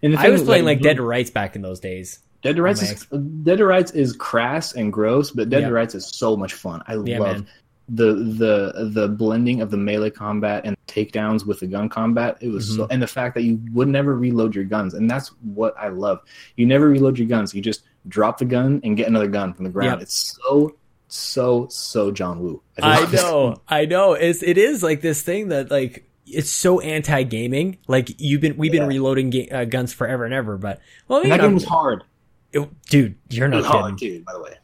And 0.03 0.17
I 0.17 0.31
was 0.31 0.43
playing 0.43 0.65
like, 0.65 0.79
like 0.79 0.83
Dead 0.83 0.97
to 0.97 1.03
Rights 1.03 1.31
back 1.31 1.57
in 1.57 1.63
those 1.63 1.81
days. 1.81 2.21
Dead 2.43 2.57
to 2.57 2.63
Rights 2.63 2.83
is 2.83 3.07
Dead 3.43 3.59
to 3.59 3.67
Rights 3.67 3.93
is 3.93 4.15
crass 4.15 4.75
and 4.75 4.93
gross, 4.93 5.31
but 5.31 5.49
Dead 5.49 5.63
yep. 5.63 5.69
to 5.69 5.75
Rights 5.75 5.95
is 5.95 6.07
so 6.07 6.37
much 6.37 6.55
fun. 6.55 6.83
I 6.87 6.95
yeah, 7.05 7.19
love 7.19 7.37
man. 7.37 7.47
the 7.89 8.15
the 8.15 8.91
the 8.93 9.09
blending 9.09 9.61
of 9.61 9.71
the 9.71 9.77
melee 9.77 10.11
combat 10.11 10.63
and 10.65 10.77
takedowns 10.87 11.45
with 11.45 11.61
the 11.61 11.67
gun 11.67 11.89
combat. 11.89 12.39
It 12.41 12.49
was 12.49 12.69
mm-hmm. 12.69 12.83
so, 12.83 12.89
and 12.91 13.03
the 13.03 13.09
fact 13.09 13.35
that 13.35 13.43
you 13.43 13.61
would 13.73 13.89
never 13.89 14.17
reload 14.17 14.55
your 14.55 14.65
guns, 14.65 14.95
and 14.95 15.11
that's 15.11 15.29
what 15.43 15.75
I 15.77 15.89
love. 15.89 16.21
You 16.57 16.67
never 16.67 16.89
reload 16.89 17.19
your 17.19 17.27
guns. 17.27 17.55
You 17.55 17.61
just 17.61 17.83
drop 18.07 18.39
the 18.39 18.45
gun 18.45 18.81
and 18.85 18.97
get 18.97 19.09
another 19.09 19.29
gun 19.29 19.53
from 19.53 19.65
the 19.65 19.71
ground. 19.71 20.01
Yep. 20.01 20.03
It's 20.03 20.39
so 20.41 20.77
so 21.09 21.67
so 21.71 22.11
John 22.13 22.41
Woo. 22.41 22.63
I, 22.81 23.03
I 23.03 23.11
know, 23.13 23.61
I 23.69 23.85
know. 23.87 24.13
It's 24.13 24.43
it 24.43 24.59
is 24.59 24.83
like 24.83 25.01
this 25.01 25.23
thing 25.23 25.49
that 25.49 25.71
like 25.71 26.08
it's 26.31 26.51
so 26.51 26.81
anti 26.81 27.23
gaming. 27.25 27.79
Like 27.87 28.21
you've 28.21 28.41
been, 28.41 28.57
we've 28.57 28.75
yeah. 28.75 28.81
been 28.81 28.89
reloading 28.89 29.31
ga- 29.31 29.51
uh, 29.51 29.65
guns 29.65 29.93
forever 29.93 30.25
and 30.25 30.35
ever. 30.35 30.57
But 30.57 30.81
well, 31.07 31.23
that 31.23 31.41
game 31.41 31.55
was 31.55 31.65
hard, 31.65 32.05
it, 32.53 32.69
dude. 32.87 33.17
You're 33.31 33.49
not 33.49 33.65
hard, 33.65 33.97
dude. 33.97 34.25
By 34.25 34.33
the 34.35 34.43
way. 34.43 34.55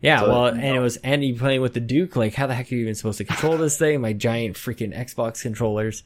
Yeah, 0.00 0.20
so, 0.20 0.28
well, 0.28 0.46
and 0.46 0.60
know. 0.60 0.74
it 0.74 0.78
was 0.80 0.96
and 0.98 1.24
you 1.24 1.34
playing 1.34 1.62
with 1.62 1.72
the 1.72 1.80
Duke. 1.80 2.14
Like, 2.14 2.34
how 2.34 2.46
the 2.46 2.54
heck 2.54 2.70
are 2.70 2.74
you 2.74 2.82
even 2.82 2.94
supposed 2.94 3.18
to 3.18 3.24
control 3.24 3.56
this 3.56 3.78
thing? 3.78 4.02
My 4.02 4.12
giant 4.12 4.56
freaking 4.56 4.94
Xbox 4.94 5.40
controllers. 5.40 6.02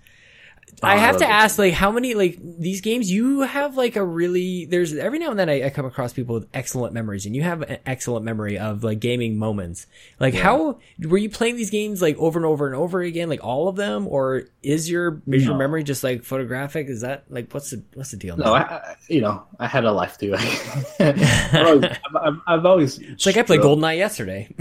I 0.83 0.97
uh, 0.97 0.99
have 0.99 1.16
to 1.19 1.27
ask, 1.27 1.59
like, 1.59 1.75
how 1.75 1.91
many, 1.91 2.14
like, 2.14 2.39
these 2.41 2.81
games, 2.81 3.11
you 3.11 3.41
have, 3.41 3.77
like, 3.77 3.97
a 3.97 4.05
really, 4.05 4.64
there's, 4.64 4.95
every 4.95 5.19
now 5.19 5.31
and 5.31 5.39
then 5.39 5.49
I, 5.49 5.66
I 5.66 5.71
come 5.71 5.87
across 5.87 6.12
people 6.12 6.35
with 6.35 6.49
excellent 6.55 6.95
memories, 6.95 7.27
and 7.27 7.35
you 7.35 7.43
have 7.43 7.62
an 7.62 7.79
excellent 7.87 8.25
memory 8.25 8.59
of, 8.59 8.85
like, 8.85 9.01
gaming 9.01 9.39
moments. 9.39 9.87
Like, 10.21 10.35
yeah. 10.35 10.43
how, 10.43 10.79
were 11.01 11.19
you 11.19 11.31
playing 11.31 11.57
these 11.57 11.71
games, 11.71 12.01
like, 12.01 12.16
over 12.19 12.39
and 12.39 12.47
over 12.47 12.66
and 12.66 12.77
over 12.77 13.01
again, 13.01 13.29
like, 13.29 13.45
all 13.45 13.69
of 13.69 13.77
them? 13.77 14.07
Or 14.09 14.45
is 14.62 14.91
your, 14.91 15.23
is 15.27 15.45
no. 15.45 15.51
your 15.51 15.59
memory 15.59 15.85
just, 15.85 16.05
like, 16.05 16.25
photographic? 16.25 16.89
Is 16.89 17.01
that, 17.01 17.25
like, 17.29 17.53
what's 17.53 17.71
the, 17.71 17.83
what's 17.95 18.11
the 18.11 18.16
deal? 18.16 18.37
No, 18.37 18.55
I, 18.55 18.97
you 19.09 19.21
know, 19.21 19.45
I 19.59 19.66
had 19.66 19.85
a 19.85 19.93
life 19.93 20.19
too. 20.19 20.35
I've, 21.01 21.55
always, 21.55 21.85
I've, 21.85 22.41
I've, 22.47 22.66
always, 22.66 22.99
it's 22.99 23.27
like 23.27 23.37
I 23.37 23.43
played 23.43 23.61
GoldenEye 23.61 23.97
yesterday. 23.97 24.55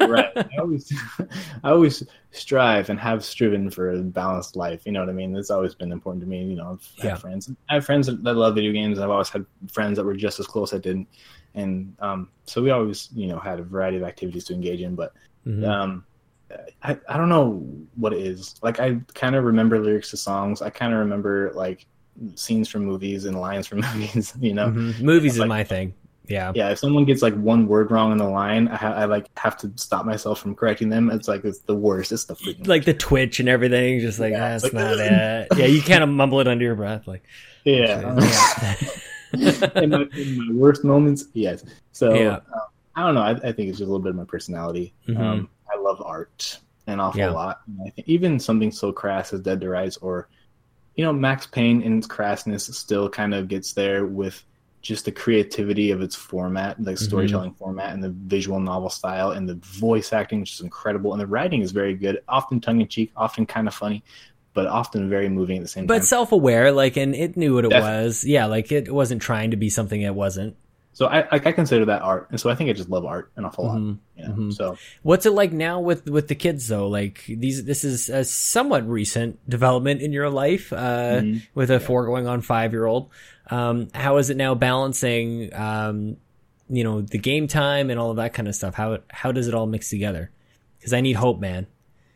right. 0.00 0.30
I 0.36 0.48
always, 0.58 0.92
I 1.64 1.70
always 1.70 2.02
strive 2.32 2.90
and 2.90 2.98
have 2.98 3.24
striven 3.24 3.70
for 3.70 3.90
a 3.90 3.98
balanced 3.98 4.56
life. 4.56 4.82
You 4.84 4.92
know 4.92 5.00
what 5.00 5.08
I 5.08 5.12
mean? 5.12 5.36
It's 5.36 5.49
always 5.50 5.74
been 5.74 5.92
important 5.92 6.22
to 6.22 6.28
me. 6.28 6.44
You 6.44 6.56
know, 6.56 6.72
I've 6.72 7.04
yeah. 7.04 7.14
friends. 7.16 7.50
I 7.68 7.74
have 7.74 7.84
friends 7.84 8.06
that, 8.06 8.22
love 8.22 8.54
video 8.54 8.72
games. 8.72 8.98
I've 8.98 9.10
always 9.10 9.28
had 9.28 9.44
friends 9.70 9.96
that 9.96 10.04
were 10.04 10.14
just 10.14 10.40
as 10.40 10.46
close 10.46 10.70
that 10.70 10.82
didn't, 10.82 11.08
and 11.54 11.94
um, 12.00 12.28
so 12.44 12.62
we 12.62 12.70
always, 12.70 13.08
you 13.14 13.26
know, 13.26 13.38
had 13.38 13.60
a 13.60 13.62
variety 13.62 13.96
of 13.96 14.02
activities 14.02 14.44
to 14.44 14.54
engage 14.54 14.80
in. 14.80 14.94
But 14.94 15.12
mm-hmm. 15.46 15.64
um, 15.64 16.04
I, 16.82 16.98
I 17.08 17.16
don't 17.16 17.28
know 17.28 17.66
what 17.96 18.12
it 18.12 18.20
is. 18.20 18.56
Like 18.62 18.80
I 18.80 19.00
kind 19.14 19.34
of 19.34 19.44
remember 19.44 19.78
lyrics 19.78 20.10
to 20.10 20.16
songs. 20.16 20.62
I 20.62 20.70
kind 20.70 20.92
of 20.92 21.00
remember 21.00 21.52
like 21.54 21.86
scenes 22.34 22.68
from 22.68 22.84
movies 22.84 23.24
and 23.24 23.40
lines 23.40 23.66
from 23.66 23.80
movies. 23.94 24.34
You 24.38 24.54
know, 24.54 24.68
mm-hmm. 24.68 25.04
movies 25.04 25.38
like, 25.38 25.46
is 25.46 25.48
my 25.48 25.64
thing. 25.64 25.94
Yeah. 26.30 26.52
Yeah. 26.54 26.70
If 26.70 26.78
someone 26.78 27.04
gets 27.04 27.22
like 27.22 27.34
one 27.34 27.66
word 27.66 27.90
wrong 27.90 28.12
in 28.12 28.18
the 28.18 28.28
line, 28.28 28.68
I, 28.68 28.76
ha- 28.76 28.94
I 28.94 29.04
like 29.06 29.26
have 29.38 29.56
to 29.58 29.72
stop 29.76 30.06
myself 30.06 30.40
from 30.40 30.54
correcting 30.54 30.88
them. 30.88 31.10
It's 31.10 31.28
like 31.28 31.44
it's 31.44 31.60
the 31.60 31.74
worst. 31.74 32.12
It's 32.12 32.24
the 32.24 32.34
freaking 32.34 32.66
like 32.66 32.84
the 32.84 32.94
twitch 32.94 33.40
and 33.40 33.48
everything. 33.48 34.00
Just 34.00 34.18
like 34.18 34.32
yeah, 34.32 34.50
that's 34.50 34.64
like, 34.64 34.72
not 34.72 34.98
it. 34.98 35.48
Yeah, 35.56 35.66
you 35.66 35.82
kind 35.82 36.02
of 36.02 36.08
mumble 36.08 36.40
it 36.40 36.48
under 36.48 36.64
your 36.64 36.76
breath, 36.76 37.06
like 37.06 37.24
yeah. 37.64 38.00
in, 39.32 39.90
my, 39.90 40.06
in, 40.14 40.38
my, 40.38 40.54
worst 40.54 40.84
moments, 40.84 41.26
yes. 41.34 41.64
So 41.92 42.14
yeah. 42.14 42.40
uh, 42.54 42.60
I 42.96 43.04
don't 43.04 43.14
know. 43.14 43.22
I, 43.22 43.30
I, 43.30 43.52
think 43.52 43.68
it's 43.68 43.78
just 43.78 43.82
a 43.82 43.84
little 43.84 44.00
bit 44.00 44.10
of 44.10 44.16
my 44.16 44.24
personality. 44.24 44.94
Mm-hmm. 45.06 45.22
Um, 45.22 45.50
I 45.72 45.78
love 45.78 46.02
art 46.04 46.58
an 46.86 47.00
awful 47.00 47.20
yeah. 47.20 47.30
lot. 47.30 47.60
And 47.66 47.80
I 47.86 47.90
think 47.90 48.08
even 48.08 48.38
something 48.40 48.70
so 48.70 48.92
crass 48.92 49.32
as 49.32 49.40
Dead 49.40 49.60
to 49.60 49.68
Rights 49.68 49.96
or 49.98 50.28
you 50.96 51.04
know 51.04 51.12
Max 51.12 51.46
Payne 51.46 51.82
in 51.82 51.98
its 51.98 52.06
crassness 52.06 52.72
still 52.74 53.08
kind 53.08 53.34
of 53.34 53.48
gets 53.48 53.72
there 53.72 54.06
with 54.06 54.44
just 54.82 55.04
the 55.04 55.12
creativity 55.12 55.90
of 55.90 56.00
its 56.00 56.14
format, 56.14 56.76
the 56.78 56.92
mm-hmm. 56.92 57.04
storytelling 57.04 57.50
mm-hmm. 57.50 57.58
format, 57.58 57.92
and 57.92 58.02
the 58.02 58.10
visual 58.10 58.60
novel 58.60 58.90
style, 58.90 59.32
and 59.32 59.48
the 59.48 59.56
voice 59.56 60.12
acting, 60.12 60.40
which 60.40 60.52
is 60.54 60.60
incredible, 60.60 61.12
and 61.12 61.20
the 61.20 61.26
writing 61.26 61.60
is 61.62 61.70
very 61.72 61.94
good. 61.94 62.22
Often 62.28 62.60
tongue 62.60 62.80
in 62.80 62.88
cheek, 62.88 63.12
often 63.16 63.46
kind 63.46 63.68
of 63.68 63.74
funny, 63.74 64.02
but 64.54 64.66
often 64.66 65.08
very 65.08 65.28
moving 65.28 65.58
at 65.58 65.62
the 65.62 65.68
same 65.68 65.86
but 65.86 65.94
time. 65.94 66.00
But 66.00 66.06
self 66.06 66.32
aware, 66.32 66.72
like, 66.72 66.96
and 66.96 67.14
it 67.14 67.36
knew 67.36 67.54
what 67.54 67.64
it 67.64 67.72
was. 67.72 68.24
Yeah, 68.24 68.46
like 68.46 68.72
it 68.72 68.92
wasn't 68.92 69.22
trying 69.22 69.50
to 69.50 69.56
be 69.56 69.68
something 69.68 70.00
it 70.00 70.14
wasn't. 70.14 70.56
So 70.92 71.06
I, 71.06 71.26
I 71.30 71.52
consider 71.52 71.84
that 71.86 72.02
art, 72.02 72.28
and 72.30 72.40
so 72.40 72.50
I 72.50 72.54
think 72.54 72.68
I 72.68 72.72
just 72.72 72.90
love 72.90 73.04
art 73.04 73.30
an 73.36 73.44
awful 73.44 73.64
mm-hmm. 73.64 73.88
lot. 73.88 73.96
You 74.16 74.24
know? 74.24 74.30
mm-hmm. 74.32 74.50
So 74.50 74.76
what's 75.02 75.24
it 75.24 75.30
like 75.30 75.52
now 75.52 75.80
with 75.80 76.06
with 76.10 76.28
the 76.28 76.34
kids 76.34 76.66
though? 76.66 76.88
Like 76.88 77.24
these, 77.26 77.64
this 77.64 77.84
is 77.84 78.08
a 78.08 78.24
somewhat 78.24 78.86
recent 78.88 79.38
development 79.48 80.02
in 80.02 80.12
your 80.12 80.28
life, 80.28 80.72
uh, 80.72 81.20
mm-hmm. 81.20 81.38
with 81.54 81.70
a 81.70 81.74
yeah. 81.74 81.78
four 81.78 82.06
going 82.06 82.26
on 82.26 82.40
five 82.42 82.72
year 82.72 82.86
old. 82.86 83.10
Um, 83.50 83.88
how 83.94 84.16
is 84.18 84.30
it 84.30 84.36
now 84.36 84.54
balancing, 84.54 85.52
um, 85.54 86.16
you 86.68 86.84
know, 86.84 87.00
the 87.00 87.18
game 87.18 87.48
time 87.48 87.90
and 87.90 87.98
all 87.98 88.10
of 88.10 88.16
that 88.16 88.32
kind 88.32 88.48
of 88.48 88.54
stuff? 88.54 88.74
How 88.74 88.98
how 89.10 89.32
does 89.32 89.48
it 89.48 89.54
all 89.54 89.66
mix 89.66 89.90
together? 89.90 90.30
Because 90.78 90.92
I 90.92 91.00
need 91.00 91.14
hope, 91.14 91.40
man. 91.40 91.66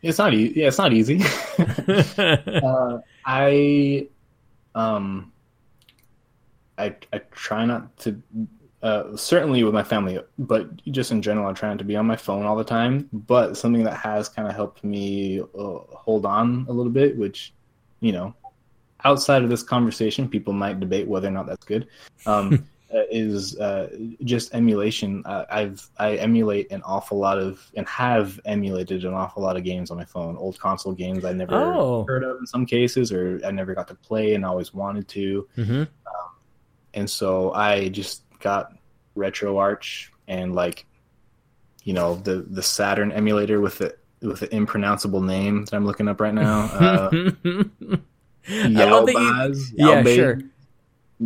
It's 0.01 0.17
not 0.17 0.33
easy. 0.33 0.59
Yeah, 0.59 0.67
it's 0.67 0.77
not 0.77 0.93
easy. 0.93 1.21
uh, 2.17 2.99
I 3.25 4.07
um 4.73 5.31
I 6.77 6.95
I 7.11 7.17
try 7.31 7.65
not 7.65 7.97
to 7.99 8.21
uh, 8.85 9.17
certainly 9.17 9.63
with 9.63 9.73
my 9.73 9.81
family, 9.81 10.19
but 10.37 10.69
just 10.91 11.11
in 11.11 11.19
general, 11.19 11.47
I'm 11.47 11.55
trying 11.55 11.79
to 11.79 11.83
be 11.83 11.95
on 11.95 12.05
my 12.05 12.15
phone 12.15 12.45
all 12.45 12.55
the 12.55 12.63
time. 12.63 13.09
But 13.11 13.57
something 13.57 13.83
that 13.83 13.97
has 13.97 14.29
kind 14.29 14.47
of 14.47 14.53
helped 14.53 14.83
me 14.83 15.41
uh, 15.41 15.79
hold 15.89 16.23
on 16.23 16.67
a 16.69 16.71
little 16.71 16.91
bit, 16.91 17.17
which, 17.17 17.51
you 17.99 18.11
know, 18.11 18.35
outside 19.05 19.43
of 19.43 19.49
this 19.49 19.63
conversation, 19.63 20.27
people 20.27 20.51
might 20.51 20.79
debate 20.79 21.07
whether 21.07 21.27
or 21.27 21.31
not 21.31 21.45
that's 21.45 21.63
good, 21.65 21.87
um, 22.25 22.67
uh, 22.93 23.03
is 23.09 23.57
uh, 23.59 23.95
just 24.23 24.53
emulation. 24.53 25.23
Uh, 25.25 25.45
I've 25.49 25.87
I 25.97 26.15
emulate 26.15 26.71
an 26.71 26.81
awful 26.83 27.17
lot 27.17 27.37
of 27.39 27.65
and 27.75 27.87
have 27.87 28.39
emulated 28.45 29.05
an 29.05 29.13
awful 29.13 29.41
lot 29.43 29.55
of 29.55 29.63
games 29.63 29.91
on 29.91 29.97
my 29.97 30.05
phone. 30.05 30.35
Old 30.37 30.59
console 30.59 30.93
games 30.93 31.23
I 31.23 31.31
never 31.33 31.55
Oh. 31.55 32.05
heard 32.07 32.23
of 32.23 32.37
in 32.39 32.47
some 32.47 32.65
cases, 32.65 33.11
or 33.13 33.39
I 33.45 33.51
never 33.51 33.73
got 33.73 33.87
to 33.89 33.95
play 33.95 34.33
and 34.35 34.43
always 34.45 34.73
wanted 34.73 35.07
to. 35.09 35.47
Mm-hmm. 35.57 35.83
And 36.93 37.09
so 37.09 37.51
I 37.53 37.89
just 37.89 38.23
got 38.39 38.73
RetroArch 39.17 40.07
and 40.27 40.55
like, 40.55 40.85
you 41.83 41.93
know, 41.93 42.15
the 42.15 42.45
the 42.49 42.63
Saturn 42.63 43.11
emulator 43.11 43.59
with 43.61 43.77
the 43.79 43.95
with 44.21 44.39
the 44.39 44.55
impronounceable 44.55 45.21
name 45.21 45.65
that 45.65 45.73
I'm 45.73 45.85
looking 45.85 46.07
up 46.07 46.19
right 46.21 46.33
now. 46.33 46.69
Uh, 47.45 47.97
That 48.47 48.69
you- 48.69 48.77
Yabause, 48.77 49.71
Yeah, 49.75 50.03
Yabause, 50.03 50.15
sure. 50.15 50.39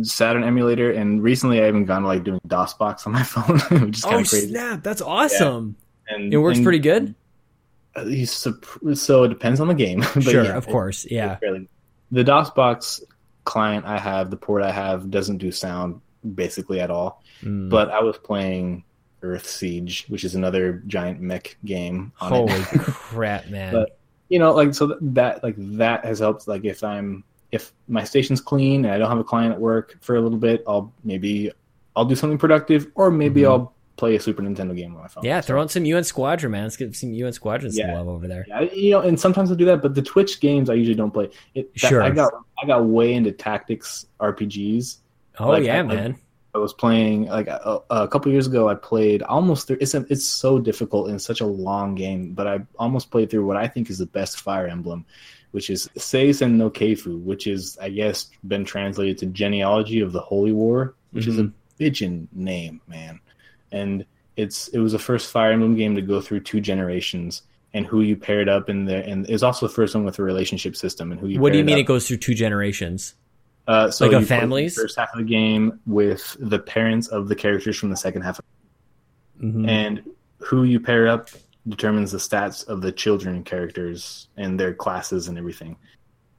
Saturn 0.02 0.44
emulator, 0.44 0.92
and 0.92 1.22
recently 1.22 1.60
I 1.62 1.66
even 1.68 1.84
gone 1.84 2.04
like 2.04 2.22
doing 2.22 2.40
DOSBox 2.46 3.06
on 3.06 3.12
my 3.12 3.22
phone, 3.24 3.58
which 3.86 3.98
is 3.98 4.04
kind 4.04 4.16
Oh 4.16 4.20
of 4.20 4.28
crazy. 4.28 4.48
snap! 4.48 4.82
That's 4.84 5.02
awesome. 5.02 5.76
And 6.08 6.32
It 6.32 6.38
works 6.38 6.58
and, 6.58 6.64
pretty 6.64 6.78
good. 6.78 7.14
uh, 7.96 8.04
so 8.94 9.24
it 9.24 9.28
depends 9.28 9.58
on 9.60 9.66
the 9.68 9.74
game. 9.74 10.00
but 10.14 10.22
sure, 10.22 10.44
yeah, 10.44 10.56
of 10.56 10.68
it- 10.68 10.70
course. 10.70 11.06
Yeah. 11.10 11.36
fairly- 11.36 11.68
the 12.12 12.22
DOSBox 12.24 13.02
client 13.44 13.84
I 13.84 13.98
have, 13.98 14.30
the 14.30 14.36
port 14.36 14.62
I 14.62 14.70
have, 14.72 15.10
doesn't 15.10 15.38
do 15.38 15.50
sound 15.52 16.00
basically 16.34 16.80
at 16.80 16.90
all. 16.90 17.22
Mm. 17.42 17.68
But 17.70 17.90
I 17.90 18.00
was 18.02 18.16
playing 18.18 18.84
Earth 19.22 19.46
Siege, 19.48 20.06
which 20.08 20.24
is 20.24 20.34
another 20.36 20.82
giant 20.86 21.20
mech 21.20 21.56
game. 21.64 22.12
On 22.20 22.30
holy 22.30 22.62
crap, 22.78 23.48
man! 23.48 23.72
But- 23.74 23.96
you 24.30 24.38
know, 24.38 24.52
like 24.54 24.72
so 24.74 24.96
that 25.00 25.42
like 25.42 25.56
that 25.58 26.04
has 26.06 26.20
helped. 26.20 26.48
Like 26.48 26.64
if 26.64 26.82
I'm 26.82 27.22
if 27.52 27.72
my 27.88 28.04
station's 28.04 28.40
clean 28.40 28.84
and 28.86 28.94
I 28.94 28.98
don't 28.98 29.08
have 29.10 29.18
a 29.18 29.24
client 29.24 29.52
at 29.52 29.60
work 29.60 29.98
for 30.00 30.16
a 30.16 30.20
little 30.20 30.38
bit, 30.38 30.62
I'll 30.66 30.92
maybe 31.04 31.50
I'll 31.96 32.04
do 32.06 32.14
something 32.14 32.38
productive, 32.38 32.86
or 32.94 33.10
maybe 33.10 33.42
Mhm. 33.42 33.50
I'll 33.50 33.74
play 33.96 34.14
a 34.16 34.20
Super 34.20 34.40
Nintendo 34.40 34.74
game 34.74 34.94
on 34.94 35.02
my 35.02 35.08
phone. 35.08 35.24
yeah, 35.24 35.40
So- 35.40 35.48
throw 35.48 35.60
in 35.62 35.68
some 35.68 35.84
UN 35.84 36.04
Squadron, 36.04 36.52
man. 36.52 36.62
Let's 36.62 36.76
get 36.78 36.94
some 36.96 37.12
UN 37.12 37.32
Squadron 37.34 37.70
some 37.72 37.86
Yeah. 37.86 37.98
love 37.98 38.08
over 38.08 38.26
there. 38.28 38.46
Yeah, 38.48 38.60
you 38.72 38.90
know, 38.92 39.00
and 39.00 39.20
sometimes 39.20 39.50
I'll 39.50 39.56
do 39.58 39.66
that, 39.66 39.82
but 39.82 39.94
the 39.94 40.00
Twitch 40.00 40.40
games 40.40 40.70
I 40.70 40.74
usually 40.74 40.94
don't 40.94 41.10
play. 41.10 41.28
It, 41.54 41.74
that- 41.74 41.88
Sure. 41.88 42.02
I 42.02 42.08
got 42.10 42.32
I 42.62 42.66
got 42.66 42.84
way 42.86 43.12
into 43.12 43.32
tactics 43.32 44.06
RPGs. 44.20 44.98
Oh 45.38 45.48
Like, 45.48 45.64
yeah, 45.64 45.80
I- 45.80 45.82
man. 45.82 46.16
I 46.54 46.58
was 46.58 46.72
playing 46.72 47.26
like 47.26 47.46
a, 47.46 47.80
a 47.90 48.08
couple 48.08 48.32
years 48.32 48.46
ago. 48.46 48.68
I 48.68 48.74
played 48.74 49.22
almost 49.22 49.66
through. 49.66 49.78
It's 49.80 49.94
a, 49.94 50.04
it's 50.08 50.26
so 50.26 50.58
difficult 50.58 51.08
and 51.08 51.20
such 51.20 51.40
a 51.40 51.46
long 51.46 51.94
game, 51.94 52.32
but 52.32 52.46
I 52.46 52.60
almost 52.78 53.10
played 53.10 53.30
through 53.30 53.46
what 53.46 53.56
I 53.56 53.68
think 53.68 53.88
is 53.90 53.98
the 53.98 54.06
best 54.06 54.40
Fire 54.40 54.66
Emblem, 54.66 55.06
which 55.52 55.70
is 55.70 55.88
Seisen 55.96 56.52
no 56.52 56.68
Keifu, 56.70 57.22
which 57.22 57.46
is 57.46 57.78
I 57.80 57.90
guess 57.90 58.30
been 58.46 58.64
translated 58.64 59.18
to 59.18 59.26
Genealogy 59.26 60.00
of 60.00 60.12
the 60.12 60.20
Holy 60.20 60.52
War, 60.52 60.94
which 61.12 61.26
is 61.26 61.38
a 61.38 61.42
Mm-hmm. 61.44 61.84
bitchin' 61.84 62.28
name, 62.32 62.80
man. 62.88 63.20
And 63.72 64.04
it's 64.36 64.68
it 64.68 64.78
was 64.80 64.92
the 64.92 64.98
first 64.98 65.30
Fire 65.30 65.52
Emblem 65.52 65.76
game 65.76 65.94
to 65.94 66.02
go 66.02 66.20
through 66.20 66.40
two 66.40 66.60
generations 66.60 67.42
and 67.72 67.86
who 67.86 68.00
you 68.00 68.16
paired 68.16 68.48
up 68.48 68.68
in 68.68 68.84
there, 68.84 69.02
and 69.02 69.28
it's 69.30 69.44
also 69.44 69.68
the 69.68 69.72
first 69.72 69.94
one 69.94 70.04
with 70.04 70.18
a 70.18 70.22
relationship 70.24 70.74
system 70.74 71.12
and 71.12 71.20
who 71.20 71.28
you. 71.28 71.38
What 71.38 71.52
do 71.52 71.58
you 71.58 71.64
mean 71.64 71.76
up. 71.76 71.80
it 71.80 71.86
goes 71.86 72.08
through 72.08 72.16
two 72.16 72.34
generations? 72.34 73.14
Uh, 73.70 73.88
so 73.88 74.04
Like 74.04 74.14
a 74.14 74.16
you 74.16 74.20
the 74.22 74.26
families? 74.26 74.74
First 74.74 74.98
half 74.98 75.10
of 75.14 75.18
the 75.18 75.24
game 75.24 75.78
with 75.86 76.36
the 76.40 76.58
parents 76.58 77.06
of 77.06 77.28
the 77.28 77.36
characters 77.36 77.76
from 77.78 77.90
the 77.90 77.96
second 77.96 78.22
half, 78.22 78.40
Mhm. 79.40 79.68
and 79.68 80.02
who 80.38 80.64
you 80.64 80.80
pair 80.80 81.06
up 81.06 81.28
determines 81.68 82.10
the 82.10 82.18
stats 82.18 82.66
of 82.66 82.80
the 82.80 82.90
children 82.90 83.44
characters 83.44 84.26
and 84.36 84.58
their 84.58 84.74
classes 84.74 85.28
and 85.28 85.38
everything. 85.38 85.76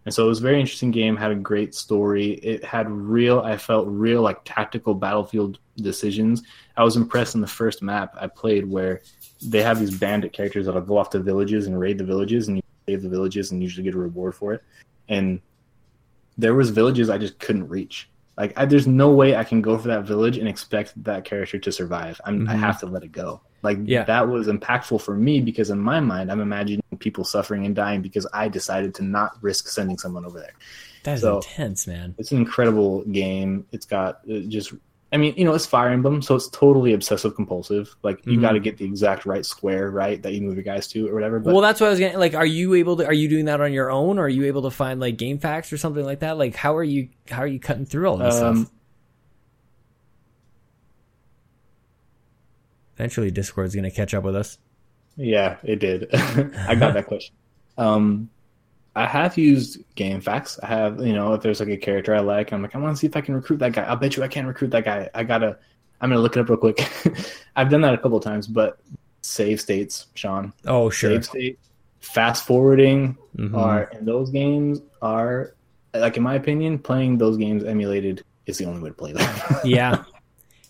And 0.03 0.13
so 0.13 0.25
it 0.25 0.27
was 0.27 0.39
a 0.39 0.41
very 0.41 0.59
interesting 0.59 0.91
game. 0.91 1.15
Had 1.15 1.31
a 1.31 1.35
great 1.35 1.73
story. 1.73 2.31
It 2.31 2.65
had 2.65 2.91
real. 2.91 3.39
I 3.39 3.55
felt 3.55 3.87
real 3.87 4.21
like 4.21 4.41
tactical 4.43 4.93
battlefield 4.93 5.59
decisions. 5.77 6.43
I 6.75 6.83
was 6.83 6.97
impressed 6.97 7.35
in 7.35 7.39
the 7.39 7.47
first 7.47 7.81
map 7.81 8.13
I 8.19 8.27
played 8.27 8.69
where 8.69 9.03
they 9.41 9.63
have 9.63 9.79
these 9.79 9.97
bandit 9.97 10.33
characters 10.33 10.65
that'll 10.65 10.81
go 10.81 10.97
off 10.97 11.11
to 11.11 11.19
villages 11.19 11.65
and 11.67 11.79
raid 11.79 11.97
the 11.97 12.03
villages, 12.03 12.49
and 12.49 12.57
you 12.57 12.63
save 12.89 13.03
the 13.03 13.09
villages 13.09 13.51
and 13.51 13.63
usually 13.63 13.85
get 13.85 13.93
a 13.95 13.97
reward 13.97 14.35
for 14.35 14.53
it. 14.53 14.63
And 15.07 15.39
there 16.37 16.53
was 16.53 16.69
villages 16.69 17.09
I 17.09 17.17
just 17.17 17.39
couldn't 17.39 17.67
reach. 17.67 18.09
Like 18.37 18.53
I, 18.57 18.65
there's 18.65 18.87
no 18.87 19.11
way 19.11 19.35
I 19.35 19.43
can 19.43 19.61
go 19.61 19.77
for 19.77 19.87
that 19.89 20.03
village 20.03 20.37
and 20.37 20.47
expect 20.47 21.01
that 21.03 21.25
character 21.25 21.59
to 21.59 21.71
survive. 21.71 22.19
I'm, 22.25 22.47
I 22.47 22.53
mm-hmm. 22.53 22.61
have 22.61 22.79
to 22.79 22.85
let 22.85 23.03
it 23.03 23.11
go. 23.11 23.41
Like 23.61 23.77
Yeah. 23.83 24.03
that 24.05 24.27
was 24.27 24.47
impactful 24.47 25.01
for 25.01 25.15
me 25.15 25.41
because 25.41 25.69
in 25.69 25.79
my 25.79 25.99
mind 25.99 26.31
I'm 26.31 26.41
imagining 26.41 26.81
people 26.99 27.23
suffering 27.23 27.65
and 27.65 27.75
dying 27.75 28.01
because 28.01 28.25
I 28.33 28.47
decided 28.47 28.95
to 28.95 29.03
not 29.03 29.31
risk 29.41 29.67
sending 29.67 29.97
someone 29.97 30.25
over 30.25 30.39
there. 30.39 30.53
that 31.03 31.15
is 31.15 31.21
so- 31.21 31.37
intense, 31.37 31.87
man. 31.87 32.15
It's 32.17 32.31
an 32.31 32.37
incredible 32.39 33.03
game. 33.05 33.65
It's 33.71 33.85
got 33.85 34.25
just 34.27 34.73
I 35.13 35.17
mean, 35.17 35.33
you 35.35 35.43
know, 35.43 35.53
it's 35.53 35.65
Fire 35.65 35.89
Emblem, 35.89 36.21
so 36.21 36.35
it's 36.35 36.47
totally 36.47 36.93
obsessive 36.93 37.35
compulsive. 37.35 37.93
Like 38.01 38.25
you 38.25 38.37
Mhm. 38.37 38.41
got 38.41 38.51
to 38.53 38.59
get 38.61 38.77
the 38.77 38.85
exact 38.85 39.25
right 39.25 39.45
square 39.45 39.91
right 39.91 40.21
that 40.23 40.31
you 40.33 40.41
move 40.41 40.55
your 40.55 40.63
guys 40.63 40.87
to 40.89 41.07
or 41.09 41.13
whatever. 41.13 41.37
But 41.39 41.51
well, 41.53 41.61
that's 41.61 41.81
what 41.81 41.87
I 41.87 41.89
was 41.89 41.99
getting. 41.99 42.17
Like, 42.17 42.33
are 42.33 42.45
you 42.45 42.75
able 42.75 42.95
to? 42.95 43.05
Are 43.05 43.13
you 43.13 43.27
doing 43.27 43.45
that 43.45 43.59
on 43.59 43.73
your 43.73 43.91
own? 43.91 44.17
Or 44.17 44.23
are 44.23 44.29
you 44.29 44.45
able 44.45 44.61
to 44.61 44.71
find 44.71 45.01
like 45.01 45.17
GameFAQs 45.17 45.73
or 45.73 45.77
something 45.77 46.05
like 46.05 46.19
that? 46.19 46.37
Like, 46.37 46.55
how 46.55 46.77
are 46.77 46.83
you? 46.83 47.09
How 47.29 47.41
are 47.41 47.47
you 47.47 47.59
cutting 47.59 47.85
through 47.85 48.07
all 48.09 48.17
this 48.17 48.35
Um, 48.41 48.55
stuff? 48.65 48.71
Eventually, 52.95 53.31
Discord's 53.31 53.73
going 53.73 53.89
to 53.89 53.91
catch 53.95 54.13
up 54.13 54.23
with 54.23 54.35
us. 54.35 54.59
Yeah, 55.17 55.57
it 55.63 55.77
did. 55.79 56.07
I 56.13 56.75
got 56.75 56.93
that 56.93 57.07
question. 57.07 57.33
Um, 57.77 58.29
I 58.95 59.05
have 59.07 59.37
used 59.37 59.79
GameFAQs. 59.95 60.59
I 60.63 60.67
have, 60.67 60.99
you 60.99 61.13
know, 61.13 61.33
if 61.33 61.41
there's 61.41 61.59
like 61.61 61.69
a 61.69 61.77
character 61.77 62.13
I 62.13 62.19
like, 62.19 62.51
I'm 62.51 62.61
like, 62.61 62.75
I 62.75 62.77
want 62.77 62.95
to 62.95 62.99
see 62.99 63.07
if 63.07 63.15
I 63.15 63.21
can 63.21 63.35
recruit 63.35 63.57
that 63.59 63.71
guy. 63.73 63.83
I'll 63.83 63.95
bet 63.95 64.17
you 64.17 64.23
I 64.23 64.27
can't 64.27 64.47
recruit 64.47 64.71
that 64.71 64.83
guy. 64.83 65.09
I 65.13 65.23
gotta, 65.23 65.57
I'm 66.01 66.09
gonna 66.09 66.21
look 66.21 66.35
it 66.35 66.41
up 66.41 66.49
real 66.49 66.57
quick. 66.57 66.85
I've 67.55 67.69
done 67.69 67.81
that 67.81 67.93
a 67.93 67.97
couple 67.97 68.17
of 68.17 68.23
times, 68.23 68.47
but 68.47 68.79
save 69.21 69.61
states, 69.61 70.07
Sean. 70.15 70.51
Oh, 70.65 70.89
sure. 70.89 71.11
Save 71.11 71.25
state, 71.25 71.59
fast 72.01 72.45
forwarding 72.45 73.17
Mhm. 73.37 73.55
are 73.55 73.83
in 73.97 74.03
those 74.03 74.29
games 74.29 74.81
are 75.01 75.53
like 75.93 76.17
in 76.17 76.23
my 76.23 76.35
opinion, 76.35 76.77
playing 76.79 77.17
those 77.17 77.37
games 77.37 77.63
emulated 77.63 78.23
is 78.45 78.57
the 78.57 78.65
only 78.65 78.81
way 78.81 78.89
to 78.89 78.95
play 78.95 79.13
them. 79.13 79.35
yeah. 79.63 80.03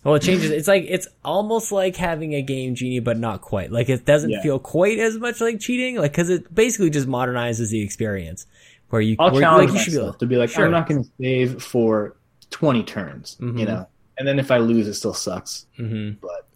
Well, 0.04 0.16
it 0.16 0.22
changes. 0.22 0.50
It's 0.50 0.66
like 0.68 0.84
it's 0.88 1.06
almost 1.24 1.70
like 1.70 1.94
having 1.96 2.34
a 2.34 2.42
game 2.42 2.74
genie, 2.74 2.98
but 3.00 3.18
not 3.18 3.40
quite. 3.40 3.70
Like 3.70 3.88
it 3.88 4.04
doesn't 4.04 4.30
Yeah. 4.30 4.42
feel 4.42 4.58
quite 4.58 4.98
as 4.98 5.16
much 5.18 5.40
like 5.40 5.60
cheating, 5.60 5.96
like 5.96 6.10
because 6.12 6.28
it 6.28 6.52
basically 6.52 6.90
just 6.90 7.06
modernizes 7.06 7.70
the 7.70 7.80
experience. 7.82 8.46
Where 8.90 9.00
you, 9.00 9.16
I'll 9.18 9.30
where, 9.32 9.40
challenge 9.40 9.70
like, 9.70 9.78
you 9.78 9.84
should 9.84 9.92
be 9.94 9.98
able, 10.04 10.12
to 10.14 10.26
be 10.26 10.36
like, 10.36 10.50
Sure. 10.50 10.66
I'm 10.66 10.70
not 10.70 10.86
going 10.86 11.02
to 11.02 11.10
save 11.18 11.62
for 11.62 12.14
20 12.50 12.82
turns, 12.82 13.38
Mhm. 13.40 13.58
you 13.60 13.64
know. 13.64 13.86
And 14.18 14.28
then 14.28 14.38
if 14.38 14.50
I 14.50 14.58
lose, 14.58 14.86
it 14.86 14.94
still 14.94 15.14
sucks. 15.14 15.66
hmm 15.76 16.10
But 16.20 16.46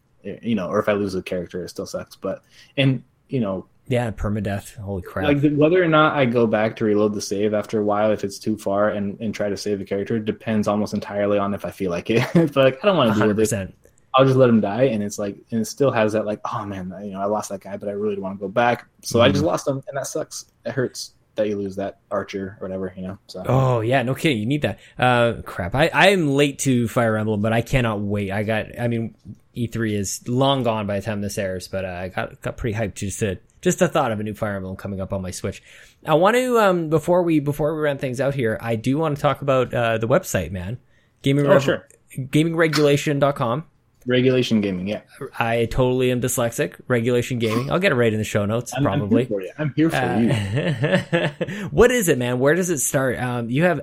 you 0.42 0.54
know, 0.56 0.68
or 0.68 0.78
if 0.80 0.88
I 0.88 0.92
lose 0.92 1.14
a 1.14 1.22
character, 1.22 1.64
it 1.64 1.68
still 1.70 1.86
sucks. 1.86 2.16
But 2.16 2.42
and 2.76 3.02
you 3.28 3.40
know, 3.40 3.66
yeah, 3.88 4.10
permadeath. 4.10 4.76
Holy 4.76 5.02
crap! 5.02 5.26
like 5.26 5.52
whether 5.54 5.82
or 5.82 5.88
not 5.88 6.16
I 6.16 6.24
go 6.24 6.46
back 6.46 6.76
to 6.76 6.84
reload 6.84 7.14
the 7.14 7.20
save 7.20 7.54
after 7.54 7.80
a 7.80 7.84
while, 7.84 8.10
if 8.12 8.24
it's 8.24 8.38
too 8.38 8.56
far, 8.56 8.90
and 8.90 9.18
and 9.20 9.34
try 9.34 9.48
to 9.48 9.56
save 9.56 9.78
the 9.78 9.84
character, 9.84 10.18
depends 10.18 10.66
almost 10.68 10.94
entirely 10.94 11.38
on 11.38 11.54
if 11.54 11.64
I 11.64 11.70
feel 11.70 11.90
like 11.90 12.10
it. 12.10 12.24
but 12.34 12.56
like 12.56 12.78
I 12.82 12.86
don't 12.88 12.96
want 12.96 13.14
to 13.16 13.34
do 13.34 13.40
it. 13.40 13.74
I'll 14.14 14.24
just 14.24 14.36
let 14.38 14.48
him 14.48 14.62
die. 14.62 14.84
And 14.84 15.02
it's 15.02 15.18
like, 15.18 15.36
and 15.50 15.60
it 15.60 15.66
still 15.66 15.90
has 15.90 16.14
that 16.14 16.24
like, 16.24 16.40
oh 16.50 16.64
man, 16.64 16.90
you 17.04 17.10
know, 17.12 17.20
I 17.20 17.26
lost 17.26 17.50
that 17.50 17.60
guy, 17.60 17.76
but 17.76 17.88
I 17.88 17.92
really 17.92 18.14
don't 18.14 18.24
want 18.24 18.38
to 18.38 18.40
go 18.40 18.48
back, 18.48 18.86
so 19.02 19.20
I 19.20 19.28
Mhm. 19.28 19.32
just 19.32 19.44
lost 19.44 19.68
him, 19.68 19.82
and 19.88 19.96
that 19.96 20.06
sucks. 20.06 20.46
It 20.64 20.72
hurts 20.72 21.12
that 21.34 21.48
you 21.48 21.56
lose 21.56 21.76
that 21.76 21.98
archer 22.10 22.56
or 22.58 22.64
whatever, 22.66 22.94
you 22.96 23.06
know. 23.06 23.18
So 23.26 23.42
Oh 23.46 23.80
yeah, 23.82 24.02
no 24.02 24.14
kidding. 24.14 24.38
You 24.38 24.46
need 24.46 24.62
that. 24.62 24.78
Uh, 24.98 25.42
crap. 25.42 25.74
I 25.74 25.88
I 25.92 26.08
am 26.08 26.30
late 26.30 26.58
to 26.60 26.88
Fire 26.88 27.16
Emblem, 27.18 27.42
but 27.42 27.52
I 27.52 27.60
cannot 27.60 28.00
wait. 28.00 28.30
I 28.30 28.42
got. 28.42 28.80
I 28.80 28.88
mean, 28.88 29.14
E3 29.54 29.92
is 29.92 30.26
long 30.26 30.62
gone 30.62 30.86
by 30.86 30.98
the 30.98 31.04
time 31.04 31.20
this 31.20 31.36
airs, 31.36 31.68
but 31.68 31.84
uh, 31.84 31.88
I 31.88 32.08
got 32.08 32.40
got 32.40 32.56
pretty 32.56 32.76
hyped 32.78 32.94
just 32.94 33.20
to 33.20 33.38
just 33.62 33.78
the 33.78 33.88
thought 33.88 34.12
of 34.12 34.20
a 34.20 34.22
new 34.22 34.34
Fire 34.34 34.56
Emblem 34.56 34.76
coming 34.76 35.00
up 35.00 35.12
on 35.12 35.22
my 35.22 35.30
Switch. 35.30 35.62
I 36.06 36.14
want 36.14 36.36
to 36.36 36.58
um 36.58 36.88
before 36.90 37.22
we 37.22 37.40
before 37.40 37.74
we 37.74 37.82
round 37.82 38.00
things 38.00 38.20
out 38.20 38.34
here, 38.34 38.58
I 38.60 38.76
do 38.76 38.98
want 38.98 39.16
to 39.16 39.22
talk 39.22 39.42
about 39.42 39.72
uh, 39.74 39.98
the 39.98 40.08
website, 40.08 40.50
man. 40.52 40.78
Gaming 41.22 41.46
Oh, 41.46 41.50
Rev- 41.50 41.62
sure. 41.62 41.88
gamingregulation.com. 42.16 43.64
regulation 44.06 44.60
gaming, 44.60 44.86
yeah. 44.86 45.00
I 45.38 45.66
totally 45.66 46.10
am 46.12 46.20
dyslexic. 46.20 46.80
Regulation 46.88 47.38
gaming. 47.38 47.70
I'll 47.70 47.78
get 47.80 47.92
it 47.92 47.96
right 47.96 48.12
in 48.12 48.18
the 48.18 48.24
show 48.24 48.46
notes, 48.46 48.72
I'm, 48.76 48.84
probably. 48.84 49.28
I'm 49.58 49.72
here 49.74 49.90
for 49.90 50.12
you. 50.20 50.30
I'm 50.30 50.30
here 50.30 50.70
for 51.10 51.16
you. 51.50 51.60
Uh, 51.60 51.68
what 51.70 51.90
is 51.90 52.08
it, 52.08 52.18
man? 52.18 52.38
Where 52.38 52.54
does 52.54 52.70
it 52.70 52.78
start? 52.78 53.18
Um, 53.18 53.50
you 53.50 53.64
have 53.64 53.80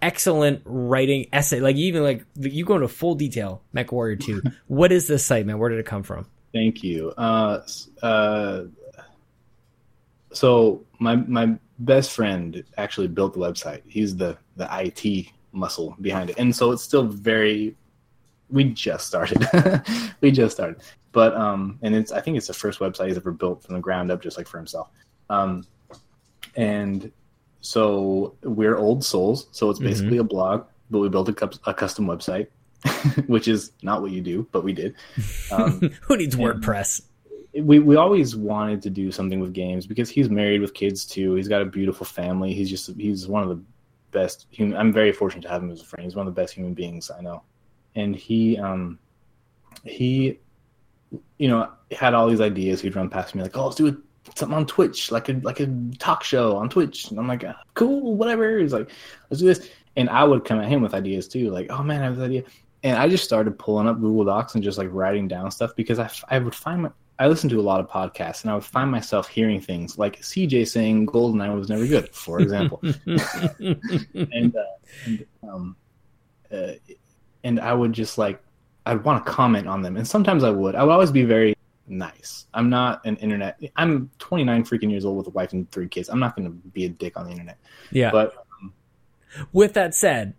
excellent 0.00 0.62
writing 0.64 1.26
essay. 1.32 1.60
Like 1.60 1.76
even 1.76 2.02
like 2.02 2.24
you 2.36 2.64
go 2.64 2.76
into 2.76 2.88
full 2.88 3.14
detail. 3.14 3.62
MechWarrior 3.74 4.18
Two. 4.20 4.42
what 4.66 4.92
is 4.92 5.08
this 5.08 5.24
site, 5.24 5.44
man? 5.46 5.58
Where 5.58 5.68
did 5.70 5.78
it 5.78 5.86
come 5.86 6.02
from? 6.02 6.26
Thank 6.54 6.82
you. 6.82 7.10
Uh, 7.18 7.60
uh, 8.02 8.62
so 10.32 10.84
my 10.98 11.16
my 11.16 11.56
best 11.78 12.12
friend 12.12 12.62
actually 12.76 13.08
built 13.08 13.34
the 13.34 13.40
website. 13.40 13.82
He's 13.86 14.16
the 14.16 14.36
the 14.56 14.68
IT 14.70 15.26
muscle 15.52 15.96
behind 16.00 16.30
it, 16.30 16.38
and 16.38 16.54
so 16.54 16.72
it's 16.72 16.82
still 16.82 17.04
very. 17.04 17.76
We 18.48 18.64
just 18.64 19.06
started. 19.06 19.44
we 20.20 20.30
just 20.30 20.54
started, 20.56 20.80
but 21.12 21.34
um, 21.34 21.78
and 21.82 21.94
it's 21.94 22.12
I 22.12 22.20
think 22.20 22.36
it's 22.36 22.46
the 22.46 22.54
first 22.54 22.78
website 22.78 23.08
he's 23.08 23.16
ever 23.16 23.32
built 23.32 23.62
from 23.64 23.74
the 23.74 23.80
ground 23.80 24.10
up, 24.10 24.22
just 24.22 24.36
like 24.36 24.46
for 24.46 24.58
himself. 24.58 24.88
Um, 25.30 25.66
and 26.54 27.10
so 27.60 28.34
we're 28.42 28.76
old 28.76 29.04
souls, 29.04 29.48
so 29.50 29.68
it's 29.70 29.80
Mhm. 29.80 29.84
basically 29.84 30.16
a 30.18 30.24
blog, 30.24 30.66
but 30.90 31.00
we 31.00 31.08
built 31.08 31.28
a, 31.28 31.50
a 31.66 31.74
custom 31.74 32.06
website 32.06 32.46
which 33.26 33.48
is 33.48 33.72
not 33.82 34.00
what 34.02 34.12
you 34.12 34.20
do, 34.20 34.46
but 34.52 34.62
we 34.62 34.72
did. 34.72 34.94
Um, 35.50 35.90
Who 36.02 36.16
needs 36.16 36.36
WordPress? 36.36 37.02
We 37.62 37.78
we 37.78 37.96
always 37.96 38.36
wanted 38.36 38.82
to 38.82 38.90
do 38.90 39.10
something 39.10 39.40
with 39.40 39.52
games 39.52 39.86
because 39.86 40.10
he's 40.10 40.28
married 40.28 40.60
with 40.60 40.74
kids 40.74 41.06
too. 41.06 41.34
He's 41.34 41.48
got 41.48 41.62
a 41.62 41.66
beautiful 41.66 42.06
family. 42.06 42.52
He's 42.52 42.70
just 42.70 42.94
he's 42.96 43.26
one 43.26 43.42
of 43.42 43.48
the 43.48 43.60
best 44.10 44.46
human. 44.50 44.76
I'm 44.76 44.92
very 44.92 45.12
fortunate 45.12 45.42
to 45.42 45.48
have 45.48 45.62
him 45.62 45.70
as 45.70 45.80
a 45.80 45.84
friend. 45.84 46.04
He's 46.04 46.16
one 46.16 46.26
of 46.26 46.34
the 46.34 46.40
best 46.40 46.54
human 46.54 46.74
beings 46.74 47.10
I 47.10 47.20
know, 47.20 47.42
and 47.94 48.14
he 48.14 48.58
um 48.58 48.98
he 49.84 50.38
you 51.38 51.48
know 51.48 51.70
had 51.92 52.14
all 52.14 52.28
these 52.28 52.40
ideas. 52.40 52.80
He'd 52.80 52.96
run 52.96 53.08
past 53.08 53.34
me 53.34 53.42
like, 53.42 53.56
"Oh, 53.56 53.66
let's 53.66 53.76
do 53.76 54.02
something 54.34 54.56
on 54.56 54.66
Twitch, 54.66 55.10
like 55.10 55.28
a 55.28 55.34
like 55.42 55.60
a 55.60 55.68
talk 55.98 56.24
show 56.24 56.56
on 56.56 56.68
Twitch." 56.68 57.10
And 57.10 57.18
I'm 57.18 57.28
like, 57.28 57.44
"Cool, 57.74 58.16
whatever." 58.16 58.58
He's 58.58 58.72
like, 58.72 58.90
"Let's 59.30 59.40
do 59.40 59.46
this," 59.46 59.70
and 59.96 60.10
I 60.10 60.24
would 60.24 60.44
come 60.44 60.60
at 60.60 60.68
him 60.68 60.82
with 60.82 60.94
ideas 60.94 61.28
too, 61.28 61.50
like, 61.50 61.68
"Oh 61.70 61.82
man, 61.82 62.02
I 62.02 62.04
have 62.04 62.16
this 62.16 62.24
idea." 62.24 62.44
and 62.82 62.96
I 62.96 63.08
just 63.08 63.24
started 63.24 63.58
pulling 63.58 63.88
up 63.88 64.00
Google 64.00 64.26
Docs 64.26 64.54
and 64.54 64.62
just 64.62 64.78
like 64.78 64.88
writing 64.92 65.26
down 65.26 65.50
stuff 65.50 65.74
because 65.74 65.98
I, 65.98 66.08
I 66.28 66.38
would 66.38 66.54
find 66.54 66.82
my, 66.82 66.90
I 67.18 67.28
listen 67.28 67.48
to 67.50 67.60
a 67.60 67.62
lot 67.62 67.80
of 67.80 67.88
podcasts 67.88 68.42
and 68.42 68.50
I 68.50 68.54
would 68.54 68.64
find 68.64 68.90
myself 68.90 69.28
hearing 69.28 69.60
things 69.60 69.96
like 69.96 70.20
CJ 70.20 70.68
saying 70.68 71.06
GoldenEye 71.06 71.58
was 71.58 71.68
never 71.68 71.86
good, 71.86 72.14
for 72.14 72.40
example, 72.40 72.80
and 72.84 74.54
uh, 74.56 74.62
and, 75.06 75.26
um, 75.42 75.76
uh, 76.52 76.72
and 77.42 77.60
I 77.60 77.72
would 77.72 77.92
just 77.92 78.18
like 78.18 78.42
I'd 78.84 79.02
want 79.02 79.24
to 79.24 79.32
comment 79.32 79.66
on 79.66 79.82
them, 79.82 79.96
and 79.96 80.06
sometimes 80.06 80.44
I 80.44 80.50
would. 80.50 80.74
I 80.74 80.84
would 80.84 80.92
always 80.92 81.10
be 81.10 81.24
very 81.24 81.56
nice. 81.88 82.46
I'm 82.52 82.68
not 82.68 83.04
an 83.06 83.16
internet. 83.16 83.58
I'm 83.76 84.10
29 84.18 84.64
freaking 84.64 84.90
years 84.90 85.04
old 85.04 85.16
with 85.16 85.26
a 85.26 85.30
wife 85.30 85.52
and 85.52 85.70
three 85.70 85.88
kids. 85.88 86.08
I'm 86.08 86.20
not 86.20 86.36
going 86.36 86.48
to 86.48 86.54
be 86.68 86.84
a 86.84 86.88
dick 86.88 87.16
on 87.16 87.26
the 87.26 87.32
internet. 87.32 87.58
Yeah, 87.90 88.10
but. 88.10 88.34
Um, 88.60 88.72
with 89.52 89.74
that 89.74 89.94
said, 89.94 90.34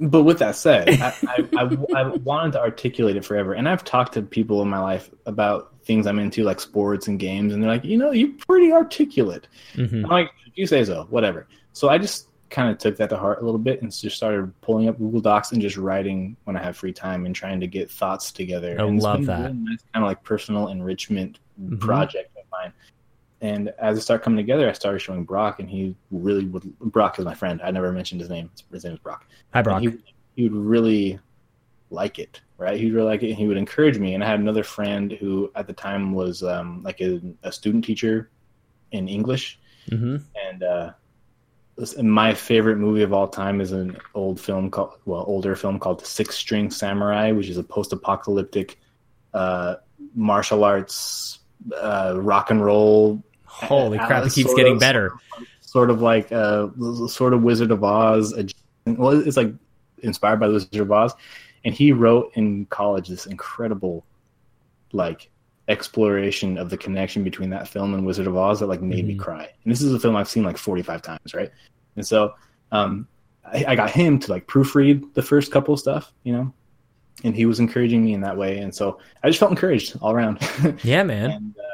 but 0.00 0.24
with 0.24 0.38
that 0.40 0.56
said, 0.56 0.88
I, 1.00 1.14
I, 1.28 1.48
I, 1.56 1.76
I, 1.96 2.08
wanted 2.08 2.52
to 2.52 2.60
articulate 2.60 3.16
it 3.16 3.24
forever. 3.24 3.54
And 3.54 3.68
I've 3.68 3.84
talked 3.84 4.14
to 4.14 4.22
people 4.22 4.60
in 4.62 4.68
my 4.68 4.80
life 4.80 5.10
about 5.26 5.71
things 5.84 6.06
I'm 6.06 6.18
into, 6.18 6.44
like 6.44 6.60
sports 6.60 7.08
and 7.08 7.18
games, 7.18 7.52
and 7.52 7.62
they're 7.62 7.70
like, 7.70 7.84
you 7.84 7.96
know, 7.96 8.12
you're 8.12 8.32
pretty 8.46 8.72
articulate. 8.72 9.48
Mm-hmm. 9.74 10.04
I'm 10.04 10.10
like, 10.10 10.30
you 10.54 10.66
say 10.66 10.84
so, 10.84 11.06
whatever. 11.10 11.46
So 11.72 11.88
I 11.88 11.98
just 11.98 12.28
kind 12.50 12.70
of 12.70 12.78
took 12.78 12.96
that 12.98 13.08
to 13.08 13.16
heart 13.16 13.40
a 13.40 13.44
little 13.44 13.58
bit 13.58 13.82
and 13.82 13.90
just 13.90 14.16
started 14.16 14.52
pulling 14.60 14.88
up 14.88 14.98
Google 14.98 15.20
Docs 15.20 15.52
and 15.52 15.62
just 15.62 15.76
writing 15.76 16.36
when 16.44 16.56
I 16.56 16.62
have 16.62 16.76
free 16.76 16.92
time 16.92 17.24
and 17.24 17.34
trying 17.34 17.58
to 17.60 17.66
get 17.66 17.90
thoughts 17.90 18.30
together. 18.30 18.76
I 18.78 18.84
and 18.84 19.02
love 19.02 19.24
that. 19.26 19.40
Really 19.40 19.54
nice 19.54 19.78
kind 19.92 20.04
of 20.04 20.08
like 20.08 20.22
personal 20.22 20.68
enrichment 20.68 21.38
mm-hmm. 21.60 21.78
project 21.78 22.36
of 22.36 22.44
mine. 22.52 22.72
And 23.40 23.72
as 23.78 23.98
it 23.98 24.02
started 24.02 24.22
coming 24.22 24.36
together, 24.36 24.68
I 24.68 24.72
started 24.72 25.00
showing 25.00 25.24
Brock, 25.24 25.58
and 25.58 25.68
he 25.68 25.96
really 26.12 26.44
would. 26.44 26.78
Brock 26.78 27.18
is 27.18 27.24
my 27.24 27.34
friend. 27.34 27.60
I 27.64 27.72
never 27.72 27.90
mentioned 27.90 28.20
his 28.20 28.30
name. 28.30 28.50
His 28.70 28.84
name 28.84 28.92
is 28.92 29.00
Brock. 29.00 29.26
Hi, 29.52 29.62
Brock. 29.62 29.82
He, 29.82 29.98
he, 30.36 30.44
would 30.44 30.54
really 30.54 31.18
like 31.92 32.18
it, 32.18 32.40
right? 32.58 32.78
He'd 32.78 32.92
really 32.92 33.06
like 33.06 33.22
it, 33.22 33.30
and 33.30 33.38
he 33.38 33.46
would 33.46 33.56
encourage 33.56 33.98
me. 33.98 34.14
And 34.14 34.24
I 34.24 34.28
had 34.28 34.40
another 34.40 34.64
friend 34.64 35.12
who, 35.12 35.50
at 35.54 35.66
the 35.66 35.72
time, 35.72 36.12
was 36.12 36.42
um, 36.42 36.82
like 36.82 37.00
a, 37.00 37.20
a, 37.42 37.52
student 37.52 37.84
teacher 37.84 38.30
in 38.90 39.08
English, 39.08 39.58
mm-hmm. 39.90 40.16
and 40.48 40.62
uh, 40.62 40.92
my 42.02 42.34
favorite 42.34 42.76
movie 42.76 43.02
of 43.02 43.12
all 43.12 43.28
time 43.28 43.60
is 43.60 43.72
an 43.72 43.96
old 44.14 44.40
film 44.40 44.70
called, 44.70 44.94
well, 45.04 45.24
older 45.26 45.54
film 45.56 45.78
called 45.78 46.00
The 46.00 46.06
Six 46.06 46.36
String 46.36 46.70
Samurai, 46.70 47.32
which 47.32 47.48
is 47.48 47.58
a 47.58 47.64
post-apocalyptic 47.64 48.78
uh, 49.34 49.76
martial 50.14 50.64
arts 50.64 51.38
uh, 51.80 52.14
rock 52.16 52.50
and 52.50 52.64
roll 52.64 53.22
Holy 53.52 53.98
crap! 53.98 54.26
It 54.26 54.32
keeps 54.32 54.54
getting 54.54 54.74
of, 54.74 54.80
better. 54.80 55.12
Sort 55.60 55.90
of 55.90 56.00
like 56.00 56.32
uh, 56.32 56.68
sort 57.06 57.34
of 57.34 57.42
Wizard 57.42 57.70
of 57.70 57.84
Oz. 57.84 58.34
Well, 58.86 59.26
it's 59.26 59.36
like 59.36 59.52
inspired 60.02 60.40
by 60.40 60.48
the 60.48 60.54
Wizard 60.54 60.74
of 60.76 60.90
Oz, 60.90 61.14
and 61.64 61.74
he 61.74 61.92
wrote 61.92 62.32
in 62.34 62.66
college 62.66 63.08
this 63.08 63.26
incredible, 63.26 64.04
like 64.92 65.30
exploration 65.68 66.58
of 66.58 66.70
the 66.70 66.76
connection 66.76 67.22
between 67.22 67.50
that 67.50 67.68
film 67.68 67.94
and 67.94 68.04
Wizard 68.04 68.26
of 68.26 68.36
Oz 68.36 68.60
that 68.60 68.66
like 68.66 68.82
made 68.82 69.00
mm-hmm. 69.00 69.08
me 69.08 69.14
cry. 69.14 69.48
And 69.64 69.72
this 69.72 69.80
is 69.80 69.92
a 69.92 70.00
film 70.00 70.16
I've 70.16 70.28
seen 70.28 70.42
like 70.42 70.58
45 70.58 71.02
times, 71.02 71.34
right? 71.34 71.50
And 71.96 72.06
so 72.06 72.34
um, 72.72 73.06
I, 73.44 73.64
I, 73.68 73.76
got 73.76 73.90
him 73.90 74.18
to 74.20 74.30
like 74.30 74.46
proofread 74.46 75.14
the 75.14 75.22
first 75.22 75.52
couple 75.52 75.74
of 75.74 75.80
stuff, 75.80 76.12
you 76.24 76.32
know, 76.32 76.52
and 77.22 77.34
he 77.34 77.46
was 77.46 77.60
encouraging 77.60 78.04
me 78.04 78.14
in 78.14 78.20
that 78.22 78.36
way. 78.36 78.58
And 78.58 78.74
so 78.74 78.98
I 79.22 79.28
just 79.28 79.38
felt 79.38 79.52
encouraged 79.52 79.96
all 80.00 80.12
around. 80.12 80.38
yeah, 80.82 81.02
man. 81.04 81.30
and, 81.30 81.56
uh, 81.58 81.71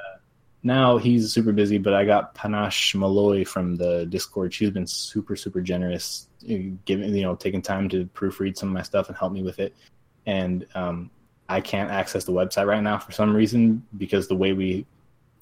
now 0.63 0.99
he's 0.99 1.33
super 1.33 1.53
busy, 1.53 1.79
but 1.79 1.95
I 1.95 2.05
got 2.05 2.35
Panache 2.35 2.95
Malloy 2.95 3.45
from 3.45 3.77
the 3.77 4.07
Discord. 4.07 4.53
She's 4.53 4.71
been 4.71 4.87
super, 4.87 5.37
super 5.37 5.61
generous, 5.61 6.29
uh, 6.45 6.55
giving 6.85 7.15
you 7.15 7.23
know 7.23 7.37
taking 7.37 7.63
time 7.63 7.89
to 7.91 8.07
proofread 8.07 8.57
some 8.57 8.71
of 8.71 8.75
my 8.75 8.83
stuff 8.83 9.09
and 9.09 9.17
help 9.17 9.33
me 9.33 9.43
with 9.43 9.61
it. 9.61 9.75
And 10.27 10.67
um, 10.75 11.11
I 11.49 11.61
can't 11.61 11.91
access 11.91 12.25
the 12.25 12.33
website 12.33 12.67
right 12.67 12.83
now 12.83 12.99
for 12.99 13.13
some 13.13 13.35
reason 13.35 13.87
because 13.97 14.29
the 14.29 14.35
way 14.35 14.53
we 14.53 14.85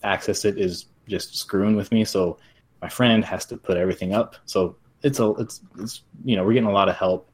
access 0.03 0.45
it 0.45 0.59
is 0.59 0.87
just 1.09 1.37
screwing 1.37 1.77
with 1.77 1.91
me. 1.93 2.05
So 2.05 2.39
my 2.83 2.89
friend 2.89 3.25
has 3.25 3.47
to 3.47 3.57
put 3.57 3.77
everything 3.77 4.15
up. 4.15 4.37
So 4.45 4.77
it's 5.03 5.19
a 5.19 5.31
it's 5.33 5.63
it's 5.79 6.03
you 6.25 6.37
know 6.37 6.45
we're 6.45 6.53
getting 6.53 6.69
a 6.69 6.73
lot 6.73 6.91
of 6.91 6.97
help, 6.97 7.31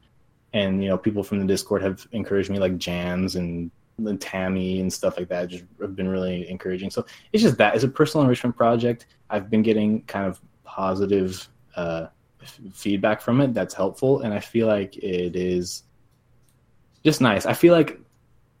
and 0.53 0.81
you 0.81 0.89
know 0.89 0.97
people 0.97 1.23
from 1.23 1.39
the 1.39 1.45
Discord 1.45 1.81
have 1.81 2.07
encouraged 2.13 2.49
me 2.49 2.59
like 2.59 2.77
Jans 2.77 3.35
and 3.35 3.71
and 3.97 4.19
Tammy 4.19 4.79
and 4.79 4.91
stuff 4.91 5.17
like 5.17 5.29
that 5.29 5.49
just 5.49 5.63
have 5.81 5.95
been 5.95 6.07
really 6.07 6.49
encouraging. 6.49 6.89
So 6.89 7.05
it's 7.31 7.43
just 7.43 7.57
that 7.57 7.75
it's 7.75 7.83
a 7.83 7.87
personal 7.87 8.23
enrichment 8.23 8.55
project. 8.55 9.05
I've 9.29 9.49
been 9.49 9.61
getting 9.61 10.01
kind 10.03 10.25
of 10.27 10.41
positive 10.63 11.47
uh, 11.75 12.07
f- 12.41 12.59
feedback 12.73 13.21
from 13.21 13.41
it 13.41 13.53
that's 13.53 13.73
helpful, 13.73 14.21
and 14.21 14.33
I 14.33 14.39
feel 14.39 14.67
like 14.67 14.97
it 14.97 15.35
is 15.35 15.83
just 17.03 17.21
nice. 17.21 17.45
I 17.45 17.53
feel 17.53 17.73
like 17.73 17.99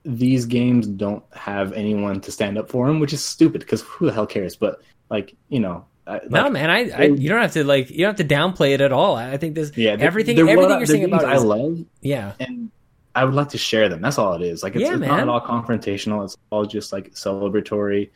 these 0.05 0.45
games 0.45 0.87
don't 0.87 1.23
have 1.33 1.73
anyone 1.73 2.19
to 2.21 2.31
stand 2.31 2.57
up 2.57 2.69
for 2.69 2.87
them, 2.87 2.99
which 2.99 3.13
is 3.13 3.23
stupid 3.23 3.61
because 3.61 3.81
who 3.81 4.05
the 4.05 4.13
hell 4.13 4.27
cares? 4.27 4.55
But 4.55 4.81
like 5.09 5.35
you 5.49 5.59
know, 5.59 5.85
like, 6.05 6.29
no, 6.29 6.49
man, 6.49 6.69
I, 6.69 6.89
I, 6.89 7.03
you 7.05 7.29
don't 7.29 7.41
have 7.41 7.53
to 7.53 7.63
like 7.63 7.89
you 7.89 7.99
don't 7.99 8.17
have 8.17 8.27
to 8.27 8.35
downplay 8.35 8.73
it 8.73 8.81
at 8.81 8.91
all. 8.91 9.15
I 9.15 9.37
think 9.37 9.55
this 9.55 9.75
yeah, 9.77 9.95
everything 9.97 10.37
everything 10.37 10.77
you're 10.77 10.85
saying 10.85 11.05
about 11.05 11.25
I 11.25 11.37
love 11.37 11.79
yeah, 12.01 12.33
and 12.39 12.71
I 13.15 13.25
would 13.25 13.33
like 13.33 13.49
to 13.49 13.57
share 13.57 13.89
them. 13.89 14.01
That's 14.01 14.17
all 14.17 14.33
it 14.33 14.41
is. 14.41 14.63
Like 14.63 14.75
it's, 14.75 14.83
yeah, 14.83 14.93
it's 14.93 15.01
not 15.01 15.19
at 15.19 15.29
all 15.29 15.41
confrontational. 15.41 16.23
It's 16.23 16.37
all 16.49 16.65
just 16.65 16.91
like 16.91 17.11
celebratory. 17.13 18.09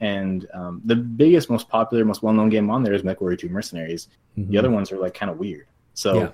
And 0.00 0.46
um, 0.54 0.80
the 0.84 0.96
biggest, 0.96 1.50
most 1.50 1.68
popular, 1.68 2.04
most 2.04 2.22
well-known 2.22 2.48
game 2.48 2.70
on 2.70 2.82
there 2.82 2.94
is 2.94 3.02
MechWarrior 3.02 3.38
2 3.38 3.48
Mercenaries. 3.48 4.08
Mm-hmm. 4.36 4.50
The 4.50 4.58
other 4.58 4.70
ones 4.70 4.90
are 4.90 4.98
like 4.98 5.14
kind 5.14 5.30
of 5.30 5.38
weird. 5.38 5.66
So, 5.94 6.14
yeah. 6.14 6.30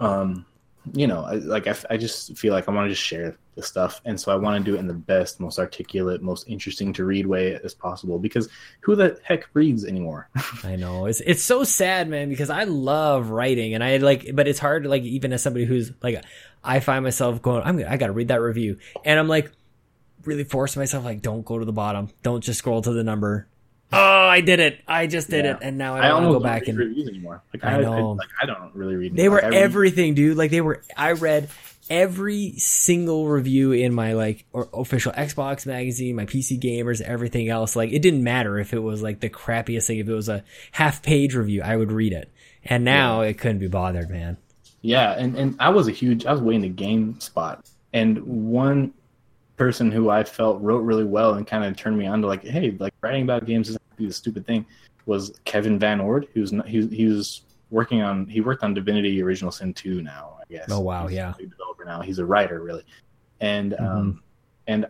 um, 0.00 0.46
you 0.94 1.06
know, 1.06 1.22
I, 1.22 1.34
like 1.34 1.66
I, 1.66 1.76
I 1.90 1.96
just 1.96 2.36
feel 2.36 2.54
like 2.54 2.68
I 2.68 2.72
want 2.72 2.86
to 2.86 2.90
just 2.90 3.06
share 3.06 3.36
the 3.60 3.66
stuff, 3.66 4.00
and 4.04 4.20
so 4.20 4.32
I 4.32 4.36
want 4.36 4.64
to 4.64 4.70
do 4.70 4.76
it 4.76 4.80
in 4.80 4.86
the 4.86 4.94
best, 4.94 5.40
most 5.40 5.58
articulate, 5.58 6.22
most 6.22 6.48
interesting 6.48 6.92
to 6.94 7.04
read 7.04 7.26
way 7.26 7.58
as 7.62 7.74
possible. 7.74 8.18
Because 8.18 8.48
who 8.80 8.96
the 8.96 9.18
heck 9.22 9.48
reads 9.54 9.84
anymore? 9.84 10.28
I 10.64 10.76
know 10.76 11.06
it's 11.06 11.20
it's 11.20 11.42
so 11.42 11.64
sad, 11.64 12.08
man. 12.08 12.28
Because 12.28 12.50
I 12.50 12.64
love 12.64 13.30
writing, 13.30 13.74
and 13.74 13.84
I 13.84 13.98
like, 13.98 14.30
but 14.34 14.48
it's 14.48 14.58
hard. 14.58 14.86
Like 14.86 15.02
even 15.02 15.32
as 15.32 15.42
somebody 15.42 15.64
who's 15.64 15.92
like, 16.02 16.24
I 16.64 16.80
find 16.80 17.04
myself 17.04 17.42
going, 17.42 17.62
I'm 17.62 17.78
I 17.86 17.96
got 17.96 18.06
to 18.06 18.12
read 18.12 18.28
that 18.28 18.40
review, 18.40 18.78
and 19.04 19.18
I'm 19.18 19.28
like, 19.28 19.50
really 20.24 20.44
force 20.44 20.76
myself 20.76 21.04
like, 21.04 21.22
don't 21.22 21.44
go 21.44 21.58
to 21.58 21.64
the 21.64 21.72
bottom, 21.72 22.10
don't 22.22 22.42
just 22.42 22.58
scroll 22.58 22.82
to 22.82 22.92
the 22.92 23.04
number, 23.04 23.46
oh, 23.92 23.98
I 23.98 24.40
did 24.40 24.60
it. 24.60 24.80
I 24.86 25.06
just 25.06 25.30
did 25.30 25.44
yeah. 25.44 25.52
it, 25.52 25.58
and 25.62 25.78
now 25.78 25.96
I, 25.96 26.16
I 26.16 26.20
to 26.20 26.28
go 26.28 26.40
back 26.40 26.68
and 26.68 26.78
reviews 26.78 27.08
anymore. 27.08 27.42
Like 27.52 27.64
I, 27.64 27.76
I 27.76 27.80
know, 27.80 28.12
I, 28.12 28.14
like 28.14 28.28
I 28.42 28.46
don't 28.46 28.74
really 28.74 28.96
read. 28.96 29.16
They 29.16 29.28
were 29.28 29.40
everything, 29.40 30.14
dude. 30.14 30.36
Like 30.36 30.50
they 30.50 30.60
were. 30.60 30.82
I 30.96 31.12
read 31.12 31.48
every 31.90 32.52
single 32.52 33.26
review 33.26 33.72
in 33.72 33.92
my 33.92 34.12
like 34.12 34.46
official 34.54 35.12
Xbox 35.12 35.66
magazine, 35.66 36.16
my 36.16 36.24
PC 36.24 36.58
gamers, 36.60 37.00
everything 37.00 37.48
else. 37.48 37.74
Like 37.74 37.92
it 37.92 38.00
didn't 38.00 38.22
matter 38.22 38.58
if 38.58 38.72
it 38.72 38.78
was 38.78 39.02
like 39.02 39.20
the 39.20 39.28
crappiest 39.28 39.88
thing. 39.88 39.98
If 39.98 40.08
it 40.08 40.14
was 40.14 40.28
a 40.28 40.44
half 40.72 41.02
page 41.02 41.34
review, 41.34 41.62
I 41.62 41.76
would 41.76 41.90
read 41.90 42.12
it. 42.12 42.30
And 42.64 42.84
now 42.84 43.22
yeah. 43.22 43.28
it 43.28 43.38
couldn't 43.38 43.58
be 43.58 43.68
bothered, 43.68 44.08
man. 44.08 44.36
Yeah, 44.82 45.12
and 45.12 45.36
and 45.36 45.56
I 45.58 45.70
was 45.70 45.88
a 45.88 45.92
huge. 45.92 46.24
I 46.24 46.32
was 46.32 46.40
waiting 46.40 46.62
the 46.62 46.70
GameSpot, 46.70 47.62
and 47.92 48.22
one 48.22 48.94
person 49.56 49.90
who 49.90 50.08
I 50.08 50.24
felt 50.24 50.58
wrote 50.62 50.78
really 50.78 51.04
well 51.04 51.34
and 51.34 51.46
kind 51.46 51.64
of 51.64 51.76
turned 51.76 51.98
me 51.98 52.06
on 52.06 52.22
to 52.22 52.26
like, 52.26 52.42
hey, 52.42 52.70
like 52.78 52.94
writing 53.02 53.24
about 53.24 53.44
games 53.44 53.68
isn't 53.68 53.82
a 53.98 54.10
stupid 54.10 54.46
thing. 54.46 54.64
Was 55.04 55.38
Kevin 55.44 55.78
VanOrd, 55.78 56.28
who's 56.32 56.50
not, 56.50 56.66
he, 56.66 56.86
he 56.86 57.04
was 57.04 57.42
working 57.70 58.02
on 58.02 58.26
he 58.26 58.40
worked 58.40 58.62
on 58.62 58.74
Divinity 58.74 59.22
Original 59.22 59.50
Sin 59.50 59.72
2 59.72 60.02
now, 60.02 60.38
I 60.40 60.52
guess. 60.52 60.68
Oh 60.70 60.80
wow, 60.80 61.06
he's 61.06 61.16
yeah. 61.16 61.34
A 61.38 61.42
developer 61.42 61.84
now. 61.84 62.00
He's 62.00 62.18
a 62.18 62.24
writer 62.24 62.62
really. 62.62 62.84
And 63.40 63.72
mm-hmm. 63.72 63.86
um 63.86 64.22
and 64.66 64.86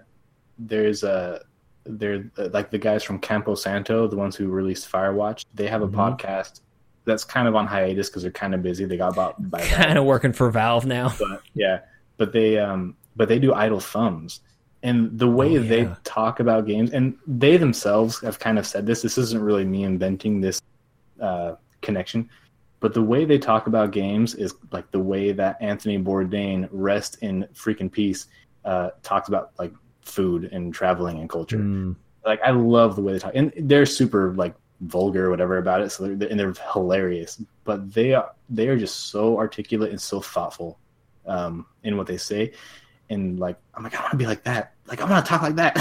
there's 0.59 1.03
a 1.03 1.43
they're 1.85 2.31
like 2.37 2.71
the 2.71 2.79
guys 2.79 3.03
from 3.03 3.19
Campo 3.19 3.55
Santo, 3.55 4.07
the 4.07 4.17
ones 4.17 4.37
who 4.37 4.49
released 4.49 4.91
Firewatch, 4.91 5.45
they 5.55 5.67
have 5.67 5.83
a 5.83 5.89
mm-hmm. 5.89 6.01
podcast 6.01 6.61
that's 7.05 7.25
kind 7.25 7.49
of 7.49 7.57
on 7.57 7.67
hiatus 7.67 8.09
because 8.09 8.23
they're 8.23 8.31
kind 8.31 8.55
of 8.55 8.63
busy. 8.63 8.85
They 8.85 8.97
got 8.97 9.17
bought 9.17 9.51
by 9.51 9.61
kind 9.67 9.99
of 9.99 10.05
working 10.05 10.33
for 10.33 10.51
Valve 10.51 10.87
now. 10.87 11.15
But 11.19 11.43
yeah, 11.55 11.81
but 12.17 12.33
they 12.33 12.59
um 12.59 12.97
but 13.17 13.29
they 13.29 13.39
do 13.39 13.55
idle 13.55 13.81
thumbs 13.81 14.41
and 14.83 15.19
the 15.19 15.29
way 15.29 15.59
oh, 15.59 15.61
yeah. 15.61 15.69
they 15.69 15.95
talk 16.05 16.41
about 16.41 16.67
games 16.67 16.91
and 16.93 17.17
they 17.27 17.57
themselves 17.57 18.21
have 18.21 18.39
kind 18.39 18.59
of 18.59 18.67
said 18.67 18.87
this 18.87 19.03
this 19.03 19.19
isn't 19.19 19.43
really 19.43 19.65
me 19.65 19.85
inventing 19.85 20.41
this 20.41 20.63
uh, 21.21 21.55
connection 21.83 22.29
but 22.81 22.95
the 22.95 23.03
way 23.03 23.25
they 23.25 23.39
talk 23.39 23.67
about 23.67 23.93
games 23.93 24.35
is 24.35 24.55
like 24.73 24.91
the 24.91 25.01
way 25.01 25.33
that 25.33 25.59
Anthony 25.61 25.99
Bourdain, 25.99 26.69
rest 26.73 27.19
in 27.21 27.47
freaking 27.55 27.93
peace, 27.93 28.27
uh, 28.65 28.91
talks 29.03 29.29
about 29.29 29.53
like 29.59 29.73
food 30.01 30.45
and 30.45 30.75
traveling 30.75 31.21
and 31.21 31.29
culture. 31.29 31.59
Mm. 31.59 31.97
Like 32.25 32.41
I 32.43 32.51
love 32.51 32.97
the 32.97 33.03
way 33.03 33.13
they 33.13 33.19
talk, 33.19 33.33
and 33.35 33.53
they're 33.57 33.87
super 33.87 34.35
like 34.35 34.55
vulgar 34.81 35.27
or 35.27 35.31
whatever 35.31 35.59
about 35.59 35.83
it. 35.83 35.91
So 35.91 36.15
they're, 36.15 36.29
and 36.29 36.41
they're 36.41 36.55
hilarious, 36.73 37.43
but 37.65 37.93
they 37.93 38.15
are 38.15 38.33
they 38.49 38.69
are 38.69 38.79
just 38.79 39.11
so 39.11 39.39
articulate 39.39 39.91
and 39.91 40.01
so 40.01 40.21
thoughtful 40.21 40.79
um, 41.27 41.67
in 41.85 41.97
what 41.97 42.07
they 42.07 42.19
say. 42.19 42.53
And 43.11 43.39
like 43.39 43.59
I'm 43.75 43.83
like 43.83 43.95
I 43.95 44.01
want 44.01 44.13
to 44.13 44.17
be 44.17 44.27
like 44.27 44.45
that. 44.45 44.75
Like 44.87 45.01
I 45.03 45.05
want 45.05 45.25
to 45.25 45.29
talk 45.29 45.43
like 45.43 45.57
that. 45.57 45.77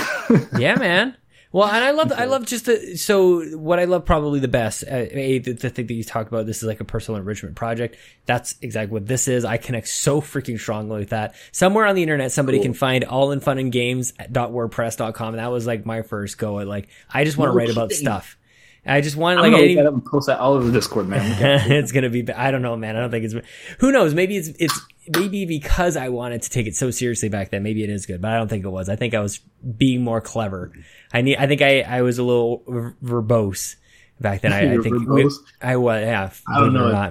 yeah, 0.57 0.75
man. 0.75 1.15
Well, 1.51 1.67
and 1.67 1.83
I 1.83 1.91
love, 1.91 2.11
I 2.11 2.25
love 2.25 2.45
just 2.45 2.65
the, 2.65 2.95
so 2.95 3.41
what 3.57 3.79
I 3.79 3.85
love 3.85 4.05
probably 4.05 4.39
the 4.39 4.47
best, 4.47 4.83
uh, 4.83 5.07
a, 5.09 5.39
the, 5.39 5.53
the, 5.53 5.69
thing 5.71 5.87
that 5.87 5.93
you 5.93 6.03
talked 6.03 6.27
about, 6.27 6.45
this 6.45 6.57
is 6.57 6.63
like 6.63 6.79
a 6.79 6.85
personal 6.85 7.19
enrichment 7.19 7.55
project. 7.55 7.97
That's 8.27 8.53
exactly 8.61 8.93
what 8.93 9.07
this 9.07 9.27
is. 9.27 9.45
I 9.45 9.57
connect 9.57 9.87
so 9.87 10.21
freaking 10.21 10.59
strongly 10.59 10.99
with 10.99 11.09
that. 11.09 11.33
Somewhere 11.51 11.87
on 11.87 11.95
the 11.95 12.03
internet, 12.03 12.31
somebody 12.31 12.59
cool. 12.59 12.65
can 12.65 12.73
find 12.75 13.03
all 13.03 13.31
in 13.31 13.39
fun 13.39 13.57
and 13.57 13.71
games 13.71 14.13
wordpress.com. 14.51 15.37
That 15.37 15.51
was 15.51 15.65
like 15.65 15.87
my 15.87 16.03
first 16.03 16.37
go 16.37 16.59
at 16.59 16.67
like, 16.67 16.87
I 17.09 17.23
just 17.23 17.37
want 17.37 17.49
to 17.49 17.53
no 17.53 17.57
write 17.57 17.71
about 17.71 17.93
stuff. 17.93 18.37
I 18.85 19.01
just 19.01 19.15
want 19.15 19.39
like 19.39 19.53
I 19.53 19.73
to 19.73 20.01
post 20.05 20.27
that 20.27 20.39
all 20.39 20.53
over 20.53 20.65
the 20.65 20.71
Discord, 20.71 21.07
man. 21.07 21.21
it's 21.71 21.91
gonna 21.91 22.09
be. 22.09 22.31
I 22.31 22.51
don't 22.51 22.61
know, 22.61 22.75
man. 22.75 22.95
I 22.95 22.99
don't 23.01 23.11
think 23.11 23.25
it's. 23.25 23.35
Who 23.79 23.91
knows? 23.91 24.13
Maybe 24.13 24.37
it's 24.37 24.49
it's 24.59 24.79
maybe 25.15 25.45
because 25.45 25.97
I 25.97 26.09
wanted 26.09 26.41
to 26.43 26.49
take 26.49 26.65
it 26.65 26.75
so 26.75 26.89
seriously 26.91 27.29
back 27.29 27.51
then. 27.51 27.61
Maybe 27.63 27.83
it 27.83 27.89
is 27.89 28.05
good, 28.05 28.21
but 28.21 28.31
I 28.31 28.37
don't 28.37 28.47
think 28.47 28.65
it 28.65 28.69
was. 28.69 28.89
I 28.89 28.95
think 28.95 29.13
I 29.13 29.19
was 29.19 29.37
being 29.37 30.03
more 30.03 30.21
clever. 30.21 30.71
I 31.13 31.21
need. 31.21 31.37
I 31.37 31.47
think 31.47 31.61
I 31.61 31.81
I 31.81 32.01
was 32.01 32.19
a 32.19 32.23
little 32.23 32.63
verbose 33.03 33.75
back 34.19 34.41
then. 34.41 34.53
I, 34.53 34.73
I 34.73 34.77
think 34.81 35.07
we, 35.07 35.21
I 35.61 35.75
was, 35.75 36.01
yeah. 36.01 36.29
I 36.47 36.59
don't 36.59 36.73
know. 36.73 37.09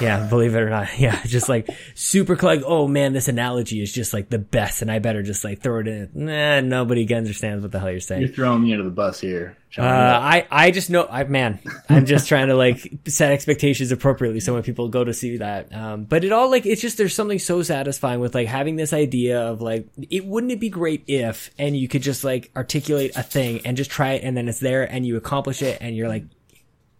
yeah, 0.00 0.28
believe 0.28 0.54
it 0.54 0.60
or 0.60 0.70
not. 0.70 0.88
Yeah, 0.98 1.20
just 1.24 1.48
like 1.48 1.68
super 1.94 2.36
like, 2.36 2.62
oh 2.64 2.86
man, 2.86 3.12
this 3.12 3.28
analogy 3.28 3.82
is 3.82 3.92
just 3.92 4.12
like 4.12 4.28
the 4.28 4.38
best, 4.38 4.82
and 4.82 4.90
I 4.90 4.98
better 4.98 5.22
just 5.22 5.42
like 5.42 5.60
throw 5.60 5.80
it 5.80 5.88
in. 5.88 6.10
Nah, 6.14 6.60
nobody 6.60 7.12
understands 7.14 7.62
what 7.62 7.72
the 7.72 7.80
hell 7.80 7.90
you're 7.90 8.00
saying. 8.00 8.20
You're 8.20 8.30
throwing 8.30 8.62
me 8.62 8.72
under 8.72 8.84
the 8.84 8.90
bus 8.90 9.20
here. 9.20 9.56
Uh, 9.78 9.82
I, 9.84 10.46
I 10.50 10.70
just 10.70 10.90
know, 10.90 11.06
I, 11.10 11.24
man, 11.24 11.58
I'm 11.88 12.04
just 12.04 12.28
trying 12.28 12.48
to 12.48 12.54
like 12.54 12.92
set 13.06 13.32
expectations 13.32 13.90
appropriately. 13.90 14.40
So 14.40 14.52
when 14.52 14.62
people 14.62 14.88
go 14.88 15.02
to 15.02 15.14
see 15.14 15.38
that, 15.38 15.74
um, 15.74 16.04
but 16.04 16.24
it 16.24 16.32
all 16.32 16.50
like, 16.50 16.66
it's 16.66 16.82
just, 16.82 16.98
there's 16.98 17.14
something 17.14 17.38
so 17.38 17.62
satisfying 17.62 18.20
with 18.20 18.34
like 18.34 18.48
having 18.48 18.76
this 18.76 18.92
idea 18.92 19.40
of 19.40 19.62
like, 19.62 19.88
it 20.10 20.26
wouldn't 20.26 20.52
it 20.52 20.60
be 20.60 20.68
great 20.68 21.04
if, 21.06 21.50
and 21.58 21.74
you 21.74 21.88
could 21.88 22.02
just 22.02 22.22
like 22.22 22.50
articulate 22.54 23.16
a 23.16 23.22
thing 23.22 23.62
and 23.64 23.78
just 23.78 23.90
try 23.90 24.12
it 24.12 24.24
and 24.24 24.36
then 24.36 24.46
it's 24.46 24.60
there 24.60 24.82
and 24.82 25.06
you 25.06 25.16
accomplish 25.16 25.62
it 25.62 25.78
and 25.80 25.96
you're 25.96 26.08
like, 26.08 26.24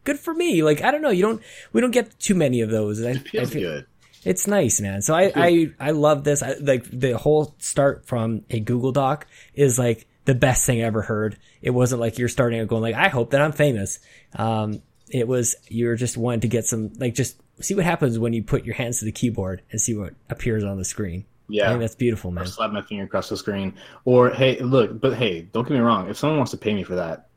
good 0.05 0.18
for 0.18 0.33
me. 0.33 0.62
Like, 0.62 0.83
I 0.83 0.91
don't 0.91 1.03
know. 1.03 1.11
You 1.11 1.23
don't, 1.23 1.43
we 1.75 1.83
don't 1.83 1.91
get 1.91 2.18
too 2.18 2.35
many 2.35 2.62
of 2.62 2.70
those. 2.70 3.01
It 3.01 3.29
feels 3.29 3.51
I 3.51 3.53
feel, 3.53 3.70
good. 3.70 3.87
It's 4.25 4.47
nice, 4.47 4.81
man. 4.81 5.03
So 5.03 5.14
I, 5.14 5.31
I, 5.35 5.70
I 5.79 5.91
love 5.91 6.25
this. 6.25 6.43
I, 6.43 6.55
like 6.55 6.85
the 6.91 7.18
whole 7.18 7.55
start 7.59 8.07
from 8.07 8.45
a 8.49 8.61
Google 8.61 8.93
Doc 8.93 9.27
is 9.53 9.79
like, 9.79 10.07
the 10.25 10.35
best 10.35 10.64
thing 10.66 10.81
I 10.81 10.85
ever 10.85 11.03
heard. 11.03 11.37
It 11.61 11.70
wasn't 11.70 12.01
like 12.01 12.18
you're 12.18 12.29
starting 12.29 12.61
out 12.61 12.68
going 12.68 12.83
like, 12.83 12.95
I 12.95 13.09
hope 13.09 13.31
that 13.31 13.41
I'm 13.41 13.53
famous. 13.53 13.99
Um, 14.35 14.83
it 15.09 15.27
was, 15.29 15.57
you're 15.68 15.97
just 15.97 16.16
wanting 16.16 16.41
to 16.41 16.49
get 16.49 16.64
some, 16.64 16.93
like, 16.99 17.14
just 17.14 17.41
see 17.61 17.75
what 17.75 17.85
happens 17.85 18.18
when 18.18 18.33
you 18.33 18.43
put 18.43 18.64
your 18.64 18.75
hands 18.75 19.01
to 19.01 19.05
the 19.05 19.12
keyboard 19.12 19.62
and 19.70 19.81
see 19.81 19.95
what 19.95 20.14
appears 20.31 20.64
on 20.64 20.79
the 20.79 20.85
screen. 20.85 21.25
Yeah. 21.49 21.66
I 21.66 21.68
think 21.70 21.81
that's 21.81 21.97
beautiful, 21.97 22.31
man. 22.31 22.45
Or 22.45 22.47
slap 22.47 22.70
my 22.70 22.83
finger 22.83 23.05
across 23.05 23.29
the 23.29 23.37
screen. 23.37 23.75
Or, 24.05 24.31
hey, 24.31 24.59
look, 24.61 25.01
but 25.01 25.14
hey, 25.14 25.43
don't 25.43 25.64
get 25.64 25.75
me 25.75 25.81
wrong. 25.81 26.09
If 26.09 26.16
someone 26.16 26.39
wants 26.39 26.53
to 26.53 26.57
pay 26.57 26.73
me 26.73 26.83
for 26.83 26.95
that, 26.95 27.29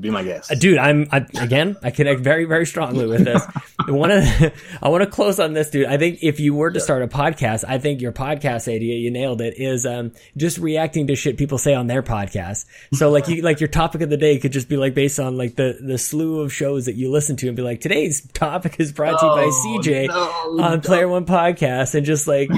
be 0.00 0.10
my 0.10 0.22
guest, 0.22 0.50
uh, 0.52 0.54
dude. 0.54 0.78
I'm 0.78 1.08
I, 1.10 1.26
again. 1.40 1.76
I 1.82 1.90
connect 1.90 2.20
very 2.20 2.44
very 2.44 2.66
strongly 2.66 3.06
with 3.06 3.24
this. 3.24 3.42
I 3.88 3.90
want 3.92 4.12
to 4.12 4.52
I 4.82 4.88
want 4.88 5.02
to 5.02 5.10
close 5.10 5.40
on 5.40 5.52
this, 5.52 5.70
dude. 5.70 5.86
I 5.86 5.98
think 5.98 6.18
if 6.22 6.40
you 6.40 6.54
were 6.54 6.70
to 6.70 6.80
start 6.80 7.02
a 7.02 7.08
podcast, 7.08 7.64
I 7.66 7.78
think 7.78 8.00
your 8.00 8.12
podcast 8.12 8.72
idea, 8.72 8.96
you 8.96 9.10
nailed 9.10 9.40
it, 9.40 9.54
is 9.56 9.86
um 9.86 10.12
just 10.36 10.58
reacting 10.58 11.06
to 11.06 11.16
shit 11.16 11.38
people 11.38 11.58
say 11.58 11.74
on 11.74 11.86
their 11.86 12.02
podcast. 12.02 12.66
So 12.94 13.10
like 13.10 13.28
you 13.28 13.42
like 13.42 13.60
your 13.60 13.68
topic 13.68 14.02
of 14.02 14.10
the 14.10 14.16
day 14.16 14.38
could 14.38 14.52
just 14.52 14.68
be 14.68 14.76
like 14.76 14.94
based 14.94 15.18
on 15.18 15.36
like 15.36 15.56
the 15.56 15.78
the 15.80 15.96
slew 15.96 16.40
of 16.40 16.52
shows 16.52 16.86
that 16.86 16.96
you 16.96 17.10
listen 17.10 17.36
to, 17.36 17.48
and 17.48 17.56
be 17.56 17.62
like 17.62 17.80
today's 17.80 18.26
topic 18.32 18.76
is 18.78 18.92
brought 18.92 19.20
to 19.20 19.26
you 19.26 19.32
by 19.32 19.44
CJ 19.44 20.08
no, 20.08 20.64
on 20.64 20.80
Player 20.80 21.08
One 21.08 21.24
Podcast, 21.24 21.94
and 21.94 22.04
just 22.04 22.26
like 22.26 22.50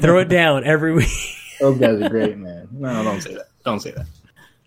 throw 0.00 0.18
it 0.18 0.28
down 0.28 0.64
every 0.64 0.92
week. 0.96 1.08
Those 1.60 1.78
guys 1.78 2.00
are 2.00 2.08
great, 2.08 2.36
man. 2.36 2.68
No, 2.72 3.02
don't 3.04 3.20
say 3.20 3.34
that. 3.34 3.48
Don't 3.64 3.80
say 3.80 3.92
that. 3.92 4.06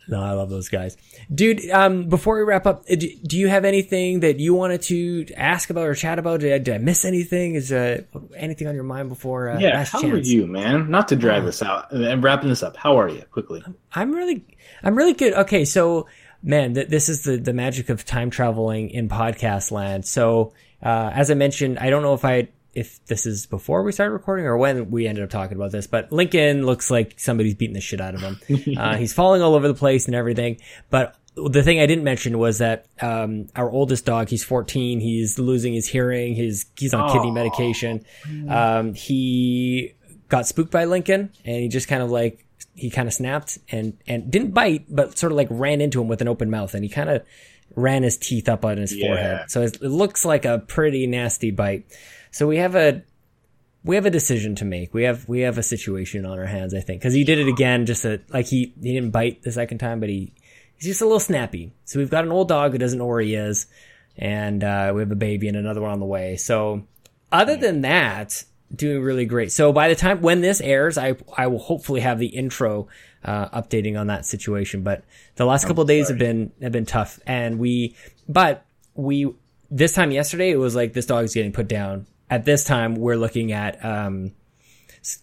No, 0.08 0.22
I 0.22 0.32
love 0.32 0.50
those 0.50 0.70
guys, 0.70 0.96
dude. 1.34 1.70
Um, 1.70 2.08
before 2.08 2.38
we 2.38 2.44
wrap 2.44 2.66
up, 2.66 2.86
uh, 2.90 2.96
do, 2.96 3.10
do, 3.26 3.38
you 3.38 3.50
have 3.50 3.66
anything 3.66 4.22
that 4.22 4.40
you 4.40 4.54
wanted 4.54 4.82
to 4.84 5.26
ask 5.36 5.70
about 5.70 5.86
or 5.86 5.96
chat 5.96 6.18
about? 6.18 6.40
Did 6.40 6.54
I, 6.54 6.58
did 6.60 6.76
I 6.76 6.78
miss 6.78 7.04
anything? 7.04 7.56
Is 7.56 7.72
uh, 7.72 8.04
anything 8.36 8.68
on 8.68 8.76
your 8.76 8.86
mind 8.86 9.10
before? 9.10 9.50
Uh, 9.50 9.60
yeah, 9.60 9.84
how 9.84 10.02
chance? 10.02 10.14
are 10.14 10.18
you, 10.20 10.48
man? 10.48 10.90
Not 10.90 11.10
to 11.10 11.16
drag 11.16 11.44
uh, 11.44 11.48
this 11.48 11.62
out 11.62 11.92
and 11.92 12.24
wrapping 12.24 12.50
this 12.50 12.64
up. 12.64 12.78
How 12.78 12.98
are 12.98 13.10
you? 13.10 13.22
Quickly. 13.32 13.64
I'm 13.94 14.14
really, 14.14 14.46
I'm 14.84 14.96
really 14.96 15.14
good. 15.14 15.34
Okay, 15.34 15.66
so 15.66 16.08
man, 16.42 16.74
th- 16.74 16.88
this 16.88 17.10
is 17.10 17.24
the 17.24 17.38
the 17.38 17.54
magic 17.54 17.90
of 17.90 18.06
time 18.06 18.30
traveling 18.30 18.90
in 18.90 19.10
podcast 19.10 19.72
land. 19.72 20.06
So, 20.06 20.54
uh, 20.82 21.12
as 21.14 21.30
I 21.30 21.34
mentioned, 21.34 21.80
I 21.80 21.90
don't 21.90 22.02
know 22.02 22.14
if 22.14 22.24
I 22.24 22.48
if 22.78 23.04
this 23.08 23.26
is 23.26 23.48
before 23.48 23.82
we 23.82 23.92
started 23.92 24.14
recording 24.14 24.46
or 24.46 24.56
when 24.56 24.92
we 24.92 25.08
ended 25.08 25.24
up 25.24 25.32
talking 25.32 25.58
about 25.58 25.72
this, 25.72 25.88
but 25.88 26.12
Lincoln 26.12 26.64
looks 26.64 26.92
like 26.92 27.20
somebody's 27.20 27.56
beating 27.56 27.74
the 27.74 27.82
shit 27.82 28.00
out 28.00 28.14
of 28.14 28.22
him. 28.22 28.40
uh, 28.78 28.96
he's 28.96 29.14
falling 29.14 29.42
all 29.42 29.56
over 29.56 29.68
the 29.68 29.74
place 29.74 30.06
and 30.06 30.14
everything. 30.14 30.58
But 30.92 31.16
the 31.36 31.64
thing 31.64 31.80
I 31.80 31.88
didn't 31.88 32.04
mention 32.04 32.38
was 32.38 32.60
that 32.60 32.86
um, 33.02 33.48
our 33.56 33.68
oldest 33.68 34.06
dog, 34.06 34.30
he's 34.30 34.44
14, 34.44 35.00
he's 35.00 35.40
losing 35.40 35.74
his 35.74 35.88
hearing, 35.88 36.36
his 36.36 36.68
he's 36.78 36.94
on 36.94 37.12
kidney 37.12 37.32
medication. 37.32 38.06
Um, 38.48 38.94
he 38.94 39.96
got 40.30 40.46
spooked 40.46 40.72
by 40.72 40.86
Lincoln, 40.86 41.32
and 41.46 41.56
he 41.56 41.70
just 41.70 41.88
kind 41.88 42.04
of 42.04 42.12
like 42.12 42.46
he 42.76 42.92
kind 42.92 43.08
of 43.08 43.14
snapped 43.14 43.58
and 43.72 43.98
and 44.06 44.30
didn't 44.30 44.52
bite, 44.52 44.86
but 44.88 45.18
sort 45.18 45.32
of 45.32 45.36
like 45.36 45.48
ran 45.50 45.82
into 45.82 46.00
him 46.00 46.08
with 46.08 46.22
an 46.22 46.28
open 46.28 46.52
mouth, 46.52 46.76
and 46.76 46.84
he 46.84 46.90
kind 46.90 47.10
of 47.10 47.26
ran 47.76 48.04
his 48.04 48.18
teeth 48.18 48.48
up 48.48 48.64
on 48.64 48.78
his 48.78 48.96
yeah. 48.96 49.08
forehead. 49.08 49.52
So 49.52 49.62
it 49.64 49.82
looks 49.82 50.26
like 50.26 50.46
a 50.46 50.60
pretty 50.60 51.08
nasty 51.08 51.50
bite. 51.50 51.86
So 52.38 52.46
we 52.46 52.58
have 52.58 52.76
a 52.76 53.02
we 53.84 53.96
have 53.96 54.06
a 54.06 54.12
decision 54.12 54.54
to 54.58 54.66
make. 54.66 54.94
We 54.94 55.06
have 55.06 55.28
we 55.28 55.40
have 55.40 55.58
a 55.58 55.64
situation 55.64 56.24
on 56.24 56.38
our 56.38 56.46
hands, 56.46 56.76
I 56.76 56.82
think, 56.82 57.02
because 57.02 57.16
he 57.16 57.24
did 57.24 57.40
it 57.40 57.48
again. 57.48 57.88
Just 57.88 58.06
a, 58.06 58.22
like 58.30 58.46
he 58.46 58.76
he 58.80 58.94
didn't 58.94 59.10
bite 59.10 59.42
the 59.42 59.52
second 59.52 59.80
time, 59.80 60.00
but 60.00 60.10
he 60.10 60.34
he's 60.76 60.86
just 60.86 61.02
a 61.02 61.06
little 61.06 61.20
snappy. 61.20 61.72
So 61.86 61.98
we've 61.98 62.12
got 62.12 62.26
an 62.26 62.32
old 62.32 62.48
dog 62.48 62.74
who 62.74 62.78
doesn't 62.78 63.00
know 63.00 63.08
where 63.08 63.22
he 63.22 63.34
is, 63.34 63.66
and 64.20 64.64
uh, 64.64 64.92
we 64.94 65.02
have 65.02 65.12
a 65.12 65.16
baby 65.16 65.48
and 65.48 65.58
another 65.58 65.82
one 65.82 65.90
on 65.90 66.00
the 66.00 66.06
way. 66.06 66.38
So 66.38 66.84
other 67.32 67.58
than 67.58 67.82
that, 67.82 68.44
doing 68.76 69.02
really 69.02 69.26
great. 69.26 69.52
So 69.52 69.74
by 69.74 69.90
the 69.90 69.96
time 69.96 70.22
when 70.22 70.42
this 70.42 70.62
airs, 70.62 71.00
I 71.00 71.16
I 71.36 71.48
will 71.48 71.58
hopefully 71.58 72.02
have 72.02 72.20
the 72.20 72.28
intro 72.28 72.88
uh, 73.26 73.50
updating 73.50 74.00
on 74.00 74.06
that 74.08 74.28
situation. 74.28 74.84
But 74.84 75.04
the 75.38 75.46
last 75.46 75.66
couple 75.66 75.82
of 75.82 75.88
days 75.88 76.10
have 76.10 76.20
been 76.20 76.52
have 76.62 76.72
been 76.72 76.86
tough, 76.86 77.20
and 77.26 77.58
we 77.58 77.96
but 78.30 78.64
we 78.94 79.34
this 79.72 79.94
time 79.94 80.12
yesterday 80.12 80.52
it 80.52 80.58
was 80.58 80.76
like 80.76 80.94
this 80.94 81.08
dog 81.08 81.26
is 81.26 81.34
getting 81.34 81.52
put 81.52 81.68
down 81.68 82.06
at 82.30 82.46
this 82.46 82.64
time 82.64 82.96
we're 82.96 83.16
looking 83.16 83.52
at 83.52 83.84
um, 83.84 84.34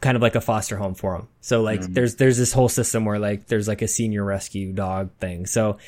kind 0.01 0.17
of 0.17 0.23
like 0.23 0.35
a 0.35 0.41
foster 0.41 0.77
home 0.77 0.95
for 0.95 1.17
them. 1.17 1.29
So 1.41 1.63
like 1.63 1.81
mm-hmm. 1.81 1.93
there's 1.93 2.17
there's 2.17 2.39
this 2.39 2.53
whole 2.53 2.69
system 2.69 3.05
where 3.05 3.19
like 3.19 3.47
there's 3.47 3.69
like 3.69 3.83
a 3.83 3.89
senior 3.89 4.25
rescue 4.25 4.73
dog 4.73 5.11
thing. 5.19 5.47
So 5.47 5.79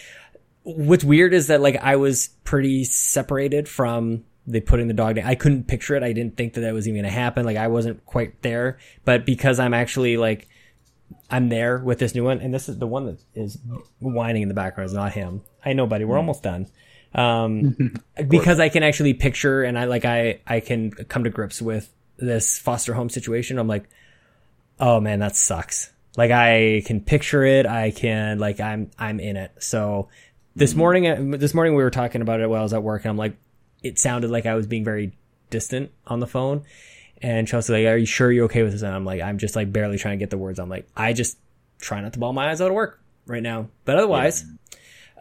what's 0.63 1.05
weird 1.05 1.33
is 1.33 1.47
that 1.47 1.61
like 1.61 1.77
I 1.77 1.97
was 1.97 2.29
pretty 2.45 2.85
separated 2.85 3.69
from 3.69 4.25
the 4.47 4.61
putting 4.61 4.89
the 4.89 4.95
dog 4.95 5.17
down. 5.17 5.27
I 5.27 5.35
couldn't 5.35 5.65
picture 5.65 5.97
it. 5.97 6.03
I 6.03 6.13
didn't 6.13 6.37
think 6.37 6.55
that 6.55 6.61
that 6.61 6.75
was 6.75 6.87
even 6.87 7.03
going 7.03 7.13
to 7.13 7.19
happen. 7.19 7.45
Like 7.45 7.57
I 7.57 7.69
wasn't 7.69 8.05
quite 8.05 8.43
there, 8.43 8.79
but 9.05 9.25
because 9.25 9.59
I'm 9.59 9.75
actually 9.75 10.17
like 10.17 10.49
I'm 11.31 11.49
there 11.49 11.79
with 11.79 11.99
this 11.99 12.15
new 12.15 12.25
one, 12.25 12.41
and 12.41 12.53
this 12.53 12.69
is 12.69 12.79
the 12.79 12.87
one 12.87 13.07
that 13.07 13.19
is 13.35 13.59
whining 14.01 14.43
in 14.43 14.49
the 14.49 14.55
background. 14.55 14.91
Is 14.91 14.95
not 14.95 15.13
him. 15.13 15.43
I 15.65 15.73
know, 15.73 15.87
buddy. 15.87 16.05
We're 16.05 16.15
mm-hmm. 16.15 16.19
almost 16.19 16.43
done 16.43 16.67
um, 17.17 17.95
because 18.29 18.61
I 18.61 18.69
can 18.69 18.83
actually 18.83 19.15
picture 19.15 19.65
and 19.65 19.77
I 19.79 19.87
like 19.87 20.05
I 20.05 20.41
I 20.47 20.61
can 20.61 20.93
come 20.93 21.25
to 21.25 21.31
grips 21.31 21.61
with 21.61 21.93
this 22.19 22.59
foster 22.59 22.95
home 22.95 23.09
situation. 23.09 23.59
I'm 23.59 23.67
like, 23.67 23.89
oh 24.79 25.01
man, 25.01 25.19
that 25.21 25.35
sucks. 25.35 25.91
Like 26.17 26.31
I 26.31 26.83
can 26.87 27.01
picture 27.01 27.43
it. 27.45 27.67
I 27.67 27.91
can 27.91 28.39
like 28.39 28.61
I'm 28.61 28.91
I'm 28.99 29.19
in 29.19 29.37
it. 29.37 29.53
So 29.59 30.09
this 30.55 30.71
mm-hmm. 30.71 30.79
morning 30.79 31.07
uh, 31.35 31.37
this 31.39 31.55
morning 31.55 31.75
we 31.75 31.83
were 31.83 31.91
talking 31.91 32.23
about 32.23 32.41
it 32.41 32.49
while 32.49 32.61
I 32.61 32.63
was 32.63 32.73
at 32.73 32.83
work, 32.83 33.05
and 33.05 33.11
I'm 33.11 33.19
like, 33.19 33.37
it 33.83 33.99
sounded 33.99 34.31
like 34.31 34.47
I 34.47 34.55
was 34.55 34.67
being 34.67 34.85
very 34.85 35.13
distant 35.51 35.91
on 36.07 36.21
the 36.21 36.27
phone. 36.27 36.65
And 37.23 37.49
Chelsea 37.49 37.73
like, 37.73 37.87
are 37.87 37.97
you 37.97 38.07
sure 38.07 38.31
you're 38.31 38.45
okay 38.45 38.63
with 38.63 38.73
this? 38.73 38.83
And 38.83 38.95
I'm 38.95 39.07
like, 39.07 39.23
I'm 39.23 39.39
just 39.39 39.57
like 39.57 39.73
barely 39.73 39.97
trying 39.97 40.19
to 40.19 40.23
get 40.23 40.29
the 40.29 40.37
words. 40.37 40.59
I'm 40.59 40.69
like, 40.69 40.87
I 40.95 41.15
just 41.15 41.39
try 41.79 42.01
not 42.01 42.13
to 42.13 42.19
ball 42.19 42.35
my 42.35 42.51
eyes 42.51 42.61
out 42.61 42.69
of 42.69 42.75
work 42.75 43.01
right 43.27 43.43
now. 43.43 43.69
But 43.87 43.97
otherwise, 43.97 44.45
yeah. 44.47 44.53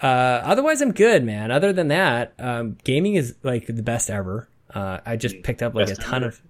Uh, 0.01 0.05
otherwise, 0.43 0.81
I'm 0.81 0.91
good, 0.91 1.23
man. 1.23 1.51
Other 1.51 1.71
than 1.73 1.87
that, 1.87 2.33
um, 2.39 2.77
gaming 2.83 3.15
is 3.15 3.35
like 3.43 3.67
the 3.67 3.81
best 3.83 4.09
ever. 4.09 4.47
Uh, 4.73 4.99
I 5.05 5.15
just 5.15 5.41
picked 5.43 5.61
up 5.63 5.73
like 5.73 5.87
best 5.87 5.99
a 6.01 6.03
ton 6.03 6.23
ever. 6.23 6.27
of 6.31 6.41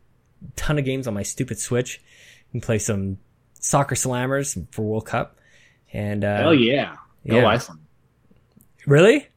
ton 0.56 0.80
of 0.80 0.86
games 0.86 1.08
on 1.08 1.14
my 1.14 1.24
stupid 1.24 1.60
Switch. 1.60 2.02
and 2.54 2.62
play 2.64 2.80
some 2.80 3.18
soccer 3.60 3.96
slammers 3.96 4.66
for 4.72 4.82
World 4.84 5.06
Cup. 5.06 5.38
And 5.94 6.24
uh, 6.24 6.38
hell 6.38 6.54
yeah, 6.54 6.96
go 7.28 7.40
yeah. 7.40 7.48
Iceland. 7.48 7.82
Really? 8.86 9.28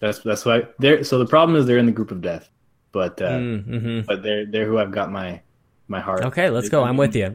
That's 0.00 0.20
that's 0.20 0.44
why 0.44 0.62
they're. 0.78 1.02
So 1.04 1.18
the 1.18 1.26
problem 1.26 1.56
is 1.58 1.66
they're 1.66 1.78
in 1.78 1.86
the 1.86 1.92
group 1.92 2.10
of 2.10 2.20
death, 2.20 2.48
but 2.92 3.20
uh, 3.20 3.30
Mm-hmm. 3.38 4.00
but 4.06 4.22
they're 4.22 4.46
they're 4.46 4.66
who 4.66 4.78
I've 4.78 4.92
got 4.92 5.10
my 5.10 5.40
my 5.88 6.00
heart. 6.00 6.24
Okay, 6.26 6.50
let's 6.50 6.68
go. 6.68 6.84
I'm 6.84 6.96
with 6.96 7.16
you. 7.16 7.34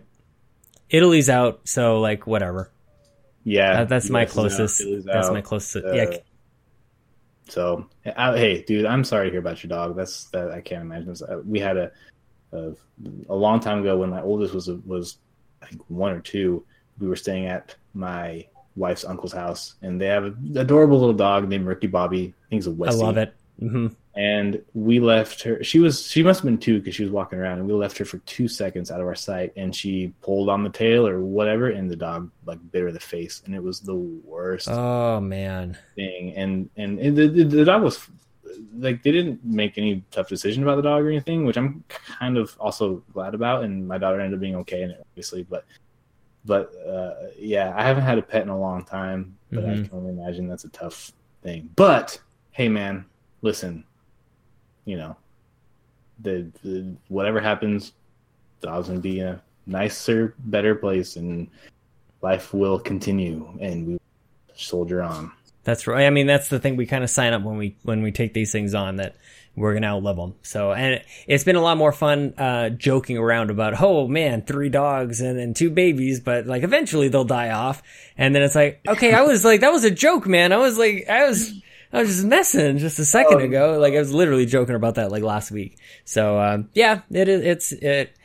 Italy's 0.90 1.30
out, 1.30 1.62
so 1.68 2.00
like 2.00 2.26
whatever. 2.28 2.72
Yeah, 3.44 3.74
That, 3.78 3.90
that's 3.90 4.10
my 4.10 4.22
US 4.24 4.30
is 4.32 4.32
out, 4.32 4.34
closest. 4.34 5.06
That's 5.06 5.30
my 5.32 5.42
closest. 5.42 5.86
Uh, 5.86 5.92
yeah, 5.94 6.18
So, 7.50 7.88
uh, 8.06 8.34
hey, 8.36 8.64
dude, 8.64 8.86
I'm 8.86 9.04
sorry 9.04 9.28
to 9.28 9.32
hear 9.32 9.40
about 9.40 9.64
your 9.64 9.70
dog. 9.70 9.96
That's 9.96 10.26
that 10.32 10.52
I 10.52 10.62
can't 10.62 10.82
imagine. 10.82 11.16
Uh, 11.28 11.40
We 11.46 11.60
had 11.60 11.78
a, 11.78 11.92
a 12.54 12.72
a 13.30 13.36
long 13.36 13.60
time 13.60 13.80
ago 13.80 13.98
when 13.98 14.10
my 14.10 14.22
oldest 14.22 14.54
was 14.54 14.70
was 14.86 15.18
I 15.62 15.68
think 15.68 15.82
one 15.90 16.14
or 16.14 16.22
two. 16.22 16.66
We 17.00 17.08
were 17.08 17.16
staying 17.16 17.48
at 17.48 17.76
my 17.94 18.48
wife's 18.76 19.04
uncle's 19.04 19.34
house, 19.34 19.76
and 19.82 20.00
they 20.00 20.08
have 20.08 20.26
an 20.26 20.54
adorable 20.56 21.00
little 21.00 21.14
dog 21.14 21.50
named 21.50 21.66
Ricky 21.66 21.88
Bobby. 21.88 22.34
I 22.46 22.50
think 22.50 22.64
he's 22.64 22.68
a 22.68 22.72
Westie. 22.72 22.90
I 22.90 22.94
love 22.94 23.18
it. 23.18 23.36
Hmm 23.60 23.88
And 24.16 24.62
we 24.74 25.00
left 25.00 25.42
her. 25.44 25.64
She 25.64 25.80
was 25.80 26.06
she 26.08 26.22
must 26.24 26.40
have 26.42 26.46
been 26.46 26.58
two 26.60 26.80
because 26.80 26.96
she 26.96 27.04
was 27.04 27.12
walking 27.12 27.40
around, 27.40 27.60
and 27.60 27.68
we 27.68 27.74
left 27.74 27.98
her 27.98 28.06
for 28.06 28.18
two 28.20 28.48
seconds 28.48 28.92
out 28.92 29.02
of 29.02 29.08
our 29.08 29.16
sight, 29.16 29.54
and 29.56 29.76
she 29.76 30.14
pulled 30.22 30.50
on 30.50 30.64
the 30.64 30.70
tail 30.70 31.08
or 31.08 31.20
whatever, 31.22 31.70
and 31.70 31.90
the 31.90 31.96
dog 31.96 32.30
like 32.46 32.60
bit 32.72 32.84
her 32.84 32.92
the 32.92 33.00
face, 33.00 33.42
and 33.46 33.56
it 33.56 33.64
was 33.64 33.80
the 33.80 33.96
worst 33.96 34.68
Oh 34.70 35.20
man. 35.20 35.78
thing. 35.96 36.34
And 36.36 36.70
and 36.78 37.00
the, 37.00 37.28
the, 37.28 37.44
the 37.44 37.66
dog 37.66 37.82
was 37.84 38.08
like 38.78 39.02
they 39.02 39.12
didn't 39.12 39.44
make 39.44 39.78
any 39.80 40.04
tough 40.12 40.30
decision 40.30 40.62
about 40.62 40.76
the 40.76 40.84
dog 40.84 41.04
or 41.04 41.10
anything, 41.10 41.46
which 41.46 41.58
I'm 41.58 41.84
kind 41.90 42.38
of 42.38 42.56
also 42.60 43.04
glad 43.14 43.34
about. 43.34 43.64
And 43.64 43.88
my 43.88 43.98
daughter 43.98 44.20
ended 44.20 44.38
up 44.38 44.42
being 44.42 44.56
okay 44.58 44.84
in 44.84 44.92
it, 44.92 45.00
obviously. 45.02 45.44
But 45.44 45.66
but 46.46 46.72
uh, 46.86 47.14
yeah, 47.38 47.74
I 47.76 47.84
haven't 47.84 48.04
had 48.04 48.18
a 48.18 48.22
pet 48.22 48.44
in 48.44 48.50
a 48.50 48.60
long 48.60 48.84
time, 48.86 49.38
but 49.52 49.64
I 49.66 49.70
Mhm. 49.70 49.90
can 49.90 49.98
only 49.98 50.12
imagine 50.12 50.48
that's 50.48 50.66
a 50.66 50.70
tough 50.70 51.12
thing. 51.42 51.70
But 51.76 52.20
hey, 52.52 52.70
man, 52.70 53.06
listen, 53.44 53.84
you 54.86 54.98
know, 54.98 55.16
the, 56.20 56.48
the 56.64 56.96
whatever 57.10 57.40
happens, 57.40 57.94
dog's 58.62 58.88
gonna 58.88 59.00
be 59.00 59.20
a 59.20 59.40
nicer, 59.68 60.34
better 60.40 60.74
place, 60.74 61.16
and 61.16 61.48
life 62.22 62.54
will 62.54 62.80
continue, 62.80 63.48
and 63.62 63.88
we 63.88 64.00
soldier 64.56 65.04
on. 65.04 65.32
That's 65.64 65.86
right. 65.88 66.06
I 66.06 66.10
mean, 66.10 66.28
that's 66.28 66.50
the 66.50 66.60
thing 66.60 66.76
we 66.76 66.86
kind 66.86 67.04
of 67.04 67.10
sign 67.10 67.34
up 67.34 67.44
when 67.44 67.58
we 67.58 67.78
when 67.84 68.02
we 68.02 68.12
take 68.12 68.34
these 68.34 68.52
things 68.52 68.74
on 68.74 68.96
that 68.98 69.16
we're 69.56 69.74
gonna 69.74 69.88
outlive 69.88 70.16
them. 70.16 70.36
So, 70.42 70.74
and 70.74 71.04
it's 71.28 71.44
been 71.44 71.56
a 71.56 71.62
lot 71.62 71.78
more 71.78 71.92
fun 71.92 72.34
uh, 72.38 72.70
joking 72.70 73.18
around 73.18 73.52
about, 73.52 73.80
oh 73.82 74.08
man, 74.08 74.42
three 74.42 74.70
dogs 74.70 75.22
and, 75.22 75.40
and 75.40 75.56
two 75.56 75.70
babies, 75.70 76.20
but 76.20 76.48
like 76.48 76.64
eventually 76.64 77.08
they'll 77.08 77.24
die 77.24 77.52
off. 77.52 77.84
And 78.18 78.34
then 78.34 78.42
it's 78.42 78.56
like, 78.56 78.82
okay, 78.88 79.14
I 79.14 79.22
was 79.22 79.46
like, 79.46 79.62
that 79.62 79.72
was 79.72 79.84
a 79.84 79.92
joke, 79.92 80.26
man. 80.26 80.52
I 80.52 80.58
was 80.58 80.78
like, 80.78 81.08
I 81.10 81.28
was. 81.28 81.54
I 81.94 82.00
was 82.02 82.10
just 82.10 82.26
messing 82.26 82.80
just 82.80 82.98
a 83.00 83.06
second 83.06 83.40
Oh. 83.42 83.46
ago. 83.46 83.78
Like 83.80 83.94
I 83.94 84.00
was 84.00 84.12
literally 84.14 84.46
joking 84.48 84.76
about 84.76 84.96
that 84.96 85.12
like 85.12 85.22
last 85.24 85.52
week. 85.52 85.78
So 86.06 86.40
um, 86.40 86.70
yeah, 86.74 87.02
it 87.12 87.30
is. 87.30 87.42
It's 87.42 87.72
it. 87.72 88.18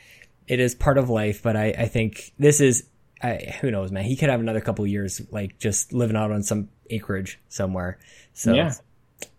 It 0.47 0.59
is 0.59 0.73
part 0.73 0.97
of 0.97 1.09
life, 1.09 1.43
but 1.43 1.55
I 1.55 1.67
I 1.77 1.85
think 1.87 2.33
this 2.39 2.59
is. 2.59 2.85
I, 3.21 3.53
who 3.59 3.69
knows, 3.69 3.91
man? 3.91 4.05
He 4.05 4.15
could 4.15 4.29
have 4.29 4.39
another 4.39 4.61
couple 4.61 4.87
years, 4.87 5.21
like 5.29 5.59
just 5.59 5.91
living 5.91 6.15
out 6.15 6.31
on 6.31 6.41
some 6.41 6.69
acreage 6.89 7.37
somewhere. 7.49 7.99
So, 8.33 8.53
Yeah. 8.53 8.71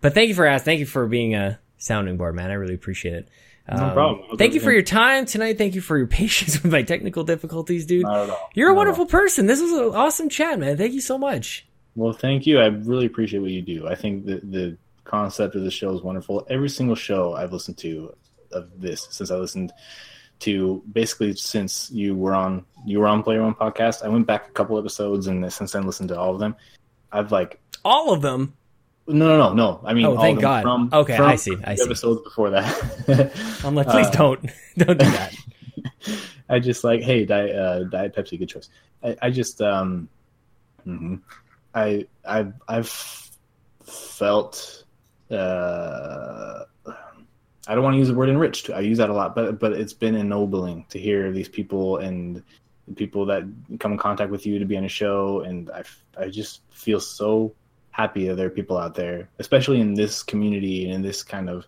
but 0.03 0.13
thank 0.13 0.29
you 0.29 0.35
for 0.35 0.45
asking. 0.45 0.65
Thank 0.67 0.81
you 0.81 0.87
for 0.87 1.07
being 1.07 1.35
a 1.35 1.59
sounding 1.79 2.19
board, 2.19 2.35
man. 2.35 2.51
I 2.51 2.55
really 2.55 2.75
appreciate 2.75 3.15
it. 3.15 3.29
Um, 3.67 3.93
problem. 3.95 4.37
Thank 4.37 4.53
you 4.53 4.61
for 4.61 4.71
your 4.71 4.83
time 4.83 5.25
tonight. 5.25 5.57
Thank 5.57 5.75
you 5.75 5.81
for 5.81 5.97
your 5.97 6.07
patience 6.21 6.63
with 6.63 6.71
my 6.71 6.83
technical 6.83 7.25
difficulties, 7.25 7.87
dude. 7.87 8.03
Not 8.03 8.25
at 8.25 8.31
all. 8.31 8.51
You're 8.55 8.69
a 8.69 8.73
Not 8.73 8.77
wonderful 8.77 9.07
person. 9.07 9.47
This 9.47 9.63
was 9.63 9.73
an 9.73 9.95
awesome 9.95 10.29
chat, 10.29 10.59
man. 10.59 10.77
Thank 10.77 10.93
you 10.93 11.01
so 11.01 11.17
much. 11.17 11.67
Well, 11.97 12.13
thank 12.13 12.47
you. 12.47 12.61
I 12.61 12.67
really 12.67 13.07
appreciate 13.07 13.41
what 13.41 13.51
you 13.51 13.63
do. 13.63 13.89
I 13.89 13.95
think 13.95 14.27
the 14.27 14.37
the 14.45 14.77
concept 15.05 15.57
of 15.57 15.63
the 15.65 15.71
show 15.71 15.93
is 15.93 16.03
wonderful. 16.03 16.47
Every 16.49 16.69
single 16.69 16.95
show 16.97 17.35
I've 17.35 17.53
listened 17.53 17.79
to 17.79 18.15
of 18.53 18.69
this 18.81 19.09
since 19.11 19.31
I 19.31 19.37
listened 19.37 19.73
to 20.41 20.83
basically 20.93 21.35
since 21.35 21.91
you 21.91 22.15
were 22.17 22.35
on 22.35 22.65
you 22.87 23.01
were 23.01 23.07
on 23.07 23.23
Player 23.23 23.43
One 23.43 23.55
podcast. 23.55 24.05
I 24.05 24.09
went 24.09 24.27
back 24.27 24.49
a 24.49 24.53
couple 24.53 24.79
episodes 24.79 25.27
and 25.27 25.53
since 25.53 25.73
then 25.73 25.85
listened 25.87 26.09
to 26.11 26.19
all 26.19 26.33
of 26.33 26.41
them. 26.41 26.57
I've 27.13 27.33
like 27.33 27.61
All 27.85 28.13
of 28.13 28.23
them. 28.23 28.55
no 29.07 29.27
no 29.29 29.37
no 29.37 29.53
no. 29.53 29.81
I 29.85 29.93
mean 29.95 30.07
Oh, 30.07 30.17
all 30.17 30.23
thank 30.23 30.39
of 30.39 30.43
them 30.43 30.49
God. 30.51 30.63
From, 30.63 30.91
Okay, 30.93 31.17
from 31.17 31.27
I 31.27 31.37
see, 31.37 31.57
I 31.65 31.75
see. 31.75 31.85
Episodes 31.85 32.23
before 32.23 32.51
that. 32.51 33.61
I'm 33.65 33.75
like, 33.75 33.89
please 33.89 34.07
Uh, 34.07 34.11
don't, 34.13 34.41
don't 34.79 34.99
do 34.99 35.05
that. 35.11 35.35
I 36.49 36.59
just 36.61 36.83
like, 36.85 37.01
hey, 37.03 37.25
diet, 37.27 37.55
uh, 37.55 37.85
diet 37.85 38.15
Pepsi, 38.17 38.39
good 38.39 38.49
choice. 38.49 38.69
I, 39.05 39.17
I 39.23 39.31
just, 39.31 39.61
um, 39.63 40.09
mhm. 40.87 41.21
I, 41.75 42.07
I've, 42.25 42.55
I've 42.69 42.89
felt, 43.85 44.85
uh, 45.31 46.65
I 47.67 47.75
don't 47.75 47.85
want 47.85 47.95
to 47.95 47.99
use 47.99 48.09
the 48.09 48.15
word 48.15 48.29
enriched. 48.29 48.71
I 48.71 48.81
use 48.81 48.99
that 48.99 49.11
a 49.11 49.15
lot, 49.15 49.35
but, 49.35 49.59
but 49.59 49.73
it's 49.73 49.93
been 49.93 50.15
ennobling 50.15 50.87
to 50.91 50.99
hear 50.99 51.31
these 51.33 51.49
people 51.49 51.99
and 51.99 52.43
people 52.97 53.27
that 53.27 53.45
come 53.79 53.93
in 53.93 53.99
contact 53.99 54.31
with 54.31 54.47
you 54.47 54.59
to 54.59 54.65
be 54.65 54.77
on 54.77 54.85
a 54.85 54.89
show. 54.89 55.41
And 55.41 55.71
I, 55.71 55.85
I 56.19 56.29
just 56.29 56.63
feel 56.71 57.01
so 57.01 57.55
happy 57.91 58.27
that 58.29 58.35
there 58.37 58.47
are 58.47 58.51
people 58.51 58.79
out 58.79 58.95
there, 58.95 59.29
especially 59.39 59.81
in 59.81 59.95
this 59.95 60.23
community 60.23 60.85
and 60.85 60.95
in 60.95 61.03
this 61.03 61.23
kind 61.23 61.49
of, 61.49 61.67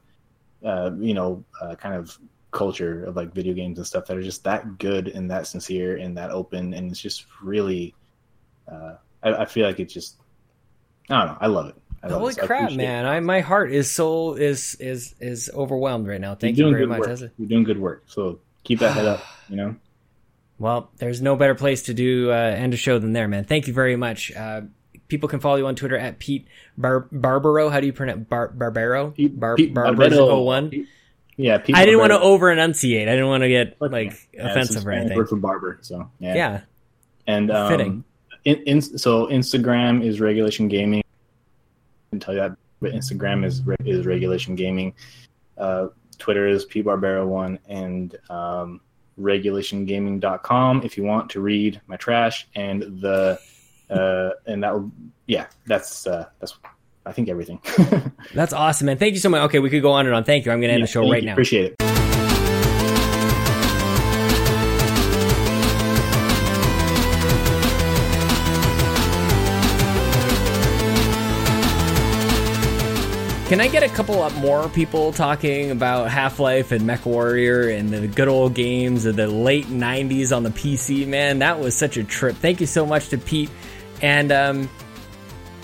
uh, 0.65 0.91
you 0.99 1.15
know, 1.15 1.45
uh, 1.61 1.74
kind 1.77 1.95
of 1.95 2.19
culture 2.53 3.05
of 3.05 3.16
like 3.16 3.33
video 3.33 3.55
games 3.55 3.79
and 3.79 3.87
stuff 3.87 4.07
that 4.07 4.16
are 4.16 4.23
just 4.23 4.45
that 4.45 4.79
good 4.79 5.09
and 5.09 5.31
that 5.31 5.47
sincere 5.47 5.97
and 5.97 6.16
that 6.16 6.31
open 6.31 6.74
and 6.74 6.91
it's 6.91 7.01
just 7.01 7.24
really 7.43 7.95
uh 8.70 8.95
I, 9.23 9.32
I 9.35 9.44
feel 9.47 9.66
like 9.66 9.81
it 9.81 9.86
just 9.86 10.16
I 11.11 11.19
don't 11.24 11.32
know 11.32 11.39
I 11.40 11.47
love 11.47 11.69
it 11.69 11.74
I 12.03 12.09
love 12.09 12.20
Holy 12.20 12.32
it. 12.32 12.43
I 12.43 12.47
crap, 12.47 12.61
appreciate 12.62 12.85
man! 12.85 13.07
I 13.07 13.20
my 13.20 13.40
heart 13.40 13.73
is 13.73 13.89
so 13.90 14.35
is 14.35 14.74
is 14.81 15.15
is 15.20 15.49
overwhelmed 15.55 16.09
right 16.09 16.20
now. 16.20 16.35
Thank 16.35 16.59
You're 16.59 16.69
you 16.69 16.74
very 16.74 16.86
much. 16.86 16.99
work. 17.01 17.31
You're 17.39 17.49
doing 17.49 17.62
good 17.62 17.78
work 17.78 18.03
so 18.07 18.40
keep 18.65 18.81
that 18.81 18.93
head 18.94 19.07
up 19.07 19.23
you 19.49 19.57
know 19.57 19.77
Well, 20.59 20.90
there's 20.97 21.23
no 21.23 21.36
better 21.36 21.55
place 21.55 21.82
to 21.85 21.94
do 21.94 22.31
uh, 22.31 22.35
end 22.35 22.74
a 22.74 22.77
show 22.77 22.99
than 22.99 23.12
there, 23.12 23.28
man. 23.28 23.44
Thank 23.44 23.66
you 23.69 23.73
very 23.73 23.94
much. 23.97 24.32
Uh, 24.35 24.62
people 25.09 25.28
can 25.28 25.39
follow 25.40 25.57
you 25.57 25.66
on 25.66 25.74
Twitter 25.77 25.97
at 25.97 26.19
Pete 26.19 26.47
Bar- 26.77 27.07
Barbaro. 27.12 27.69
How 27.69 27.78
do 27.81 27.86
you 27.86 27.93
pronounce 27.93 28.27
Bar- 28.28 28.49
Barbaro? 28.49 29.11
Pete- 29.12 29.39
Bar- 29.39 29.57
Pete 29.57 29.73
Barbaro 29.74 30.43
one. 30.43 30.86
Yeah 31.36 31.59
Pete 31.59 31.77
I 31.77 31.85
didn't 31.85 32.01
want 32.01 32.11
to 32.12 32.20
over 32.20 32.51
enunciate. 32.51 33.09
I 33.09 33.12
didn't 33.12 33.28
want 33.28 33.43
to 33.44 33.49
get 33.49 33.77
like 33.81 34.28
yeah, 34.35 34.51
offensive 34.51 34.86
or 34.86 34.90
anything. 34.90 35.24
for 35.24 35.36
barber 35.36 35.78
so 35.82 36.11
yeah, 36.19 36.35
Yeah. 36.35 36.61
and 37.28 37.51
um, 37.51 37.69
Fitting. 37.70 38.05
In, 38.44 38.56
in, 38.64 38.82
so 38.82 39.27
Instagram 39.27 40.05
is 40.05 40.20
regulation 40.20 40.69
gaming. 40.69 41.01
I 41.01 42.10
can 42.10 42.20
tell 42.20 42.35
you 42.35 42.40
that, 42.40 42.56
but 42.81 42.93
Instagram 42.93 43.44
is 43.44 43.62
is 43.85 44.06
regulation 44.06 44.55
gaming. 44.55 44.94
Uh, 45.56 45.89
Twitter 46.19 46.47
is 46.47 46.66
pbarbero1 46.66 47.59
and 47.69 48.16
um, 48.31 48.81
regulationgaming.com 49.20 50.82
if 50.82 50.97
you 50.97 51.05
want 51.05 51.31
to 51.31 51.40
read 51.40 51.81
my 51.86 51.97
trash 51.97 52.48
and 52.55 52.82
the 53.01 53.39
uh, 53.90 54.31
and 54.47 54.62
that 54.62 54.73
will 54.74 54.90
yeah 55.27 55.47
that's 55.66 56.06
uh, 56.06 56.27
that's 56.40 56.59
I 57.05 57.10
think 57.12 57.28
everything. 57.28 57.60
That's 58.35 58.52
awesome, 58.52 58.86
man. 58.86 58.97
Thank 58.97 59.14
you 59.14 59.19
so 59.19 59.28
much. 59.28 59.40
Okay, 59.47 59.59
we 59.59 59.70
could 59.70 59.82
go 59.82 59.90
on 59.90 60.06
and 60.06 60.14
on. 60.14 60.23
Thank 60.23 60.47
you. 60.47 60.52
I'm 60.52 60.60
going 60.60 60.69
to 60.69 60.74
end 60.74 60.82
Yeah, 60.82 60.86
the 60.86 60.93
show 60.93 61.10
right 61.10 61.20
you. 61.20 61.27
now. 61.27 61.32
Appreciate 61.32 61.74
it. 61.81 62.11
Can 73.53 73.61
I 73.61 73.69
get 73.69 73.83
a 73.83 73.89
couple 73.89 74.23
up 74.23 74.35
more 74.37 74.66
people 74.70 75.12
talking 75.12 75.73
about 75.73 76.11
Half 76.11 76.39
Life 76.39 76.73
and 76.73 76.89
MechWarrior 76.89 77.79
and 77.79 77.91
the 77.91 78.09
good 78.09 78.27
old 78.27 78.55
games 78.55 79.05
of 79.05 79.16
the 79.16 79.27
late 79.27 79.66
90s 79.66 80.35
on 80.35 80.43
the 80.43 80.49
PC? 80.49 81.07
Man, 81.07 81.41
that 81.41 81.61
was 81.61 81.77
such 81.77 81.99
a 81.99 82.03
trip. 82.03 82.35
Thank 82.37 82.62
you 82.62 82.66
so 82.66 82.87
much 82.87 83.11
to 83.11 83.19
Pete. 83.19 83.51
And 84.01 84.33
um, 84.33 84.70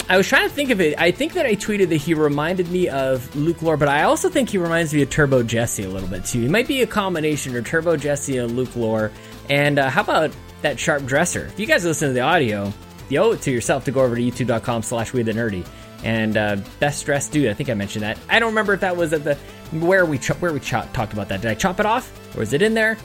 I 0.07 0.19
was 0.19 0.29
trying 0.29 0.47
to 0.47 0.55
think 0.55 0.69
of 0.69 0.83
it. 0.83 1.01
I 1.01 1.13
think 1.13 1.33
that 1.33 1.47
I 1.47 1.55
tweeted 1.55 1.89
that 1.89 1.97
he 1.97 2.13
reminded 2.13 2.71
me 2.71 2.91
of 2.91 3.35
Luke 3.35 3.63
Lore, 3.63 3.79
but 3.79 3.89
I 3.89 4.03
also 4.03 4.29
think 4.29 4.51
he 4.51 4.59
reminds 4.59 4.93
me 4.93 5.01
of 5.01 5.09
Turbo 5.09 5.43
Jesse 5.43 5.85
a 5.85 5.89
little 5.89 6.11
bit 6.11 6.27
too. 6.27 6.43
He 6.43 6.49
might 6.49 6.69
be 6.69 6.83
a 6.83 6.87
combination 6.87 7.57
of 7.57 7.65
Turbo 7.65 7.97
Jesse 7.97 8.37
and 8.37 8.55
Luke 8.55 8.77
Lore. 8.77 9.11
And 9.49 9.79
uh, 9.79 9.89
how 9.89 10.03
about 10.03 10.31
that 10.61 10.79
sharp 10.79 11.07
dresser? 11.07 11.47
If 11.47 11.59
you 11.59 11.65
guys 11.65 11.87
listen 11.87 12.09
to 12.09 12.13
the 12.13 12.21
audio, 12.21 12.71
you 13.09 13.19
owe 13.19 13.33
it 13.33 13.41
to 13.41 13.51
yourself 13.51 13.87
to 13.87 13.93
go 13.93 14.03
over 14.03 14.15
to 14.15 14.21
youtube.com 14.21 14.83
slash 14.83 15.15
we 15.15 15.23
the 15.23 15.33
nerdy 15.33 15.67
and 16.05 16.37
uh, 16.37 16.57
best 16.79 17.05
dressed 17.07 17.33
dude 17.33 17.49
i 17.49 17.55
think 17.55 17.69
i 17.71 17.75
mentioned 17.75 18.03
that. 18.05 18.19
I 18.29 18.39
don't 18.39 18.51
remember 18.51 18.73
if 18.75 18.81
that 18.81 18.97
was 18.97 19.13
at 19.13 19.25
the 19.25 19.35
where 19.73 20.07
we 20.07 20.19
ch- 20.19 20.29
where 20.41 20.53
we 20.53 20.61
ch- 20.61 20.71
talked 20.93 21.13
about 21.13 21.29
that. 21.29 21.41
Did 21.43 21.51
i 21.51 21.55
chop 21.55 21.81
it 21.81 21.87
off? 21.87 22.11
Or 22.37 22.43
is 22.43 22.53
it 22.53 22.63
in 22.63 22.75
there? 22.75 22.97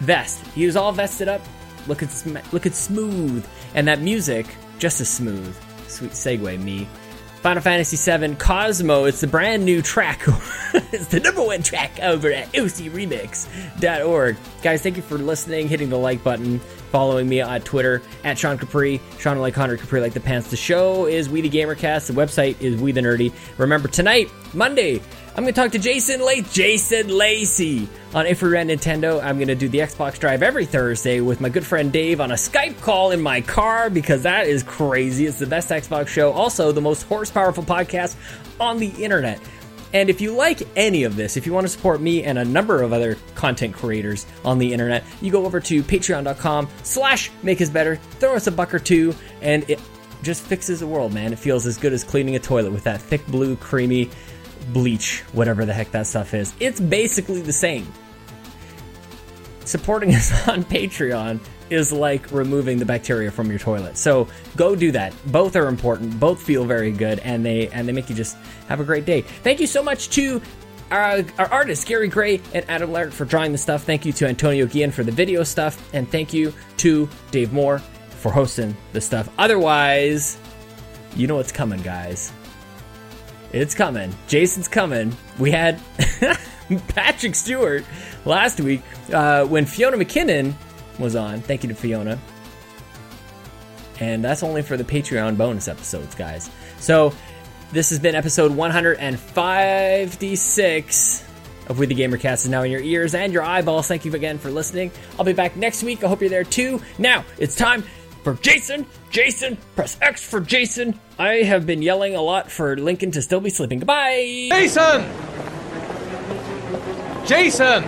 Vest. 0.00 0.44
He 0.48 0.66
was 0.66 0.76
all 0.76 0.92
vested 0.92 1.28
up. 1.28 1.40
Looking 1.86 2.08
sm- 2.08 2.36
looking 2.52 2.72
smooth. 2.72 3.44
And 3.74 3.88
that 3.88 4.00
music 4.00 4.46
just 4.78 5.00
as 5.00 5.08
smooth. 5.08 5.56
Sweet 5.88 6.12
segue 6.12 6.60
me 6.62 6.86
Final 7.44 7.62
Fantasy 7.62 7.98
VII 7.98 8.36
Cosmo. 8.36 9.04
It's 9.04 9.20
the 9.20 9.26
brand 9.26 9.66
new 9.66 9.82
track. 9.82 10.22
it's 10.92 11.08
the 11.08 11.20
number 11.20 11.42
one 11.42 11.62
track 11.62 12.00
over 12.00 12.32
at 12.32 12.50
ocremix.org. 12.54 14.36
Guys, 14.62 14.82
thank 14.82 14.96
you 14.96 15.02
for 15.02 15.18
listening, 15.18 15.68
hitting 15.68 15.90
the 15.90 15.98
like 15.98 16.24
button. 16.24 16.58
following 16.90 17.28
me 17.28 17.42
on 17.42 17.60
Twitter 17.60 18.00
at 18.22 18.38
Sean 18.38 18.56
Capri, 18.56 18.98
Sean 19.18 19.38
like 19.40 19.52
Connor 19.52 19.76
Capri 19.76 20.00
like 20.00 20.14
the 20.14 20.20
pants. 20.20 20.48
The 20.48 20.56
show 20.56 21.04
is 21.04 21.28
We 21.28 21.42
the 21.42 21.50
Gamercast. 21.50 22.06
The 22.06 22.14
website 22.14 22.58
is 22.62 22.80
We 22.80 22.92
the 22.92 23.02
Nerdy. 23.02 23.30
Remember 23.58 23.88
tonight, 23.88 24.30
Monday, 24.54 25.02
I'm 25.36 25.42
going 25.42 25.52
to 25.52 25.60
talk 25.60 25.72
to 25.72 25.80
Jason 25.80 26.24
Lacey, 26.24 26.48
Jason 26.52 27.08
Lacey 27.08 27.88
on 28.14 28.24
If 28.24 28.40
We 28.40 28.50
Ran 28.50 28.68
Nintendo. 28.68 29.20
I'm 29.20 29.34
going 29.36 29.48
to 29.48 29.56
do 29.56 29.68
the 29.68 29.78
Xbox 29.78 30.16
Drive 30.16 30.44
every 30.44 30.64
Thursday 30.64 31.20
with 31.20 31.40
my 31.40 31.48
good 31.48 31.66
friend 31.66 31.92
Dave 31.92 32.20
on 32.20 32.30
a 32.30 32.34
Skype 32.34 32.80
call 32.80 33.10
in 33.10 33.20
my 33.20 33.40
car 33.40 33.90
because 33.90 34.22
that 34.22 34.46
is 34.46 34.62
crazy. 34.62 35.26
It's 35.26 35.40
the 35.40 35.46
best 35.46 35.70
Xbox 35.70 36.06
show. 36.06 36.30
Also, 36.30 36.70
the 36.70 36.80
most 36.80 37.08
horsepowerful 37.08 37.64
podcast 37.64 38.14
on 38.60 38.78
the 38.78 38.90
internet. 38.90 39.40
And 39.92 40.08
if 40.08 40.20
you 40.20 40.34
like 40.34 40.62
any 40.76 41.02
of 41.02 41.16
this, 41.16 41.36
if 41.36 41.46
you 41.46 41.52
want 41.52 41.64
to 41.64 41.72
support 41.72 42.00
me 42.00 42.22
and 42.22 42.38
a 42.38 42.44
number 42.44 42.80
of 42.82 42.92
other 42.92 43.18
content 43.34 43.74
creators 43.74 44.26
on 44.44 44.58
the 44.58 44.72
internet, 44.72 45.02
you 45.20 45.32
go 45.32 45.44
over 45.44 45.58
to 45.58 45.82
patreon.com 45.82 46.68
slash 46.84 47.32
make 47.42 47.60
us 47.60 47.70
better, 47.70 47.96
throw 47.96 48.36
us 48.36 48.46
a 48.46 48.52
buck 48.52 48.72
or 48.72 48.78
two, 48.78 49.12
and 49.42 49.68
it 49.68 49.80
just 50.22 50.44
fixes 50.44 50.78
the 50.78 50.86
world, 50.86 51.12
man. 51.12 51.32
It 51.32 51.40
feels 51.40 51.66
as 51.66 51.76
good 51.76 51.92
as 51.92 52.04
cleaning 52.04 52.36
a 52.36 52.38
toilet 52.38 52.70
with 52.70 52.84
that 52.84 53.00
thick 53.00 53.26
blue, 53.26 53.56
creamy 53.56 54.10
bleach, 54.72 55.20
whatever 55.32 55.64
the 55.64 55.72
heck 55.72 55.90
that 55.92 56.06
stuff 56.06 56.34
is. 56.34 56.54
It's 56.60 56.80
basically 56.80 57.42
the 57.42 57.52
same. 57.52 57.90
Supporting 59.64 60.14
us 60.14 60.48
on 60.48 60.64
Patreon 60.64 61.40
is 61.70 61.92
like 61.92 62.30
removing 62.30 62.78
the 62.78 62.84
bacteria 62.84 63.30
from 63.30 63.50
your 63.50 63.58
toilet. 63.58 63.96
So 63.96 64.28
go 64.56 64.76
do 64.76 64.92
that. 64.92 65.14
Both 65.26 65.56
are 65.56 65.68
important. 65.68 66.18
Both 66.20 66.42
feel 66.42 66.64
very 66.64 66.92
good, 66.92 67.18
and 67.20 67.44
they 67.44 67.68
and 67.68 67.88
they 67.88 67.92
make 67.92 68.08
you 68.08 68.16
just 68.16 68.36
have 68.68 68.80
a 68.80 68.84
great 68.84 69.04
day. 69.04 69.22
Thank 69.22 69.60
you 69.60 69.66
so 69.66 69.82
much 69.82 70.10
to 70.10 70.40
uh, 70.90 70.94
our, 71.38 71.46
our 71.46 71.52
artists 71.52 71.84
Gary 71.84 72.08
Gray 72.08 72.40
and 72.52 72.64
Adam 72.68 72.92
Laird 72.92 73.12
for 73.12 73.24
drawing 73.24 73.52
the 73.52 73.58
stuff. 73.58 73.84
Thank 73.84 74.04
you 74.04 74.12
to 74.14 74.28
Antonio 74.28 74.66
Guillen 74.66 74.92
for 74.92 75.02
the 75.02 75.12
video 75.12 75.42
stuff, 75.42 75.92
and 75.94 76.10
thank 76.10 76.32
you 76.32 76.52
to 76.78 77.08
Dave 77.30 77.52
Moore 77.52 77.78
for 78.20 78.30
hosting 78.30 78.76
the 78.92 79.00
stuff. 79.00 79.28
Otherwise, 79.38 80.38
you 81.16 81.26
know 81.26 81.36
what's 81.36 81.52
coming, 81.52 81.82
guys. 81.82 82.32
It's 83.54 83.74
coming. 83.74 84.12
Jason's 84.26 84.66
coming. 84.66 85.16
We 85.38 85.52
had 85.52 85.80
Patrick 86.88 87.36
Stewart 87.36 87.84
last 88.24 88.60
week 88.60 88.82
uh, 89.12 89.46
when 89.46 89.64
Fiona 89.64 89.96
McKinnon 89.96 90.54
was 90.98 91.14
on. 91.14 91.40
Thank 91.40 91.62
you 91.62 91.68
to 91.68 91.74
Fiona. 91.76 92.18
And 94.00 94.24
that's 94.24 94.42
only 94.42 94.62
for 94.62 94.76
the 94.76 94.82
Patreon 94.82 95.36
bonus 95.36 95.68
episodes, 95.68 96.16
guys. 96.16 96.50
So 96.80 97.14
this 97.70 97.90
has 97.90 98.00
been 98.00 98.16
episode 98.16 98.50
156 98.50 101.24
of 101.68 101.78
We 101.78 101.86
the 101.86 101.94
Gamercast 101.94 102.44
is 102.44 102.48
now 102.48 102.62
in 102.62 102.72
your 102.72 102.80
ears 102.80 103.14
and 103.14 103.32
your 103.32 103.44
eyeballs. 103.44 103.86
Thank 103.86 104.04
you 104.04 104.12
again 104.14 104.36
for 104.36 104.50
listening. 104.50 104.90
I'll 105.16 105.24
be 105.24 105.32
back 105.32 105.56
next 105.56 105.84
week. 105.84 106.02
I 106.02 106.08
hope 106.08 106.20
you're 106.20 106.28
there 106.28 106.42
too. 106.42 106.82
Now 106.98 107.24
it's 107.38 107.54
time 107.54 107.84
for 108.24 108.34
Jason. 108.36 108.86
Jason, 109.10 109.58
press 109.76 109.98
X 110.00 110.24
for 110.24 110.40
Jason. 110.40 110.98
I 111.18 111.42
have 111.42 111.66
been 111.66 111.82
yelling 111.82 112.16
a 112.16 112.22
lot 112.22 112.50
for 112.50 112.76
Lincoln 112.76 113.10
to 113.12 113.22
still 113.22 113.40
be 113.40 113.50
sleeping. 113.50 113.80
Goodbye. 113.80 114.48
Jason! 114.50 115.04
Jason! 117.26 117.84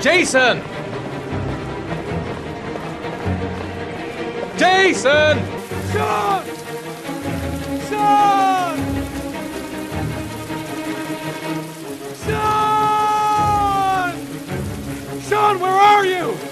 Jason! 0.00 0.62
Jason! 4.56 5.38
Sean! 5.92 6.44
Sean! 7.88 8.78
Sean! 12.24 14.12
Sean, 15.28 15.60
where 15.60 15.70
are 15.70 16.06
you? 16.06 16.51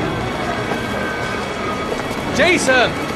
Jason! 2.35 3.10